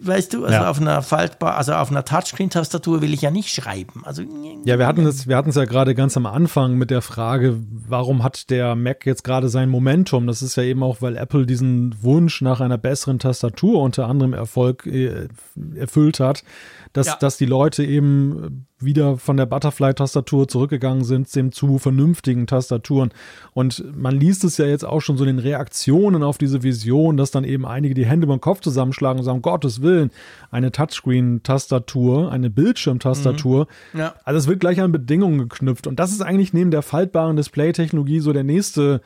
weißt 0.00 0.34
du, 0.34 0.44
also 0.44 0.54
ja. 0.54 0.68
auf 0.68 0.80
einer 0.80 1.02
faltbar, 1.02 1.56
also 1.56 1.74
auf 1.74 1.90
einer 1.90 2.04
Touchscreen-Tastatur 2.04 3.00
will 3.00 3.14
ich 3.14 3.22
ja 3.22 3.30
nicht 3.30 3.48
schreiben. 3.48 4.02
Also 4.04 4.22
ja, 4.64 4.78
wir 4.78 4.86
hatten 4.86 5.06
es, 5.06 5.26
wir 5.26 5.36
hatten 5.36 5.50
es 5.50 5.56
ja 5.56 5.64
gerade 5.64 5.94
ganz 5.94 6.16
am 6.16 6.26
Anfang 6.26 6.74
mit 6.74 6.90
der 6.90 7.02
Frage, 7.02 7.58
warum 7.70 8.22
hat 8.22 8.50
der 8.50 8.74
Mac 8.74 9.06
jetzt 9.06 9.24
gerade 9.24 9.48
sein 9.48 9.68
Momentum? 9.68 10.26
Das 10.26 10.42
ist 10.42 10.56
ja 10.56 10.64
eben 10.64 10.82
auch, 10.82 11.00
weil 11.00 11.16
Apple 11.16 11.46
diesen 11.46 12.02
Wunsch 12.02 12.42
nach 12.42 12.60
einer 12.60 12.78
besseren 12.78 13.18
Tastatur 13.18 13.80
unter 13.80 14.06
anderem 14.06 14.34
Erfolg 14.34 14.86
äh, 14.86 15.28
erfüllt 15.76 16.20
hat 16.20 16.44
dass, 16.92 17.06
ja. 17.06 17.16
dass 17.16 17.36
die 17.36 17.46
Leute 17.46 17.84
eben 17.84 18.66
wieder 18.78 19.16
von 19.16 19.36
der 19.36 19.46
Butterfly-Tastatur 19.46 20.48
zurückgegangen 20.48 21.04
sind 21.04 21.54
zu 21.54 21.78
vernünftigen 21.78 22.46
Tastaturen. 22.46 23.12
Und 23.54 23.84
man 23.96 24.18
liest 24.18 24.44
es 24.44 24.58
ja 24.58 24.66
jetzt 24.66 24.84
auch 24.84 25.00
schon 25.00 25.16
so 25.16 25.24
in 25.24 25.36
den 25.36 25.38
Reaktionen 25.38 26.22
auf 26.22 26.38
diese 26.38 26.62
Vision, 26.62 27.16
dass 27.16 27.30
dann 27.30 27.44
eben 27.44 27.64
einige 27.64 27.94
die 27.94 28.06
Hände 28.06 28.26
beim 28.26 28.40
Kopf 28.40 28.60
zusammenschlagen 28.60 29.20
und 29.20 29.24
sagen, 29.24 29.42
Gottes 29.42 29.82
Willen, 29.82 30.10
eine 30.50 30.72
Touchscreen-Tastatur, 30.72 32.30
eine 32.30 32.50
Bildschirmtastatur. 32.50 33.68
Mhm. 33.92 34.00
Ja. 34.00 34.14
Also 34.24 34.38
es 34.38 34.46
wird 34.48 34.60
gleich 34.60 34.80
an 34.80 34.92
Bedingungen 34.92 35.38
geknüpft. 35.38 35.86
Und 35.86 35.98
das 35.98 36.12
ist 36.12 36.20
eigentlich 36.20 36.52
neben 36.52 36.70
der 36.70 36.82
faltbaren 36.82 37.36
Display-Technologie 37.36 38.20
so 38.20 38.32
der 38.32 38.44
nächste, 38.44 39.00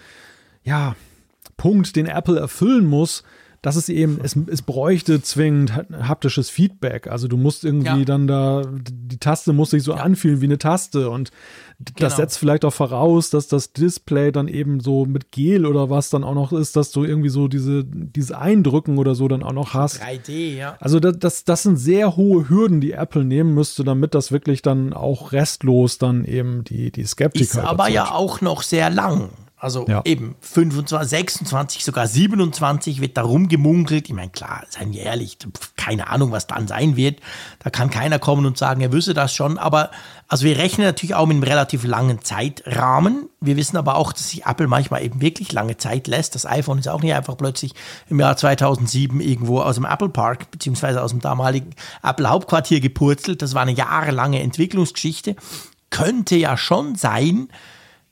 ja, 0.65 0.97
Punkt, 1.57 1.97
den 1.97 2.07
Apple 2.07 2.39
erfüllen 2.39 2.87
muss, 2.87 3.23
dass 3.67 3.75
es 3.75 3.89
eben, 3.89 4.21
es, 4.23 4.37
es 4.47 4.63
bräuchte 4.63 5.21
zwingend 5.21 5.73
haptisches 5.73 6.51
Feedback. 6.51 7.09
Also 7.09 7.27
du 7.27 7.37
musst 7.37 7.65
irgendwie 7.65 7.99
ja. 7.99 8.05
dann 8.05 8.29
da, 8.29 8.63
die 8.65 9.19
Taste 9.19 9.53
muss 9.53 9.71
sich 9.71 9.83
so 9.83 9.91
ja. 9.91 10.05
anfühlen 10.05 10.41
wie 10.41 10.45
eine 10.45 10.59
Taste 10.59 11.11
und 11.11 11.33
das 11.81 11.95
genau. 11.97 12.15
setzt 12.15 12.39
vielleicht 12.39 12.65
auch 12.65 12.73
voraus, 12.73 13.29
dass 13.31 13.49
das 13.49 13.73
Display 13.73 14.31
dann 14.31 14.47
eben 14.47 14.79
so 14.79 15.05
mit 15.05 15.33
Gel 15.33 15.67
oder 15.67 15.91
was 15.91 16.11
dann 16.11 16.23
auch 16.23 16.37
noch 16.37 16.53
ist, 16.53 16.77
dass 16.77 16.93
du 16.93 17.03
irgendwie 17.03 17.29
so 17.29 17.49
diese, 17.49 17.85
dieses 17.85 18.31
Eindrücken 18.31 18.99
oder 18.99 19.17
so 19.17 19.27
dann 19.27 19.43
auch 19.43 19.53
noch 19.53 19.75
hast. 19.75 20.01
3D, 20.01 20.55
ja. 20.55 20.77
Also 20.79 21.01
das, 21.01 21.19
das, 21.19 21.43
das 21.43 21.65
sind 21.65 21.75
sehr 21.75 22.17
hohe 22.17 22.49
Hürden, 22.49 22.81
die 22.81 22.93
Apple 22.93 23.25
nehmen 23.25 23.53
müsste, 23.53 23.83
damit 23.83 24.15
das 24.15 24.31
wirklich 24.31 24.63
dann 24.63 24.93
auch 24.93 25.33
restlos 25.33 25.99
dann 25.99 26.25
eben 26.25 26.63
die, 26.63 26.93
die 26.93 27.05
Skeptiker. 27.05 27.43
Ist 27.43 27.59
aber 27.59 27.89
ja 27.89 28.13
auch 28.13 28.41
noch 28.41 28.63
sehr 28.63 28.91
lang. 28.91 29.31
Also 29.67 29.85
ja. 29.89 30.01
eben 30.05 30.37
25, 30.43 31.09
26, 31.09 31.85
sogar 31.85 32.07
27 32.07 33.01
wird 33.01 33.17
da 33.17 33.23
rumgemunkelt. 33.23 34.09
Ich 34.09 34.15
meine, 34.15 34.31
klar, 34.31 34.63
seien 34.69 34.93
wir 34.93 35.03
ehrlich, 35.03 35.39
keine 35.77 36.07
Ahnung, 36.07 36.31
was 36.31 36.47
dann 36.47 36.69
sein 36.69 36.95
wird. 36.95 37.19
Da 37.65 37.71
kann 37.71 37.91
keiner 37.91 38.21
kommen 38.21 38.47
und 38.47 38.57
sagen, 38.57 38.81
er 38.81 38.93
wüsste 38.93 39.13
das 39.13 39.35
schon. 39.35 39.59
Aber 39.59 39.91
also 40.29 40.45
wir 40.45 40.57
rechnen 40.57 40.87
natürlich 40.87 41.17
auch 41.17 41.27
mit 41.27 41.35
einem 41.35 41.43
relativ 41.43 41.83
langen 41.83 42.23
Zeitrahmen. 42.23 43.29
Wir 43.41 43.57
wissen 43.57 43.77
aber 43.77 43.97
auch, 43.97 44.13
dass 44.13 44.31
sich 44.31 44.47
Apple 44.47 44.69
manchmal 44.69 45.03
eben 45.03 45.21
wirklich 45.21 45.51
lange 45.51 45.77
Zeit 45.77 46.07
lässt. 46.07 46.37
Das 46.37 46.47
iPhone 46.47 46.79
ist 46.79 46.87
auch 46.87 47.03
nicht 47.03 47.15
einfach 47.15 47.37
plötzlich 47.37 47.75
im 48.09 48.21
Jahr 48.21 48.37
2007 48.37 49.21
irgendwo 49.21 49.63
aus 49.63 49.75
dem 49.75 49.85
Apple 49.85 50.11
Park 50.11 50.53
beziehungsweise 50.53 51.03
aus 51.03 51.11
dem 51.11 51.21
damaligen 51.21 51.71
Apple 52.05 52.31
Hauptquartier 52.31 52.79
gepurzelt. 52.79 53.43
Das 53.43 53.55
war 53.55 53.63
eine 53.63 53.73
jahrelange 53.73 54.41
Entwicklungsgeschichte. 54.43 55.35
Könnte 55.91 56.37
ja 56.37 56.57
schon 56.57 56.95
sein, 56.95 57.49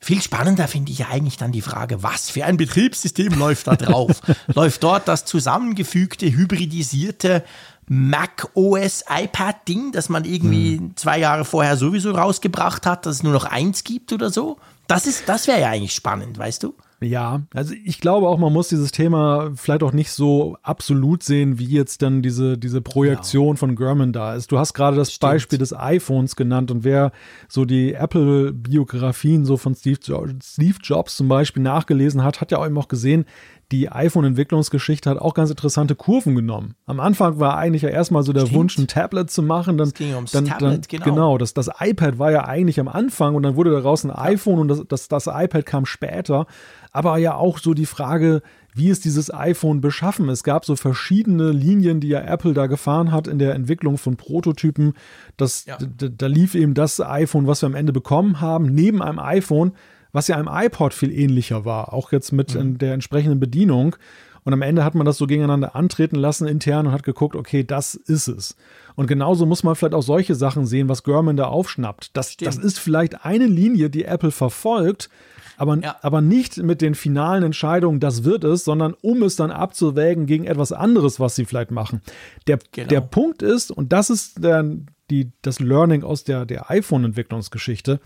viel 0.05 0.23
spannender 0.23 0.69
finde 0.69 0.93
ich 0.93 0.99
ja 0.99 1.09
eigentlich 1.09 1.37
dann 1.37 1.51
die 1.51 1.63
Frage, 1.63 2.03
was 2.03 2.31
für 2.31 2.45
ein 2.45 2.57
Betriebssystem 2.57 3.33
läuft 3.39 3.67
da 3.67 3.77
drauf? 3.77 4.21
läuft 4.55 4.83
dort 4.83 5.09
das 5.09 5.25
zusammengefügte, 5.25 6.27
hybridisierte 6.27 7.43
Mac 7.87 8.51
OS 8.55 9.05
iPad 9.09 9.67
Ding, 9.67 9.93
das 9.93 10.09
man 10.09 10.25
irgendwie 10.25 10.79
hm. 10.79 10.97
zwei 10.97 11.19
Jahre 11.19 11.45
vorher 11.45 11.77
sowieso 11.77 12.13
rausgebracht 12.13 12.87
hat, 12.87 13.07
dass 13.07 13.17
es 13.17 13.23
nur 13.23 13.33
noch 13.33 13.45
eins 13.45 13.85
gibt 13.85 14.13
oder 14.13 14.31
so? 14.31 14.59
Das 14.87 15.07
ist, 15.07 15.29
das 15.29 15.47
wäre 15.47 15.61
ja 15.61 15.71
eigentlich 15.71 15.95
spannend, 15.95 16.39
weißt 16.39 16.63
du? 16.63 16.75
Ja, 17.05 17.43
also 17.53 17.75
ich 17.85 18.01
glaube 18.01 18.29
auch, 18.29 18.39
man 18.39 18.53
muss 18.53 18.69
dieses 18.69 18.91
Thema 18.91 19.53
vielleicht 19.55 19.83
auch 19.83 19.93
nicht 19.93 20.11
so 20.11 20.57
absolut 20.63 21.23
sehen, 21.23 21.59
wie 21.59 21.67
jetzt 21.67 22.03
dann 22.03 22.23
diese, 22.23 22.59
diese 22.59 22.81
Projektion 22.81 23.51
ja. 23.51 23.57
von 23.57 23.77
German 23.77 24.13
da 24.13 24.35
ist. 24.35 24.51
Du 24.51 24.59
hast 24.59 24.75
gerade 24.75 24.97
das 24.97 25.13
Stimmt. 25.13 25.33
Beispiel 25.33 25.59
des 25.59 25.73
iPhones 25.73 26.37
genannt 26.37 26.71
und 26.71 26.85
wer 26.85 27.13
so 27.49 27.65
die 27.65 27.95
Apple-Biografien 27.95 29.45
so 29.45 29.57
von 29.57 29.75
Steve, 29.75 29.99
jo 30.03 30.27
Steve 30.43 30.79
Jobs 30.83 31.17
zum 31.17 31.29
Beispiel 31.29 31.63
nachgelesen 31.63 32.23
hat, 32.23 32.41
hat 32.41 32.51
ja 32.51 32.59
auch 32.59 32.67
eben 32.67 32.79
auch 32.79 32.89
gesehen, 32.89 33.25
die 33.73 33.91
iPhone-Entwicklungsgeschichte 33.91 35.11
hat 35.11 35.19
auch 35.19 35.35
ganz 35.35 35.51
interessante 35.51 35.95
Kurven 35.95 36.35
genommen. 36.35 36.75
Am 36.87 37.01
Anfang 37.01 37.41
war 37.41 37.57
eigentlich 37.57 37.83
ja 37.83 37.89
erstmal 37.89 38.23
so 38.23 38.33
der 38.33 38.43
Stimmt. 38.43 38.55
Wunsch, 38.55 38.79
ein 38.79 38.87
Tablet 38.87 39.31
zu 39.31 39.43
machen. 39.43 39.79
Dann, 39.79 39.89
es 39.89 39.95
ging 39.95 40.15
ums 40.15 40.33
dann, 40.33 40.45
Tablet, 40.45 40.73
dann, 40.73 40.81
genau. 40.89 41.05
Genau, 41.05 41.39
das, 41.39 41.55
das 41.55 41.71
iPad 41.81 42.19
war 42.19 42.31
ja 42.31 42.45
eigentlich 42.45 42.79
am 42.79 42.89
Anfang 42.89 43.35
und 43.35 43.43
dann 43.43 43.57
wurde 43.57 43.71
daraus 43.71 44.05
ein 44.05 44.11
ja. 44.11 44.19
iPhone 44.19 44.59
und 44.59 44.69
das, 44.69 44.83
das, 44.87 45.09
das 45.09 45.27
iPad 45.27 45.67
kam 45.67 45.87
später. 45.87 46.47
Aber 46.95 47.18
ja 47.18 47.34
auch 47.34 47.59
so 47.59 47.74
die 47.74 47.84
Frage, 47.84 48.40
wie 48.74 48.88
ist 48.88 49.05
dieses 49.05 49.32
iPhone 49.32 49.82
beschaffen? 49.82 50.30
Es 50.30 50.42
gab 50.42 50.64
so 50.64 50.76
verschiedene 50.76 51.51
Linien, 51.51 52.01
die 52.01 52.09
ja 52.09 52.20
Apple 52.22 52.55
da 52.55 52.66
gefahren 52.66 53.12
hat 53.12 53.28
in 53.28 53.38
der 53.38 53.55
Entwicklung 53.55 53.99
von 53.99 54.16
Prototypen. 54.16 54.95
Das, 55.36 55.66
ja. 55.66 55.76
da 55.76 56.26
lief 56.26 56.55
eben 56.55 56.72
das 56.72 57.01
iPhone, 57.01 57.47
was 57.47 57.62
wir 57.62 57.66
am 57.66 57.74
Ende 57.74 57.92
bekommen 57.92 58.40
haben, 58.40 58.66
neben 58.74 59.03
einem 59.03 59.18
iPhone 59.18 59.72
was 60.14 60.28
ja 60.28 60.36
einem 60.36 60.49
iPod 60.49 60.95
viel 60.95 61.11
ähnlicher 61.11 61.64
war, 61.64 61.92
auch 61.92 62.12
jetzt 62.12 62.30
mit 62.30 62.55
mhm. 62.55 62.78
der 62.78 62.95
entsprechenden 62.95 63.40
Bedienung. 63.40 63.97
Und 64.45 64.53
am 64.53 64.62
Ende 64.62 64.84
hat 64.84 64.95
man 64.95 65.07
das 65.07 65.18
so 65.18 65.26
gegeneinander 65.26 65.74
antreten 65.74 66.16
lassen 66.16 66.47
intern 66.47 66.86
und 66.86 66.92
hat 66.92 67.03
geguckt, 67.03 67.34
okay, 67.34 67.64
das 67.64 67.95
ist 67.95 68.28
es. 68.28 68.57
Und 68.95 69.07
genauso 69.09 69.45
muss 69.45 69.64
man 69.64 69.74
vielleicht 69.74 69.95
auch 69.95 70.03
solche 70.03 70.34
Sachen 70.34 70.66
sehen, 70.66 70.88
was 70.88 71.03
Gurman 71.03 71.36
da 71.36 71.47
aufschnappt. 71.47 72.16
Das, 72.16 72.36
das 72.36 72.59
ist 72.59 72.78
vielleicht 72.78 73.24
eine 73.24 73.47
Linie, 73.47 73.90
die 73.90 74.05
Apple 74.05 74.30
verfolgt, 74.30 75.09
aber, 75.57 75.79
ja. 75.79 75.97
aber 76.03 76.21
nicht 76.21 76.59
mit 76.59 76.81
den 76.81 76.95
finalen 76.95 77.43
Entscheidungen, 77.43 78.01
das 78.01 78.25
wird 78.25 78.45
es, 78.45 78.65
sondern 78.65 78.95
um 79.01 79.23
es 79.23 79.37
dann 79.37 79.51
abzuwägen 79.51 80.27
gegen 80.27 80.45
etwas 80.45 80.73
anderes, 80.73 81.21
was 81.21 81.37
sie 81.37 81.45
vielleicht 81.45 81.71
machen. 81.71 82.01
Der, 82.47 82.59
genau. 82.73 82.89
der 82.89 83.01
Punkt 83.01 83.43
ist, 83.43 83.71
und 83.71 83.93
das 83.93 84.11
ist 84.11 84.43
der, 84.43 84.65
die, 85.11 85.33
das 85.43 85.61
Learning 85.61 86.03
aus 86.03 86.25
der, 86.25 86.47
der 86.47 86.71
iPhone-Entwicklungsgeschichte, 86.71 88.01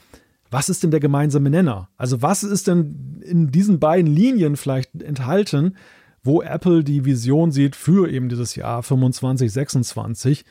was 0.50 0.68
ist 0.68 0.82
denn 0.82 0.90
der 0.90 1.00
gemeinsame 1.00 1.50
Nenner? 1.50 1.90
Also 1.96 2.22
was 2.22 2.42
ist 2.42 2.68
denn 2.68 3.22
in 3.24 3.50
diesen 3.50 3.78
beiden 3.78 4.10
Linien 4.10 4.56
vielleicht 4.56 5.02
enthalten, 5.02 5.76
wo 6.22 6.42
Apple 6.42 6.84
die 6.84 7.04
Vision 7.04 7.52
sieht 7.52 7.76
für 7.76 8.10
eben 8.10 8.28
dieses 8.28 8.54
Jahr 8.56 8.82
25, 8.82 9.52
26? 9.52 10.44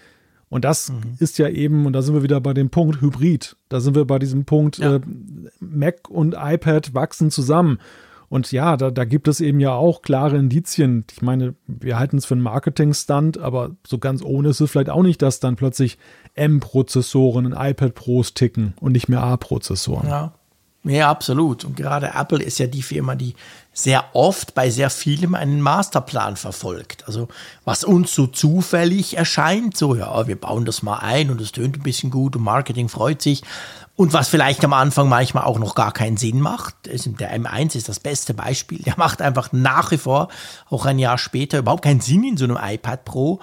Und 0.49 0.63
das 0.63 0.91
mhm. 0.91 1.15
ist 1.19 1.37
ja 1.37 1.49
eben, 1.49 1.85
und 1.85 1.93
da 1.93 2.01
sind 2.01 2.13
wir 2.13 2.23
wieder 2.23 2.39
bei 2.39 2.53
dem 2.53 2.69
Punkt 2.69 3.01
Hybrid. 3.01 3.57
Da 3.69 3.79
sind 3.79 3.95
wir 3.95 4.05
bei 4.05 4.19
diesem 4.19 4.45
Punkt, 4.45 4.77
ja. 4.77 4.95
äh, 4.95 5.01
Mac 5.59 6.09
und 6.09 6.35
iPad 6.37 6.93
wachsen 6.93 7.31
zusammen. 7.31 7.79
Und 8.29 8.51
ja, 8.51 8.75
da, 8.75 8.91
da 8.91 9.05
gibt 9.05 9.27
es 9.29 9.39
eben 9.39 9.59
ja 9.59 9.73
auch 9.73 10.01
klare 10.01 10.37
Indizien. 10.37 11.05
Ich 11.11 11.21
meine, 11.21 11.55
wir 11.65 11.97
halten 11.97 12.17
es 12.17 12.25
für 12.25 12.33
einen 12.33 12.43
Marketing-Stunt, 12.43 13.37
aber 13.37 13.71
so 13.85 13.99
ganz 13.99 14.21
ohne 14.21 14.49
ist 14.49 14.59
es 14.59 14.69
vielleicht 14.69 14.89
auch 14.89 15.03
nicht, 15.03 15.21
dass 15.21 15.39
dann 15.39 15.55
plötzlich 15.55 15.97
M-Prozessoren 16.33 17.45
in 17.45 17.53
iPad 17.53 17.95
Pros 17.95 18.33
ticken 18.33 18.73
und 18.81 18.91
nicht 18.91 19.07
mehr 19.07 19.23
A-Prozessoren. 19.23 20.07
Ja. 20.07 20.33
Ja, 20.87 21.09
absolut. 21.09 21.65
Und 21.65 21.75
gerade 21.75 22.11
Apple 22.15 22.41
ist 22.41 22.59
ja 22.59 22.67
die 22.67 22.81
Firma, 22.81 23.15
die 23.15 23.35
sehr 23.73 24.05
oft 24.13 24.55
bei 24.55 24.69
sehr 24.71 24.89
vielem 24.89 25.35
einen 25.35 25.61
Masterplan 25.61 26.35
verfolgt. 26.35 27.05
Also 27.07 27.27
was 27.63 27.83
uns 27.83 28.13
so 28.13 28.25
zufällig 28.25 29.17
erscheint, 29.17 29.77
so 29.77 29.95
ja, 29.95 30.27
wir 30.27 30.39
bauen 30.39 30.65
das 30.65 30.81
mal 30.81 30.97
ein 30.97 31.29
und 31.29 31.39
es 31.41 31.51
tönt 31.51 31.77
ein 31.77 31.83
bisschen 31.83 32.09
gut 32.09 32.35
und 32.35 32.43
Marketing 32.43 32.89
freut 32.89 33.21
sich. 33.21 33.43
Und 33.95 34.13
was 34.13 34.29
vielleicht 34.29 34.63
am 34.63 34.73
Anfang 34.73 35.09
manchmal 35.09 35.43
auch 35.43 35.59
noch 35.59 35.75
gar 35.75 35.91
keinen 35.91 36.17
Sinn 36.17 36.39
macht, 36.39 36.75
der 36.85 37.39
M1 37.39 37.75
ist 37.75 37.89
das 37.89 37.99
beste 37.99 38.33
Beispiel. 38.33 38.79
Der 38.79 38.95
macht 38.97 39.21
einfach 39.21 39.51
nach 39.51 39.91
wie 39.91 39.97
vor, 39.97 40.29
auch 40.69 40.85
ein 40.85 40.99
Jahr 40.99 41.17
später, 41.17 41.59
überhaupt 41.59 41.83
keinen 41.83 42.01
Sinn 42.01 42.23
in 42.23 42.37
so 42.37 42.45
einem 42.45 42.59
iPad 42.61 43.05
Pro. 43.05 43.39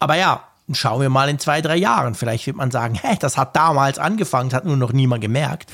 Aber 0.00 0.16
ja, 0.16 0.42
schauen 0.72 1.00
wir 1.00 1.10
mal 1.10 1.28
in 1.28 1.38
zwei, 1.38 1.60
drei 1.60 1.76
Jahren. 1.76 2.14
Vielleicht 2.14 2.46
wird 2.46 2.56
man 2.56 2.70
sagen, 2.70 2.94
hey, 2.94 3.16
das 3.18 3.36
hat 3.36 3.54
damals 3.56 3.98
angefangen, 3.98 4.52
hat 4.52 4.64
nur 4.64 4.76
noch 4.76 4.92
niemand 4.92 5.22
gemerkt. 5.22 5.70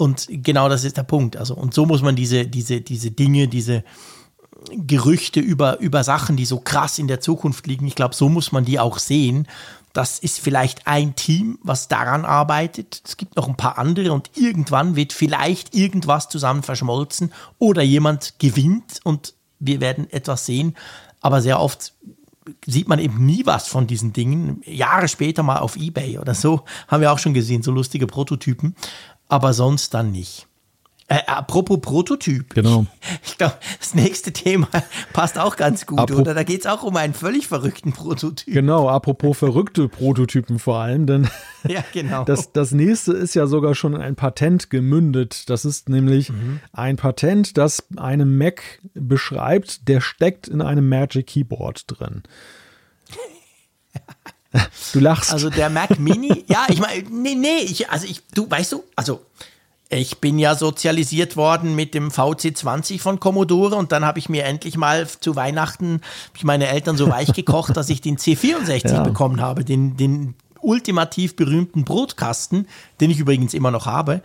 Und 0.00 0.26
genau 0.28 0.68
das 0.68 0.84
ist 0.84 0.96
der 0.96 1.02
Punkt. 1.02 1.36
Also, 1.36 1.54
und 1.54 1.74
so 1.74 1.86
muss 1.86 2.02
man 2.02 2.16
diese, 2.16 2.46
diese, 2.46 2.80
diese 2.80 3.10
Dinge, 3.10 3.48
diese 3.48 3.84
Gerüchte 4.72 5.40
über, 5.40 5.78
über 5.80 6.04
Sachen, 6.04 6.36
die 6.36 6.44
so 6.44 6.58
krass 6.58 6.98
in 6.98 7.08
der 7.08 7.20
Zukunft 7.20 7.66
liegen, 7.66 7.86
ich 7.86 7.94
glaube, 7.94 8.14
so 8.14 8.28
muss 8.28 8.52
man 8.52 8.64
die 8.64 8.78
auch 8.78 8.98
sehen 8.98 9.46
das 9.92 10.18
ist 10.20 10.38
vielleicht 10.38 10.86
ein 10.86 11.16
Team, 11.16 11.58
was 11.62 11.88
daran 11.88 12.24
arbeitet. 12.24 13.02
Es 13.04 13.16
gibt 13.16 13.36
noch 13.36 13.48
ein 13.48 13.56
paar 13.56 13.78
andere 13.78 14.12
und 14.12 14.30
irgendwann 14.36 14.94
wird 14.94 15.12
vielleicht 15.12 15.74
irgendwas 15.74 16.28
zusammen 16.28 16.62
verschmolzen 16.62 17.32
oder 17.58 17.82
jemand 17.82 18.38
gewinnt 18.38 19.00
und 19.02 19.34
wir 19.58 19.80
werden 19.80 20.08
etwas 20.10 20.46
sehen. 20.46 20.76
Aber 21.20 21.42
sehr 21.42 21.60
oft 21.60 21.92
sieht 22.66 22.88
man 22.88 22.98
eben 22.98 23.26
nie 23.26 23.46
was 23.46 23.66
von 23.66 23.86
diesen 23.86 24.12
Dingen. 24.12 24.62
Jahre 24.64 25.08
später 25.08 25.42
mal 25.42 25.58
auf 25.58 25.76
eBay 25.76 26.18
oder 26.18 26.34
so 26.34 26.64
haben 26.88 27.00
wir 27.00 27.12
auch 27.12 27.18
schon 27.18 27.34
gesehen, 27.34 27.62
so 27.62 27.72
lustige 27.72 28.06
Prototypen. 28.06 28.76
Aber 29.30 29.54
sonst 29.54 29.94
dann 29.94 30.12
nicht. 30.12 30.46
Äh, 31.10 31.26
apropos 31.26 31.80
Prototyp. 31.80 32.54
Genau. 32.54 32.86
Ich 33.24 33.36
glaube, 33.36 33.54
das 33.80 33.96
nächste 33.96 34.32
Thema 34.32 34.68
passt 35.12 35.40
auch 35.40 35.56
ganz 35.56 35.84
gut, 35.84 35.98
Apro 35.98 36.20
oder? 36.20 36.34
Da 36.34 36.44
geht 36.44 36.60
es 36.60 36.66
auch 36.66 36.84
um 36.84 36.94
einen 36.94 37.14
völlig 37.14 37.48
verrückten 37.48 37.92
Prototyp. 37.92 38.54
Genau, 38.54 38.88
apropos 38.88 39.36
verrückte 39.36 39.88
Prototypen 39.88 40.60
vor 40.60 40.76
allem, 40.76 41.06
denn 41.06 41.28
ja, 41.68 41.82
genau. 41.92 42.22
das, 42.22 42.52
das 42.52 42.70
nächste 42.70 43.12
ist 43.12 43.34
ja 43.34 43.48
sogar 43.48 43.74
schon 43.74 43.96
ein 43.96 44.14
Patent 44.14 44.70
gemündet. 44.70 45.50
Das 45.50 45.64
ist 45.64 45.88
nämlich 45.88 46.30
mhm. 46.30 46.60
ein 46.72 46.94
Patent, 46.94 47.58
das 47.58 47.82
einen 47.96 48.38
Mac 48.38 48.80
beschreibt, 48.94 49.88
der 49.88 50.00
steckt 50.00 50.46
in 50.46 50.62
einem 50.62 50.88
Magic 50.88 51.26
Keyboard 51.26 51.86
drin. 51.88 52.22
Du 54.92 55.00
lachst. 55.00 55.32
Also 55.32 55.50
der 55.50 55.70
Mac 55.70 55.98
Mini, 55.98 56.44
ja, 56.48 56.66
ich 56.68 56.80
meine, 56.80 57.04
nee, 57.08 57.34
nee, 57.34 57.60
ich, 57.60 57.88
also 57.90 58.06
ich, 58.06 58.22
du, 58.34 58.50
weißt 58.50 58.72
du, 58.72 58.84
also 58.96 59.20
ich 59.88 60.18
bin 60.18 60.38
ja 60.38 60.54
sozialisiert 60.54 61.36
worden 61.36 61.74
mit 61.74 61.94
dem 61.94 62.10
VC20 62.10 63.00
von 63.00 63.18
Commodore 63.18 63.74
und 63.74 63.92
dann 63.92 64.04
habe 64.04 64.20
ich 64.20 64.28
mir 64.28 64.44
endlich 64.44 64.76
mal 64.76 65.08
zu 65.08 65.34
Weihnachten 65.34 66.00
ich 66.36 66.44
meine 66.44 66.68
Eltern 66.68 66.96
so 66.96 67.08
weich 67.08 67.32
gekocht, 67.32 67.76
dass 67.76 67.88
ich 67.90 68.00
den 68.00 68.16
C64 68.16 68.88
ja. 68.92 69.02
bekommen 69.02 69.40
habe, 69.40 69.64
den, 69.64 69.96
den 69.96 70.34
ultimativ 70.60 71.34
berühmten 71.34 71.84
Brotkasten, 71.84 72.68
den 73.00 73.10
ich 73.10 73.18
übrigens 73.18 73.52
immer 73.52 73.70
noch 73.70 73.86
habe. 73.86 74.22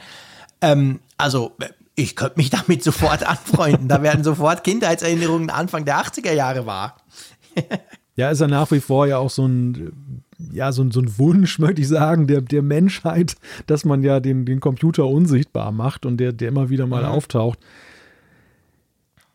Ähm, 0.61 0.99
also 1.17 1.55
ich 1.95 2.15
könnte 2.15 2.37
mich 2.37 2.49
damit 2.49 2.83
sofort 2.83 3.23
anfreunden. 3.27 3.87
Da 3.87 4.03
werden 4.03 4.23
sofort 4.23 4.63
Kindheitserinnerungen 4.63 5.49
Anfang 5.49 5.85
der 5.85 5.99
80er 5.99 6.33
Jahre 6.33 6.65
wahr. 6.65 6.97
Ja, 8.15 8.29
ist 8.29 8.41
ja 8.41 8.47
nach 8.47 8.71
wie 8.71 8.79
vor 8.79 9.07
ja 9.07 9.17
auch 9.17 9.29
so 9.29 9.45
ein 9.45 10.23
ja, 10.51 10.71
so, 10.71 10.89
so 10.91 10.99
ein 11.01 11.17
Wunsch, 11.17 11.59
möchte 11.59 11.81
ich 11.81 11.87
sagen, 11.87 12.27
der, 12.27 12.41
der 12.41 12.61
Menschheit, 12.61 13.35
dass 13.67 13.85
man 13.85 14.03
ja 14.03 14.19
den, 14.19 14.45
den 14.45 14.59
Computer 14.59 15.05
unsichtbar 15.05 15.71
macht 15.71 16.05
und 16.05 16.17
der, 16.17 16.33
der 16.33 16.49
immer 16.49 16.69
wieder 16.69 16.87
mal 16.87 17.03
mhm. 17.03 17.09
auftaucht. 17.09 17.59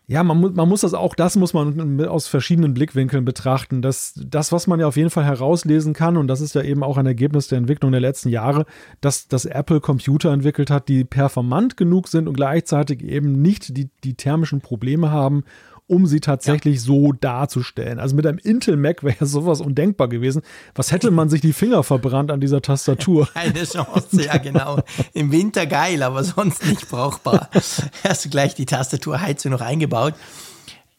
Ja, 0.06 0.24
man, 0.24 0.38
muss 0.40 0.54
man 0.56 0.68
muss 0.68 0.80
das 0.80 0.92
auch, 0.92 1.14
das 1.14 1.36
muss 1.36 1.54
man 1.54 2.04
aus 2.04 2.26
verschiedenen 2.26 2.74
Blickwinkeln 2.74 3.24
betrachten. 3.24 3.80
Das, 3.80 4.20
das, 4.26 4.50
was 4.50 4.66
man 4.66 4.80
ja 4.80 4.88
auf 4.88 4.96
jeden 4.96 5.10
Fall 5.10 5.24
herauslesen 5.24 5.92
kann, 5.92 6.16
und 6.16 6.26
das 6.26 6.40
ist 6.40 6.56
ja 6.56 6.62
eben 6.62 6.82
auch 6.82 6.96
ein 6.96 7.06
Ergebnis 7.06 7.46
der 7.46 7.58
Entwicklung 7.58 7.92
der 7.92 8.00
letzten 8.00 8.28
Jahre, 8.28 8.66
dass, 9.00 9.28
dass 9.28 9.44
Apple 9.44 9.80
Computer 9.80 10.32
entwickelt 10.32 10.68
hat, 10.68 10.88
die 10.88 11.04
performant 11.04 11.76
genug 11.76 12.08
sind 12.08 12.26
und 12.26 12.34
gleichzeitig 12.34 13.04
eben 13.04 13.40
nicht 13.40 13.76
die, 13.76 13.88
die 14.02 14.14
thermischen 14.14 14.60
Probleme 14.60 15.12
haben 15.12 15.44
um 15.90 16.06
sie 16.06 16.20
tatsächlich 16.20 16.76
ja. 16.76 16.82
so 16.82 17.12
darzustellen. 17.12 17.98
Also 17.98 18.14
mit 18.14 18.24
einem 18.24 18.38
Intel 18.38 18.76
Mac 18.76 19.02
wäre 19.02 19.26
sowas 19.26 19.60
undenkbar 19.60 20.06
gewesen. 20.06 20.42
Was 20.74 20.92
hätte 20.92 21.10
man 21.10 21.28
sich 21.28 21.40
die 21.40 21.52
Finger 21.52 21.82
verbrannt 21.82 22.30
an 22.30 22.40
dieser 22.40 22.62
Tastatur? 22.62 23.28
Keine 23.34 23.64
Chance, 23.64 24.24
ja 24.24 24.38
genau. 24.38 24.78
Im 25.14 25.32
Winter 25.32 25.66
geil, 25.66 26.02
aber 26.04 26.22
sonst 26.22 26.64
nicht 26.64 26.88
brauchbar. 26.88 27.50
Hast 28.04 28.24
du 28.24 28.30
gleich 28.30 28.54
die 28.54 28.66
Tastaturheizung 28.66 29.50
noch 29.50 29.60
eingebaut. 29.60 30.14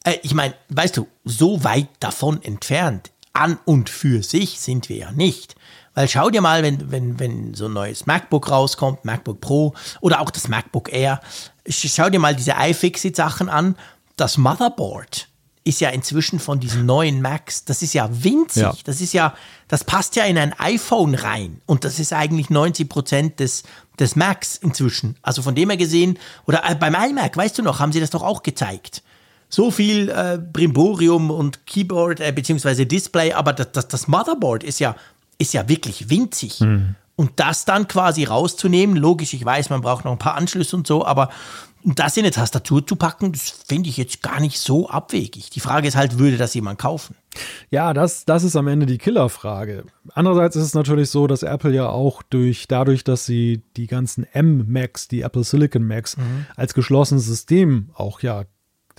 Äh, 0.03 0.15
ich 0.23 0.33
meine, 0.33 0.55
weißt 0.69 0.97
du, 0.97 1.07
so 1.23 1.63
weit 1.63 1.87
davon 2.01 2.43
entfernt, 2.43 3.11
an 3.33 3.57
und 3.63 3.89
für 3.89 4.23
sich 4.23 4.59
sind 4.59 4.89
wir 4.89 4.97
ja 4.97 5.11
nicht. 5.11 5.55
Weil 5.93 6.09
schau 6.09 6.29
dir 6.29 6.41
mal, 6.41 6.63
wenn, 6.63 6.91
wenn, 6.91 7.17
wenn 7.17 7.53
so 7.53 7.65
ein 7.65 7.73
neues 7.73 8.05
MacBook 8.05 8.51
rauskommt, 8.51 9.05
MacBook 9.05 9.39
Pro 9.39 9.73
oder 10.01 10.19
auch 10.19 10.31
das 10.31 10.49
MacBook 10.49 10.91
Air, 10.91 11.21
schau 11.65 12.09
dir 12.09 12.19
mal 12.19 12.35
diese 12.35 12.55
iFixit-Sachen 12.59 13.47
an 13.47 13.75
das 14.15 14.37
Motherboard 14.37 15.27
ist 15.63 15.79
ja 15.79 15.89
inzwischen 15.89 16.39
von 16.39 16.59
diesen 16.59 16.85
neuen 16.85 17.21
Macs, 17.21 17.65
das 17.65 17.81
ist 17.81 17.93
ja 17.93 18.09
winzig. 18.11 18.63
Ja. 18.63 18.73
Das 18.83 18.99
ist 18.99 19.13
ja, 19.13 19.35
das 19.67 19.83
passt 19.83 20.15
ja 20.15 20.25
in 20.25 20.37
ein 20.37 20.53
iPhone 20.57 21.13
rein. 21.13 21.61
Und 21.67 21.83
das 21.83 21.99
ist 21.99 22.13
eigentlich 22.13 22.49
90 22.49 22.89
Prozent 22.89 23.39
des, 23.39 23.63
des 23.99 24.15
Macs 24.15 24.57
inzwischen. 24.57 25.17
Also 25.21 25.41
von 25.43 25.53
dem 25.53 25.69
her 25.69 25.77
gesehen, 25.77 26.17
oder 26.47 26.63
äh, 26.67 26.75
beim 26.75 26.95
iMac, 26.95 27.37
weißt 27.37 27.59
du 27.59 27.61
noch, 27.61 27.79
haben 27.79 27.91
sie 27.91 27.99
das 27.99 28.09
doch 28.09 28.23
auch 28.23 28.41
gezeigt. 28.41 29.03
So 29.49 29.69
viel 29.69 30.09
äh, 30.09 30.39
Brimborium 30.39 31.29
und 31.29 31.65
Keyboard, 31.67 32.21
äh, 32.21 32.31
beziehungsweise 32.31 32.87
Display, 32.87 33.33
aber 33.33 33.53
das, 33.53 33.71
das, 33.71 33.87
das 33.87 34.07
Motherboard 34.07 34.63
ist 34.63 34.79
ja, 34.79 34.95
ist 35.37 35.53
ja 35.53 35.67
wirklich 35.69 36.09
winzig. 36.09 36.61
Mhm. 36.61 36.95
Und 37.21 37.33
das 37.35 37.65
dann 37.65 37.87
quasi 37.87 38.23
rauszunehmen, 38.23 38.95
logisch, 38.95 39.35
ich 39.35 39.45
weiß, 39.45 39.69
man 39.69 39.81
braucht 39.81 40.05
noch 40.05 40.11
ein 40.11 40.17
paar 40.17 40.33
Anschlüsse 40.33 40.75
und 40.75 40.87
so, 40.87 41.05
aber 41.05 41.29
das 41.85 42.17
in 42.17 42.23
eine 42.23 42.31
Tastatur 42.31 42.87
zu 42.87 42.95
packen, 42.95 43.31
das 43.31 43.51
finde 43.51 43.89
ich 43.89 43.97
jetzt 43.97 44.23
gar 44.23 44.39
nicht 44.39 44.57
so 44.57 44.89
abwegig. 44.89 45.51
Die 45.51 45.59
Frage 45.59 45.87
ist 45.87 45.95
halt, 45.95 46.17
würde 46.17 46.37
das 46.37 46.55
jemand 46.55 46.79
kaufen? 46.79 47.15
Ja, 47.69 47.93
das, 47.93 48.25
das 48.25 48.43
ist 48.43 48.55
am 48.55 48.67
Ende 48.67 48.87
die 48.87 48.97
Killerfrage. 48.97 49.83
Andererseits 50.15 50.55
ist 50.55 50.63
es 50.63 50.73
natürlich 50.73 51.11
so, 51.11 51.27
dass 51.27 51.43
Apple 51.43 51.75
ja 51.75 51.89
auch 51.89 52.23
durch, 52.23 52.67
dadurch, 52.67 53.03
dass 53.03 53.27
sie 53.27 53.61
die 53.77 53.85
ganzen 53.85 54.25
M-Macs, 54.33 55.07
die 55.07 55.21
Apple 55.21 55.43
Silicon 55.43 55.85
Macs, 55.85 56.17
mhm. 56.17 56.47
als 56.55 56.73
geschlossenes 56.73 57.27
System 57.27 57.91
auch 57.93 58.21
ja 58.21 58.45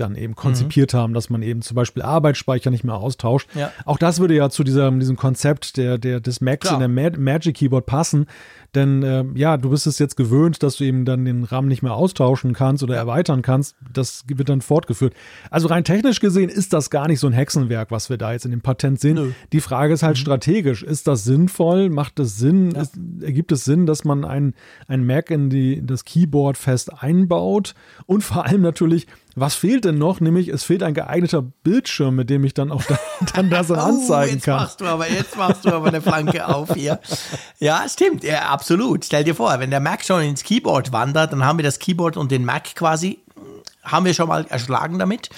dann 0.02 0.16
eben 0.16 0.34
konzipiert 0.34 0.92
mhm. 0.92 0.98
haben, 0.98 1.14
dass 1.14 1.30
man 1.30 1.42
eben 1.42 1.62
zum 1.62 1.74
Beispiel 1.74 2.02
Arbeitsspeicher 2.02 2.70
nicht 2.70 2.84
mehr 2.84 2.96
austauscht. 2.96 3.48
Ja. 3.54 3.72
Auch 3.84 3.98
das 3.98 4.20
würde 4.20 4.34
ja 4.34 4.50
zu 4.50 4.64
dieser, 4.64 4.90
diesem 4.90 5.16
Konzept 5.16 5.76
der, 5.76 5.98
der, 5.98 6.20
des 6.20 6.40
Macs 6.40 6.68
Klar. 6.68 6.82
in 6.82 6.94
der 6.94 7.18
Magic 7.18 7.56
Keyboard 7.56 7.86
passen, 7.86 8.26
denn 8.74 9.02
äh, 9.02 9.24
ja, 9.34 9.58
du 9.58 9.70
bist 9.70 9.86
es 9.86 9.98
jetzt 9.98 10.16
gewöhnt, 10.16 10.62
dass 10.62 10.76
du 10.76 10.84
eben 10.84 11.04
dann 11.04 11.26
den 11.26 11.44
RAM 11.44 11.68
nicht 11.68 11.82
mehr 11.82 11.92
austauschen 11.92 12.54
kannst 12.54 12.82
oder 12.82 12.96
erweitern 12.96 13.42
kannst. 13.42 13.76
Das 13.92 14.24
wird 14.26 14.48
dann 14.48 14.62
fortgeführt. 14.62 15.12
Also 15.50 15.68
rein 15.68 15.84
technisch 15.84 16.20
gesehen 16.20 16.48
ist 16.48 16.72
das 16.72 16.88
gar 16.88 17.06
nicht 17.06 17.20
so 17.20 17.26
ein 17.26 17.34
Hexenwerk, 17.34 17.90
was 17.90 18.08
wir 18.08 18.16
da 18.16 18.32
jetzt 18.32 18.46
in 18.46 18.50
dem 18.50 18.62
Patent 18.62 18.98
sehen. 18.98 19.16
Nö. 19.16 19.32
Die 19.52 19.60
Frage 19.60 19.92
ist 19.92 20.02
halt 20.02 20.16
mhm. 20.16 20.20
strategisch. 20.20 20.82
Ist 20.82 21.06
das 21.06 21.24
sinnvoll? 21.24 21.90
Macht 21.90 22.18
es 22.18 22.38
Sinn? 22.38 22.70
Ja. 22.70 22.82
Ist, 22.82 22.98
ergibt 23.20 23.52
es 23.52 23.64
Sinn, 23.64 23.84
dass 23.84 24.04
man 24.04 24.24
ein, 24.24 24.54
ein 24.88 25.04
Mac 25.04 25.30
in, 25.30 25.50
die, 25.50 25.74
in 25.74 25.86
das 25.86 26.06
Keyboard 26.06 26.56
fest 26.56 27.02
einbaut? 27.02 27.74
Und 28.06 28.24
vor 28.24 28.46
allem 28.46 28.62
natürlich, 28.62 29.06
was 29.34 29.54
fehlt 29.54 29.84
denn 29.84 29.98
noch? 29.98 30.20
Nämlich, 30.20 30.48
es 30.48 30.64
fehlt 30.64 30.82
ein 30.82 30.94
geeigneter 30.94 31.42
Bildschirm, 31.42 32.16
mit 32.16 32.30
dem 32.30 32.44
ich 32.44 32.54
dann 32.54 32.70
auch 32.70 32.82
da, 32.88 32.98
dann 33.34 33.50
das 33.50 33.70
oh, 33.70 33.74
anzeigen 33.74 34.34
jetzt 34.34 34.44
kann. 34.44 34.56
Machst 34.56 34.80
du 34.80 34.84
aber, 34.84 35.10
jetzt 35.10 35.36
machst 35.36 35.64
du 35.64 35.72
aber 35.72 35.88
eine 35.88 36.02
Flanke 36.02 36.46
auf 36.46 36.74
hier. 36.74 37.00
Ja, 37.58 37.84
stimmt, 37.88 38.24
ja, 38.24 38.50
absolut. 38.50 39.04
Stell 39.04 39.24
dir 39.24 39.34
vor, 39.34 39.58
wenn 39.58 39.70
der 39.70 39.80
Mac 39.80 40.04
schon 40.04 40.22
ins 40.22 40.42
Keyboard 40.42 40.92
wandert, 40.92 41.32
dann 41.32 41.44
haben 41.44 41.58
wir 41.58 41.64
das 41.64 41.78
Keyboard 41.78 42.16
und 42.16 42.30
den 42.30 42.44
Mac 42.44 42.74
quasi, 42.74 43.20
haben 43.82 44.04
wir 44.04 44.14
schon 44.14 44.28
mal 44.28 44.46
erschlagen 44.48 44.98
damit. 44.98 45.30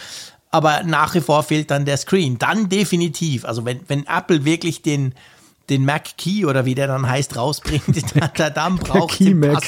Aber 0.51 0.85
nach 0.85 1.15
wie 1.15 1.21
vor 1.21 1.43
fehlt 1.43 1.71
dann 1.71 1.85
der 1.85 1.97
Screen. 1.97 2.39
Dann 2.39 2.69
definitiv. 2.69 3.45
Also 3.45 3.65
wenn, 3.65 3.81
wenn 3.89 4.07
Apple 4.07 4.45
wirklich 4.45 4.83
den, 4.83 5.15
den 5.71 5.85
Mac 5.85 6.17
Key 6.17 6.45
oder 6.45 6.65
wie 6.65 6.75
der 6.75 6.87
dann 6.87 7.09
heißt 7.09 7.37
rausbringt, 7.37 7.85
dann, 8.39 8.55
dann 8.55 8.77
braucht 8.77 9.19
der 9.21 9.27
Key 9.29 9.35
Mac. 9.35 9.63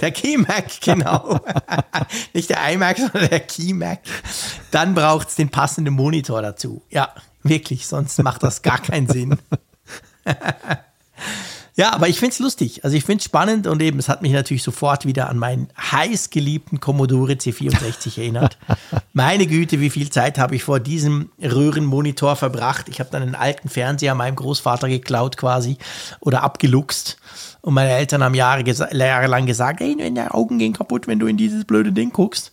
der 0.00 0.10
Key 0.10 0.36
Mac, 0.36 0.80
genau. 0.80 1.40
Nicht 2.34 2.50
der 2.50 2.72
iMac, 2.72 2.98
sondern 2.98 3.28
der 3.28 3.40
Key 3.40 3.72
Mac. 3.72 4.00
Dann 4.70 4.94
braucht 4.94 5.28
es 5.28 5.36
den 5.36 5.50
passenden 5.50 5.94
Monitor 5.94 6.42
dazu. 6.42 6.82
Ja, 6.90 7.12
wirklich, 7.42 7.86
sonst 7.86 8.22
macht 8.22 8.42
das 8.42 8.62
gar 8.62 8.80
keinen 8.80 9.08
Sinn. 9.08 9.38
Ja, 11.74 11.94
aber 11.94 12.08
ich 12.08 12.18
finde 12.18 12.32
es 12.34 12.38
lustig. 12.38 12.84
Also 12.84 12.96
ich 12.96 13.04
finde 13.04 13.20
es 13.20 13.24
spannend 13.24 13.66
und 13.66 13.80
eben, 13.80 13.98
es 13.98 14.10
hat 14.10 14.20
mich 14.20 14.32
natürlich 14.32 14.62
sofort 14.62 15.06
wieder 15.06 15.30
an 15.30 15.38
meinen 15.38 15.68
heiß 15.78 16.28
geliebten 16.28 16.80
Commodore 16.80 17.32
C64 17.32 18.18
erinnert. 18.18 18.58
Meine 19.14 19.46
Güte, 19.46 19.80
wie 19.80 19.88
viel 19.88 20.10
Zeit 20.10 20.38
habe 20.38 20.54
ich 20.54 20.64
vor 20.64 20.80
diesem 20.80 21.30
Röhrenmonitor 21.40 22.36
verbracht. 22.36 22.90
Ich 22.90 23.00
habe 23.00 23.08
dann 23.10 23.22
einen 23.22 23.34
alten 23.34 23.70
Fernseher 23.70 24.14
meinem 24.14 24.36
Großvater 24.36 24.88
geklaut 24.88 25.38
quasi 25.38 25.78
oder 26.20 26.42
abgeluchst. 26.42 27.16
Und 27.62 27.72
meine 27.72 27.92
Eltern 27.92 28.22
haben 28.22 28.34
Jahre 28.34 28.64
jahrelang 28.64 29.46
gesagt, 29.46 29.80
hey, 29.80 29.96
deine 29.96 30.34
Augen 30.34 30.58
gehen 30.58 30.74
kaputt, 30.74 31.06
wenn 31.06 31.20
du 31.20 31.26
in 31.26 31.38
dieses 31.38 31.64
blöde 31.64 31.92
Ding 31.92 32.12
guckst. 32.12 32.52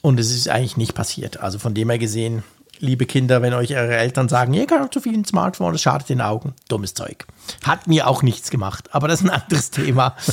Und 0.00 0.20
es 0.20 0.30
ist 0.30 0.48
eigentlich 0.48 0.76
nicht 0.76 0.94
passiert. 0.94 1.40
Also 1.40 1.58
von 1.58 1.74
dem 1.74 1.88
her 1.90 1.98
gesehen, 1.98 2.44
liebe 2.84 3.06
Kinder, 3.06 3.42
wenn 3.42 3.54
euch 3.54 3.74
eure 3.74 3.96
Eltern 3.96 4.28
sagen, 4.28 4.54
ihr 4.54 4.66
könnt 4.66 4.92
zu 4.92 5.00
viel 5.00 5.14
ein 5.14 5.24
Smartphone, 5.24 5.72
das 5.72 5.82
schadet 5.82 6.08
den 6.08 6.20
Augen. 6.20 6.54
Dummes 6.68 6.94
Zeug. 6.94 7.26
Hat 7.64 7.86
mir 7.86 8.06
auch 8.06 8.22
nichts 8.22 8.50
gemacht, 8.50 8.94
aber 8.94 9.08
das 9.08 9.20
ist 9.20 9.26
ein 9.26 9.42
anderes 9.42 9.70
Thema. 9.70 10.16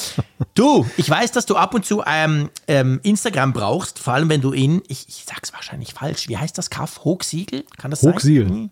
Du, 0.54 0.86
ich 0.98 1.10
weiß, 1.10 1.32
dass 1.32 1.46
du 1.46 1.56
ab 1.56 1.74
und 1.74 1.86
zu 1.86 2.04
ähm, 2.06 2.50
ähm, 2.68 3.00
Instagram 3.04 3.54
brauchst, 3.54 4.00
vor 4.00 4.14
allem 4.14 4.28
wenn 4.28 4.42
du 4.42 4.52
in, 4.52 4.82
ich, 4.90 5.08
ich 5.08 5.24
sag's 5.26 5.54
wahrscheinlich 5.54 5.94
falsch, 5.94 6.28
wie 6.28 6.38
heißt 6.38 6.58
das 6.58 6.70
Kaff? 6.70 7.06
Hochsiegel? 7.06 7.64
Kann 7.78 7.90
das 7.90 8.02
Hochsiegel. 8.02 8.50
sein? 8.50 8.54
Hm. 8.54 8.70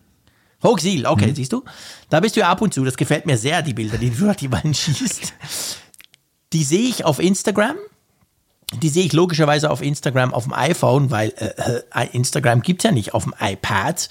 Hochsiegel, 0.62 1.06
okay, 1.06 1.28
mhm. 1.28 1.34
siehst 1.36 1.54
du? 1.54 1.64
Da 2.10 2.20
bist 2.20 2.36
du 2.36 2.40
ja 2.40 2.50
ab 2.50 2.60
und 2.60 2.74
zu, 2.74 2.84
das 2.84 2.98
gefällt 2.98 3.24
mir 3.24 3.38
sehr, 3.38 3.62
die 3.62 3.72
Bilder, 3.72 3.96
die 3.96 4.10
du 4.10 4.26
da 4.26 4.34
die 4.38 4.48
Beine 4.48 4.74
schießt. 4.74 5.32
Die 6.52 6.64
sehe 6.64 6.88
ich 6.88 7.04
auf 7.06 7.18
Instagram 7.18 7.76
die 8.74 8.88
sehe 8.88 9.04
ich 9.04 9.12
logischerweise 9.12 9.70
auf 9.70 9.82
Instagram 9.82 10.32
auf 10.32 10.44
dem 10.44 10.52
iPhone, 10.52 11.10
weil 11.10 11.30
äh, 11.36 11.82
äh 11.92 12.08
Instagram 12.12 12.62
gibt 12.62 12.80
es 12.80 12.84
ja 12.84 12.92
nicht 12.92 13.14
auf 13.14 13.24
dem 13.24 13.34
iPad. 13.38 14.08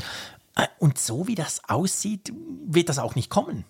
Äh, 0.56 0.68
und 0.80 0.98
so 0.98 1.28
wie 1.28 1.36
das 1.36 1.62
aussieht, 1.68 2.34
wird 2.66 2.90
das 2.90 3.00
auch 3.00 3.16
nicht 3.16 3.30
kommen. 3.30 3.66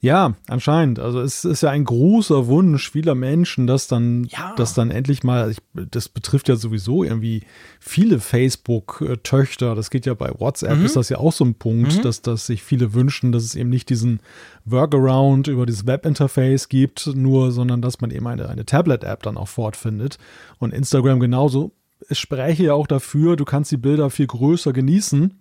Ja, 0.00 0.34
anscheinend. 0.48 0.98
Also 0.98 1.20
es 1.20 1.44
ist 1.44 1.62
ja 1.62 1.70
ein 1.70 1.84
großer 1.84 2.46
Wunsch 2.46 2.90
vieler 2.90 3.14
Menschen, 3.14 3.66
dass 3.66 3.88
dann, 3.88 4.24
ja. 4.24 4.54
dass 4.56 4.74
dann 4.74 4.90
endlich 4.90 5.22
mal, 5.22 5.50
ich, 5.50 5.58
das 5.72 6.08
betrifft 6.08 6.48
ja 6.48 6.56
sowieso 6.56 7.04
irgendwie 7.04 7.42
viele 7.80 8.20
Facebook-Töchter. 8.20 9.74
Das 9.74 9.90
geht 9.90 10.06
ja 10.06 10.14
bei 10.14 10.30
WhatsApp, 10.38 10.78
mhm. 10.78 10.84
ist 10.84 10.96
das 10.96 11.08
ja 11.08 11.18
auch 11.18 11.32
so 11.32 11.44
ein 11.44 11.54
Punkt, 11.54 11.98
mhm. 11.98 12.02
dass, 12.02 12.22
dass 12.22 12.46
sich 12.46 12.62
viele 12.62 12.94
wünschen, 12.94 13.32
dass 13.32 13.44
es 13.44 13.54
eben 13.54 13.70
nicht 13.70 13.88
diesen 13.88 14.20
Workaround 14.64 15.48
über 15.48 15.66
dieses 15.66 15.86
Webinterface 15.86 16.68
gibt, 16.68 17.06
nur, 17.14 17.52
sondern 17.52 17.82
dass 17.82 18.00
man 18.00 18.10
eben 18.10 18.26
eine, 18.26 18.48
eine 18.48 18.64
Tablet-App 18.64 19.22
dann 19.22 19.36
auch 19.36 19.48
fortfindet. 19.48 20.18
Und 20.58 20.72
Instagram 20.72 21.20
genauso. 21.20 21.72
Es 22.08 22.18
spräche 22.18 22.64
ja 22.64 22.74
auch 22.74 22.88
dafür, 22.88 23.36
du 23.36 23.44
kannst 23.44 23.70
die 23.70 23.76
Bilder 23.76 24.10
viel 24.10 24.26
größer 24.26 24.72
genießen 24.72 25.38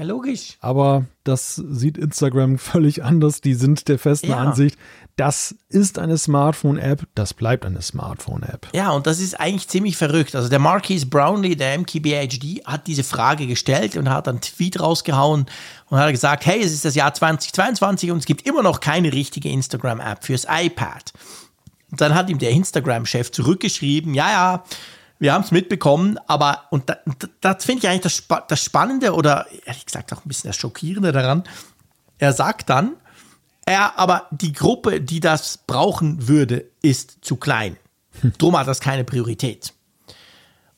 Ja, 0.00 0.06
logisch. 0.06 0.56
Aber 0.60 1.04
das 1.24 1.56
sieht 1.56 1.98
Instagram 1.98 2.56
völlig 2.56 3.04
anders. 3.04 3.42
Die 3.42 3.52
sind 3.52 3.86
der 3.86 3.98
festen 3.98 4.30
Ja. 4.30 4.38
Ansicht, 4.38 4.78
das 5.16 5.54
ist 5.68 5.98
eine 5.98 6.16
Smartphone-App, 6.16 7.06
das 7.14 7.34
bleibt 7.34 7.66
eine 7.66 7.82
Smartphone-App. 7.82 8.68
Ja, 8.72 8.92
und 8.92 9.06
das 9.06 9.20
ist 9.20 9.38
eigentlich 9.38 9.68
ziemlich 9.68 9.98
verrückt. 9.98 10.34
Also 10.34 10.48
der 10.48 10.58
Marquise 10.58 11.04
Brownlee, 11.04 11.54
der 11.54 11.78
MKBHD, 11.78 12.64
hat 12.64 12.86
diese 12.86 13.04
Frage 13.04 13.46
gestellt 13.46 13.98
und 13.98 14.08
hat 14.08 14.26
einen 14.26 14.40
Tweet 14.40 14.80
rausgehauen 14.80 15.44
und 15.90 15.98
hat 15.98 16.10
gesagt, 16.12 16.46
hey, 16.46 16.62
es 16.62 16.72
ist 16.72 16.86
das 16.86 16.94
Jahr 16.94 17.12
2022 17.12 18.10
und 18.10 18.20
es 18.20 18.24
gibt 18.24 18.46
immer 18.46 18.62
noch 18.62 18.80
keine 18.80 19.12
richtige 19.12 19.50
Instagram-App 19.50 20.24
fürs 20.24 20.46
iPad. 20.48 21.12
Und 21.90 22.00
dann 22.00 22.14
hat 22.14 22.30
ihm 22.30 22.38
der 22.38 22.52
Instagram-Chef 22.52 23.32
zurückgeschrieben, 23.32 24.14
ja, 24.14 24.30
ja, 24.30 24.64
wir 25.20 25.34
haben 25.34 25.44
es 25.44 25.50
mitbekommen, 25.52 26.18
aber, 26.26 26.64
und 26.70 26.88
da, 26.88 26.96
und 27.04 27.28
das 27.40 27.64
finde 27.64 27.82
ich 27.82 27.88
eigentlich 27.88 28.02
das, 28.02 28.16
Spa 28.16 28.40
das 28.40 28.64
Spannende 28.64 29.14
oder 29.14 29.46
ehrlich 29.66 29.86
gesagt 29.86 30.12
auch 30.12 30.24
ein 30.24 30.28
bisschen 30.28 30.48
das 30.48 30.56
Schockierende 30.56 31.12
daran. 31.12 31.44
Er 32.18 32.32
sagt 32.32 32.70
dann, 32.70 32.94
ja, 33.68 33.92
aber 33.96 34.26
die 34.30 34.52
Gruppe, 34.52 35.00
die 35.00 35.20
das 35.20 35.58
brauchen 35.58 36.26
würde, 36.26 36.64
ist 36.82 37.18
zu 37.20 37.36
klein. 37.36 37.76
Drum 38.38 38.58
hat 38.58 38.66
das 38.66 38.80
keine 38.80 39.04
Priorität. 39.04 39.74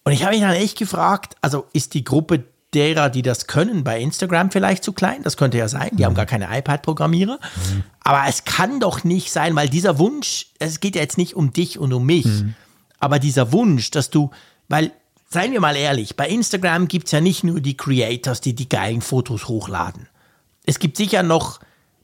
Und 0.04 0.12
ich 0.12 0.24
habe 0.24 0.34
mich 0.34 0.42
dann 0.42 0.54
echt 0.54 0.76
gefragt, 0.76 1.36
also 1.40 1.66
ist 1.72 1.94
die 1.94 2.02
Gruppe 2.02 2.44
derer, 2.74 3.10
die 3.10 3.22
das 3.22 3.46
können, 3.46 3.84
bei 3.84 4.00
Instagram 4.00 4.50
vielleicht 4.50 4.82
zu 4.82 4.92
klein? 4.92 5.22
Das 5.22 5.36
könnte 5.36 5.58
ja 5.58 5.68
sein. 5.68 5.90
Die 5.92 6.04
haben 6.04 6.14
gar 6.14 6.26
keine 6.26 6.48
iPad-Programmierer. 6.58 7.38
Aber 8.00 8.24
es 8.28 8.44
kann 8.44 8.80
doch 8.80 9.04
nicht 9.04 9.30
sein, 9.30 9.54
weil 9.54 9.68
dieser 9.68 9.98
Wunsch, 9.98 10.48
es 10.58 10.80
geht 10.80 10.96
ja 10.96 11.02
jetzt 11.02 11.18
nicht 11.18 11.36
um 11.36 11.52
dich 11.52 11.78
und 11.78 11.92
um 11.92 12.04
mich, 12.04 12.26
aber 13.02 13.18
dieser 13.18 13.50
Wunsch, 13.50 13.90
dass 13.90 14.10
du, 14.10 14.30
weil, 14.68 14.92
seien 15.28 15.50
wir 15.50 15.60
mal 15.60 15.74
ehrlich, 15.74 16.14
bei 16.14 16.28
Instagram 16.28 16.86
gibt 16.86 17.06
es 17.06 17.12
ja 17.12 17.20
nicht 17.20 17.42
nur 17.42 17.60
die 17.60 17.76
Creators, 17.76 18.40
die 18.40 18.54
die 18.54 18.68
geilen 18.68 19.00
Fotos 19.00 19.48
hochladen. 19.48 20.08
Es 20.66 20.78
gibt 20.78 20.96
sicher 20.96 21.24
noch 21.24 21.58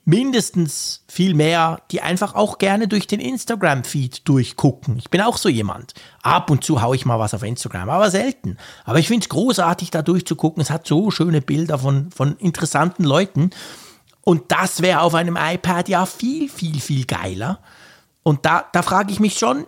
mindestens 0.04 1.04
viel 1.06 1.34
mehr, 1.34 1.82
die 1.92 2.00
einfach 2.00 2.34
auch 2.34 2.58
gerne 2.58 2.88
durch 2.88 3.06
den 3.06 3.20
Instagram-Feed 3.20 4.26
durchgucken. 4.26 4.98
Ich 4.98 5.08
bin 5.08 5.20
auch 5.20 5.36
so 5.36 5.48
jemand. 5.48 5.94
Ab 6.22 6.50
und 6.50 6.64
zu 6.64 6.82
haue 6.82 6.96
ich 6.96 7.06
mal 7.06 7.20
was 7.20 7.32
auf 7.32 7.44
Instagram, 7.44 7.90
aber 7.90 8.10
selten. 8.10 8.56
Aber 8.84 8.98
ich 8.98 9.06
finde 9.06 9.22
es 9.22 9.28
großartig, 9.28 9.92
da 9.92 10.02
durchzugucken. 10.02 10.60
Es 10.60 10.70
hat 10.70 10.84
so 10.84 11.12
schöne 11.12 11.40
Bilder 11.40 11.78
von, 11.78 12.10
von 12.10 12.36
interessanten 12.38 13.04
Leuten. 13.04 13.50
Und 14.22 14.50
das 14.50 14.82
wäre 14.82 15.02
auf 15.02 15.14
einem 15.14 15.38
iPad 15.40 15.88
ja 15.88 16.06
viel, 16.06 16.48
viel, 16.48 16.80
viel 16.80 17.04
geiler. 17.04 17.60
Und 18.24 18.44
da, 18.46 18.64
da 18.72 18.82
frage 18.82 19.12
ich 19.12 19.20
mich 19.20 19.38
schon, 19.38 19.64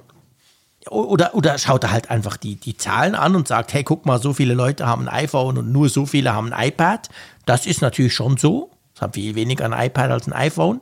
oder, 0.88 1.34
oder 1.34 1.58
schaut 1.58 1.84
er 1.84 1.92
halt 1.92 2.10
einfach 2.10 2.36
die, 2.36 2.56
die 2.56 2.76
Zahlen 2.76 3.14
an 3.14 3.36
und 3.36 3.48
sagt, 3.48 3.74
hey, 3.74 3.84
guck 3.84 4.06
mal, 4.06 4.20
so 4.20 4.32
viele 4.32 4.54
Leute 4.54 4.86
haben 4.86 5.08
ein 5.08 5.24
iPhone 5.24 5.58
und 5.58 5.72
nur 5.72 5.88
so 5.88 6.06
viele 6.06 6.32
haben 6.32 6.52
ein 6.52 6.68
iPad. 6.68 7.08
Das 7.44 7.66
ist 7.66 7.82
natürlich 7.82 8.14
schon 8.14 8.36
so. 8.36 8.70
Es 8.94 9.02
haben 9.02 9.12
viel 9.12 9.34
weniger 9.34 9.64
ein 9.70 9.86
iPad 9.86 10.10
als 10.10 10.26
ein 10.26 10.32
iPhone. 10.32 10.80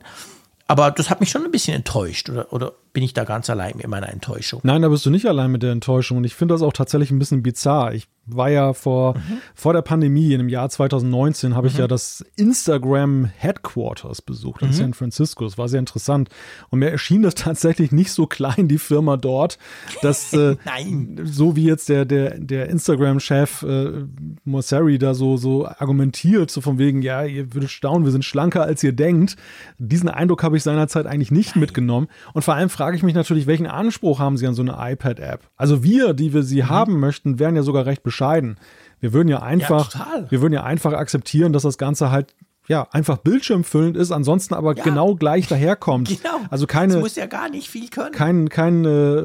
Aber 0.67 0.91
das 0.91 1.09
hat 1.09 1.19
mich 1.19 1.31
schon 1.31 1.43
ein 1.43 1.51
bisschen 1.51 1.75
enttäuscht. 1.75 2.29
Oder, 2.29 2.53
oder 2.53 2.73
bin 2.93 3.03
ich 3.03 3.13
da 3.13 3.23
ganz 3.23 3.49
allein 3.49 3.75
mit 3.75 3.87
meiner 3.87 4.09
Enttäuschung? 4.09 4.61
Nein, 4.63 4.83
da 4.83 4.89
bist 4.89 5.05
du 5.05 5.09
nicht 5.09 5.25
allein 5.25 5.51
mit 5.51 5.63
der 5.63 5.71
Enttäuschung. 5.71 6.17
Und 6.17 6.25
ich 6.25 6.35
finde 6.35 6.53
das 6.53 6.61
auch 6.61 6.73
tatsächlich 6.73 7.11
ein 7.11 7.19
bisschen 7.19 7.41
bizarr. 7.41 7.93
Ich 7.93 8.07
war 8.35 8.49
ja 8.49 8.73
vor, 8.73 9.15
vor 9.55 9.73
der 9.73 9.81
Pandemie, 9.81 10.33
in 10.33 10.39
dem 10.39 10.49
Jahr 10.49 10.69
2019, 10.69 11.55
habe 11.55 11.67
ich 11.67 11.77
ja 11.77 11.87
das 11.87 12.23
Instagram 12.35 13.25
Headquarters 13.25 14.21
besucht 14.21 14.61
in 14.61 14.73
San 14.73 14.93
Francisco. 14.93 15.43
Das 15.43 15.57
war 15.57 15.67
sehr 15.67 15.79
interessant. 15.79 16.29
Und 16.69 16.79
mir 16.79 16.89
erschien 16.89 17.21
das 17.21 17.35
tatsächlich 17.35 17.91
nicht 17.91 18.11
so 18.11 18.27
klein, 18.27 18.67
die 18.67 18.77
Firma 18.77 19.17
dort, 19.17 19.57
dass 20.01 20.33
äh, 20.33 20.55
Nein. 20.65 21.19
so 21.23 21.55
wie 21.55 21.65
jetzt 21.65 21.89
der, 21.89 22.05
der, 22.05 22.39
der 22.39 22.69
Instagram-Chef 22.69 23.63
äh, 23.63 24.05
Mosseri 24.43 24.97
da 24.97 25.13
so, 25.13 25.37
so 25.37 25.67
argumentiert, 25.67 26.51
so 26.51 26.61
von 26.61 26.77
wegen, 26.77 27.01
ja, 27.01 27.23
ihr 27.23 27.53
würdet 27.53 27.69
staunen, 27.69 28.05
wir 28.05 28.11
sind 28.11 28.25
schlanker, 28.25 28.63
als 28.63 28.83
ihr 28.83 28.93
denkt. 28.93 29.35
Diesen 29.77 30.09
Eindruck 30.09 30.43
habe 30.43 30.57
ich 30.57 30.63
seinerzeit 30.63 31.05
eigentlich 31.05 31.31
nicht 31.31 31.55
mitgenommen. 31.55 32.07
Und 32.33 32.43
vor 32.43 32.55
allem 32.55 32.69
frage 32.69 32.95
ich 32.95 33.03
mich 33.03 33.15
natürlich, 33.15 33.47
welchen 33.47 33.67
Anspruch 33.67 34.19
haben 34.19 34.37
sie 34.37 34.47
an 34.47 34.53
so 34.53 34.61
eine 34.61 34.75
iPad-App? 34.77 35.49
Also 35.57 35.83
wir, 35.83 36.13
die 36.13 36.33
wir 36.33 36.43
sie 36.43 36.63
haben 36.65 36.99
möchten, 36.99 37.39
wären 37.39 37.55
ja 37.55 37.63
sogar 37.63 37.85
recht 37.85 38.03
bescheiden. 38.19 38.57
Wir 38.99 39.13
würden 39.13 39.29
ja 39.29 39.41
einfach, 39.41 39.89
total. 39.91 40.29
wir 40.29 40.41
würden 40.41 40.53
ja 40.53 40.63
einfach 40.63 40.93
akzeptieren, 40.93 41.53
dass 41.53 41.63
das 41.63 41.77
Ganze 41.77 42.11
halt 42.11 42.33
ja, 42.67 42.87
einfach 42.91 43.17
bildschirmfüllend 43.17 43.97
ist, 43.97 44.11
ansonsten 44.11 44.53
aber 44.53 44.75
Ja. 44.75 44.83
genau 44.83 45.15
gleich 45.15 45.47
daherkommt. 45.47 46.09
Genau. 46.21 46.37
Also 46.51 46.67
keine, 46.67 46.95
Es 46.95 46.99
muss 46.99 47.15
ja 47.15 47.25
gar 47.25 47.49
nicht 47.49 47.67
viel 47.69 47.89
können. 47.89 48.11
kein, 48.11 48.49
kein, 48.49 48.85
äh, 48.85 49.23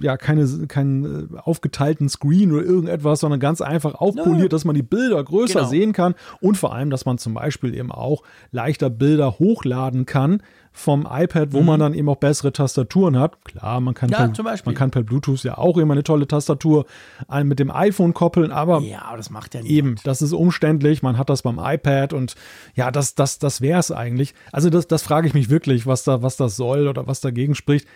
ja, 0.00 0.16
keine, 0.16 0.46
keinen 0.68 1.34
äh, 1.34 1.38
aufgeteilten 1.40 2.08
Screen 2.08 2.52
oder 2.52 2.62
irgendetwas, 2.62 3.20
sondern 3.20 3.40
ganz 3.40 3.60
einfach 3.60 3.94
aufpoliert, 3.96 4.52
dass 4.54 4.64
man 4.64 4.74
die 4.74 4.82
Bilder 4.82 5.22
größer 5.22 5.60
Genau. 5.60 5.68
sehen 5.68 5.92
kann 5.92 6.14
und 6.40 6.56
vor 6.56 6.72
allem, 6.74 6.88
dass 6.90 7.04
man 7.04 7.18
zum 7.18 7.34
Beispiel 7.34 7.74
eben 7.74 7.90
auch 7.92 8.22
leichter 8.52 8.88
Bilder 8.90 9.38
hochladen 9.38 10.06
kann 10.06 10.42
vom 10.72 11.06
iPad, 11.10 11.52
wo 11.52 11.62
man 11.62 11.80
dann 11.80 11.94
eben 11.94 12.08
auch 12.08 12.16
bessere 12.16 12.52
Tastaturen 12.52 13.18
hat. 13.18 13.44
Klar, 13.44 13.80
man 13.80 13.92
kann, 13.94 14.08
Mhm. 14.08 14.12
Ja, 14.12 14.18
per, 14.26 14.34
zum 14.34 14.44
Beispiel. 14.44 14.72
man 14.72 14.78
kann 14.78 14.90
per 14.90 15.02
Bluetooth 15.02 15.42
ja 15.42 15.58
auch 15.58 15.76
immer 15.78 15.94
eine 15.94 16.04
tolle 16.04 16.28
Tastatur 16.28 16.86
äh, 17.30 17.42
mit 17.42 17.58
dem 17.58 17.70
iPhone 17.70 18.14
koppeln, 18.14 18.52
aber 18.52 18.80
ja, 18.80 19.14
das 19.16 19.30
macht 19.30 19.54
ja 19.54 19.62
nicht. 19.62 19.70
Eben, 19.70 19.96
das 20.04 20.22
ist 20.22 20.32
umständlich, 20.32 21.02
man 21.02 21.18
hat 21.18 21.28
das 21.28 21.42
beim 21.42 21.58
iPad 21.58 22.12
und 22.12 22.34
ja, 22.74 22.90
das, 22.90 23.14
das, 23.14 23.38
das 23.38 23.60
wäre 23.60 23.80
es 23.80 23.90
eigentlich. 23.90 24.34
Also 24.52 24.70
das, 24.70 24.86
das 24.86 25.02
frage 25.02 25.26
ich 25.26 25.34
mich 25.34 25.50
wirklich, 25.50 25.86
was 25.86 26.04
da, 26.04 26.22
was 26.22 26.36
das 26.36 26.56
soll 26.56 26.86
oder 26.88 27.06
was 27.06 27.20
dagegen 27.20 27.54
spricht. 27.54 27.86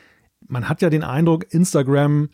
Man 0.46 0.68
hat 0.68 0.82
ja 0.82 0.90
den 0.90 1.04
Eindruck, 1.04 1.52
Instagram 1.54 2.28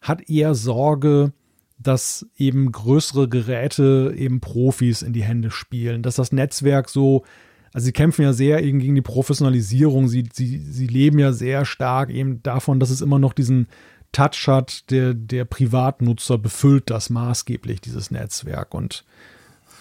hat 0.00 0.28
eher 0.28 0.54
Sorge, 0.54 1.32
dass 1.78 2.26
eben 2.36 2.72
größere 2.72 3.28
Geräte 3.28 4.12
eben 4.16 4.40
Profis 4.40 5.02
in 5.02 5.12
die 5.12 5.22
Hände 5.22 5.50
spielen, 5.50 6.02
dass 6.02 6.16
das 6.16 6.30
Netzwerk 6.32 6.88
so, 6.88 7.24
also 7.72 7.84
sie 7.84 7.92
kämpfen 7.92 8.22
ja 8.22 8.32
sehr 8.32 8.62
eben 8.62 8.78
gegen 8.78 8.94
die 8.94 9.02
Professionalisierung, 9.02 10.08
sie, 10.08 10.28
sie, 10.32 10.58
sie 10.58 10.86
leben 10.86 11.18
ja 11.18 11.32
sehr 11.32 11.64
stark 11.64 12.10
eben 12.10 12.42
davon, 12.42 12.80
dass 12.80 12.90
es 12.90 13.00
immer 13.00 13.18
noch 13.18 13.32
diesen 13.32 13.68
Touch 14.12 14.46
hat, 14.46 14.90
der, 14.90 15.14
der 15.14 15.44
Privatnutzer 15.44 16.38
befüllt 16.38 16.90
das 16.90 17.10
maßgeblich, 17.10 17.80
dieses 17.80 18.10
Netzwerk. 18.10 18.74
Und 18.74 19.04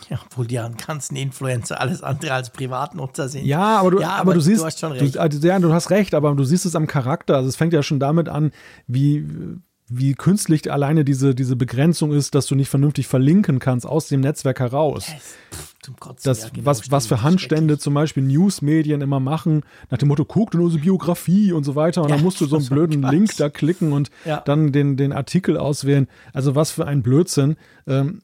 Ja, 0.10 0.20
obwohl 0.26 0.48
die 0.48 0.56
ganzen 0.56 1.16
Influencer 1.16 1.80
alles 1.80 2.04
andere 2.04 2.34
als 2.34 2.50
Privatnutzer 2.50 3.30
sind. 3.30 3.46
ja, 3.46 3.80
aber 3.80 3.92
du, 3.92 4.02
Ja, 4.02 4.16
aber, 4.16 4.34
du 4.34 4.42
siehst, 4.42 4.66
hast 4.66 4.80
schon 4.80 4.92
recht. 4.92 5.16
Du, 5.16 5.20
also, 5.20 5.48
ja, 5.48 5.60
du 5.60 5.72
hast 5.72 5.90
recht, 5.92 6.14
aber 6.14 6.36
du 6.36 6.44
siehst 6.44 6.66
es 6.66 6.76
am 6.76 6.88
Charakter. 6.88 7.38
Also 7.38 7.48
es 7.48 7.56
fängt 7.56 7.72
ja 7.72 7.84
schon 7.84 8.00
damit 8.00 8.28
an, 8.28 8.52
wie, 8.86 9.26
wie 9.88 10.14
künstlich 10.14 10.70
alleine 10.72 11.06
diese, 11.06 11.34
diese 11.34 11.56
Begrenzung 11.56 12.12
ist, 12.12 12.36
dass 12.36 12.48
du 12.48 12.56
nicht 12.56 12.70
vernünftig 12.70 13.08
verlinken 13.08 13.60
kannst 13.60 13.86
aus 13.86 14.10
dem 14.10 14.20
Netzwerk 14.20 14.60
heraus. 14.60 15.06
Pff, 15.06 15.66
zum 15.88 15.96
Kotzen, 16.00 16.22
Das, 16.30 16.44
ja, 16.44 16.50
genau, 16.54 16.66
was, 16.66 16.92
was 16.92 17.06
stimmt, 17.06 17.20
für 17.20 17.24
Handstände 17.26 17.78
zum 17.78 17.94
Beispiel 17.94 18.24
Newsmedien 18.24 19.00
immer 19.02 19.20
machen, 19.22 19.64
nach 19.90 19.98
dem 19.98 20.10
Motto, 20.10 20.26
guck 20.26 20.54
in 20.54 20.60
unsere 20.60 20.82
Biografie 20.84 21.54
und 21.54 21.64
so 21.64 21.76
weiter. 21.76 22.04
Und 22.04 22.10
Ja, 22.10 22.16
dann 22.16 22.24
musst 22.26 22.42
du 22.42 22.46
so 22.46 22.58
einen 22.58 22.68
blöden 22.68 23.02
Quatsch. 23.02 23.12
Link 23.12 23.38
da 23.38 23.50
klicken 23.50 23.94
und 23.94 24.10
Ja. 24.26 24.42
dann 24.42 24.72
den, 24.74 24.98
den 24.98 25.14
Artikel 25.14 25.58
auswählen. 25.58 26.08
Also 26.34 26.56
was 26.56 26.72
für 26.72 26.86
ein 26.86 27.02
Blödsinn. 27.04 27.56
Ähm, 27.88 28.22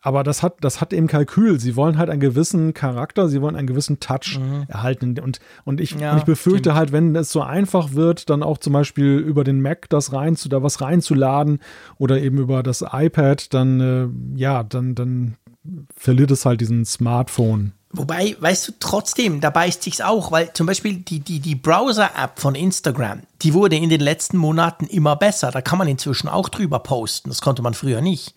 aber 0.00 0.22
das 0.22 0.42
hat, 0.44 0.58
das 0.60 0.80
hat 0.80 0.92
eben 0.92 1.08
Kalkül. 1.08 1.58
Sie 1.60 1.74
wollen 1.76 1.98
halt 1.98 2.08
einen 2.08 2.20
gewissen 2.20 2.72
Charakter, 2.72 3.28
sie 3.28 3.42
wollen 3.42 3.56
einen 3.56 3.66
gewissen 3.66 3.98
Touch 4.00 4.38
erhalten. 4.68 5.18
Und, 5.18 5.40
und, 5.64 5.80
ich, 5.80 5.96
Mhm. 5.96 6.02
Und 6.12 6.18
ich 6.18 6.24
befürchte 6.24 6.70
stimmt. 6.70 6.76
halt, 6.76 6.92
wenn 6.92 7.16
es 7.16 7.30
so 7.32 7.42
einfach 7.42 7.92
wird, 7.92 8.30
dann 8.30 8.42
auch 8.44 8.58
zum 8.58 8.72
Beispiel 8.72 9.18
über 9.18 9.42
den 9.44 9.60
Mac 9.60 9.90
das 9.90 10.12
rein 10.12 10.36
zu, 10.36 10.48
da 10.48 10.62
was 10.62 10.80
reinzuladen 10.80 11.58
oder 11.98 12.20
eben 12.22 12.38
über 12.38 12.62
das 12.62 12.82
iPad, 12.90 13.52
dann, 13.52 13.80
äh, 13.80 14.38
ja, 14.38 14.62
dann, 14.62 14.94
dann 14.94 15.34
verliert 15.96 16.30
es 16.30 16.44
halt 16.44 16.60
diesen 16.60 16.84
Smartphone. 16.84 17.72
Wobei, 17.90 18.36
weißt 18.38 18.68
du, 18.68 18.72
trotzdem, 18.80 19.40
da 19.40 19.48
beißt 19.48 19.82
sich's 19.82 20.02
auch, 20.02 20.30
weil 20.30 20.52
zum 20.52 20.66
Beispiel 20.66 20.98
die, 20.98 21.20
die, 21.20 21.40
die 21.40 21.54
Browser-App 21.54 22.38
von 22.38 22.54
Instagram, 22.54 23.22
die 23.40 23.54
wurde 23.54 23.76
in 23.76 23.88
den 23.88 24.00
letzten 24.00 24.36
Monaten 24.36 24.86
immer 24.86 25.16
besser. 25.16 25.50
Da 25.50 25.62
kann 25.62 25.78
man 25.78 25.88
inzwischen 25.88 26.28
auch 26.28 26.50
drüber 26.50 26.80
posten. 26.80 27.30
Das 27.30 27.40
konnte 27.40 27.62
man 27.62 27.72
früher 27.72 28.02
nicht. 28.02 28.34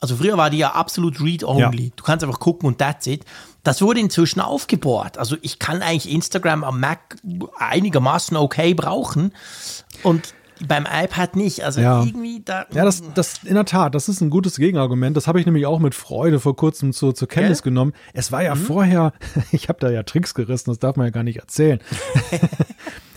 Also 0.00 0.16
früher 0.16 0.36
war 0.36 0.50
die 0.50 0.58
ja 0.58 0.72
absolut 0.72 1.20
read-only. 1.20 1.84
Ja. 1.84 1.92
Du 1.94 2.04
kannst 2.04 2.24
einfach 2.24 2.40
gucken 2.40 2.66
und 2.66 2.78
that's 2.78 3.06
it. 3.06 3.24
Das 3.62 3.82
wurde 3.82 4.00
inzwischen 4.00 4.40
aufgebohrt. 4.40 5.18
Also 5.18 5.36
ich 5.42 5.58
kann 5.58 5.82
eigentlich 5.82 6.12
Instagram 6.12 6.64
am 6.64 6.80
Mac 6.80 7.16
einigermaßen 7.58 8.36
okay 8.36 8.74
brauchen 8.74 9.32
und 10.02 10.34
beim 10.66 10.86
iPad 10.90 11.36
nicht. 11.36 11.64
Also 11.64 11.80
Ja. 11.80 12.02
irgendwie 12.02 12.42
da. 12.44 12.66
Ja, 12.72 12.84
das, 12.84 13.02
das 13.14 13.44
in 13.44 13.54
der 13.54 13.64
Tat, 13.64 13.94
das 13.94 14.08
ist 14.08 14.20
ein 14.20 14.30
gutes 14.30 14.56
Gegenargument. 14.56 15.16
Das 15.16 15.26
habe 15.26 15.38
ich 15.40 15.46
nämlich 15.46 15.66
auch 15.66 15.78
mit 15.78 15.94
Freude 15.94 16.40
vor 16.40 16.56
kurzem 16.56 16.92
zur, 16.92 17.14
zur 17.14 17.28
Kenntnis 17.28 17.62
Gell? 17.62 17.70
genommen. 17.70 17.92
Es 18.12 18.32
war 18.32 18.42
ja 18.42 18.54
vorher, 18.54 19.12
ich 19.52 19.68
habe 19.68 19.78
da 19.80 19.90
ja 19.90 20.02
Tricks 20.02 20.34
gerissen, 20.34 20.70
das 20.70 20.78
darf 20.78 20.96
man 20.96 21.06
ja 21.06 21.10
gar 21.10 21.22
nicht 21.22 21.38
erzählen. 21.38 21.80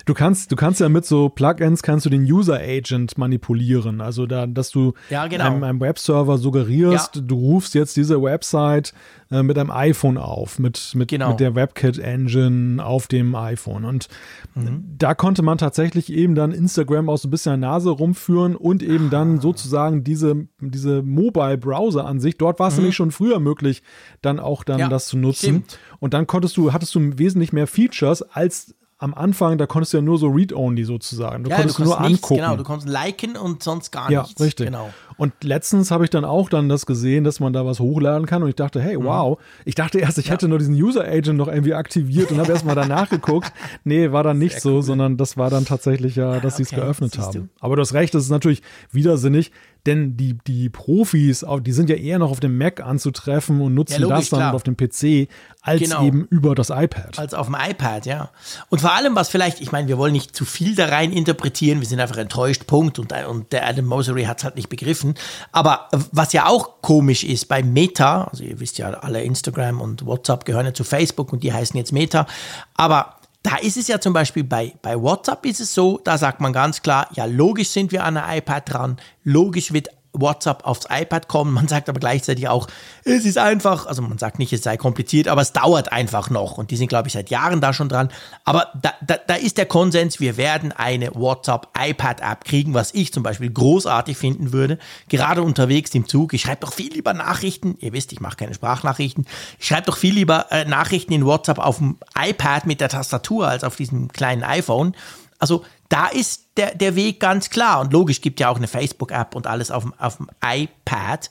Du 0.06 0.14
kannst, 0.14 0.52
du 0.52 0.56
kannst 0.56 0.80
ja 0.80 0.90
mit 0.90 1.06
so 1.06 1.30
Plugins 1.30 1.84
kannst 1.84 2.06
du 2.06 2.10
den 2.10 2.23
User 2.23 2.60
Agent 2.60 3.18
manipulieren. 3.18 4.02
Also 4.02 4.26
da, 4.26 4.48
dass 4.48 4.72
du 4.72 4.94
ja, 5.10 5.28
genau. 5.28 5.45
einem, 5.45 5.64
einem 5.64 5.80
Webserver 5.80 6.38
suggerierst, 6.38 7.15
ja. 7.15 7.22
du 7.22 7.36
rufst 7.36 7.76
jetzt 7.76 7.98
diese 7.98 8.22
Website 8.22 8.94
äh, 9.32 9.44
mit 9.44 9.57
einem 9.57 9.72
iPhone 9.72 10.18
auf, 10.18 10.60
mit, 10.60 10.91
mit, 10.95 11.10
genau. 11.10 11.30
mit 11.30 11.40
der 11.40 11.56
WebKit 11.56 11.99
Engine 11.99 12.84
auf 12.84 13.07
dem 13.07 13.36
iPhone. 13.36 13.86
Und 13.86 14.07
mhm. 14.56 14.84
da 14.98 15.14
konnte 15.14 15.41
man 15.41 15.57
tatsächlich 15.57 16.11
eben 16.11 16.36
dann 16.36 16.52
Instagram 16.52 17.10
auch 17.10 17.18
so 17.18 17.28
ein 17.28 17.32
bisschen 17.32 17.53
an 17.53 17.61
der 17.61 17.69
Nase 17.72 17.90
rumführen 17.91 18.56
und 18.56 18.84
eben 18.84 19.10
dann 19.10 19.38
ah. 19.38 19.41
sozusagen 19.41 20.03
diese, 20.03 20.48
diese 20.60 21.02
Mobile-Browser-Ansicht. 21.02 22.41
Dort 22.41 22.60
war 22.60 22.68
es 22.68 22.76
mhm. 22.76 22.82
nämlich 22.82 22.95
schon 22.95 23.11
früher 23.11 23.40
möglich, 23.40 23.84
dann 24.22 24.40
auch 24.40 24.64
dann 24.64 24.80
ja, 24.80 24.90
das 24.90 25.07
zu 25.07 25.18
nutzen. 25.18 25.45
Stimmt. 25.45 25.80
Und 25.99 26.14
dann 26.14 26.28
konntest 26.28 26.57
du, 26.57 26.73
hattest 26.73 26.94
du 26.95 27.18
wesentlich 27.18 27.53
mehr 27.53 27.68
Features 27.68 28.23
als 28.23 28.76
am 29.02 29.15
Anfang, 29.15 29.57
da 29.57 29.65
konntest 29.65 29.94
du 29.94 29.98
ja 29.98 30.03
nur 30.03 30.19
so 30.19 30.28
Read-Only 30.28 30.84
sozusagen. 30.84 31.44
Du 31.44 31.49
ja, 31.49 31.56
konntest 31.56 31.80
du 31.80 31.84
nur 31.86 31.99
nichts, 32.02 32.23
angucken. 32.23 32.41
Genau, 32.41 32.56
du 32.56 32.64
konntest 32.64 32.88
liken 32.88 33.36
und 33.36 33.64
sonst 33.64 33.90
gar 33.91 34.11
ja, 34.11 34.22
nichts. 34.22 34.40
Ja, 34.40 34.45
richtig. 34.45 34.68
Genau. 34.68 34.91
Und 35.18 35.34
letztens 35.44 35.90
habe 35.90 36.03
ich 36.03 36.11
dann 36.11 36.23
auch 36.23 36.49
dann 36.49 36.69
das 36.69 36.86
gesehen, 36.86 37.23
dass 37.23 37.40
man 37.40 37.52
da 37.52 37.65
was 37.65 37.80
hochladen 37.80 38.28
kann 38.28 38.44
und 38.44 38.49
ich 38.49 38.56
dachte, 38.56 38.80
hey, 38.80 38.98
mhm. 38.98 39.06
wow. 39.06 39.40
Ich 39.65 39.73
dachte 39.73 39.99
erst, 39.99 40.19
ich 40.19 40.28
ja. 40.28 40.34
hätte 40.34 40.48
nur 40.48 40.60
diesen 40.60 40.76
User 40.76 41.03
Agent 41.03 41.38
noch 41.38 41.48
irgendwie 41.48 41.73
aktiviert 41.73 42.32
und 42.32 42.40
habe 42.40 42.52
erst 42.52 42.64
mal 42.64 42.76
danach 42.76 43.10
geguckt. 43.10 43.52
Nee, 43.84 44.11
war 44.11 44.23
dann 44.23 44.38
nicht 44.38 44.53
Sehr 44.53 44.61
so, 44.61 44.76
cool. 44.76 44.84
sondern 44.84 45.18
das 45.18 45.38
war 45.38 45.49
dann 45.49 45.65
tatsächlich 45.65 46.15
ja, 46.15 46.40
dass 46.40 46.56
okay, 46.56 46.64
sie 46.64 46.64
es 46.64 46.69
geöffnet 46.69 47.18
haben. 47.18 47.34
Du. 47.34 47.49
Aber 47.60 47.76
du 47.76 47.82
hast 47.82 47.94
recht, 47.94 48.14
das 48.14 48.23
ist 48.23 48.30
natürlich 48.30 48.61
widersinnig. 48.91 49.52
Denn 49.86 50.16
die, 50.16 50.38
die 50.45 50.70
Profis, 50.70 51.44
die 51.62 51.72
sind 51.72 51.90
ja 51.90 51.95
eher 51.95 52.20
noch 52.20 52.30
auf 52.30 52.40
dem 52.40 52.58
Mac 52.58 52.82
anzutreffen 52.82 53.62
und 53.62 53.74
nutzen 53.74 53.94
ja, 53.94 53.99
logisch, 53.99 54.18
das 54.18 54.30
dann 54.30 54.40
klar. 54.40 54.53
auf 54.53 54.64
dem 54.64 54.78
PC, 54.78 55.28
als 55.62 55.82
genau. 55.82 56.06
eben 56.06 56.26
über 56.26 56.53
das 56.53 56.70
iPad. 56.70 57.18
Als 57.18 57.34
auf 57.34 57.48
dem 57.48 57.56
iPad, 57.56 58.06
ja. 58.06 58.30
Und 58.70 58.82
vor 58.82 58.94
allem, 58.94 59.16
was 59.16 59.30
vielleicht, 59.30 59.60
ich 59.60 59.72
meine, 59.72 59.88
wir 59.88 59.98
wollen 59.98 60.14
nicht 60.14 60.36
zu 60.36 60.45
viel 60.45 60.76
da 60.76 60.86
rein 60.86 61.12
interpretieren, 61.12 61.80
wir 61.80 61.88
sind 61.88 61.99
einfach 61.99 62.18
enttäuscht, 62.18 62.68
Punkt. 62.68 62.99
Und, 62.99 63.12
und 63.28 63.52
der 63.52 63.68
Adam 63.68 63.86
Mosery 63.86 64.26
hat 64.26 64.38
es 64.40 64.44
halt 64.44 64.56
nicht 64.56 64.70
begriffen. 64.70 65.16
Aber 65.52 65.88
was 66.12 66.34
ja 66.34 66.45
auch 66.45 66.82
komisch 66.82 67.24
ist 67.24 67.48
bei 67.48 67.64
Meta, 67.64 68.26
also 68.26 68.44
ihr 68.44 68.60
wisst 68.60 68.78
ja, 68.78 68.91
alle 68.91 69.24
Instagram 69.24 69.82
und 69.82 70.06
WhatsApp 70.06 70.45
gehören 70.45 70.66
ja 70.66 70.74
zu 70.74 70.84
Facebook 70.84 71.34
und 71.34 71.44
die 71.44 71.53
heißen 71.53 71.76
jetzt 71.78 71.91
Meta. 71.91 72.28
Aber 72.76 73.16
da 73.43 73.57
ist 73.57 73.77
es 73.77 73.88
ja 73.88 73.99
zum 73.99 74.13
Beispiel 74.13 74.43
bei, 74.43 74.73
bei 74.81 74.99
WhatsApp 75.01 75.45
ist 75.45 75.59
es 75.59 75.73
so, 75.73 75.99
da 76.03 76.18
sagt 76.18 76.41
man 76.41 76.53
ganz 76.53 76.81
klar, 76.81 77.07
ja, 77.13 77.26
logisch 77.26 77.69
sind 77.69 77.91
wir 77.91 78.03
an 78.03 78.15
der 78.15 78.26
iPad 78.38 78.72
dran, 78.72 78.97
logisch 79.23 79.73
wird 79.73 79.89
WhatsApp 80.13 80.65
aufs 80.65 80.88
iPad 80.89 81.27
kommen. 81.27 81.53
Man 81.53 81.67
sagt 81.67 81.89
aber 81.89 81.99
gleichzeitig 81.99 82.47
auch, 82.47 82.67
es 83.03 83.25
ist 83.25 83.38
einfach, 83.38 83.85
also 83.85 84.01
man 84.01 84.17
sagt 84.17 84.39
nicht, 84.39 84.51
es 84.53 84.63
sei 84.63 84.77
kompliziert, 84.77 85.27
aber 85.27 85.41
es 85.41 85.53
dauert 85.53 85.91
einfach 85.91 86.29
noch. 86.29 86.57
Und 86.57 86.71
die 86.71 86.77
sind, 86.77 86.88
glaube 86.88 87.07
ich, 87.07 87.13
seit 87.13 87.29
Jahren 87.29 87.61
da 87.61 87.73
schon 87.73 87.89
dran. 87.89 88.09
Aber 88.43 88.67
da, 88.81 88.93
da, 89.05 89.17
da 89.25 89.35
ist 89.35 89.57
der 89.57 89.65
Konsens, 89.65 90.19
wir 90.19 90.38
werden 90.38 90.71
eine 90.71 91.13
WhatsApp-iPad-App 91.15 92.43
kriegen, 92.43 92.73
was 92.73 92.93
ich 92.93 93.13
zum 93.13 93.23
Beispiel 93.23 93.51
großartig 93.51 94.17
finden 94.17 94.53
würde. 94.53 94.77
Gerade 95.09 95.41
unterwegs 95.41 95.93
im 95.95 96.07
Zug. 96.07 96.33
Ich 96.33 96.41
schreibe 96.41 96.61
doch 96.61 96.73
viel 96.73 96.93
lieber 96.93 97.13
Nachrichten. 97.13 97.77
Ihr 97.79 97.93
wisst, 97.93 98.11
ich 98.11 98.19
mache 98.19 98.38
keine 98.38 98.53
Sprachnachrichten. 98.53 99.25
Ich 99.59 99.67
schreibe 99.67 99.88
doch 99.88 99.97
viel 99.97 100.13
lieber 100.13 100.51
äh, 100.51 100.65
Nachrichten 100.65 101.13
in 101.13 101.25
WhatsApp 101.25 101.59
auf 101.59 101.77
dem 101.77 101.97
iPad 102.19 102.65
mit 102.65 102.81
der 102.81 102.89
Tastatur 102.89 103.47
als 103.47 103.63
auf 103.63 103.75
diesem 103.75 104.09
kleinen 104.09 104.43
iPhone. 104.43 104.95
Also 105.39 105.63
da 105.91 106.07
ist 106.07 106.45
der, 106.55 106.73
der 106.73 106.95
Weg 106.95 107.19
ganz 107.19 107.49
klar. 107.49 107.81
Und 107.81 107.91
logisch 107.91 108.22
gibt 108.22 108.39
ja 108.39 108.49
auch 108.49 108.55
eine 108.55 108.68
Facebook-App 108.68 109.35
und 109.35 109.45
alles 109.45 109.72
auf 109.72 109.84
dem, 109.84 109.93
auf 109.99 110.18
dem 110.18 110.30
iPad. 110.43 111.30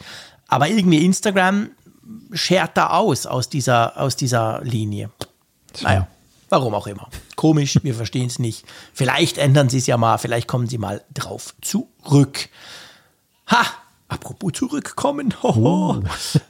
Aber 0.48 0.68
irgendwie 0.68 1.04
Instagram 1.04 1.70
schert 2.32 2.76
da 2.76 2.90
aus, 2.90 3.24
aus 3.24 3.48
dieser, 3.48 3.98
aus 3.98 4.16
dieser 4.16 4.60
Linie. 4.62 5.10
Naja, 5.80 6.08
warum 6.50 6.74
auch 6.74 6.86
immer. 6.86 7.08
Komisch, 7.36 7.78
wir 7.82 7.94
verstehen 7.94 8.26
es 8.26 8.38
nicht. 8.38 8.66
Vielleicht 8.92 9.38
ändern 9.38 9.70
sie 9.70 9.78
es 9.78 9.86
ja 9.86 9.96
mal, 9.96 10.18
vielleicht 10.18 10.46
kommen 10.46 10.68
sie 10.68 10.78
mal 10.78 11.02
drauf 11.14 11.54
zurück. 11.62 12.50
Ha! 13.50 13.64
Apropos 14.10 14.52
zurückkommen, 14.52 15.34
hoho. 15.42 15.80
Uh. 16.00 16.02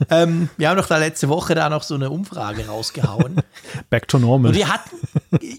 Ähm, 0.09 0.49
wir 0.57 0.69
haben 0.69 0.77
doch 0.77 0.87
da 0.87 0.97
letzte 0.97 1.29
Woche 1.29 1.55
da 1.55 1.69
noch 1.69 1.83
so 1.83 1.95
eine 1.95 2.11
Umfrage 2.11 2.67
rausgehauen. 2.67 3.37
Back 3.91 4.09
to 4.09 4.19
normal. 4.19 4.51
Und 4.51 4.57
wir 4.57 4.69
hatten, 4.69 4.97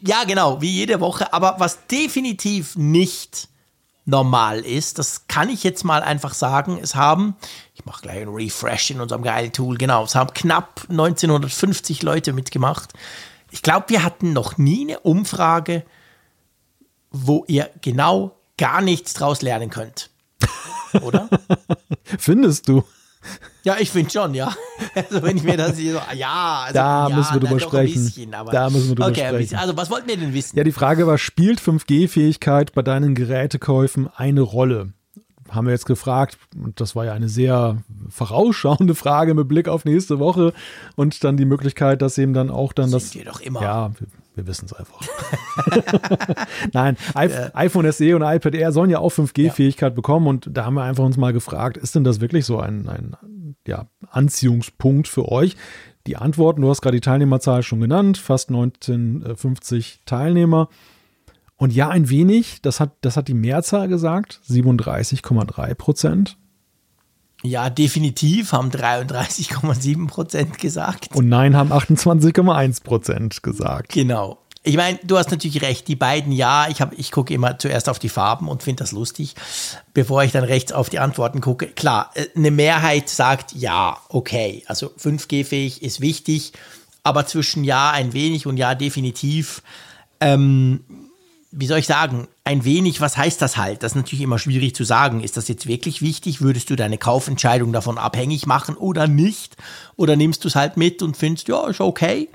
ja 0.03 0.23
genau, 0.25 0.61
wie 0.61 0.71
jede 0.71 0.99
Woche, 0.99 1.31
aber 1.33 1.55
was 1.59 1.87
definitiv 1.87 2.75
nicht 2.75 3.47
normal 4.05 4.59
ist, 4.59 4.99
das 4.99 5.27
kann 5.27 5.49
ich 5.49 5.63
jetzt 5.63 5.83
mal 5.83 6.01
einfach 6.01 6.33
sagen, 6.33 6.79
es 6.81 6.95
haben, 6.95 7.35
ich 7.75 7.85
mache 7.85 8.01
gleich 8.01 8.17
einen 8.17 8.33
Refresh 8.33 8.91
in 8.91 9.01
unserem 9.01 9.21
geilen 9.21 9.51
Tool, 9.51 9.77
genau, 9.77 10.03
es 10.03 10.15
haben 10.15 10.33
knapp 10.33 10.81
1950 10.89 12.01
Leute 12.01 12.33
mitgemacht. 12.33 12.93
Ich 13.51 13.61
glaube, 13.61 13.85
wir 13.89 14.03
hatten 14.03 14.33
noch 14.33 14.57
nie 14.57 14.81
eine 14.81 14.99
Umfrage, 14.99 15.83
wo 17.11 17.45
ihr 17.47 17.69
genau 17.81 18.35
gar 18.57 18.81
nichts 18.81 19.13
draus 19.13 19.41
lernen 19.41 19.69
könnt 19.69 20.10
oder? 21.01 21.29
Findest 22.17 22.67
du? 22.67 22.83
Ja, 23.63 23.75
ich 23.79 23.91
finde 23.91 24.09
schon, 24.09 24.33
ja. 24.33 24.51
Also 24.95 25.21
wenn 25.21 25.37
ich 25.37 25.43
mir 25.43 25.55
das 25.55 25.77
hier 25.77 25.93
so, 25.93 25.99
ja, 26.15 26.63
also, 26.65 26.73
da 26.73 27.07
ja, 27.07 27.15
müssen 27.15 27.33
wir 27.33 27.39
drüber 27.39 27.59
sprechen. 27.59 28.03
Bisschen, 28.03 28.31
da 28.31 28.69
müssen 28.69 28.89
wir 28.89 28.95
drüber 28.95 29.07
okay, 29.09 29.27
sprechen. 29.27 29.55
Also 29.57 29.77
was 29.77 29.89
wollten 29.91 30.07
wir 30.07 30.17
denn 30.17 30.33
wissen? 30.33 30.57
Ja, 30.57 30.63
die 30.63 30.71
Frage 30.71 31.05
war, 31.05 31.17
spielt 31.17 31.61
5G-Fähigkeit 31.61 32.73
bei 32.73 32.81
deinen 32.81 33.13
Gerätekäufen 33.13 34.09
eine 34.15 34.41
Rolle? 34.41 34.93
Haben 35.49 35.67
wir 35.67 35.73
jetzt 35.73 35.85
gefragt, 35.85 36.37
und 36.55 36.79
das 36.81 36.95
war 36.95 37.05
ja 37.05 37.13
eine 37.13 37.29
sehr 37.29 37.83
vorausschauende 38.09 38.95
Frage 38.95 39.33
mit 39.33 39.47
Blick 39.47 39.67
auf 39.67 39.85
nächste 39.85 40.17
Woche 40.17 40.53
und 40.95 41.23
dann 41.23 41.37
die 41.37 41.45
Möglichkeit, 41.45 42.01
dass 42.01 42.17
eben 42.17 42.33
dann 42.33 42.49
auch 42.49 42.73
dann 42.73 42.89
Sind 42.89 43.01
das. 43.01 43.13
Wir 43.13 43.25
doch 43.25 43.41
immer. 43.41 43.61
Ja, 43.61 43.91
wir 44.35 44.47
wissen 44.47 44.65
es 44.65 44.73
einfach. 44.73 45.01
Nein, 46.73 46.97
I 47.15 47.29
iPhone 47.53 47.91
SE 47.91 48.15
und 48.15 48.21
iPad 48.21 48.55
Air 48.55 48.71
sollen 48.71 48.89
ja 48.89 48.99
auch 48.99 49.11
5G-Fähigkeit 49.11 49.91
ja. 49.91 49.95
bekommen 49.95 50.27
und 50.27 50.49
da 50.51 50.65
haben 50.65 50.75
wir 50.75 50.83
einfach 50.83 51.03
uns 51.03 51.17
mal 51.17 51.33
gefragt, 51.33 51.77
ist 51.77 51.95
denn 51.95 52.03
das 52.03 52.21
wirklich 52.21 52.45
so 52.45 52.59
ein, 52.59 52.87
ein 52.87 53.15
ja, 53.67 53.87
Anziehungspunkt 54.09 55.07
für 55.07 55.29
euch? 55.29 55.57
Die 56.07 56.17
Antworten, 56.17 56.61
du 56.61 56.69
hast 56.69 56.81
gerade 56.81 56.97
die 56.97 57.01
Teilnehmerzahl 57.01 57.61
schon 57.61 57.79
genannt, 57.79 58.17
fast 58.17 58.49
1950 58.49 60.01
Teilnehmer. 60.05 60.69
Und 61.57 61.73
ja, 61.73 61.89
ein 61.89 62.09
wenig, 62.09 62.61
das 62.63 62.79
hat, 62.79 62.93
das 63.01 63.17
hat 63.17 63.27
die 63.27 63.35
Mehrzahl 63.35 63.87
gesagt, 63.87 64.41
37,3 64.49 65.75
Prozent. 65.75 66.37
Ja, 67.43 67.69
definitiv 67.69 68.51
haben 68.51 68.69
33,7 68.69 70.07
Prozent 70.07 70.59
gesagt. 70.59 71.15
Und 71.15 71.27
Nein 71.27 71.55
haben 71.55 71.71
28,1 71.71 72.83
Prozent 72.83 73.41
gesagt. 73.41 73.91
Genau. 73.93 74.37
Ich 74.63 74.77
meine, 74.77 74.99
du 75.03 75.17
hast 75.17 75.31
natürlich 75.31 75.63
recht, 75.63 75.87
die 75.87 75.95
beiden 75.95 76.31
ja, 76.31 76.67
ich, 76.69 76.77
ich 76.97 77.11
gucke 77.11 77.33
immer 77.33 77.57
zuerst 77.57 77.89
auf 77.89 77.97
die 77.97 78.09
Farben 78.09 78.47
und 78.47 78.61
finde 78.61 78.83
das 78.83 78.91
lustig, 78.91 79.33
bevor 79.95 80.23
ich 80.23 80.31
dann 80.31 80.43
rechts 80.43 80.71
auf 80.71 80.89
die 80.89 80.99
Antworten 80.99 81.41
gucke. 81.41 81.65
Klar, 81.65 82.11
äh, 82.13 82.27
eine 82.35 82.51
Mehrheit 82.51 83.09
sagt 83.09 83.53
ja, 83.53 83.97
okay, 84.09 84.63
also 84.67 84.91
5G-fähig 84.99 85.81
ist 85.81 85.99
wichtig, 85.99 86.53
aber 87.01 87.25
zwischen 87.25 87.63
ja 87.63 87.89
ein 87.89 88.13
wenig 88.13 88.45
und 88.45 88.57
ja 88.57 88.75
definitiv 88.75 89.63
ähm, 90.19 90.81
wie 91.51 91.67
soll 91.67 91.79
ich 91.79 91.87
sagen, 91.87 92.27
ein 92.45 92.63
wenig, 92.63 93.01
was 93.01 93.17
heißt 93.17 93.41
das 93.41 93.57
halt? 93.57 93.83
Das 93.83 93.91
ist 93.91 93.97
natürlich 93.97 94.23
immer 94.23 94.39
schwierig 94.39 94.73
zu 94.73 94.85
sagen. 94.85 95.21
Ist 95.21 95.35
das 95.35 95.49
jetzt 95.49 95.67
wirklich 95.67 96.01
wichtig? 96.01 96.41
Würdest 96.41 96.69
du 96.69 96.75
deine 96.75 96.97
Kaufentscheidung 96.97 97.73
davon 97.73 97.97
abhängig 97.97 98.45
machen 98.45 98.75
oder 98.77 99.07
nicht? 99.07 99.57
Oder 99.97 100.15
nimmst 100.15 100.43
du 100.43 100.47
es 100.47 100.55
halt 100.55 100.77
mit 100.77 101.01
und 101.01 101.17
findest, 101.17 101.49
ja, 101.49 101.67
ist 101.67 101.81
okay? 101.81 102.29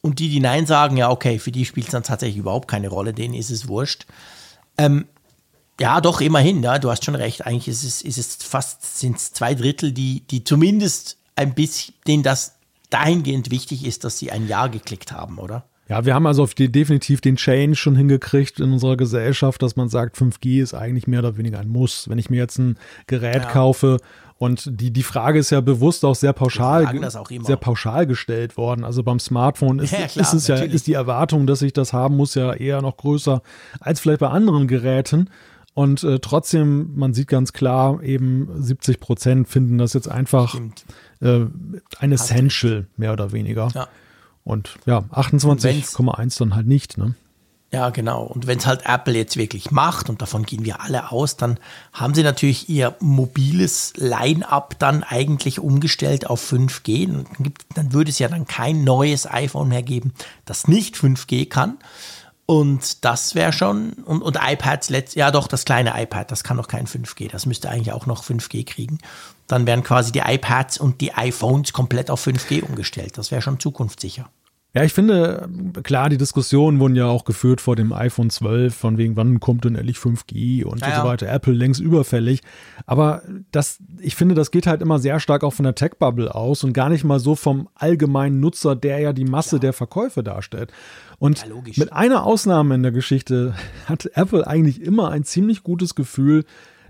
Und 0.00 0.18
die, 0.18 0.28
die 0.28 0.40
Nein 0.40 0.66
sagen, 0.66 0.96
ja, 0.96 1.10
okay, 1.10 1.38
für 1.38 1.52
die 1.52 1.64
spielt 1.64 1.86
es 1.86 1.92
dann 1.92 2.02
tatsächlich 2.02 2.38
überhaupt 2.38 2.68
keine 2.68 2.88
Rolle, 2.88 3.14
denen 3.14 3.34
ist 3.34 3.50
es 3.50 3.68
wurscht. 3.68 4.04
Ähm, 4.76 5.06
ja, 5.80 6.00
doch, 6.00 6.20
immerhin, 6.20 6.62
ja, 6.62 6.78
du 6.78 6.90
hast 6.90 7.04
schon 7.04 7.14
recht. 7.14 7.46
Eigentlich 7.46 7.68
ist 7.68 7.84
es, 7.84 8.02
ist 8.02 8.18
es 8.18 8.36
fast, 8.36 8.98
sind 8.98 9.16
es 9.16 9.32
zwei 9.32 9.54
Drittel, 9.54 9.92
die, 9.92 10.20
die 10.20 10.44
zumindest 10.44 11.18
ein 11.36 11.54
bisschen, 11.54 11.94
denen 12.06 12.22
das 12.22 12.54
dahingehend 12.90 13.50
wichtig 13.50 13.84
ist, 13.84 14.04
dass 14.04 14.18
sie 14.18 14.30
ein 14.30 14.48
Ja 14.48 14.66
geklickt 14.66 15.12
haben, 15.12 15.38
oder? 15.38 15.64
Ja, 15.88 16.06
wir 16.06 16.14
haben 16.14 16.26
also 16.26 16.46
die, 16.46 16.72
definitiv 16.72 17.20
den 17.20 17.36
Change 17.36 17.76
schon 17.76 17.94
hingekriegt 17.94 18.58
in 18.58 18.72
unserer 18.72 18.96
Gesellschaft, 18.96 19.60
dass 19.62 19.76
man 19.76 19.88
sagt, 19.88 20.16
5G 20.16 20.62
ist 20.62 20.72
eigentlich 20.72 21.06
mehr 21.06 21.18
oder 21.18 21.36
weniger 21.36 21.58
ein 21.58 21.68
Muss. 21.68 22.08
Wenn 22.08 22.18
ich 22.18 22.30
mir 22.30 22.38
jetzt 22.38 22.58
ein 22.58 22.78
Gerät 23.06 23.42
ja. 23.42 23.50
kaufe 23.50 23.98
und 24.38 24.80
die, 24.80 24.90
die 24.90 25.02
Frage 25.02 25.38
ist 25.38 25.50
ja 25.50 25.60
bewusst 25.60 26.04
auch 26.04 26.14
sehr 26.14 26.32
pauschal, 26.32 26.86
auch 26.86 27.26
sehr 27.28 27.56
pauschal 27.56 28.06
gestellt 28.06 28.56
worden. 28.56 28.84
Also 28.84 29.02
beim 29.02 29.20
Smartphone 29.20 29.78
ist, 29.78 29.92
ja, 29.92 30.06
klar, 30.06 30.24
ist 30.24 30.32
es 30.32 30.48
natürlich. 30.48 30.70
ja, 30.70 30.74
ist 30.74 30.86
die 30.86 30.94
Erwartung, 30.94 31.46
dass 31.46 31.62
ich 31.62 31.72
das 31.72 31.92
haben 31.92 32.16
muss, 32.16 32.34
ja 32.34 32.54
eher 32.54 32.80
noch 32.82 32.96
größer 32.96 33.42
als 33.80 34.00
vielleicht 34.00 34.20
bei 34.20 34.28
anderen 34.28 34.66
Geräten. 34.66 35.28
Und 35.74 36.04
äh, 36.04 36.20
trotzdem, 36.20 36.96
man 36.96 37.14
sieht 37.14 37.28
ganz 37.28 37.52
klar, 37.52 38.02
eben 38.02 38.48
70 38.62 39.00
Prozent 39.00 39.48
finden 39.48 39.78
das 39.78 39.92
jetzt 39.92 40.08
einfach 40.08 40.54
äh, 41.20 41.46
ein 41.98 42.12
Essential, 42.12 42.86
mehr 42.96 43.12
oder 43.12 43.32
weniger. 43.32 43.68
Ja. 43.74 43.88
Und 44.44 44.76
ja, 44.86 44.98
28,1 44.98 46.38
dann 46.38 46.54
halt 46.54 46.66
nicht, 46.66 46.98
ne? 46.98 47.14
Ja, 47.74 47.90
genau. 47.90 48.22
Und 48.22 48.46
wenn 48.46 48.58
es 48.58 48.66
halt 48.66 48.82
Apple 48.86 49.14
jetzt 49.14 49.36
wirklich 49.36 49.72
macht, 49.72 50.08
und 50.08 50.22
davon 50.22 50.44
gehen 50.44 50.64
wir 50.64 50.80
alle 50.80 51.10
aus, 51.10 51.36
dann 51.36 51.58
haben 51.92 52.14
sie 52.14 52.22
natürlich 52.22 52.68
ihr 52.68 52.94
mobiles 53.00 53.94
Line-up 53.96 54.78
dann 54.78 55.02
eigentlich 55.02 55.58
umgestellt 55.58 56.28
auf 56.28 56.52
5G. 56.52 57.08
Dann, 57.08 57.26
gibt, 57.40 57.64
dann 57.74 57.92
würde 57.92 58.12
es 58.12 58.20
ja 58.20 58.28
dann 58.28 58.46
kein 58.46 58.84
neues 58.84 59.28
iPhone 59.28 59.70
mehr 59.70 59.82
geben, 59.82 60.12
das 60.44 60.68
nicht 60.68 60.94
5G 60.94 61.48
kann. 61.48 61.78
Und 62.46 63.04
das 63.04 63.34
wäre 63.34 63.52
schon, 63.52 63.94
und, 64.04 64.20
und 64.20 64.38
iPads, 64.40 64.90
ja 65.14 65.30
doch, 65.30 65.48
das 65.48 65.64
kleine 65.64 66.00
iPad, 66.00 66.30
das 66.30 66.44
kann 66.44 66.58
noch 66.58 66.68
kein 66.68 66.86
5G, 66.86 67.30
das 67.30 67.46
müsste 67.46 67.70
eigentlich 67.70 67.92
auch 67.92 68.04
noch 68.04 68.22
5G 68.22 68.66
kriegen. 68.66 68.98
Dann 69.46 69.66
wären 69.66 69.82
quasi 69.82 70.12
die 70.12 70.20
iPads 70.20 70.78
und 70.78 71.00
die 71.00 71.14
iPhones 71.14 71.72
komplett 71.72 72.10
auf 72.10 72.26
5G 72.26 72.62
umgestellt. 72.62 73.16
Das 73.16 73.30
wäre 73.30 73.40
schon 73.40 73.60
zukunftssicher. 73.60 74.28
Ja, 74.74 74.82
ich 74.82 74.92
finde, 74.92 75.48
klar, 75.84 76.08
die 76.08 76.16
Diskussionen 76.16 76.80
wurden 76.80 76.96
ja 76.96 77.06
auch 77.06 77.24
geführt 77.24 77.60
vor 77.60 77.76
dem 77.76 77.92
iPhone 77.92 78.28
12, 78.28 78.74
von 78.74 78.98
wegen, 78.98 79.14
wann 79.14 79.38
kommt 79.38 79.64
denn 79.64 79.76
endlich 79.76 79.98
5G 79.98 80.64
und, 80.64 80.80
ja, 80.80 80.88
und 80.88 80.94
so 80.96 81.04
weiter. 81.04 81.28
Apple 81.28 81.52
längst 81.52 81.80
überfällig. 81.80 82.40
Aber 82.84 83.22
das, 83.52 83.78
ich 84.00 84.16
finde, 84.16 84.34
das 84.34 84.50
geht 84.50 84.66
halt 84.66 84.82
immer 84.82 84.98
sehr 84.98 85.20
stark 85.20 85.44
auch 85.44 85.52
von 85.52 85.62
der 85.62 85.76
Tech-Bubble 85.76 86.34
aus 86.34 86.64
und 86.64 86.72
gar 86.72 86.88
nicht 86.88 87.04
mal 87.04 87.20
so 87.20 87.36
vom 87.36 87.68
allgemeinen 87.74 88.40
Nutzer, 88.40 88.74
der 88.74 88.98
ja 88.98 89.12
die 89.12 89.24
Masse 89.24 89.56
ja. 89.56 89.60
der 89.60 89.72
Verkäufe 89.74 90.24
darstellt. 90.24 90.72
Und 91.20 91.46
ja, 91.46 91.54
mit 91.76 91.92
einer 91.92 92.24
Ausnahme 92.24 92.74
in 92.74 92.82
der 92.82 92.90
Geschichte 92.92 93.54
hat 93.86 94.10
Apple 94.14 94.44
eigentlich 94.44 94.82
immer 94.82 95.10
ein 95.10 95.22
ziemlich 95.22 95.62
gutes 95.62 95.94
Gefühl 95.94 96.44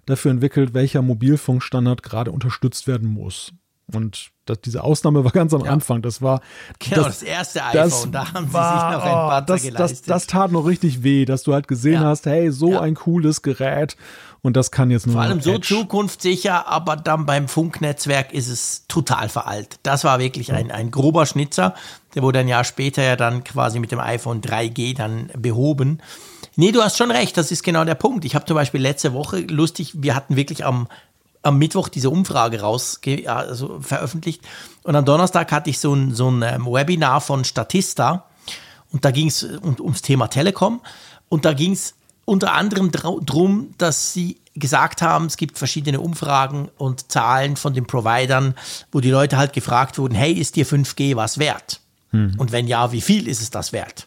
dafür 0.06 0.30
entwickelt, 0.30 0.72
welcher 0.72 1.02
Mobilfunkstandard 1.02 2.02
gerade 2.02 2.32
unterstützt 2.32 2.86
werden 2.86 3.10
muss. 3.10 3.52
Und 3.92 4.30
das, 4.46 4.60
diese 4.62 4.82
Ausnahme 4.82 5.24
war 5.24 5.30
ganz 5.30 5.52
am 5.52 5.64
ja. 5.64 5.70
Anfang. 5.70 6.00
Das 6.00 6.22
war 6.22 6.40
genau 6.78 7.04
das, 7.04 7.20
das 7.20 7.22
erste 7.22 7.64
iPhone. 7.64 8.12
Da 8.12 8.32
haben 8.32 8.52
war, 8.52 8.72
sie 8.72 8.78
sich 8.78 8.96
noch 8.96 9.04
ein 9.04 9.42
oh, 9.42 9.46
das, 9.46 9.70
das, 9.70 10.02
das, 10.02 10.26
tat 10.26 10.52
noch 10.52 10.66
richtig 10.66 11.02
weh, 11.02 11.24
dass 11.24 11.42
du 11.42 11.52
halt 11.52 11.68
gesehen 11.68 12.02
ja. 12.02 12.08
hast, 12.08 12.26
hey, 12.26 12.50
so 12.50 12.72
ja. 12.72 12.80
ein 12.80 12.94
cooles 12.94 13.42
Gerät 13.42 13.96
und 14.44 14.56
das 14.56 14.70
kann 14.70 14.90
jetzt 14.90 15.06
nur. 15.06 15.14
Vor 15.14 15.22
allem 15.22 15.40
so 15.40 15.54
Edge. 15.54 15.68
zukunftssicher, 15.68 16.68
aber 16.68 16.96
dann 16.96 17.24
beim 17.24 17.48
Funknetzwerk 17.48 18.32
ist 18.32 18.48
es 18.48 18.86
total 18.88 19.28
veraltet. 19.28 19.80
Das 19.82 20.04
war 20.04 20.18
wirklich 20.18 20.52
ein, 20.52 20.70
ein 20.70 20.90
grober 20.90 21.24
Schnitzer. 21.24 21.74
Der 22.14 22.22
wurde 22.22 22.40
ein 22.40 22.48
Jahr 22.48 22.64
später 22.64 23.02
ja 23.02 23.16
dann 23.16 23.42
quasi 23.44 23.80
mit 23.80 23.90
dem 23.90 24.00
iPhone 24.00 24.42
3G 24.42 24.96
dann 24.96 25.30
behoben. 25.36 26.00
Nee, 26.56 26.72
du 26.72 26.82
hast 26.82 26.98
schon 26.98 27.10
recht, 27.10 27.36
das 27.36 27.50
ist 27.50 27.62
genau 27.62 27.84
der 27.84 27.94
Punkt. 27.94 28.24
Ich 28.24 28.34
habe 28.34 28.44
zum 28.44 28.54
Beispiel 28.54 28.80
letzte 28.80 29.12
Woche, 29.12 29.40
lustig, 29.40 29.92
wir 29.96 30.14
hatten 30.14 30.36
wirklich 30.36 30.64
am 30.64 30.88
am 31.44 31.58
Mittwoch 31.58 31.88
diese 31.88 32.10
Umfrage 32.10 32.60
raus 32.60 33.00
also 33.26 33.80
veröffentlicht. 33.80 34.42
Und 34.82 34.96
am 34.96 35.04
Donnerstag 35.04 35.52
hatte 35.52 35.70
ich 35.70 35.78
so 35.78 35.94
ein, 35.94 36.14
so 36.14 36.30
ein 36.30 36.42
ähm, 36.42 36.66
Webinar 36.66 37.20
von 37.20 37.44
Statista. 37.44 38.26
Und 38.90 39.04
da 39.04 39.10
ging 39.10 39.28
es 39.28 39.42
um, 39.42 39.76
ums 39.80 40.02
Thema 40.02 40.28
Telekom. 40.28 40.80
Und 41.28 41.44
da 41.44 41.52
ging 41.52 41.72
es 41.72 41.94
unter 42.24 42.54
anderem 42.54 42.90
darum, 42.90 43.74
dass 43.78 44.12
sie 44.12 44.38
gesagt 44.54 45.02
haben, 45.02 45.26
es 45.26 45.36
gibt 45.36 45.58
verschiedene 45.58 46.00
Umfragen 46.00 46.68
und 46.78 47.10
Zahlen 47.10 47.56
von 47.56 47.74
den 47.74 47.86
Providern, 47.86 48.54
wo 48.92 49.00
die 49.00 49.10
Leute 49.10 49.36
halt 49.36 49.52
gefragt 49.52 49.98
wurden, 49.98 50.14
hey, 50.14 50.32
ist 50.32 50.56
dir 50.56 50.64
5G 50.64 51.16
was 51.16 51.38
wert? 51.38 51.80
Hm. 52.10 52.34
Und 52.38 52.52
wenn 52.52 52.68
ja, 52.68 52.92
wie 52.92 53.00
viel 53.00 53.26
ist 53.26 53.42
es 53.42 53.50
das 53.50 53.72
wert? 53.72 54.06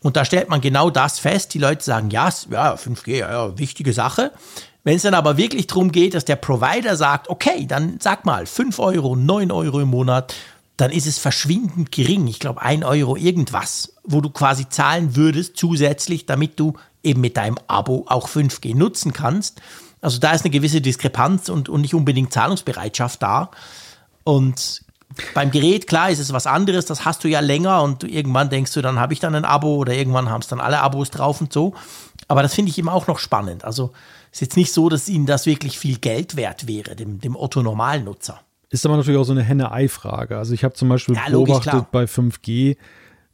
Und 0.00 0.16
da 0.16 0.24
stellt 0.24 0.48
man 0.48 0.60
genau 0.60 0.90
das 0.90 1.18
fest. 1.18 1.52
Die 1.54 1.58
Leute 1.58 1.84
sagen, 1.84 2.10
ja, 2.10 2.30
ja 2.50 2.74
5G, 2.74 3.16
ja, 3.16 3.30
ja 3.30 3.58
wichtige 3.58 3.92
Sache. 3.92 4.32
Wenn 4.86 4.94
es 4.94 5.02
dann 5.02 5.14
aber 5.14 5.36
wirklich 5.36 5.66
darum 5.66 5.90
geht, 5.90 6.14
dass 6.14 6.24
der 6.24 6.36
Provider 6.36 6.94
sagt, 6.94 7.28
okay, 7.28 7.66
dann 7.66 7.98
sag 8.00 8.24
mal 8.24 8.46
5 8.46 8.78
Euro, 8.78 9.16
9 9.16 9.50
Euro 9.50 9.80
im 9.80 9.88
Monat, 9.88 10.32
dann 10.76 10.92
ist 10.92 11.08
es 11.08 11.18
verschwindend 11.18 11.90
gering. 11.90 12.28
Ich 12.28 12.38
glaube, 12.38 12.62
1 12.62 12.84
Euro 12.84 13.16
irgendwas, 13.16 13.94
wo 14.04 14.20
du 14.20 14.30
quasi 14.30 14.68
zahlen 14.68 15.16
würdest 15.16 15.56
zusätzlich, 15.56 16.24
damit 16.24 16.60
du 16.60 16.74
eben 17.02 17.20
mit 17.20 17.36
deinem 17.36 17.58
Abo 17.66 18.04
auch 18.06 18.28
5G 18.28 18.76
nutzen 18.76 19.12
kannst. 19.12 19.60
Also 20.02 20.20
da 20.20 20.30
ist 20.30 20.44
eine 20.44 20.52
gewisse 20.52 20.80
Diskrepanz 20.80 21.48
und, 21.48 21.68
und 21.68 21.80
nicht 21.80 21.94
unbedingt 21.94 22.32
Zahlungsbereitschaft 22.32 23.20
da. 23.20 23.50
Und 24.22 24.82
beim 25.34 25.50
Gerät, 25.50 25.88
klar, 25.88 26.10
ist 26.10 26.20
es 26.20 26.32
was 26.32 26.46
anderes, 26.46 26.86
das 26.86 27.04
hast 27.04 27.24
du 27.24 27.28
ja 27.28 27.40
länger 27.40 27.82
und 27.82 28.04
irgendwann 28.04 28.50
denkst 28.50 28.72
du, 28.74 28.82
dann 28.82 29.00
habe 29.00 29.14
ich 29.14 29.18
dann 29.18 29.34
ein 29.34 29.44
Abo 29.44 29.74
oder 29.74 29.94
irgendwann 29.94 30.30
haben 30.30 30.42
es 30.42 30.46
dann 30.46 30.60
alle 30.60 30.80
Abos 30.80 31.10
drauf 31.10 31.40
und 31.40 31.52
so. 31.52 31.74
Aber 32.28 32.44
das 32.44 32.54
finde 32.54 32.70
ich 32.70 32.78
eben 32.78 32.88
auch 32.88 33.08
noch 33.08 33.18
spannend. 33.18 33.64
Also 33.64 33.92
ist 34.36 34.40
jetzt 34.42 34.56
nicht 34.58 34.72
so, 34.72 34.90
dass 34.90 35.08
ihnen 35.08 35.24
das 35.24 35.46
wirklich 35.46 35.78
viel 35.78 35.96
Geld 35.96 36.36
wert 36.36 36.66
wäre, 36.66 36.94
dem, 36.94 37.20
dem 37.20 37.36
Otto-Normalnutzer. 37.36 38.38
Ist 38.68 38.84
aber 38.84 38.98
natürlich 38.98 39.18
auch 39.18 39.24
so 39.24 39.32
eine 39.32 39.42
Henne-Ei-Frage. 39.42 40.36
Also 40.36 40.52
ich 40.52 40.62
habe 40.62 40.74
zum 40.74 40.90
Beispiel 40.90 41.14
ja, 41.14 41.26
logisch, 41.28 41.54
beobachtet 41.54 41.70
klar. 41.70 41.88
bei 41.90 42.04
5G, 42.04 42.76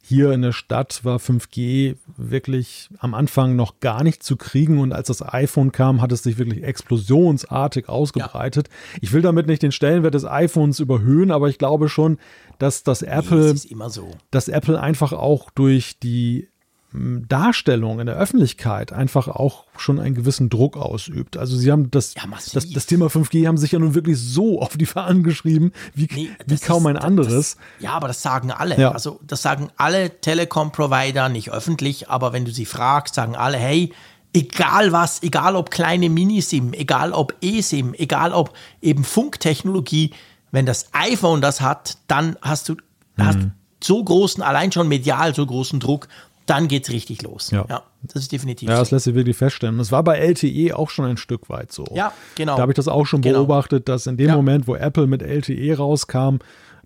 hier 0.01 0.31
in 0.31 0.41
der 0.41 0.53
Stadt 0.53 1.03
war 1.03 1.17
5G 1.17 1.97
wirklich 2.15 2.89
am 2.99 3.13
Anfang 3.13 3.57
noch 3.57 3.81
gar 3.81 4.01
nicht 4.03 4.23
zu 4.23 4.37
kriegen 4.37 4.79
und 4.79 4.93
als 4.93 5.09
das 5.09 5.21
iPhone 5.21 5.73
kam, 5.73 6.01
hat 6.01 6.13
es 6.13 6.23
sich 6.23 6.37
wirklich 6.37 6.63
explosionsartig 6.63 7.89
ausgebreitet. 7.89 8.69
Ja. 8.69 8.99
Ich 9.01 9.11
will 9.11 9.21
damit 9.21 9.47
nicht 9.47 9.61
den 9.61 9.73
Stellenwert 9.73 10.13
des 10.13 10.23
iPhones 10.23 10.79
überhöhen, 10.79 11.31
aber 11.31 11.49
ich 11.49 11.57
glaube 11.57 11.89
schon, 11.89 12.17
dass 12.59 12.83
das 12.83 13.01
Apple, 13.01 13.53
nee, 13.53 13.89
so. 13.89 14.09
dass 14.31 14.47
Apple 14.47 14.79
einfach 14.79 15.11
auch 15.11 15.49
durch 15.51 15.99
die 15.99 16.47
Darstellung 16.93 17.99
in 17.99 18.05
der 18.05 18.15
Öffentlichkeit 18.15 18.93
einfach 18.93 19.27
auch 19.27 19.65
schon 19.77 19.99
einen 19.99 20.13
gewissen 20.13 20.49
Druck 20.49 20.77
ausübt. 20.77 21.37
Also 21.37 21.57
sie 21.57 21.71
haben 21.71 21.89
das, 21.89 22.13
ja, 22.13 22.23
das, 22.53 22.69
das, 22.69 22.85
Thema 22.85 23.07
5G 23.07 23.47
haben 23.47 23.57
sich 23.57 23.71
ja 23.71 23.79
nun 23.79 23.95
wirklich 23.95 24.19
so 24.19 24.61
auf 24.61 24.77
die 24.77 24.85
Fahnen 24.85 25.23
geschrieben, 25.23 25.71
wie, 25.95 26.07
nee, 26.13 26.29
wie 26.45 26.57
kaum 26.57 26.85
ein 26.85 26.97
anderes. 26.97 27.33
Das, 27.33 27.57
ja, 27.79 27.91
aber 27.93 28.07
das 28.07 28.21
sagen 28.21 28.51
alle. 28.51 28.79
Ja. 28.79 28.91
Also 28.91 29.19
das 29.25 29.41
sagen 29.41 29.69
alle 29.75 30.21
Telekom-Provider, 30.21 31.29
nicht 31.29 31.51
öffentlich, 31.51 32.09
aber 32.09 32.31
wenn 32.31 32.45
du 32.45 32.51
sie 32.51 32.65
fragst, 32.65 33.15
sagen 33.15 33.35
alle, 33.35 33.57
hey, 33.57 33.91
egal 34.33 34.91
was, 34.91 35.23
egal 35.23 35.55
ob 35.55 35.71
kleine 35.71 36.09
Minisim, 36.09 36.73
egal 36.73 37.11
ob 37.11 37.33
eSIM, 37.41 37.95
egal 37.95 38.33
ob 38.33 38.53
eben 38.81 39.03
Funktechnologie, 39.03 40.11
wenn 40.51 40.67
das 40.67 40.89
iPhone 40.93 41.41
das 41.41 41.59
hat, 41.59 41.97
dann 42.07 42.37
hast 42.41 42.69
du 42.69 42.73
mhm. 42.73 43.25
hast 43.25 43.39
so 43.83 44.03
großen, 44.03 44.43
allein 44.43 44.71
schon 44.71 44.87
medial 44.87 45.33
so 45.35 45.45
großen 45.45 45.79
Druck, 45.79 46.07
dann 46.45 46.67
geht 46.67 46.83
es 46.83 46.93
richtig 46.93 47.21
los. 47.21 47.51
Ja. 47.51 47.65
ja. 47.69 47.83
das 48.01 48.23
ist 48.23 48.31
definitiv. 48.31 48.69
Ja, 48.69 48.79
das 48.79 48.91
lässt 48.91 49.05
sich 49.05 49.15
wirklich 49.15 49.37
feststellen. 49.37 49.77
Das 49.77 49.91
war 49.91 50.03
bei 50.03 50.17
LTE 50.17 50.75
auch 50.75 50.89
schon 50.89 51.05
ein 51.05 51.17
Stück 51.17 51.49
weit 51.49 51.71
so. 51.71 51.85
Ja, 51.93 52.13
genau. 52.35 52.55
Da 52.55 52.61
habe 52.61 52.71
ich 52.71 52.75
das 52.75 52.87
auch 52.87 53.05
schon 53.05 53.21
genau. 53.21 53.39
beobachtet, 53.39 53.87
dass 53.89 54.07
in 54.07 54.17
dem 54.17 54.27
ja. 54.27 54.35
Moment, 54.35 54.67
wo 54.67 54.75
Apple 54.75 55.07
mit 55.07 55.21
LTE 55.21 55.77
rauskam, 55.77 56.37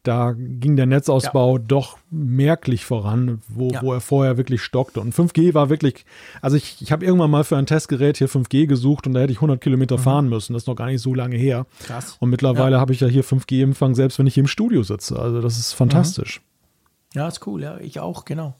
da 0.03 0.33
ging 0.37 0.77
der 0.77 0.85
Netzausbau 0.85 1.57
ja. 1.57 1.63
doch 1.67 1.97
merklich 2.09 2.85
voran, 2.85 3.41
wo, 3.49 3.69
ja. 3.71 3.81
wo 3.81 3.93
er 3.93 3.99
vorher 3.99 4.37
wirklich 4.37 4.61
stockte. 4.61 5.01
Und 5.01 5.13
5G 5.13 5.53
war 5.53 5.69
wirklich, 5.69 6.05
also 6.41 6.55
ich, 6.55 6.81
ich 6.81 6.91
habe 6.91 7.03
irgendwann 7.03 7.29
mal 7.29 7.43
für 7.43 7.57
ein 7.57 7.65
Testgerät 7.65 8.17
hier 8.17 8.29
5G 8.29 8.67
gesucht 8.67 9.05
und 9.05 9.13
da 9.13 9.19
hätte 9.21 9.33
ich 9.33 9.39
100 9.39 9.59
Kilometer 9.59 9.97
mhm. 9.97 10.01
fahren 10.01 10.29
müssen. 10.29 10.53
Das 10.53 10.63
ist 10.63 10.67
noch 10.67 10.75
gar 10.75 10.85
nicht 10.85 11.01
so 11.01 11.13
lange 11.13 11.35
her. 11.35 11.65
Krass. 11.83 12.15
Und 12.19 12.29
mittlerweile 12.29 12.75
ja. 12.75 12.79
habe 12.79 12.93
ich 12.93 13.01
ja 13.01 13.07
hier 13.07 13.25
5G-Empfang, 13.25 13.95
selbst 13.95 14.17
wenn 14.17 14.27
ich 14.27 14.35
hier 14.35 14.43
im 14.43 14.47
Studio 14.47 14.83
sitze. 14.83 15.19
Also 15.19 15.41
das 15.41 15.57
ist 15.57 15.73
fantastisch. 15.73 16.39
Mhm. 16.39 17.19
Ja, 17.19 17.27
ist 17.27 17.45
cool. 17.45 17.63
Ja, 17.63 17.77
ich 17.79 17.99
auch, 17.99 18.23
genau. 18.23 18.55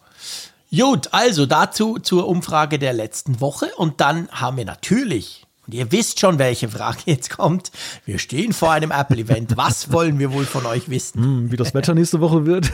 Gut, 0.76 1.10
also 1.14 1.46
dazu 1.46 1.98
zur 1.98 2.28
Umfrage 2.28 2.78
der 2.78 2.92
letzten 2.92 3.40
Woche. 3.40 3.68
Und 3.78 4.02
dann 4.02 4.28
haben 4.32 4.58
wir 4.58 4.66
natürlich, 4.66 5.46
und 5.66 5.74
ihr 5.74 5.92
wisst 5.94 6.20
schon, 6.20 6.40
welche 6.40 6.68
Frage 6.68 7.00
jetzt 7.06 7.30
kommt. 7.30 7.72
Wir 8.06 8.20
stehen 8.20 8.52
vor 8.52 8.72
einem 8.72 8.92
Apple-Event. 8.92 9.54
Was 9.58 9.94
wollen 9.94 10.20
wir 10.20 10.34
wohl 10.34 10.46
von 10.46 10.66
euch 10.66 10.90
wissen? 10.90 11.24
Hm, 11.24 11.52
wie 11.52 11.58
das 11.58 11.74
Wetter 11.74 11.94
nächste 11.94 12.20
Woche 12.20 12.46
wird. 12.46 12.72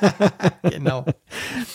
genau. 0.62 1.04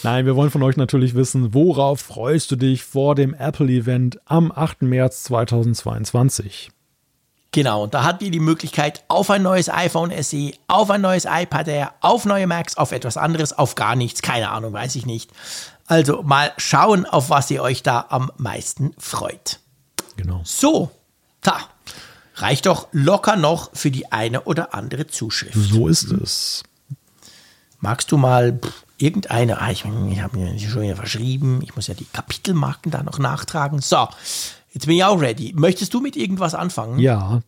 Nein, 0.01 0.25
wir 0.25 0.35
wollen 0.35 0.49
von 0.51 0.63
euch 0.63 0.77
natürlich 0.77 1.13
wissen, 1.13 1.53
worauf 1.53 2.01
freust 2.01 2.49
du 2.49 2.55
dich 2.55 2.83
vor 2.83 3.13
dem 3.13 3.35
Apple-Event 3.35 4.19
am 4.25 4.51
8. 4.51 4.81
März 4.81 5.23
2022? 5.25 6.71
Genau, 7.53 7.83
und 7.83 7.93
da 7.93 8.03
habt 8.03 8.23
ihr 8.23 8.31
die 8.31 8.39
Möglichkeit 8.39 9.03
auf 9.09 9.29
ein 9.29 9.43
neues 9.43 9.69
iPhone 9.69 10.11
SE, 10.23 10.53
auf 10.67 10.89
ein 10.89 11.01
neues 11.01 11.25
iPad 11.25 11.67
Air, 11.67 11.93
auf 12.01 12.25
neue 12.25 12.47
Macs, 12.47 12.77
auf 12.77 12.91
etwas 12.91 13.15
anderes, 13.15 13.53
auf 13.53 13.75
gar 13.75 13.95
nichts, 13.95 14.23
keine 14.23 14.49
Ahnung, 14.49 14.73
weiß 14.73 14.95
ich 14.95 15.05
nicht. 15.05 15.29
Also 15.85 16.23
mal 16.23 16.51
schauen, 16.57 17.05
auf 17.05 17.29
was 17.29 17.51
ihr 17.51 17.61
euch 17.61 17.83
da 17.83 18.07
am 18.09 18.31
meisten 18.37 18.95
freut. 18.97 19.59
Genau. 20.17 20.41
So, 20.43 20.89
da 21.41 21.59
reicht 22.37 22.65
doch 22.65 22.87
locker 22.91 23.35
noch 23.35 23.69
für 23.75 23.91
die 23.91 24.11
eine 24.11 24.41
oder 24.41 24.73
andere 24.73 25.05
Zuschrift. 25.05 25.53
So 25.53 25.87
ist 25.87 26.11
es. 26.11 26.63
Magst 27.79 28.11
du 28.11 28.17
mal 28.17 28.59
irgendeine, 28.97 29.61
ah, 29.61 29.69
ich, 29.69 29.85
ich 29.85 30.21
habe 30.21 30.39
mir 30.39 30.57
schon 30.59 30.81
wieder 30.81 30.95
verschrieben, 30.95 31.61
ich 31.61 31.75
muss 31.75 31.85
ja 31.85 31.93
die 31.93 32.07
Kapitelmarken 32.11 32.91
da 32.91 33.03
noch 33.03 33.19
nachtragen. 33.19 33.79
So, 33.79 34.07
Jetzt 34.73 34.87
bin 34.87 34.95
ich 34.97 35.03
auch 35.03 35.21
ready. 35.21 35.53
Möchtest 35.55 35.93
du 35.93 36.01
mit 36.01 36.15
irgendwas 36.15 36.55
anfangen? 36.55 36.97
Ja. 36.99 37.41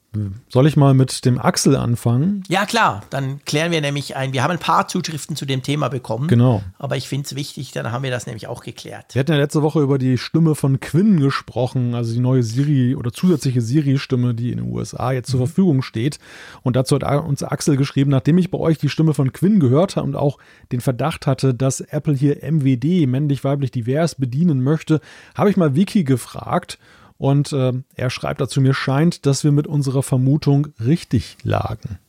Soll 0.49 0.67
ich 0.67 0.77
mal 0.77 0.93
mit 0.93 1.25
dem 1.25 1.39
Axel 1.39 1.75
anfangen? 1.75 2.43
Ja, 2.47 2.65
klar. 2.65 3.03
Dann 3.09 3.39
klären 3.45 3.71
wir 3.71 3.81
nämlich 3.81 4.15
ein. 4.15 4.33
Wir 4.33 4.43
haben 4.43 4.51
ein 4.51 4.59
paar 4.59 4.87
Zuschriften 4.87 5.35
zu 5.35 5.45
dem 5.45 5.63
Thema 5.63 5.89
bekommen. 5.89 6.27
Genau. 6.27 6.63
Aber 6.77 6.97
ich 6.97 7.07
finde 7.07 7.25
es 7.25 7.35
wichtig, 7.35 7.71
dann 7.71 7.91
haben 7.91 8.03
wir 8.03 8.11
das 8.11 8.25
nämlich 8.25 8.47
auch 8.47 8.63
geklärt. 8.63 9.13
Wir 9.13 9.19
hatten 9.19 9.31
ja 9.31 9.37
letzte 9.37 9.61
Woche 9.61 9.81
über 9.81 9.97
die 9.97 10.17
Stimme 10.17 10.55
von 10.55 10.79
Quinn 10.79 11.19
gesprochen, 11.19 11.95
also 11.95 12.13
die 12.13 12.19
neue 12.19 12.43
Siri 12.43 12.95
oder 12.95 13.11
zusätzliche 13.11 13.61
Siri-Stimme, 13.61 14.33
die 14.33 14.51
in 14.51 14.57
den 14.57 14.71
USA 14.71 15.11
jetzt 15.11 15.29
zur 15.29 15.39
mhm. 15.39 15.45
Verfügung 15.47 15.81
steht. 15.81 16.19
Und 16.63 16.75
dazu 16.75 16.95
hat 16.95 17.25
uns 17.25 17.43
Axel 17.43 17.77
geschrieben, 17.77 18.11
nachdem 18.11 18.37
ich 18.37 18.51
bei 18.51 18.57
euch 18.57 18.77
die 18.77 18.89
Stimme 18.89 19.13
von 19.13 19.33
Quinn 19.33 19.59
gehört 19.59 19.95
habe 19.95 20.07
und 20.07 20.15
auch 20.15 20.37
den 20.71 20.81
Verdacht 20.81 21.27
hatte, 21.27 21.53
dass 21.53 21.81
Apple 21.81 22.15
hier 22.15 22.37
MWD, 22.41 23.07
männlich-weiblich 23.07 23.71
divers, 23.71 24.15
bedienen 24.15 24.63
möchte, 24.63 25.01
habe 25.35 25.49
ich 25.49 25.57
mal 25.57 25.75
Wiki 25.75 26.03
gefragt. 26.03 26.79
Und 27.17 27.53
äh, 27.53 27.71
er 27.95 28.09
schreibt 28.09 28.41
dazu, 28.41 28.59
mir 28.59 28.73
scheint, 28.73 29.25
dass 29.25 29.43
wir 29.45 29.53
mit 29.53 29.67
unserer 29.67 30.03
Vermutung 30.05 30.67
richtig 30.79 31.37
lagen. 31.43 31.99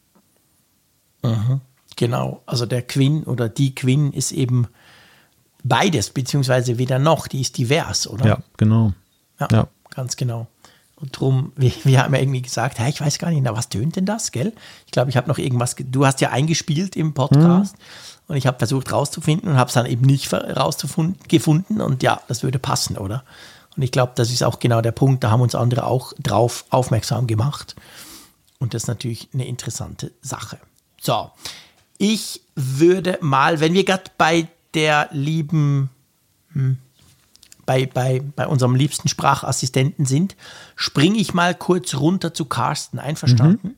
Mhm. 1.22 1.60
Genau, 1.96 2.42
also 2.46 2.66
der 2.66 2.82
Quinn 2.82 3.24
oder 3.24 3.48
die 3.48 3.74
Quinn 3.74 4.12
ist 4.12 4.30
eben 4.32 4.68
beides, 5.64 6.10
beziehungsweise 6.10 6.78
weder 6.78 6.98
noch, 6.98 7.26
die 7.26 7.40
ist 7.40 7.56
divers, 7.58 8.06
oder? 8.06 8.26
Ja, 8.26 8.38
genau. 8.56 8.92
Ja, 9.40 9.48
ja. 9.50 9.68
ganz 9.90 10.16
genau. 10.16 10.46
Und 10.94 11.18
drum, 11.18 11.52
wir, 11.56 11.72
wir 11.84 12.02
haben 12.02 12.14
ja 12.14 12.20
irgendwie 12.20 12.42
gesagt, 12.42 12.78
hey, 12.78 12.90
ich 12.90 13.00
weiß 13.00 13.18
gar 13.18 13.30
nicht, 13.30 13.42
na, 13.42 13.56
was 13.56 13.70
tönt 13.70 13.96
denn 13.96 14.06
das, 14.06 14.30
gell? 14.30 14.52
Ich 14.84 14.92
glaube, 14.92 15.10
ich 15.10 15.16
habe 15.16 15.28
noch 15.28 15.38
irgendwas, 15.38 15.74
du 15.78 16.06
hast 16.06 16.20
ja 16.20 16.30
eingespielt 16.30 16.96
im 16.96 17.14
Podcast 17.14 17.76
mhm. 17.76 17.80
und 18.28 18.36
ich 18.36 18.46
habe 18.46 18.58
versucht 18.58 18.92
rauszufinden 18.92 19.48
und 19.48 19.56
habe 19.56 19.68
es 19.68 19.74
dann 19.74 19.86
eben 19.86 20.02
nicht 20.02 20.32
rausgefunden 20.32 21.80
und 21.80 22.02
ja, 22.02 22.20
das 22.28 22.42
würde 22.42 22.58
passen, 22.58 22.98
oder? 22.98 23.24
Und 23.76 23.82
ich 23.82 23.92
glaube, 23.92 24.12
das 24.14 24.30
ist 24.30 24.42
auch 24.42 24.58
genau 24.58 24.80
der 24.80 24.92
Punkt, 24.92 25.22
da 25.22 25.30
haben 25.30 25.40
uns 25.42 25.54
andere 25.54 25.84
auch 25.84 26.12
drauf 26.14 26.64
aufmerksam 26.70 27.26
gemacht. 27.26 27.76
Und 28.58 28.74
das 28.74 28.84
ist 28.84 28.88
natürlich 28.88 29.28
eine 29.34 29.46
interessante 29.46 30.12
Sache. 30.22 30.58
So, 31.00 31.30
ich 31.98 32.40
würde 32.54 33.18
mal, 33.20 33.60
wenn 33.60 33.74
wir 33.74 33.84
gerade 33.84 34.10
bei 34.16 34.48
der 34.74 35.08
lieben, 35.12 35.90
hm, 36.52 36.78
bei, 37.66 37.86
bei, 37.86 38.22
bei 38.34 38.46
unserem 38.46 38.74
liebsten 38.74 39.08
Sprachassistenten 39.08 40.06
sind, 40.06 40.36
springe 40.74 41.18
ich 41.18 41.34
mal 41.34 41.54
kurz 41.54 41.94
runter 41.94 42.32
zu 42.32 42.44
Carsten. 42.44 42.98
Einverstanden? 42.98 43.68
Mhm. 43.68 43.74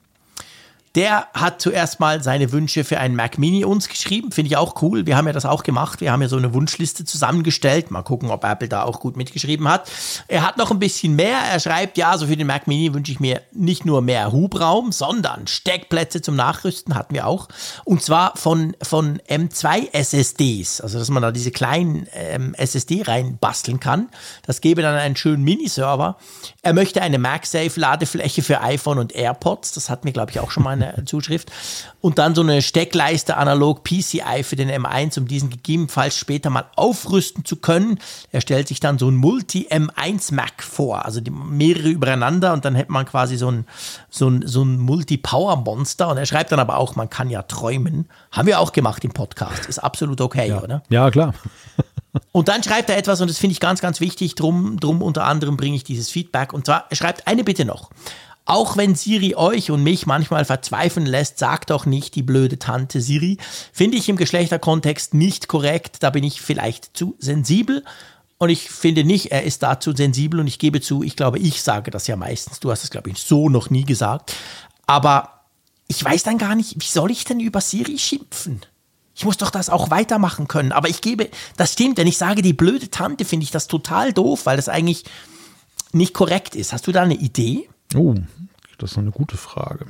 Der 0.94 1.28
hat 1.34 1.60
zuerst 1.60 2.00
mal 2.00 2.22
seine 2.22 2.52
Wünsche 2.52 2.84
für 2.84 2.98
einen 2.98 3.14
Mac 3.14 3.38
Mini 3.38 3.64
uns 3.64 3.88
geschrieben. 3.88 4.32
Finde 4.32 4.48
ich 4.48 4.56
auch 4.56 4.82
cool. 4.82 5.06
Wir 5.06 5.16
haben 5.16 5.26
ja 5.26 5.32
das 5.32 5.44
auch 5.44 5.62
gemacht. 5.62 6.00
Wir 6.00 6.12
haben 6.12 6.22
ja 6.22 6.28
so 6.28 6.36
eine 6.36 6.54
Wunschliste 6.54 7.04
zusammengestellt. 7.04 7.90
Mal 7.90 8.02
gucken, 8.02 8.30
ob 8.30 8.44
Apple 8.44 8.68
da 8.68 8.84
auch 8.84 9.00
gut 9.00 9.16
mitgeschrieben 9.16 9.68
hat. 9.68 9.90
Er 10.28 10.46
hat 10.46 10.56
noch 10.56 10.70
ein 10.70 10.78
bisschen 10.78 11.14
mehr. 11.14 11.38
Er 11.38 11.60
schreibt, 11.60 11.98
ja, 11.98 12.16
so 12.16 12.26
für 12.26 12.36
den 12.36 12.46
Mac 12.46 12.66
Mini 12.66 12.94
wünsche 12.94 13.12
ich 13.12 13.20
mir 13.20 13.42
nicht 13.52 13.84
nur 13.84 14.00
mehr 14.00 14.32
Hubraum, 14.32 14.92
sondern 14.92 15.46
Steckplätze 15.46 16.22
zum 16.22 16.36
Nachrüsten 16.36 16.94
hatten 16.94 17.14
wir 17.14 17.26
auch. 17.26 17.48
Und 17.84 18.02
zwar 18.02 18.36
von, 18.36 18.74
von 18.82 19.18
M2 19.28 19.92
SSDs. 19.92 20.80
Also, 20.80 20.98
dass 20.98 21.10
man 21.10 21.22
da 21.22 21.32
diese 21.32 21.50
kleinen 21.50 22.06
ähm, 22.12 22.54
SSD 22.54 23.02
reinbasteln 23.02 23.80
kann. 23.80 24.08
Das 24.46 24.60
gäbe 24.60 24.82
dann 24.82 24.94
einen 24.94 25.16
schönen 25.16 25.44
Miniserver. 25.44 26.16
Er 26.62 26.72
möchte 26.72 27.02
eine 27.02 27.18
MagSafe-Ladefläche 27.18 28.42
für 28.42 28.60
iPhone 28.62 28.98
und 28.98 29.14
AirPods. 29.14 29.72
Das 29.72 29.90
hat 29.90 30.04
mir, 30.04 30.12
glaube 30.12 30.30
ich, 30.30 30.40
auch 30.40 30.50
schon 30.50 30.62
mal 30.62 30.77
eine 30.82 31.04
Zuschrift. 31.04 31.50
Und 32.00 32.18
dann 32.18 32.34
so 32.34 32.42
eine 32.42 32.62
Steckleiste 32.62 33.36
analog 33.36 33.84
PCI 33.84 34.42
für 34.42 34.56
den 34.56 34.70
M1, 34.70 35.18
um 35.18 35.26
diesen 35.26 35.50
gegebenenfalls 35.50 36.16
später 36.16 36.50
mal 36.50 36.64
aufrüsten 36.76 37.44
zu 37.44 37.56
können. 37.56 37.98
Er 38.32 38.40
stellt 38.40 38.68
sich 38.68 38.80
dann 38.80 38.98
so 38.98 39.10
ein 39.10 39.16
Multi-M1 39.16 40.34
Mac 40.34 40.62
vor, 40.62 41.04
also 41.04 41.20
die, 41.20 41.30
mehrere 41.30 41.88
übereinander 41.88 42.52
und 42.52 42.64
dann 42.64 42.74
hätte 42.74 42.92
man 42.92 43.06
quasi 43.06 43.36
so 43.36 43.50
ein, 43.50 43.66
so 44.10 44.28
ein, 44.28 44.46
so 44.46 44.62
ein 44.62 44.78
Multi-Power-Monster. 44.78 46.08
Und 46.08 46.18
er 46.18 46.26
schreibt 46.26 46.52
dann 46.52 46.60
aber 46.60 46.78
auch, 46.78 46.96
man 46.96 47.10
kann 47.10 47.30
ja 47.30 47.42
träumen. 47.42 48.08
Haben 48.30 48.46
wir 48.46 48.60
auch 48.60 48.72
gemacht 48.72 49.04
im 49.04 49.12
Podcast. 49.12 49.66
Ist 49.66 49.78
absolut 49.78 50.20
okay, 50.20 50.48
ja. 50.48 50.62
oder? 50.62 50.82
Ja, 50.88 51.10
klar. 51.10 51.34
Und 52.32 52.48
dann 52.48 52.62
schreibt 52.62 52.90
er 52.90 52.96
etwas, 52.96 53.20
und 53.20 53.28
das 53.28 53.38
finde 53.38 53.52
ich 53.52 53.60
ganz, 53.60 53.80
ganz 53.80 54.00
wichtig, 54.00 54.34
drum, 54.34 54.78
drum 54.80 55.02
unter 55.02 55.24
anderem 55.24 55.56
bringe 55.56 55.76
ich 55.76 55.84
dieses 55.84 56.10
Feedback. 56.10 56.52
Und 56.52 56.66
zwar, 56.66 56.86
er 56.90 56.96
schreibt 56.96 57.26
eine 57.26 57.44
Bitte 57.44 57.64
noch. 57.64 57.90
Auch 58.50 58.78
wenn 58.78 58.94
Siri 58.94 59.34
euch 59.34 59.70
und 59.70 59.82
mich 59.82 60.06
manchmal 60.06 60.46
verzweifeln 60.46 61.04
lässt, 61.04 61.38
sagt 61.38 61.68
doch 61.68 61.84
nicht 61.84 62.14
die 62.14 62.22
blöde 62.22 62.58
Tante 62.58 63.02
Siri. 63.02 63.36
Finde 63.74 63.98
ich 63.98 64.08
im 64.08 64.16
Geschlechterkontext 64.16 65.12
nicht 65.12 65.48
korrekt, 65.48 65.96
da 66.00 66.08
bin 66.08 66.24
ich 66.24 66.40
vielleicht 66.40 66.96
zu 66.96 67.14
sensibel. 67.18 67.84
Und 68.38 68.48
ich 68.48 68.70
finde 68.70 69.04
nicht, 69.04 69.32
er 69.32 69.42
ist 69.42 69.62
dazu 69.62 69.94
sensibel 69.94 70.40
und 70.40 70.46
ich 70.46 70.58
gebe 70.58 70.80
zu, 70.80 71.02
ich 71.02 71.14
glaube, 71.14 71.38
ich 71.38 71.62
sage 71.62 71.90
das 71.90 72.06
ja 72.06 72.16
meistens. 72.16 72.58
Du 72.58 72.70
hast 72.70 72.84
es, 72.84 72.90
glaube 72.90 73.10
ich, 73.10 73.18
so 73.18 73.50
noch 73.50 73.68
nie 73.68 73.84
gesagt. 73.84 74.34
Aber 74.86 75.42
ich 75.86 76.02
weiß 76.02 76.22
dann 76.22 76.38
gar 76.38 76.54
nicht, 76.54 76.76
wie 76.80 76.88
soll 76.88 77.10
ich 77.10 77.24
denn 77.24 77.40
über 77.40 77.60
Siri 77.60 77.98
schimpfen? 77.98 78.62
Ich 79.14 79.26
muss 79.26 79.36
doch 79.36 79.50
das 79.50 79.68
auch 79.68 79.90
weitermachen 79.90 80.48
können. 80.48 80.72
Aber 80.72 80.88
ich 80.88 81.02
gebe, 81.02 81.28
das 81.58 81.74
stimmt, 81.74 81.98
wenn 81.98 82.06
ich 82.06 82.16
sage, 82.16 82.40
die 82.40 82.54
blöde 82.54 82.90
Tante, 82.90 83.26
finde 83.26 83.44
ich 83.44 83.50
das 83.50 83.66
total 83.66 84.14
doof, 84.14 84.46
weil 84.46 84.56
das 84.56 84.70
eigentlich 84.70 85.04
nicht 85.92 86.14
korrekt 86.14 86.54
ist. 86.54 86.72
Hast 86.72 86.86
du 86.86 86.92
da 86.92 87.02
eine 87.02 87.16
Idee? 87.16 87.68
Oh, 87.94 88.14
das 88.78 88.92
ist 88.92 88.98
eine 88.98 89.10
gute 89.10 89.36
Frage. 89.36 89.86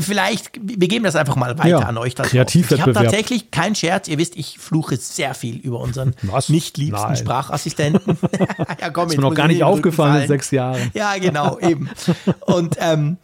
Vielleicht, 0.00 0.52
wir 0.62 0.88
geben 0.88 1.04
das 1.04 1.14
einfach 1.14 1.36
mal 1.36 1.58
weiter 1.58 1.68
ja, 1.68 1.78
an 1.80 1.98
euch. 1.98 2.14
Kreativwettbewerb. 2.14 2.88
Ich 2.88 2.96
habe 2.96 3.06
tatsächlich 3.06 3.50
keinen 3.50 3.74
Scherz. 3.74 4.08
Ihr 4.08 4.16
wisst, 4.16 4.34
ich 4.36 4.58
fluche 4.58 4.96
sehr 4.96 5.34
viel 5.34 5.56
über 5.58 5.80
unseren 5.80 6.14
Was? 6.22 6.48
nicht 6.48 6.78
liebsten 6.78 7.08
Nein. 7.08 7.16
Sprachassistenten. 7.16 8.18
ja, 8.80 8.90
komm, 8.90 9.08
ist 9.08 9.16
mir 9.16 9.22
noch 9.22 9.34
gar 9.34 9.48
nicht 9.48 9.62
aufgefallen 9.62 10.22
in 10.22 10.28
sechs 10.28 10.50
Jahren. 10.50 10.90
Ja, 10.94 11.18
genau, 11.18 11.58
eben. 11.58 11.90
Und 12.46 12.76
ähm, 12.80 13.18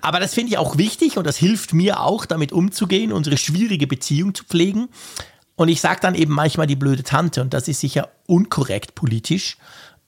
aber 0.00 0.20
das 0.20 0.32
finde 0.32 0.52
ich 0.52 0.58
auch 0.58 0.78
wichtig 0.78 1.18
und 1.18 1.26
das 1.26 1.36
hilft 1.36 1.74
mir 1.74 2.00
auch, 2.00 2.24
damit 2.24 2.52
umzugehen, 2.52 3.12
unsere 3.12 3.36
schwierige 3.36 3.86
Beziehung 3.86 4.34
zu 4.34 4.44
pflegen. 4.44 4.88
Und 5.56 5.68
ich 5.68 5.80
sage 5.80 5.98
dann 6.00 6.14
eben 6.14 6.32
manchmal 6.32 6.66
die 6.66 6.76
blöde 6.76 7.02
Tante 7.02 7.42
und 7.42 7.52
das 7.52 7.68
ist 7.68 7.80
sicher 7.80 8.08
unkorrekt 8.26 8.94
politisch. 8.94 9.56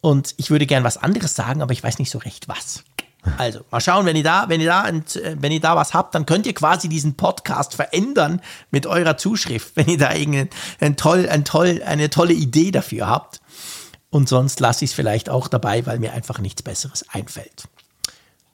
Und 0.00 0.34
ich 0.38 0.50
würde 0.50 0.64
gern 0.64 0.84
was 0.84 0.96
anderes 0.96 1.34
sagen, 1.34 1.60
aber 1.60 1.72
ich 1.72 1.82
weiß 1.82 1.98
nicht 1.98 2.10
so 2.10 2.18
recht 2.18 2.48
was. 2.48 2.84
Also, 3.36 3.60
mal 3.70 3.80
schauen, 3.80 4.06
wenn 4.06 4.16
ihr 4.16 4.24
da, 4.24 4.46
wenn 4.48 4.60
ihr 4.60 4.68
da, 4.68 4.90
wenn 5.40 5.52
ihr 5.52 5.60
da 5.60 5.76
was 5.76 5.92
habt, 5.92 6.14
dann 6.14 6.26
könnt 6.26 6.46
ihr 6.46 6.54
quasi 6.54 6.88
diesen 6.88 7.16
Podcast 7.16 7.74
verändern 7.74 8.40
mit 8.70 8.86
eurer 8.86 9.16
Zuschrift, 9.16 9.76
wenn 9.76 9.88
ihr 9.88 9.98
da 9.98 10.14
irgendein 10.14 10.48
ein 10.80 10.96
toll, 10.96 11.28
ein 11.28 11.44
toll, 11.44 11.82
eine 11.84 12.08
tolle 12.10 12.32
Idee 12.32 12.70
dafür 12.70 13.08
habt. 13.08 13.40
Und 14.10 14.28
sonst 14.28 14.58
lasse 14.60 14.84
ich 14.84 14.90
es 14.90 14.94
vielleicht 14.94 15.28
auch 15.30 15.48
dabei, 15.48 15.86
weil 15.86 15.98
mir 15.98 16.12
einfach 16.12 16.38
nichts 16.38 16.62
Besseres 16.62 17.04
einfällt. 17.10 17.68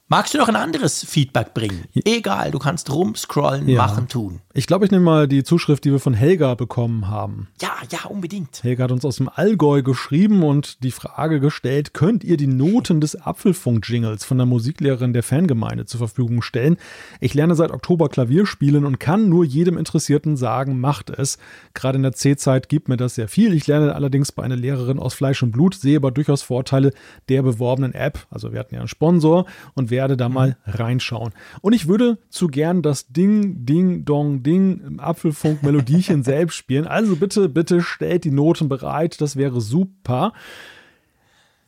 Magst 0.08 0.34
du 0.34 0.38
noch 0.38 0.46
ein 0.46 0.54
anderes 0.54 1.04
Feedback 1.04 1.52
bringen? 1.52 1.86
Egal, 2.04 2.52
du 2.52 2.60
kannst 2.60 2.92
rumscrollen, 2.92 3.68
ja. 3.68 3.78
machen, 3.78 4.06
tun. 4.06 4.40
Ich 4.54 4.68
glaube, 4.68 4.84
ich 4.84 4.92
nehme 4.92 5.04
mal 5.04 5.26
die 5.26 5.42
Zuschrift, 5.42 5.84
die 5.84 5.90
wir 5.90 5.98
von 5.98 6.14
Helga 6.14 6.54
bekommen 6.54 7.08
haben. 7.08 7.48
Ja, 7.60 7.72
ja, 7.90 8.08
unbedingt. 8.08 8.62
Helga 8.62 8.84
hat 8.84 8.92
uns 8.92 9.04
aus 9.04 9.16
dem 9.16 9.28
Allgäu 9.28 9.82
geschrieben 9.82 10.44
und 10.44 10.84
die 10.84 10.92
Frage 10.92 11.40
gestellt, 11.40 11.92
könnt 11.92 12.22
ihr 12.22 12.36
die 12.36 12.46
Noten 12.46 13.00
des 13.00 13.20
Apfelfunk-Jingles 13.20 14.24
von 14.24 14.38
der 14.38 14.46
Musiklehrerin 14.46 15.12
der 15.12 15.24
Fangemeinde 15.24 15.86
zur 15.86 15.98
Verfügung 15.98 16.40
stellen? 16.40 16.76
Ich 17.18 17.34
lerne 17.34 17.56
seit 17.56 17.72
Oktober 17.72 18.08
Klavier 18.08 18.46
spielen 18.46 18.86
und 18.86 19.00
kann 19.00 19.28
nur 19.28 19.44
jedem 19.44 19.76
Interessierten 19.76 20.36
sagen, 20.36 20.78
macht 20.78 21.10
es. 21.10 21.36
Gerade 21.74 21.96
in 21.96 22.04
der 22.04 22.12
C-Zeit 22.12 22.68
gibt 22.68 22.88
mir 22.88 22.96
das 22.96 23.16
sehr 23.16 23.26
viel. 23.26 23.52
Ich 23.54 23.66
lerne 23.66 23.96
allerdings 23.96 24.30
bei 24.30 24.44
einer 24.44 24.56
Lehrerin 24.56 25.00
aus 25.00 25.14
Fleisch 25.14 25.42
und 25.42 25.50
Blut, 25.50 25.74
sehe 25.74 25.96
aber 25.96 26.12
durchaus 26.12 26.42
Vorteile 26.42 26.92
der 27.28 27.42
beworbenen 27.42 27.92
App. 27.92 28.24
Also 28.30 28.52
wir 28.52 28.60
hatten 28.60 28.76
ja 28.76 28.80
einen 28.80 28.88
Sponsor 28.88 29.46
und 29.74 29.90
werde 29.96 30.18
da 30.18 30.28
mal 30.28 30.58
reinschauen. 30.66 31.32
Und 31.62 31.72
ich 31.72 31.88
würde 31.88 32.18
zu 32.28 32.48
gern 32.48 32.82
das 32.82 33.08
Ding, 33.08 33.64
Ding, 33.64 34.04
Dong, 34.04 34.42
Ding 34.42 34.82
im 34.86 35.00
Apfelfunk 35.00 35.62
Melodiechen 35.62 36.22
selbst 36.22 36.56
spielen. 36.56 36.86
Also 36.86 37.16
bitte, 37.16 37.48
bitte 37.48 37.80
stellt 37.80 38.24
die 38.24 38.30
Noten 38.30 38.68
bereit. 38.68 39.22
Das 39.22 39.36
wäre 39.36 39.62
super. 39.62 40.34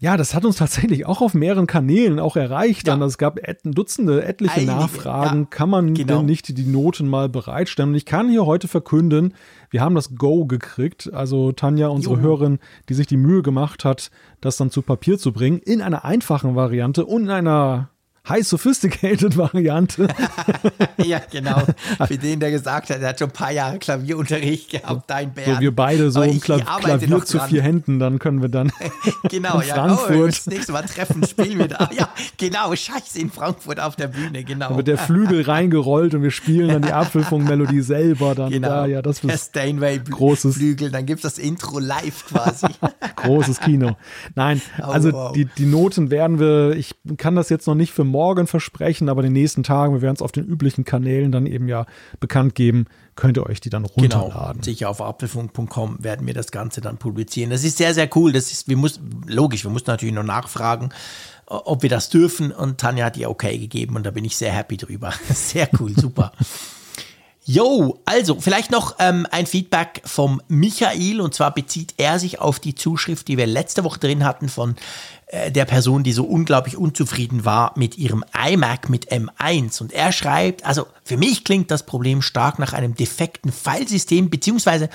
Ja, 0.00 0.16
das 0.16 0.32
hat 0.32 0.44
uns 0.44 0.56
tatsächlich 0.56 1.06
auch 1.06 1.22
auf 1.22 1.34
mehreren 1.34 1.66
Kanälen 1.66 2.20
auch 2.20 2.36
erreicht. 2.36 2.86
Ja. 2.86 2.94
Dann 2.94 3.02
es 3.02 3.18
gab 3.18 3.38
et 3.38 3.60
Dutzende, 3.64 4.24
etliche 4.24 4.60
Einige, 4.60 4.72
Nachfragen. 4.72 5.40
Ja, 5.40 5.46
Kann 5.50 5.70
man 5.70 5.94
genau. 5.94 6.18
denn 6.18 6.26
nicht 6.26 6.56
die 6.56 6.66
Noten 6.66 7.08
mal 7.08 7.28
bereitstellen? 7.28 7.90
Und 7.90 7.96
ich 7.96 8.04
kann 8.04 8.28
hier 8.28 8.46
heute 8.46 8.68
verkünden, 8.68 9.34
wir 9.70 9.80
haben 9.80 9.94
das 9.94 10.14
Go 10.14 10.46
gekriegt. 10.46 11.12
Also 11.12 11.50
Tanja, 11.50 11.88
unsere 11.88 12.16
jo. 12.16 12.20
Hörerin, 12.20 12.58
die 12.88 12.94
sich 12.94 13.08
die 13.08 13.16
Mühe 13.16 13.42
gemacht 13.42 13.84
hat, 13.84 14.10
das 14.40 14.56
dann 14.58 14.70
zu 14.70 14.82
Papier 14.82 15.18
zu 15.18 15.32
bringen, 15.32 15.58
in 15.58 15.82
einer 15.82 16.04
einfachen 16.04 16.54
Variante 16.54 17.04
und 17.04 17.22
in 17.22 17.30
einer 17.30 17.90
High 18.28 18.46
Sophisticated 18.46 19.36
Variante. 19.36 20.08
ja, 20.98 21.20
genau. 21.30 21.62
Für 22.06 22.18
den, 22.18 22.40
der 22.40 22.50
gesagt 22.50 22.90
hat, 22.90 23.00
er 23.00 23.08
hat 23.08 23.18
schon 23.18 23.28
ein 23.28 23.32
paar 23.32 23.52
Jahre 23.52 23.78
Klavierunterricht 23.78 24.70
gehabt, 24.70 25.08
dein 25.08 25.32
Bär. 25.32 25.54
So, 25.54 25.60
wir 25.60 25.74
beide 25.74 26.10
so 26.10 26.22
im 26.22 26.40
Kla 26.40 26.58
Klavier 26.58 27.24
zu 27.24 27.40
vier 27.40 27.62
Händen, 27.62 27.98
dann 27.98 28.18
können 28.18 28.42
wir 28.42 28.48
dann 28.48 28.70
genau, 29.30 29.60
ja. 29.62 29.74
Frankfurt. 29.74 30.16
Oh, 30.16 30.26
das 30.26 30.46
nächste 30.46 30.72
Mal 30.72 30.82
treffen, 30.82 31.26
spielen 31.26 31.58
wir 31.58 31.68
da. 31.68 31.88
Ja, 31.96 32.10
genau, 32.36 32.74
scheiße, 32.74 33.18
in 33.18 33.30
Frankfurt 33.30 33.80
auf 33.80 33.96
der 33.96 34.08
Bühne, 34.08 34.44
genau. 34.44 34.68
Dann 34.68 34.76
wird 34.76 34.88
der 34.88 34.98
Flügel 34.98 35.42
reingerollt 35.42 36.14
und 36.14 36.22
wir 36.22 36.30
spielen 36.30 36.68
dann 36.68 36.82
die 36.82 36.92
Apfelfunk-Melodie 36.92 37.80
selber 37.80 38.34
dann 38.34 38.50
genau. 38.50 38.68
da. 38.68 38.86
Ja, 38.86 39.02
das 39.02 39.24
ist 39.24 39.48
Steinway 39.50 39.98
großes 39.98 40.56
Flügel, 40.56 40.90
dann 40.90 41.06
gibt 41.06 41.24
es 41.24 41.34
das 41.34 41.38
Intro 41.42 41.78
live 41.78 42.26
quasi. 42.26 42.66
großes 43.16 43.60
Kino. 43.60 43.96
Nein, 44.34 44.60
oh, 44.80 44.84
also 44.84 45.12
wow. 45.12 45.32
die, 45.32 45.46
die 45.46 45.66
Noten 45.66 46.10
werden 46.10 46.38
wir, 46.38 46.72
ich 46.76 46.94
kann 47.16 47.34
das 47.34 47.48
jetzt 47.48 47.66
noch 47.66 47.74
nicht 47.74 47.92
für 47.92 48.04
morgen 48.04 48.17
morgen 48.18 48.48
versprechen, 48.48 49.08
aber 49.08 49.20
in 49.20 49.32
den 49.32 49.40
nächsten 49.40 49.62
Tagen, 49.62 49.94
wir 49.94 50.02
werden 50.02 50.16
es 50.16 50.22
auf 50.22 50.32
den 50.32 50.44
üblichen 50.44 50.84
Kanälen 50.84 51.30
dann 51.30 51.46
eben 51.46 51.68
ja 51.68 51.86
bekannt 52.18 52.56
geben, 52.56 52.86
könnt 53.14 53.36
ihr 53.36 53.46
euch 53.46 53.60
die 53.60 53.70
dann 53.70 53.84
genau, 53.84 54.22
runterladen. 54.22 54.54
Genau, 54.54 54.64
sicher 54.64 54.90
auf 54.90 55.00
apfelfunk.com 55.00 56.02
werden 56.02 56.26
wir 56.26 56.34
das 56.34 56.50
Ganze 56.50 56.80
dann 56.80 56.96
publizieren. 56.96 57.50
Das 57.50 57.62
ist 57.62 57.76
sehr, 57.76 57.94
sehr 57.94 58.10
cool. 58.16 58.32
Das 58.32 58.50
ist, 58.50 58.66
wir 58.66 58.76
muss, 58.76 58.98
logisch, 59.28 59.62
wir 59.62 59.70
mussten 59.70 59.92
natürlich 59.92 60.16
noch 60.16 60.24
nachfragen, 60.24 60.88
ob 61.46 61.82
wir 61.82 61.90
das 61.90 62.08
dürfen 62.08 62.50
und 62.50 62.78
Tanja 62.78 63.04
hat 63.04 63.16
ihr 63.16 63.30
okay 63.30 63.56
gegeben 63.56 63.94
und 63.94 64.04
da 64.04 64.10
bin 64.10 64.24
ich 64.24 64.36
sehr 64.36 64.52
happy 64.52 64.76
drüber. 64.76 65.12
Sehr 65.32 65.68
cool, 65.78 65.94
super. 65.96 66.32
Jo, 67.50 67.98
also 68.04 68.38
vielleicht 68.38 68.70
noch 68.70 68.96
ähm, 68.98 69.26
ein 69.30 69.46
Feedback 69.46 70.02
vom 70.04 70.42
Michael 70.48 71.22
und 71.22 71.32
zwar 71.32 71.54
bezieht 71.54 71.94
er 71.96 72.18
sich 72.18 72.40
auf 72.40 72.60
die 72.60 72.74
Zuschrift, 72.74 73.26
die 73.26 73.38
wir 73.38 73.46
letzte 73.46 73.84
Woche 73.84 74.00
drin 74.00 74.22
hatten 74.22 74.50
von 74.50 74.76
äh, 75.28 75.52
der 75.52 75.66
Person, 75.66 76.04
die 76.04 76.12
so 76.12 76.24
unglaublich 76.24 76.76
unzufrieden 76.76 77.44
war 77.44 77.72
mit 77.76 77.98
ihrem 77.98 78.24
iMac 78.48 78.88
mit 78.88 79.12
M1. 79.12 79.80
Und 79.82 79.92
er 79.92 80.12
schreibt, 80.12 80.64
also 80.64 80.86
für 81.04 81.18
mich 81.18 81.44
klingt 81.44 81.70
das 81.70 81.84
Problem 81.84 82.22
stark 82.22 82.58
nach 82.58 82.72
einem 82.72 82.94
defekten 82.94 83.52
Filesystem 83.52 84.30
beziehungsweise 84.30 84.88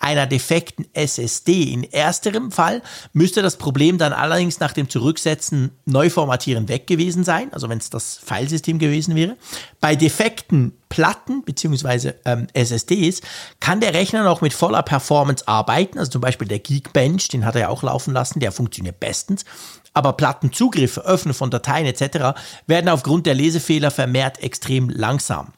einer 0.00 0.26
defekten 0.26 0.86
SSD. 0.94 1.72
In 1.72 1.84
ersterem 1.84 2.50
Fall 2.50 2.82
müsste 3.12 3.42
das 3.42 3.56
Problem 3.56 3.98
dann 3.98 4.12
allerdings 4.12 4.58
nach 4.58 4.72
dem 4.72 4.88
Zurücksetzen, 4.88 5.72
Neuformatieren 5.84 6.68
weg 6.68 6.86
gewesen 6.86 7.22
sein, 7.22 7.52
also 7.52 7.68
wenn 7.68 7.78
es 7.78 7.90
das 7.90 8.18
Filesystem 8.24 8.78
gewesen 8.78 9.14
wäre. 9.14 9.36
Bei 9.80 9.96
defekten 9.96 10.72
Platten 10.88 11.42
bzw. 11.42 12.14
Ähm, 12.24 12.46
SSDs 12.54 13.20
kann 13.60 13.80
der 13.80 13.94
Rechner 13.94 14.24
noch 14.24 14.40
mit 14.40 14.54
voller 14.54 14.82
Performance 14.82 15.46
arbeiten, 15.46 15.98
also 15.98 16.10
zum 16.10 16.20
Beispiel 16.20 16.48
der 16.48 16.58
Geekbench, 16.58 17.28
den 17.28 17.44
hat 17.44 17.54
er 17.54 17.62
ja 17.62 17.68
auch 17.68 17.82
laufen 17.82 18.14
lassen, 18.14 18.40
der 18.40 18.52
funktioniert 18.52 18.98
bestens. 18.98 19.44
Aber 19.92 20.12
Plattenzugriffe, 20.12 21.04
Öffnen 21.04 21.34
von 21.34 21.50
Dateien 21.50 21.86
etc. 21.86 22.38
werden 22.66 22.88
aufgrund 22.88 23.26
der 23.26 23.34
Lesefehler 23.34 23.90
vermehrt 23.90 24.42
extrem 24.42 24.88
langsam. 24.88 25.52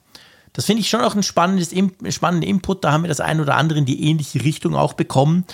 Das 0.52 0.66
finde 0.66 0.80
ich 0.80 0.90
schon 0.90 1.00
auch 1.00 1.14
ein 1.14 1.22
spannendes, 1.22 1.74
spannender 2.14 2.46
Input. 2.46 2.84
Da 2.84 2.92
haben 2.92 3.04
wir 3.04 3.08
das 3.08 3.20
ein 3.20 3.40
oder 3.40 3.56
andere 3.56 3.78
in 3.78 3.86
die 3.86 4.04
ähnliche 4.08 4.44
Richtung 4.44 4.74
auch 4.74 4.92
bekommen, 4.92 5.44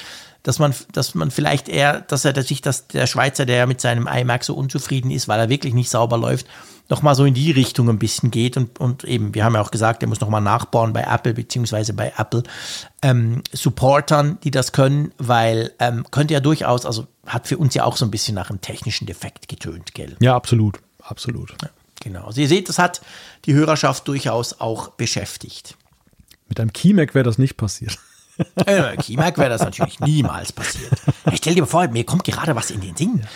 dass 0.43 0.59
man, 0.59 0.75
dass 0.93 1.15
man 1.15 1.31
vielleicht 1.31 1.69
eher, 1.69 2.01
dass 2.01 2.25
er 2.25 2.41
sich, 2.43 2.63
dass 2.63 2.89
der 2.89 3.07
Schweizer, 3.07 3.47
der 3.47 3.67
mit 3.67 3.81
seinem 3.81 4.07
iMac 4.07 4.45
so 4.45 4.55
unzufrieden 4.55 5.11
ist, 5.11 5.29
weil 5.29 5.39
er 5.39 5.49
wirklich 5.49 5.75
nicht 5.75 5.91
sauber 5.91 6.19
läuft, 6.19 6.47
nochmal 6.89 7.15
so 7.15 7.25
in 7.25 7.35
die 7.35 7.51
Richtung 7.51 7.89
ein 7.91 7.99
bisschen 7.99 8.31
geht 8.31 8.57
und, 8.57 8.81
und 8.81 9.05
eben, 9.05 9.35
wir 9.35 9.45
haben 9.45 9.55
ja 9.55 9.61
auch 9.61 9.71
gesagt, 9.71 10.03
er 10.03 10.09
muss 10.09 10.21
nochmal 10.21 10.41
nachbauen 10.41 10.93
bei 10.93 11.03
Apple 11.03 11.35
beziehungsweise 11.35 11.93
bei 11.93 12.13
Apple 12.17 12.45
ähm, 13.03 13.43
Supportern, 13.53 14.39
die 14.43 14.51
das 14.51 14.73
können, 14.73 15.13
weil 15.19 15.73
ähm, 15.81 16.07
könnte 16.11 16.35
ja 16.35 16.41
durchaus, 16.41 16.87
also 16.87 17.07
hat 17.29 17.47
für 17.47 17.59
uns 17.59 17.75
ja 17.75 17.85
auch 17.85 17.97
so 17.97 18.05
ein 18.05 18.11
bisschen 18.11 18.35
nach 18.35 18.51
einem 18.51 18.61
technischen 18.61 19.07
Defekt 19.07 19.49
getönt, 19.49 19.95
gell? 19.95 20.17
Ja, 20.21 20.35
absolut, 20.35 20.81
absolut. 21.01 21.55
Ja. 21.63 21.71
Genau. 22.01 22.27
Also 22.27 22.41
ihr 22.41 22.49
seht, 22.49 22.69
das 22.69 22.79
hat 22.79 23.01
die 23.45 23.55
Hörerschaft 23.55 24.07
durchaus 24.09 24.61
auch 24.61 24.91
beschäftigt. 24.91 25.77
Mit 26.49 26.61
einem 26.61 26.73
KeyMac 26.73 27.15
wäre 27.15 27.25
das 27.25 27.39
nicht 27.39 27.57
passiert. 27.57 27.99
Äh, 28.67 28.97
KeyMac 28.97 29.37
wäre 29.37 29.51
das 29.51 29.63
natürlich 29.63 29.99
niemals 30.01 30.53
passiert. 30.53 30.93
Ich 31.33 31.39
stell 31.39 31.57
dir 31.57 31.67
vor, 31.67 31.89
mir 31.89 32.05
kommt 32.05 32.25
gerade 32.25 32.55
was 32.55 32.71
in 32.71 32.81
den 32.81 32.97
Sinn. 32.97 33.27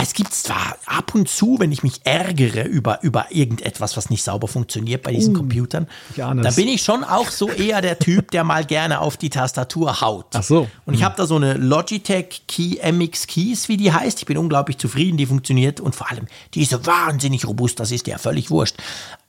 Es 0.00 0.14
gibt 0.14 0.32
zwar 0.32 0.76
ab 0.86 1.14
und 1.14 1.28
zu, 1.28 1.56
wenn 1.58 1.72
ich 1.72 1.82
mich 1.82 2.00
ärgere 2.04 2.64
über, 2.64 3.02
über 3.02 3.26
irgendetwas, 3.30 3.96
was 3.96 4.10
nicht 4.10 4.22
sauber 4.22 4.46
funktioniert 4.46 5.02
bei 5.02 5.12
diesen 5.12 5.34
uh, 5.34 5.38
Computern, 5.40 5.88
dann 6.16 6.54
bin 6.54 6.68
ich 6.68 6.82
schon 6.82 7.02
auch 7.02 7.30
so 7.30 7.50
eher 7.50 7.80
der 7.80 7.98
Typ, 7.98 8.30
der 8.30 8.44
mal 8.44 8.64
gerne 8.64 9.00
auf 9.00 9.16
die 9.16 9.30
Tastatur 9.30 10.00
haut. 10.00 10.26
Ach 10.34 10.42
so. 10.42 10.68
Und 10.86 10.94
ich 10.94 11.00
hm. 11.00 11.06
habe 11.06 11.16
da 11.16 11.26
so 11.26 11.36
eine 11.36 11.54
Logitech 11.54 12.42
Key 12.46 12.78
MX 12.92 13.26
Keys, 13.26 13.68
wie 13.68 13.76
die 13.76 13.92
heißt. 13.92 14.20
Ich 14.20 14.26
bin 14.26 14.38
unglaublich 14.38 14.78
zufrieden, 14.78 15.16
die 15.16 15.26
funktioniert 15.26 15.80
und 15.80 15.96
vor 15.96 16.10
allem, 16.10 16.26
die 16.54 16.62
ist 16.62 16.70
so 16.70 16.86
wahnsinnig 16.86 17.46
robust, 17.46 17.80
das 17.80 17.90
ist 17.90 18.06
ja 18.06 18.18
völlig 18.18 18.50
wurscht. 18.50 18.76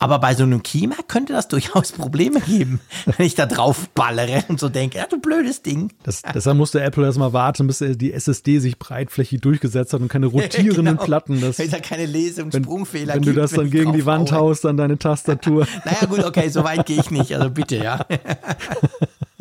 Aber 0.02 0.20
bei 0.20 0.34
so 0.34 0.44
einem 0.44 0.64
Kima 0.64 0.96
könnte 1.08 1.34
das 1.34 1.50
durchaus 1.50 1.92
Probleme 2.00 2.40
geben, 2.40 2.80
wenn 3.06 3.26
ich 3.26 3.36
da 3.36 3.46
drauf 3.46 3.90
ballere 3.90 4.46
und 4.48 4.58
so 4.60 4.70
denke, 4.70 4.98
ja, 4.98 5.06
du 5.06 5.20
blödes 5.20 5.62
Ding. 5.62 5.92
Das, 6.04 6.22
deshalb 6.34 6.56
musste 6.56 6.82
Apple 6.82 7.06
erstmal 7.06 7.34
warten, 7.34 7.68
bis 7.68 7.80
die 7.80 8.14
SSD 8.14 8.60
sich 8.60 8.80
breitflächig 8.80 9.42
durchgesetzt 9.42 9.92
hat 9.94 10.00
und 10.00 10.08
keine 10.08 10.26
rotierenden 10.28 10.86
genau. 10.86 11.04
Platten. 11.04 11.42
Das, 11.42 11.60
wenn 11.60 11.70
da 11.70 11.80
keine 11.80 12.08
und 12.42 12.56
Sprungfehler 12.56 13.16
Wenn, 13.16 13.26
wenn 13.26 13.36
du 13.36 13.42
das 13.42 13.52
dann 13.52 13.70
gegen 13.70 13.92
die 13.92 14.06
Wand 14.06 14.32
haust, 14.32 14.64
dann 14.64 14.78
deine 14.78 14.98
Tastatur. 14.98 15.68
naja, 15.86 16.06
gut, 16.08 16.24
okay, 16.24 16.48
so 16.48 16.64
weit 16.64 16.86
gehe 16.86 17.00
ich 17.00 17.12
nicht, 17.12 17.36
also 17.36 17.50
bitte, 17.50 17.76
ja. 17.76 18.06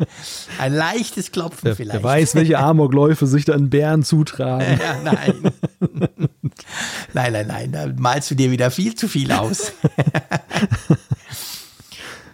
Ein 0.59 0.73
leichtes 0.73 1.31
Klopfen 1.31 1.65
der, 1.65 1.75
vielleicht. 1.75 2.03
Wer 2.03 2.03
weiß, 2.03 2.35
welche 2.35 2.57
Amokläufe 2.59 3.27
sich 3.27 3.45
da 3.45 3.53
in 3.53 3.69
Bären 3.69 4.03
zutragen. 4.03 4.79
Ja, 4.79 4.97
nein. 5.03 5.33
nein, 7.13 7.33
nein, 7.33 7.47
nein, 7.47 7.71
da 7.71 7.87
malst 7.97 8.31
du 8.31 8.35
dir 8.35 8.51
wieder 8.51 8.71
viel 8.71 8.95
zu 8.95 9.07
viel 9.07 9.31
aus. 9.31 9.73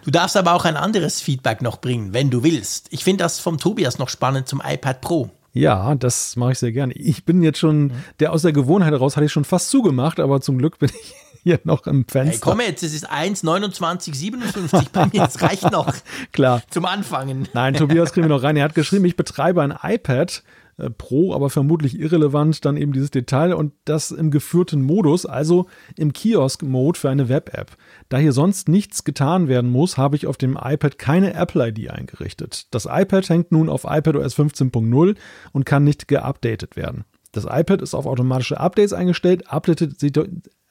Du 0.04 0.10
darfst 0.10 0.36
aber 0.36 0.52
auch 0.52 0.64
ein 0.64 0.76
anderes 0.76 1.20
Feedback 1.20 1.62
noch 1.62 1.80
bringen, 1.80 2.12
wenn 2.12 2.30
du 2.30 2.44
willst. 2.44 2.86
Ich 2.90 3.02
finde 3.02 3.24
das 3.24 3.40
vom 3.40 3.58
Tobias 3.58 3.98
noch 3.98 4.08
spannend 4.08 4.46
zum 4.46 4.62
iPad 4.64 5.00
Pro. 5.00 5.30
Ja, 5.52 5.94
das 5.94 6.36
mache 6.36 6.52
ich 6.52 6.58
sehr 6.58 6.70
gerne. 6.70 6.92
Ich 6.92 7.24
bin 7.24 7.42
jetzt 7.42 7.58
schon, 7.58 7.90
der 8.20 8.32
aus 8.32 8.42
der 8.42 8.52
Gewohnheit 8.52 8.92
heraus 8.92 9.16
hatte 9.16 9.24
ich 9.24 9.32
schon 9.32 9.44
fast 9.44 9.70
zugemacht, 9.70 10.20
aber 10.20 10.40
zum 10.42 10.58
Glück 10.58 10.78
bin 10.78 10.90
ich 10.90 11.14
hier 11.46 11.60
noch 11.62 11.86
im 11.86 12.06
Fenster. 12.08 12.32
Hey, 12.32 12.40
komm 12.40 12.60
jetzt, 12.60 12.82
es 12.82 12.92
ist 12.92 13.08
1,2957 13.08 14.90
bei 14.92 15.06
mir, 15.06 15.20
das 15.20 15.40
reicht 15.40 15.70
noch. 15.70 15.94
Klar. 16.32 16.60
Zum 16.70 16.84
Anfangen. 16.84 17.46
Nein, 17.54 17.74
Tobias 17.74 18.12
kriegen 18.12 18.28
wir 18.28 18.34
noch 18.34 18.42
rein. 18.42 18.56
Er 18.56 18.64
hat 18.64 18.74
geschrieben, 18.74 19.04
ich 19.04 19.14
betreibe 19.14 19.62
ein 19.62 19.72
iPad 19.80 20.42
äh, 20.76 20.90
Pro, 20.90 21.32
aber 21.34 21.48
vermutlich 21.48 22.00
irrelevant, 22.00 22.64
dann 22.64 22.76
eben 22.76 22.92
dieses 22.92 23.12
Detail 23.12 23.54
und 23.54 23.74
das 23.84 24.10
im 24.10 24.32
geführten 24.32 24.82
Modus, 24.82 25.24
also 25.24 25.66
im 25.96 26.12
Kiosk-Mode 26.12 26.98
für 26.98 27.10
eine 27.10 27.28
Web-App. 27.28 27.76
Da 28.08 28.18
hier 28.18 28.32
sonst 28.32 28.68
nichts 28.68 29.04
getan 29.04 29.46
werden 29.46 29.70
muss, 29.70 29.96
habe 29.96 30.16
ich 30.16 30.26
auf 30.26 30.38
dem 30.38 30.58
iPad 30.60 30.98
keine 30.98 31.34
Apple-ID 31.34 31.90
eingerichtet. 31.90 32.66
Das 32.74 32.88
iPad 32.90 33.28
hängt 33.28 33.52
nun 33.52 33.68
auf 33.68 33.84
iPadOS 33.84 34.36
15.0 34.36 35.14
und 35.52 35.64
kann 35.64 35.84
nicht 35.84 36.08
geupdatet 36.08 36.74
werden. 36.74 37.04
Das 37.30 37.44
iPad 37.44 37.82
ist 37.82 37.94
auf 37.94 38.06
automatische 38.06 38.58
Updates 38.58 38.92
eingestellt, 38.92 39.48
updatet 39.48 40.00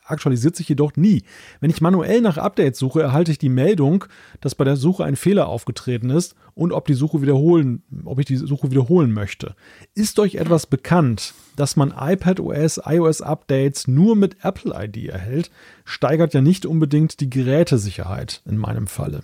aktualisiert 0.06 0.56
sich 0.56 0.69
jedoch 0.69 0.95
nie. 0.95 1.23
Wenn 1.60 1.69
ich 1.69 1.82
manuell 1.82 2.22
nach 2.22 2.38
Updates 2.38 2.80
suche, 2.80 3.02
erhalte 3.02 3.32
ich 3.32 3.38
die 3.38 3.49
Meldung, 3.49 4.06
dass 4.41 4.56
bei 4.56 4.64
der 4.64 4.76
Suche 4.76 5.03
ein 5.03 5.15
Fehler 5.15 5.48
aufgetreten 5.48 6.10
ist 6.10 6.36
und 6.53 6.72
ob 6.72 6.86
die 6.88 6.94
Suche 6.94 7.22
wiederholen, 7.22 7.84
ob 8.06 8.19
ich 8.19 8.26
die 8.26 8.38
Suche 8.38 8.72
wiederholen 8.72 9.11
möchte. 9.11 9.56
Ist 9.94 10.19
euch 10.19 10.36
etwas 10.36 10.68
bekannt, 10.68 11.34
dass 11.56 11.76
man 11.76 11.94
iPadOS, 11.98 12.82
iOS 12.86 13.22
Updates 13.22 13.88
nur 13.88 14.15
mit 14.15 14.44
Apple 14.44 14.73
ID 14.76 15.10
erhält, 15.10 15.52
steigert 15.84 16.34
ja 16.34 16.41
nicht 16.41 16.65
unbedingt 16.65 17.19
die 17.19 17.30
Gerätesicherheit 17.30 18.41
in 18.45 18.57
meinem 18.57 18.88
Falle. 18.88 19.23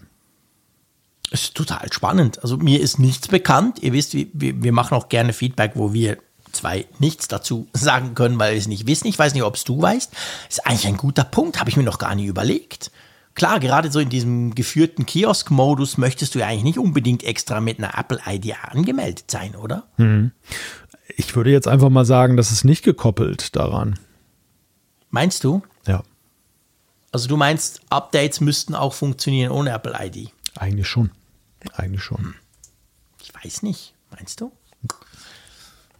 Das 1.32 1.44
ist 1.44 1.56
total 1.56 1.92
spannend. 1.94 2.44
Also 2.44 2.58
mir 2.58 2.82
ist 2.82 3.00
nichts 3.00 3.30
bekannt. 3.30 3.82
Ihr 3.82 3.94
wisst, 3.94 4.14
wir, 4.14 4.28
wir 4.34 4.74
machen 4.74 4.96
auch 4.96 5.08
gerne 5.08 5.32
Feedback, 5.32 5.72
wo 5.76 5.94
wir 5.94 6.18
zwei 6.52 6.86
nichts 7.00 7.28
dazu 7.28 7.68
sagen 7.74 8.16
können, 8.16 8.40
weil 8.40 8.54
wir 8.54 8.60
es 8.60 8.68
nicht 8.68 8.88
wissen. 8.88 9.08
Ich 9.08 9.20
weiß 9.20 9.34
nicht, 9.34 9.44
ob 9.44 9.56
es 9.56 9.64
du 9.64 9.82
weißt. 9.82 10.12
Ist 10.50 10.66
eigentlich 10.66 10.88
ein 10.88 10.98
guter 10.98 11.24
Punkt, 11.24 11.60
habe 11.60 11.70
ich 11.70 11.78
mir 11.78 11.84
noch 11.84 12.00
gar 12.00 12.16
nie 12.16 12.26
überlegt. 12.26 12.92
Klar, 13.34 13.60
gerade 13.60 13.92
so 13.92 14.00
in 14.00 14.10
diesem 14.10 14.56
geführten 14.56 15.06
Kiosk-Modus 15.06 15.98
möchtest 15.98 16.36
du 16.36 16.40
ja 16.40 16.48
eigentlich 16.48 16.64
nicht 16.64 16.80
unbedingt 16.80 17.24
extra 17.24 17.62
mit 17.62 17.78
einer 17.78 17.98
Apple-ID 17.98 18.54
angemeldet 18.64 19.32
sein, 19.32 19.56
oder? 19.56 19.88
Hm. 19.96 20.32
Ich 21.16 21.36
würde 21.36 21.52
jetzt 21.52 21.68
einfach 21.68 21.90
mal 21.90 22.06
sagen, 22.06 22.36
das 22.36 22.52
ist 22.52 22.64
nicht 22.64 22.84
gekoppelt 22.84 23.56
daran. 23.56 24.00
Meinst 25.10 25.44
du? 25.44 25.62
Ja. 25.88 26.04
Also 27.12 27.28
du 27.28 27.38
meinst, 27.38 27.82
Updates 27.90 28.42
müssten 28.42 28.76
auch 28.76 28.94
funktionieren 28.94 29.52
ohne 29.52 29.72
Apple-ID? 29.72 30.32
Eigentlich 30.58 30.88
schon. 30.88 31.12
Eigentlich 31.74 32.04
schon. 32.04 32.18
Hm. 32.18 32.34
Ich 33.22 33.34
weiß 33.34 33.64
nicht. 33.64 33.94
Meinst 34.12 34.42
du? 34.42 34.52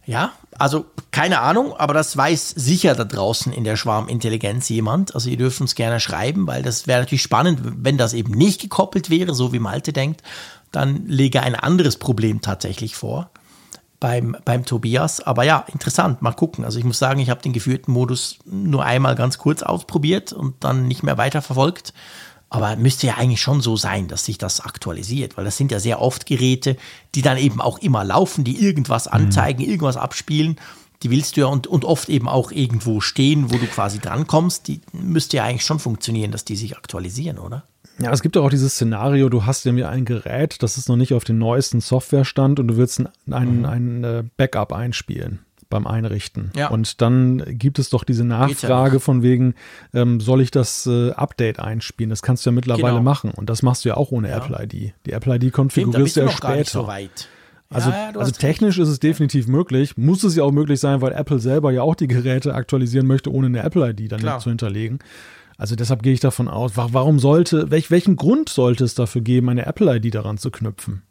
Ja, 0.04 0.32
also 0.58 0.86
keine 1.12 1.40
Ahnung, 1.40 1.74
aber 1.76 1.94
das 1.94 2.16
weiß 2.16 2.50
sicher 2.50 2.94
da 2.94 3.04
draußen 3.04 3.52
in 3.52 3.62
der 3.62 3.76
Schwarmintelligenz 3.76 4.68
jemand. 4.68 5.14
Also 5.14 5.30
ihr 5.30 5.36
dürft 5.36 5.60
uns 5.60 5.76
gerne 5.76 6.00
schreiben, 6.00 6.46
weil 6.46 6.62
das 6.62 6.86
wäre 6.86 7.00
natürlich 7.00 7.22
spannend, 7.22 7.60
wenn 7.62 7.98
das 7.98 8.12
eben 8.12 8.32
nicht 8.32 8.60
gekoppelt 8.60 9.10
wäre, 9.10 9.34
so 9.34 9.52
wie 9.52 9.60
Malte 9.60 9.92
denkt, 9.92 10.22
dann 10.72 11.06
lege 11.06 11.42
ein 11.42 11.54
anderes 11.54 11.98
Problem 11.98 12.40
tatsächlich 12.40 12.96
vor 12.96 13.30
beim, 14.00 14.36
beim 14.44 14.64
Tobias. 14.64 15.20
Aber 15.20 15.44
ja, 15.44 15.64
interessant, 15.72 16.22
mal 16.22 16.32
gucken. 16.32 16.64
Also 16.64 16.80
ich 16.80 16.84
muss 16.84 16.98
sagen, 16.98 17.20
ich 17.20 17.30
habe 17.30 17.40
den 17.40 17.52
geführten 17.52 17.92
Modus 17.92 18.38
nur 18.44 18.84
einmal 18.84 19.14
ganz 19.14 19.38
kurz 19.38 19.62
ausprobiert 19.62 20.32
und 20.32 20.64
dann 20.64 20.88
nicht 20.88 21.04
mehr 21.04 21.18
weiter 21.18 21.40
verfolgt. 21.42 21.94
Aber 22.52 22.76
müsste 22.76 23.06
ja 23.06 23.14
eigentlich 23.14 23.40
schon 23.40 23.62
so 23.62 23.78
sein, 23.78 24.08
dass 24.08 24.26
sich 24.26 24.36
das 24.36 24.60
aktualisiert, 24.60 25.38
weil 25.38 25.44
das 25.46 25.56
sind 25.56 25.72
ja 25.72 25.80
sehr 25.80 26.02
oft 26.02 26.26
Geräte, 26.26 26.76
die 27.14 27.22
dann 27.22 27.38
eben 27.38 27.62
auch 27.62 27.78
immer 27.78 28.04
laufen, 28.04 28.44
die 28.44 28.62
irgendwas 28.62 29.06
mhm. 29.06 29.12
anzeigen, 29.12 29.62
mhm. 29.62 29.70
irgendwas 29.70 29.96
abspielen. 29.96 30.56
Die 31.02 31.10
willst 31.10 31.38
du 31.38 31.40
ja 31.40 31.46
und, 31.46 31.66
und 31.66 31.86
oft 31.86 32.10
eben 32.10 32.28
auch 32.28 32.52
irgendwo 32.52 33.00
stehen, 33.00 33.50
wo 33.50 33.56
du 33.56 33.66
quasi 33.66 34.00
drankommst. 34.00 34.68
Die 34.68 34.82
müsste 34.92 35.38
ja 35.38 35.44
eigentlich 35.44 35.64
schon 35.64 35.78
funktionieren, 35.78 36.30
dass 36.30 36.44
die 36.44 36.56
sich 36.56 36.76
aktualisieren, 36.76 37.38
oder? 37.38 37.64
Ja, 37.98 38.12
es 38.12 38.20
gibt 38.20 38.36
auch 38.36 38.50
dieses 38.50 38.74
Szenario, 38.74 39.30
du 39.30 39.46
hast 39.46 39.64
irgendwie 39.64 39.84
ein 39.86 40.04
Gerät, 40.04 40.62
das 40.62 40.76
ist 40.76 40.90
noch 40.90 40.96
nicht 40.96 41.14
auf 41.14 41.24
dem 41.24 41.38
neuesten 41.38 41.80
Softwarestand 41.80 42.60
und 42.60 42.68
du 42.68 42.76
willst 42.76 43.00
ein, 43.00 43.08
ein, 43.32 43.58
mhm. 43.60 43.64
ein 43.64 44.04
äh, 44.04 44.24
Backup 44.36 44.74
einspielen 44.74 45.38
beim 45.72 45.86
Einrichten. 45.86 46.52
Ja. 46.54 46.68
Und 46.68 47.00
dann 47.00 47.42
gibt 47.46 47.78
es 47.78 47.90
doch 47.90 48.04
diese 48.04 48.24
Nachfrage 48.24 48.94
ja 48.94 49.00
von 49.00 49.22
wegen, 49.22 49.54
ähm, 49.92 50.20
soll 50.20 50.40
ich 50.40 50.50
das 50.50 50.86
äh, 50.86 51.10
Update 51.12 51.58
einspielen? 51.58 52.10
Das 52.10 52.22
kannst 52.22 52.44
du 52.46 52.50
ja 52.50 52.54
mittlerweile 52.54 52.98
genau. 52.98 53.02
machen. 53.02 53.30
Und 53.30 53.50
das 53.50 53.62
machst 53.62 53.84
du 53.84 53.88
ja 53.88 53.96
auch 53.96 54.12
ohne 54.12 54.28
ja. 54.28 54.36
Apple 54.36 54.62
ID. 54.62 54.92
Die 55.06 55.12
Apple 55.12 55.34
ID 55.36 55.52
konfigurierst 55.52 56.16
du 56.16 56.20
ja 56.20 56.28
später. 56.28 56.64
so 56.64 56.86
weit. 56.86 57.28
Also, 57.70 57.90
also 57.90 58.30
technisch 58.32 58.76
recht. 58.76 58.86
ist 58.86 58.92
es 58.92 59.00
definitiv 59.00 59.48
möglich. 59.48 59.96
Muss 59.96 60.22
es 60.24 60.36
ja 60.36 60.44
auch 60.44 60.52
möglich 60.52 60.78
sein, 60.78 61.00
weil 61.00 61.12
Apple 61.12 61.38
selber 61.38 61.72
ja 61.72 61.82
auch 61.82 61.94
die 61.94 62.06
Geräte 62.06 62.54
aktualisieren 62.54 63.06
möchte, 63.06 63.32
ohne 63.32 63.46
eine 63.46 63.62
Apple 63.62 63.88
ID 63.90 64.12
dann 64.12 64.40
zu 64.40 64.50
hinterlegen. 64.50 64.98
Also 65.56 65.74
deshalb 65.74 66.02
gehe 66.02 66.12
ich 66.12 66.20
davon 66.20 66.48
aus, 66.48 66.72
warum 66.74 67.18
sollte, 67.18 67.70
welch, 67.70 67.90
welchen 67.90 68.16
Grund 68.16 68.48
sollte 68.48 68.84
es 68.84 68.94
dafür 68.94 69.22
geben, 69.22 69.48
eine 69.48 69.64
Apple 69.66 69.96
ID 69.96 70.14
daran 70.14 70.36
zu 70.36 70.50
knüpfen? 70.50 71.02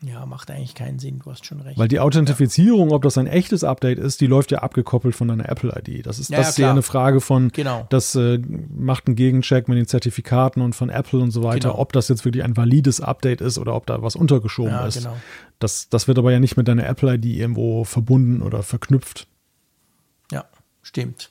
Ja, 0.00 0.24
macht 0.26 0.48
eigentlich 0.52 0.76
keinen 0.76 1.00
Sinn, 1.00 1.18
du 1.18 1.28
hast 1.30 1.44
schon 1.44 1.60
recht. 1.60 1.76
Weil 1.76 1.88
die 1.88 1.98
Authentifizierung, 1.98 2.92
ob 2.92 3.02
das 3.02 3.18
ein 3.18 3.26
echtes 3.26 3.64
Update 3.64 3.98
ist, 3.98 4.20
die 4.20 4.28
läuft 4.28 4.52
ja 4.52 4.58
abgekoppelt 4.60 5.16
von 5.16 5.26
deiner 5.26 5.48
Apple-ID. 5.48 6.06
Das 6.06 6.20
ist, 6.20 6.30
Ja, 6.30 6.36
das 6.38 6.56
ja, 6.56 6.66
ja 6.66 6.70
eine 6.70 6.82
Frage 6.82 7.20
von, 7.20 7.48
Genau. 7.48 7.84
das 7.90 8.14
äh, 8.14 8.38
macht 8.76 9.08
einen 9.08 9.16
Gegencheck 9.16 9.66
mit 9.66 9.76
den 9.76 9.88
Zertifikaten 9.88 10.62
und 10.62 10.74
von 10.76 10.88
Apple 10.88 11.18
und 11.18 11.32
so 11.32 11.42
weiter, 11.42 11.70
Genau. 11.70 11.80
ob 11.80 11.92
das 11.92 12.06
jetzt 12.06 12.24
wirklich 12.24 12.44
ein 12.44 12.56
valides 12.56 13.00
Update 13.00 13.40
ist 13.40 13.58
oder 13.58 13.74
ob 13.74 13.86
da 13.86 14.00
was 14.00 14.14
untergeschoben 14.14 14.70
Ja, 14.70 14.86
ist. 14.86 14.98
genau. 14.98 15.16
Das, 15.58 15.88
das 15.88 16.06
wird 16.06 16.16
aber 16.18 16.30
ja 16.30 16.38
nicht 16.38 16.56
mit 16.56 16.68
deiner 16.68 16.86
Apple-ID 16.86 17.24
irgendwo 17.24 17.82
verbunden 17.82 18.40
oder 18.42 18.62
verknüpft. 18.62 19.26
Ja, 20.30 20.44
stimmt. 20.82 21.30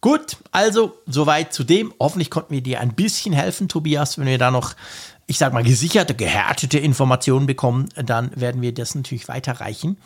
Gut, 0.00 0.36
also 0.52 0.96
soweit 1.06 1.52
zu 1.52 1.64
dem. 1.64 1.92
Hoffentlich 1.98 2.30
konnten 2.30 2.52
wir 2.54 2.60
dir 2.60 2.80
ein 2.80 2.94
bisschen 2.94 3.32
helfen, 3.32 3.68
Tobias. 3.68 4.18
Wenn 4.18 4.26
wir 4.26 4.38
da 4.38 4.50
noch, 4.50 4.74
ich 5.26 5.38
sag 5.38 5.52
mal, 5.52 5.64
gesicherte, 5.64 6.14
gehärtete 6.14 6.78
Informationen 6.78 7.46
bekommen, 7.46 7.88
dann 7.96 8.30
werden 8.34 8.62
wir 8.62 8.72
das 8.72 8.94
natürlich 8.94 9.28
weiterreichen. 9.28 9.96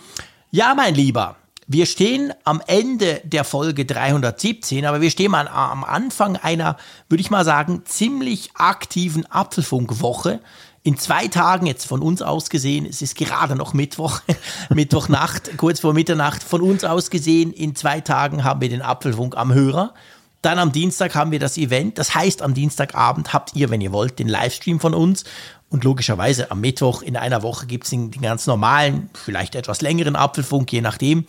Ja, 0.51 0.75
mein 0.75 0.95
Lieber, 0.95 1.37
wir 1.67 1.87
stehen 1.87 2.33
am 2.43 2.61
Ende 2.67 3.21
der 3.23 3.45
Folge 3.45 3.85
317, 3.85 4.85
aber 4.87 5.01
wir 5.01 5.11
stehen 5.11 5.33
am 5.35 5.85
Anfang 5.85 6.37
einer, 6.37 6.77
würde 7.09 7.21
ich 7.21 7.31
mal 7.31 7.45
sagen, 7.45 7.83
ziemlich 7.85 8.51
aktiven 8.55 9.25
Apfelfunkwoche. 9.27 10.41
In 10.83 10.97
zwei 10.97 11.29
Tagen 11.29 11.67
jetzt 11.67 11.87
von 11.87 12.01
uns 12.01 12.23
aus 12.23 12.49
gesehen, 12.49 12.87
es 12.87 13.03
ist 13.03 13.15
gerade 13.15 13.55
noch 13.55 13.75
Mittwoch, 13.75 14.21
Mittwochnacht, 14.75 15.59
kurz 15.59 15.81
vor 15.81 15.93
Mitternacht, 15.93 16.43
von 16.43 16.63
uns 16.63 16.85
aus 16.85 17.11
gesehen, 17.11 17.53
in 17.53 17.77
zwei 17.77 18.01
Tagen 18.01 18.45
haben 18.45 18.63
wir 18.63 18.71
den 18.71 18.81
Apfelfunk 18.81 19.37
am 19.37 19.53
Hörer. 19.53 19.93
Dann 20.41 20.59
am 20.59 20.73
Dienstag 20.73 21.15
haben 21.15 21.33
wir 21.33 21.39
das 21.39 21.59
Event. 21.59 21.99
Das 21.99 22.15
heißt, 22.15 22.41
am 22.41 22.55
Dienstagabend 22.55 23.35
habt 23.35 23.55
ihr, 23.55 23.69
wenn 23.69 23.83
ihr 23.83 23.93
wollt, 23.93 24.19
den 24.19 24.29
Livestream 24.29 24.81
von 24.81 24.95
uns. 24.95 25.25
Und 25.69 25.85
logischerweise 25.85 26.51
am 26.51 26.63
Mittwoch 26.63 27.03
in 27.03 27.19
einer 27.19 27.43
Woche 27.43 27.67
gibt 27.67 27.85
es 27.85 27.91
den, 27.91 28.11
den 28.11 28.23
ganz 28.23 28.47
normalen, 28.47 29.11
vielleicht 29.13 29.57
etwas 29.57 29.83
längeren 29.83 30.17
Apfelfunk, 30.17 30.73
je 30.73 30.81
nachdem. 30.81 31.27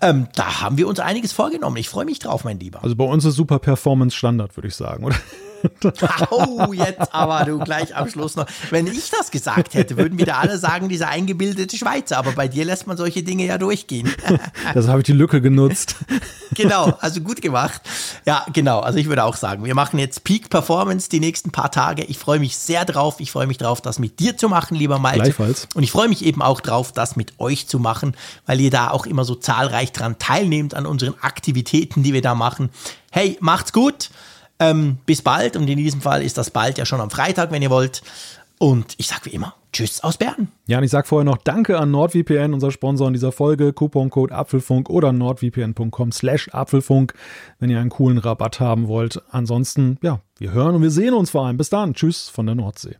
Ähm, 0.00 0.28
da 0.34 0.62
haben 0.62 0.78
wir 0.78 0.88
uns 0.88 0.98
einiges 0.98 1.32
vorgenommen. 1.32 1.76
Ich 1.76 1.90
freue 1.90 2.06
mich 2.06 2.20
drauf, 2.20 2.44
mein 2.44 2.58
Lieber. 2.58 2.82
Also 2.82 2.96
bei 2.96 3.04
uns 3.04 3.26
ist 3.26 3.34
Super 3.34 3.58
Performance 3.58 4.16
Standard, 4.16 4.56
würde 4.56 4.68
ich 4.68 4.74
sagen, 4.74 5.04
oder? 5.04 5.16
Oh, 6.30 6.72
jetzt 6.72 7.14
aber 7.14 7.44
du 7.44 7.58
gleich 7.58 7.94
am 7.96 8.08
Schluss 8.08 8.36
noch. 8.36 8.46
Wenn 8.70 8.86
ich 8.86 9.10
das 9.10 9.30
gesagt 9.30 9.74
hätte, 9.74 9.96
würden 9.96 10.18
wieder 10.18 10.38
alle 10.38 10.58
sagen, 10.58 10.88
dieser 10.88 11.08
eingebildete 11.08 11.76
Schweizer. 11.76 12.18
Aber 12.18 12.32
bei 12.32 12.48
dir 12.48 12.64
lässt 12.64 12.86
man 12.86 12.96
solche 12.96 13.22
Dinge 13.22 13.46
ja 13.46 13.58
durchgehen. 13.58 14.10
Das 14.74 14.88
habe 14.88 15.00
ich 15.00 15.04
die 15.04 15.12
Lücke 15.12 15.40
genutzt. 15.40 15.96
genau, 16.54 16.96
also 17.00 17.20
gut 17.20 17.42
gemacht. 17.42 17.82
Ja, 18.26 18.46
genau. 18.52 18.80
Also 18.80 18.98
ich 18.98 19.08
würde 19.08 19.24
auch 19.24 19.36
sagen, 19.36 19.64
wir 19.64 19.74
machen 19.74 19.98
jetzt 19.98 20.24
Peak 20.24 20.50
Performance 20.50 21.08
die 21.08 21.20
nächsten 21.20 21.50
paar 21.50 21.70
Tage. 21.70 22.04
Ich 22.04 22.18
freue 22.18 22.38
mich 22.38 22.56
sehr 22.56 22.84
drauf. 22.84 23.16
Ich 23.18 23.32
freue 23.32 23.46
mich 23.46 23.58
drauf, 23.58 23.80
das 23.80 23.98
mit 23.98 24.20
dir 24.20 24.36
zu 24.36 24.48
machen, 24.48 24.74
lieber 24.76 24.98
Malte. 24.98 25.20
Gleichfalls. 25.20 25.68
Und 25.74 25.82
ich 25.82 25.90
freue 25.90 26.08
mich 26.08 26.24
eben 26.24 26.42
auch 26.42 26.60
drauf, 26.60 26.92
das 26.92 27.16
mit 27.16 27.38
euch 27.38 27.68
zu 27.68 27.78
machen, 27.78 28.16
weil 28.46 28.60
ihr 28.60 28.70
da 28.70 28.90
auch 28.90 29.06
immer 29.06 29.24
so 29.24 29.34
zahlreich 29.34 29.92
dran 29.92 30.18
teilnehmt 30.18 30.74
an 30.74 30.86
unseren 30.86 31.14
Aktivitäten, 31.20 32.02
die 32.02 32.12
wir 32.12 32.22
da 32.22 32.34
machen. 32.34 32.70
Hey, 33.10 33.38
macht's 33.40 33.72
gut. 33.72 34.10
Ähm, 34.60 34.98
bis 35.06 35.22
bald. 35.22 35.56
Und 35.56 35.68
in 35.68 35.78
diesem 35.78 36.00
Fall 36.00 36.22
ist 36.22 36.38
das 36.38 36.50
bald 36.50 36.78
ja 36.78 36.86
schon 36.86 37.00
am 37.00 37.10
Freitag, 37.10 37.50
wenn 37.50 37.62
ihr 37.62 37.70
wollt. 37.70 38.02
Und 38.58 38.94
ich 38.98 39.06
sage 39.06 39.26
wie 39.26 39.30
immer, 39.30 39.54
Tschüss 39.72 40.02
aus 40.02 40.16
Bern. 40.16 40.48
Ja, 40.66 40.78
und 40.78 40.84
ich 40.84 40.90
sage 40.90 41.06
vorher 41.06 41.24
noch 41.24 41.36
Danke 41.36 41.78
an 41.78 41.92
NordVPN, 41.92 42.52
unser 42.54 42.72
Sponsor 42.72 43.06
in 43.06 43.12
dieser 43.12 43.30
Folge. 43.30 43.72
Couponcode 43.72 44.32
Apfelfunk 44.32 44.90
oder 44.90 45.12
nordvpn.com 45.12 46.10
slash 46.10 46.48
Apfelfunk, 46.48 47.14
wenn 47.60 47.70
ihr 47.70 47.78
einen 47.78 47.90
coolen 47.90 48.18
Rabatt 48.18 48.58
haben 48.58 48.88
wollt. 48.88 49.22
Ansonsten, 49.30 49.98
ja, 50.02 50.20
wir 50.38 50.52
hören 50.52 50.74
und 50.74 50.82
wir 50.82 50.90
sehen 50.90 51.14
uns 51.14 51.30
vor 51.30 51.46
allem. 51.46 51.56
Bis 51.56 51.70
dann. 51.70 51.94
Tschüss 51.94 52.28
von 52.28 52.46
der 52.46 52.56
Nordsee. 52.56 52.96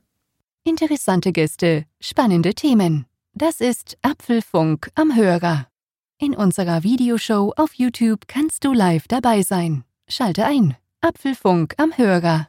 Interessante 0.64 1.32
Gäste, 1.32 1.86
spannende 2.00 2.54
Themen. 2.54 3.06
Das 3.32 3.60
ist 3.60 3.96
Apfelfunk 4.02 4.90
am 4.94 5.16
Hörer. 5.16 5.66
In 6.20 6.34
unserer 6.34 6.82
Videoshow 6.82 7.52
auf 7.56 7.74
YouTube 7.74 8.28
kannst 8.28 8.64
du 8.64 8.72
live 8.72 9.08
dabei 9.08 9.42
sein. 9.42 9.84
Schalte 10.08 10.44
ein. 10.44 10.76
Apfelfunk 11.00 11.74
am 11.76 11.92
Hörer. 11.96 12.48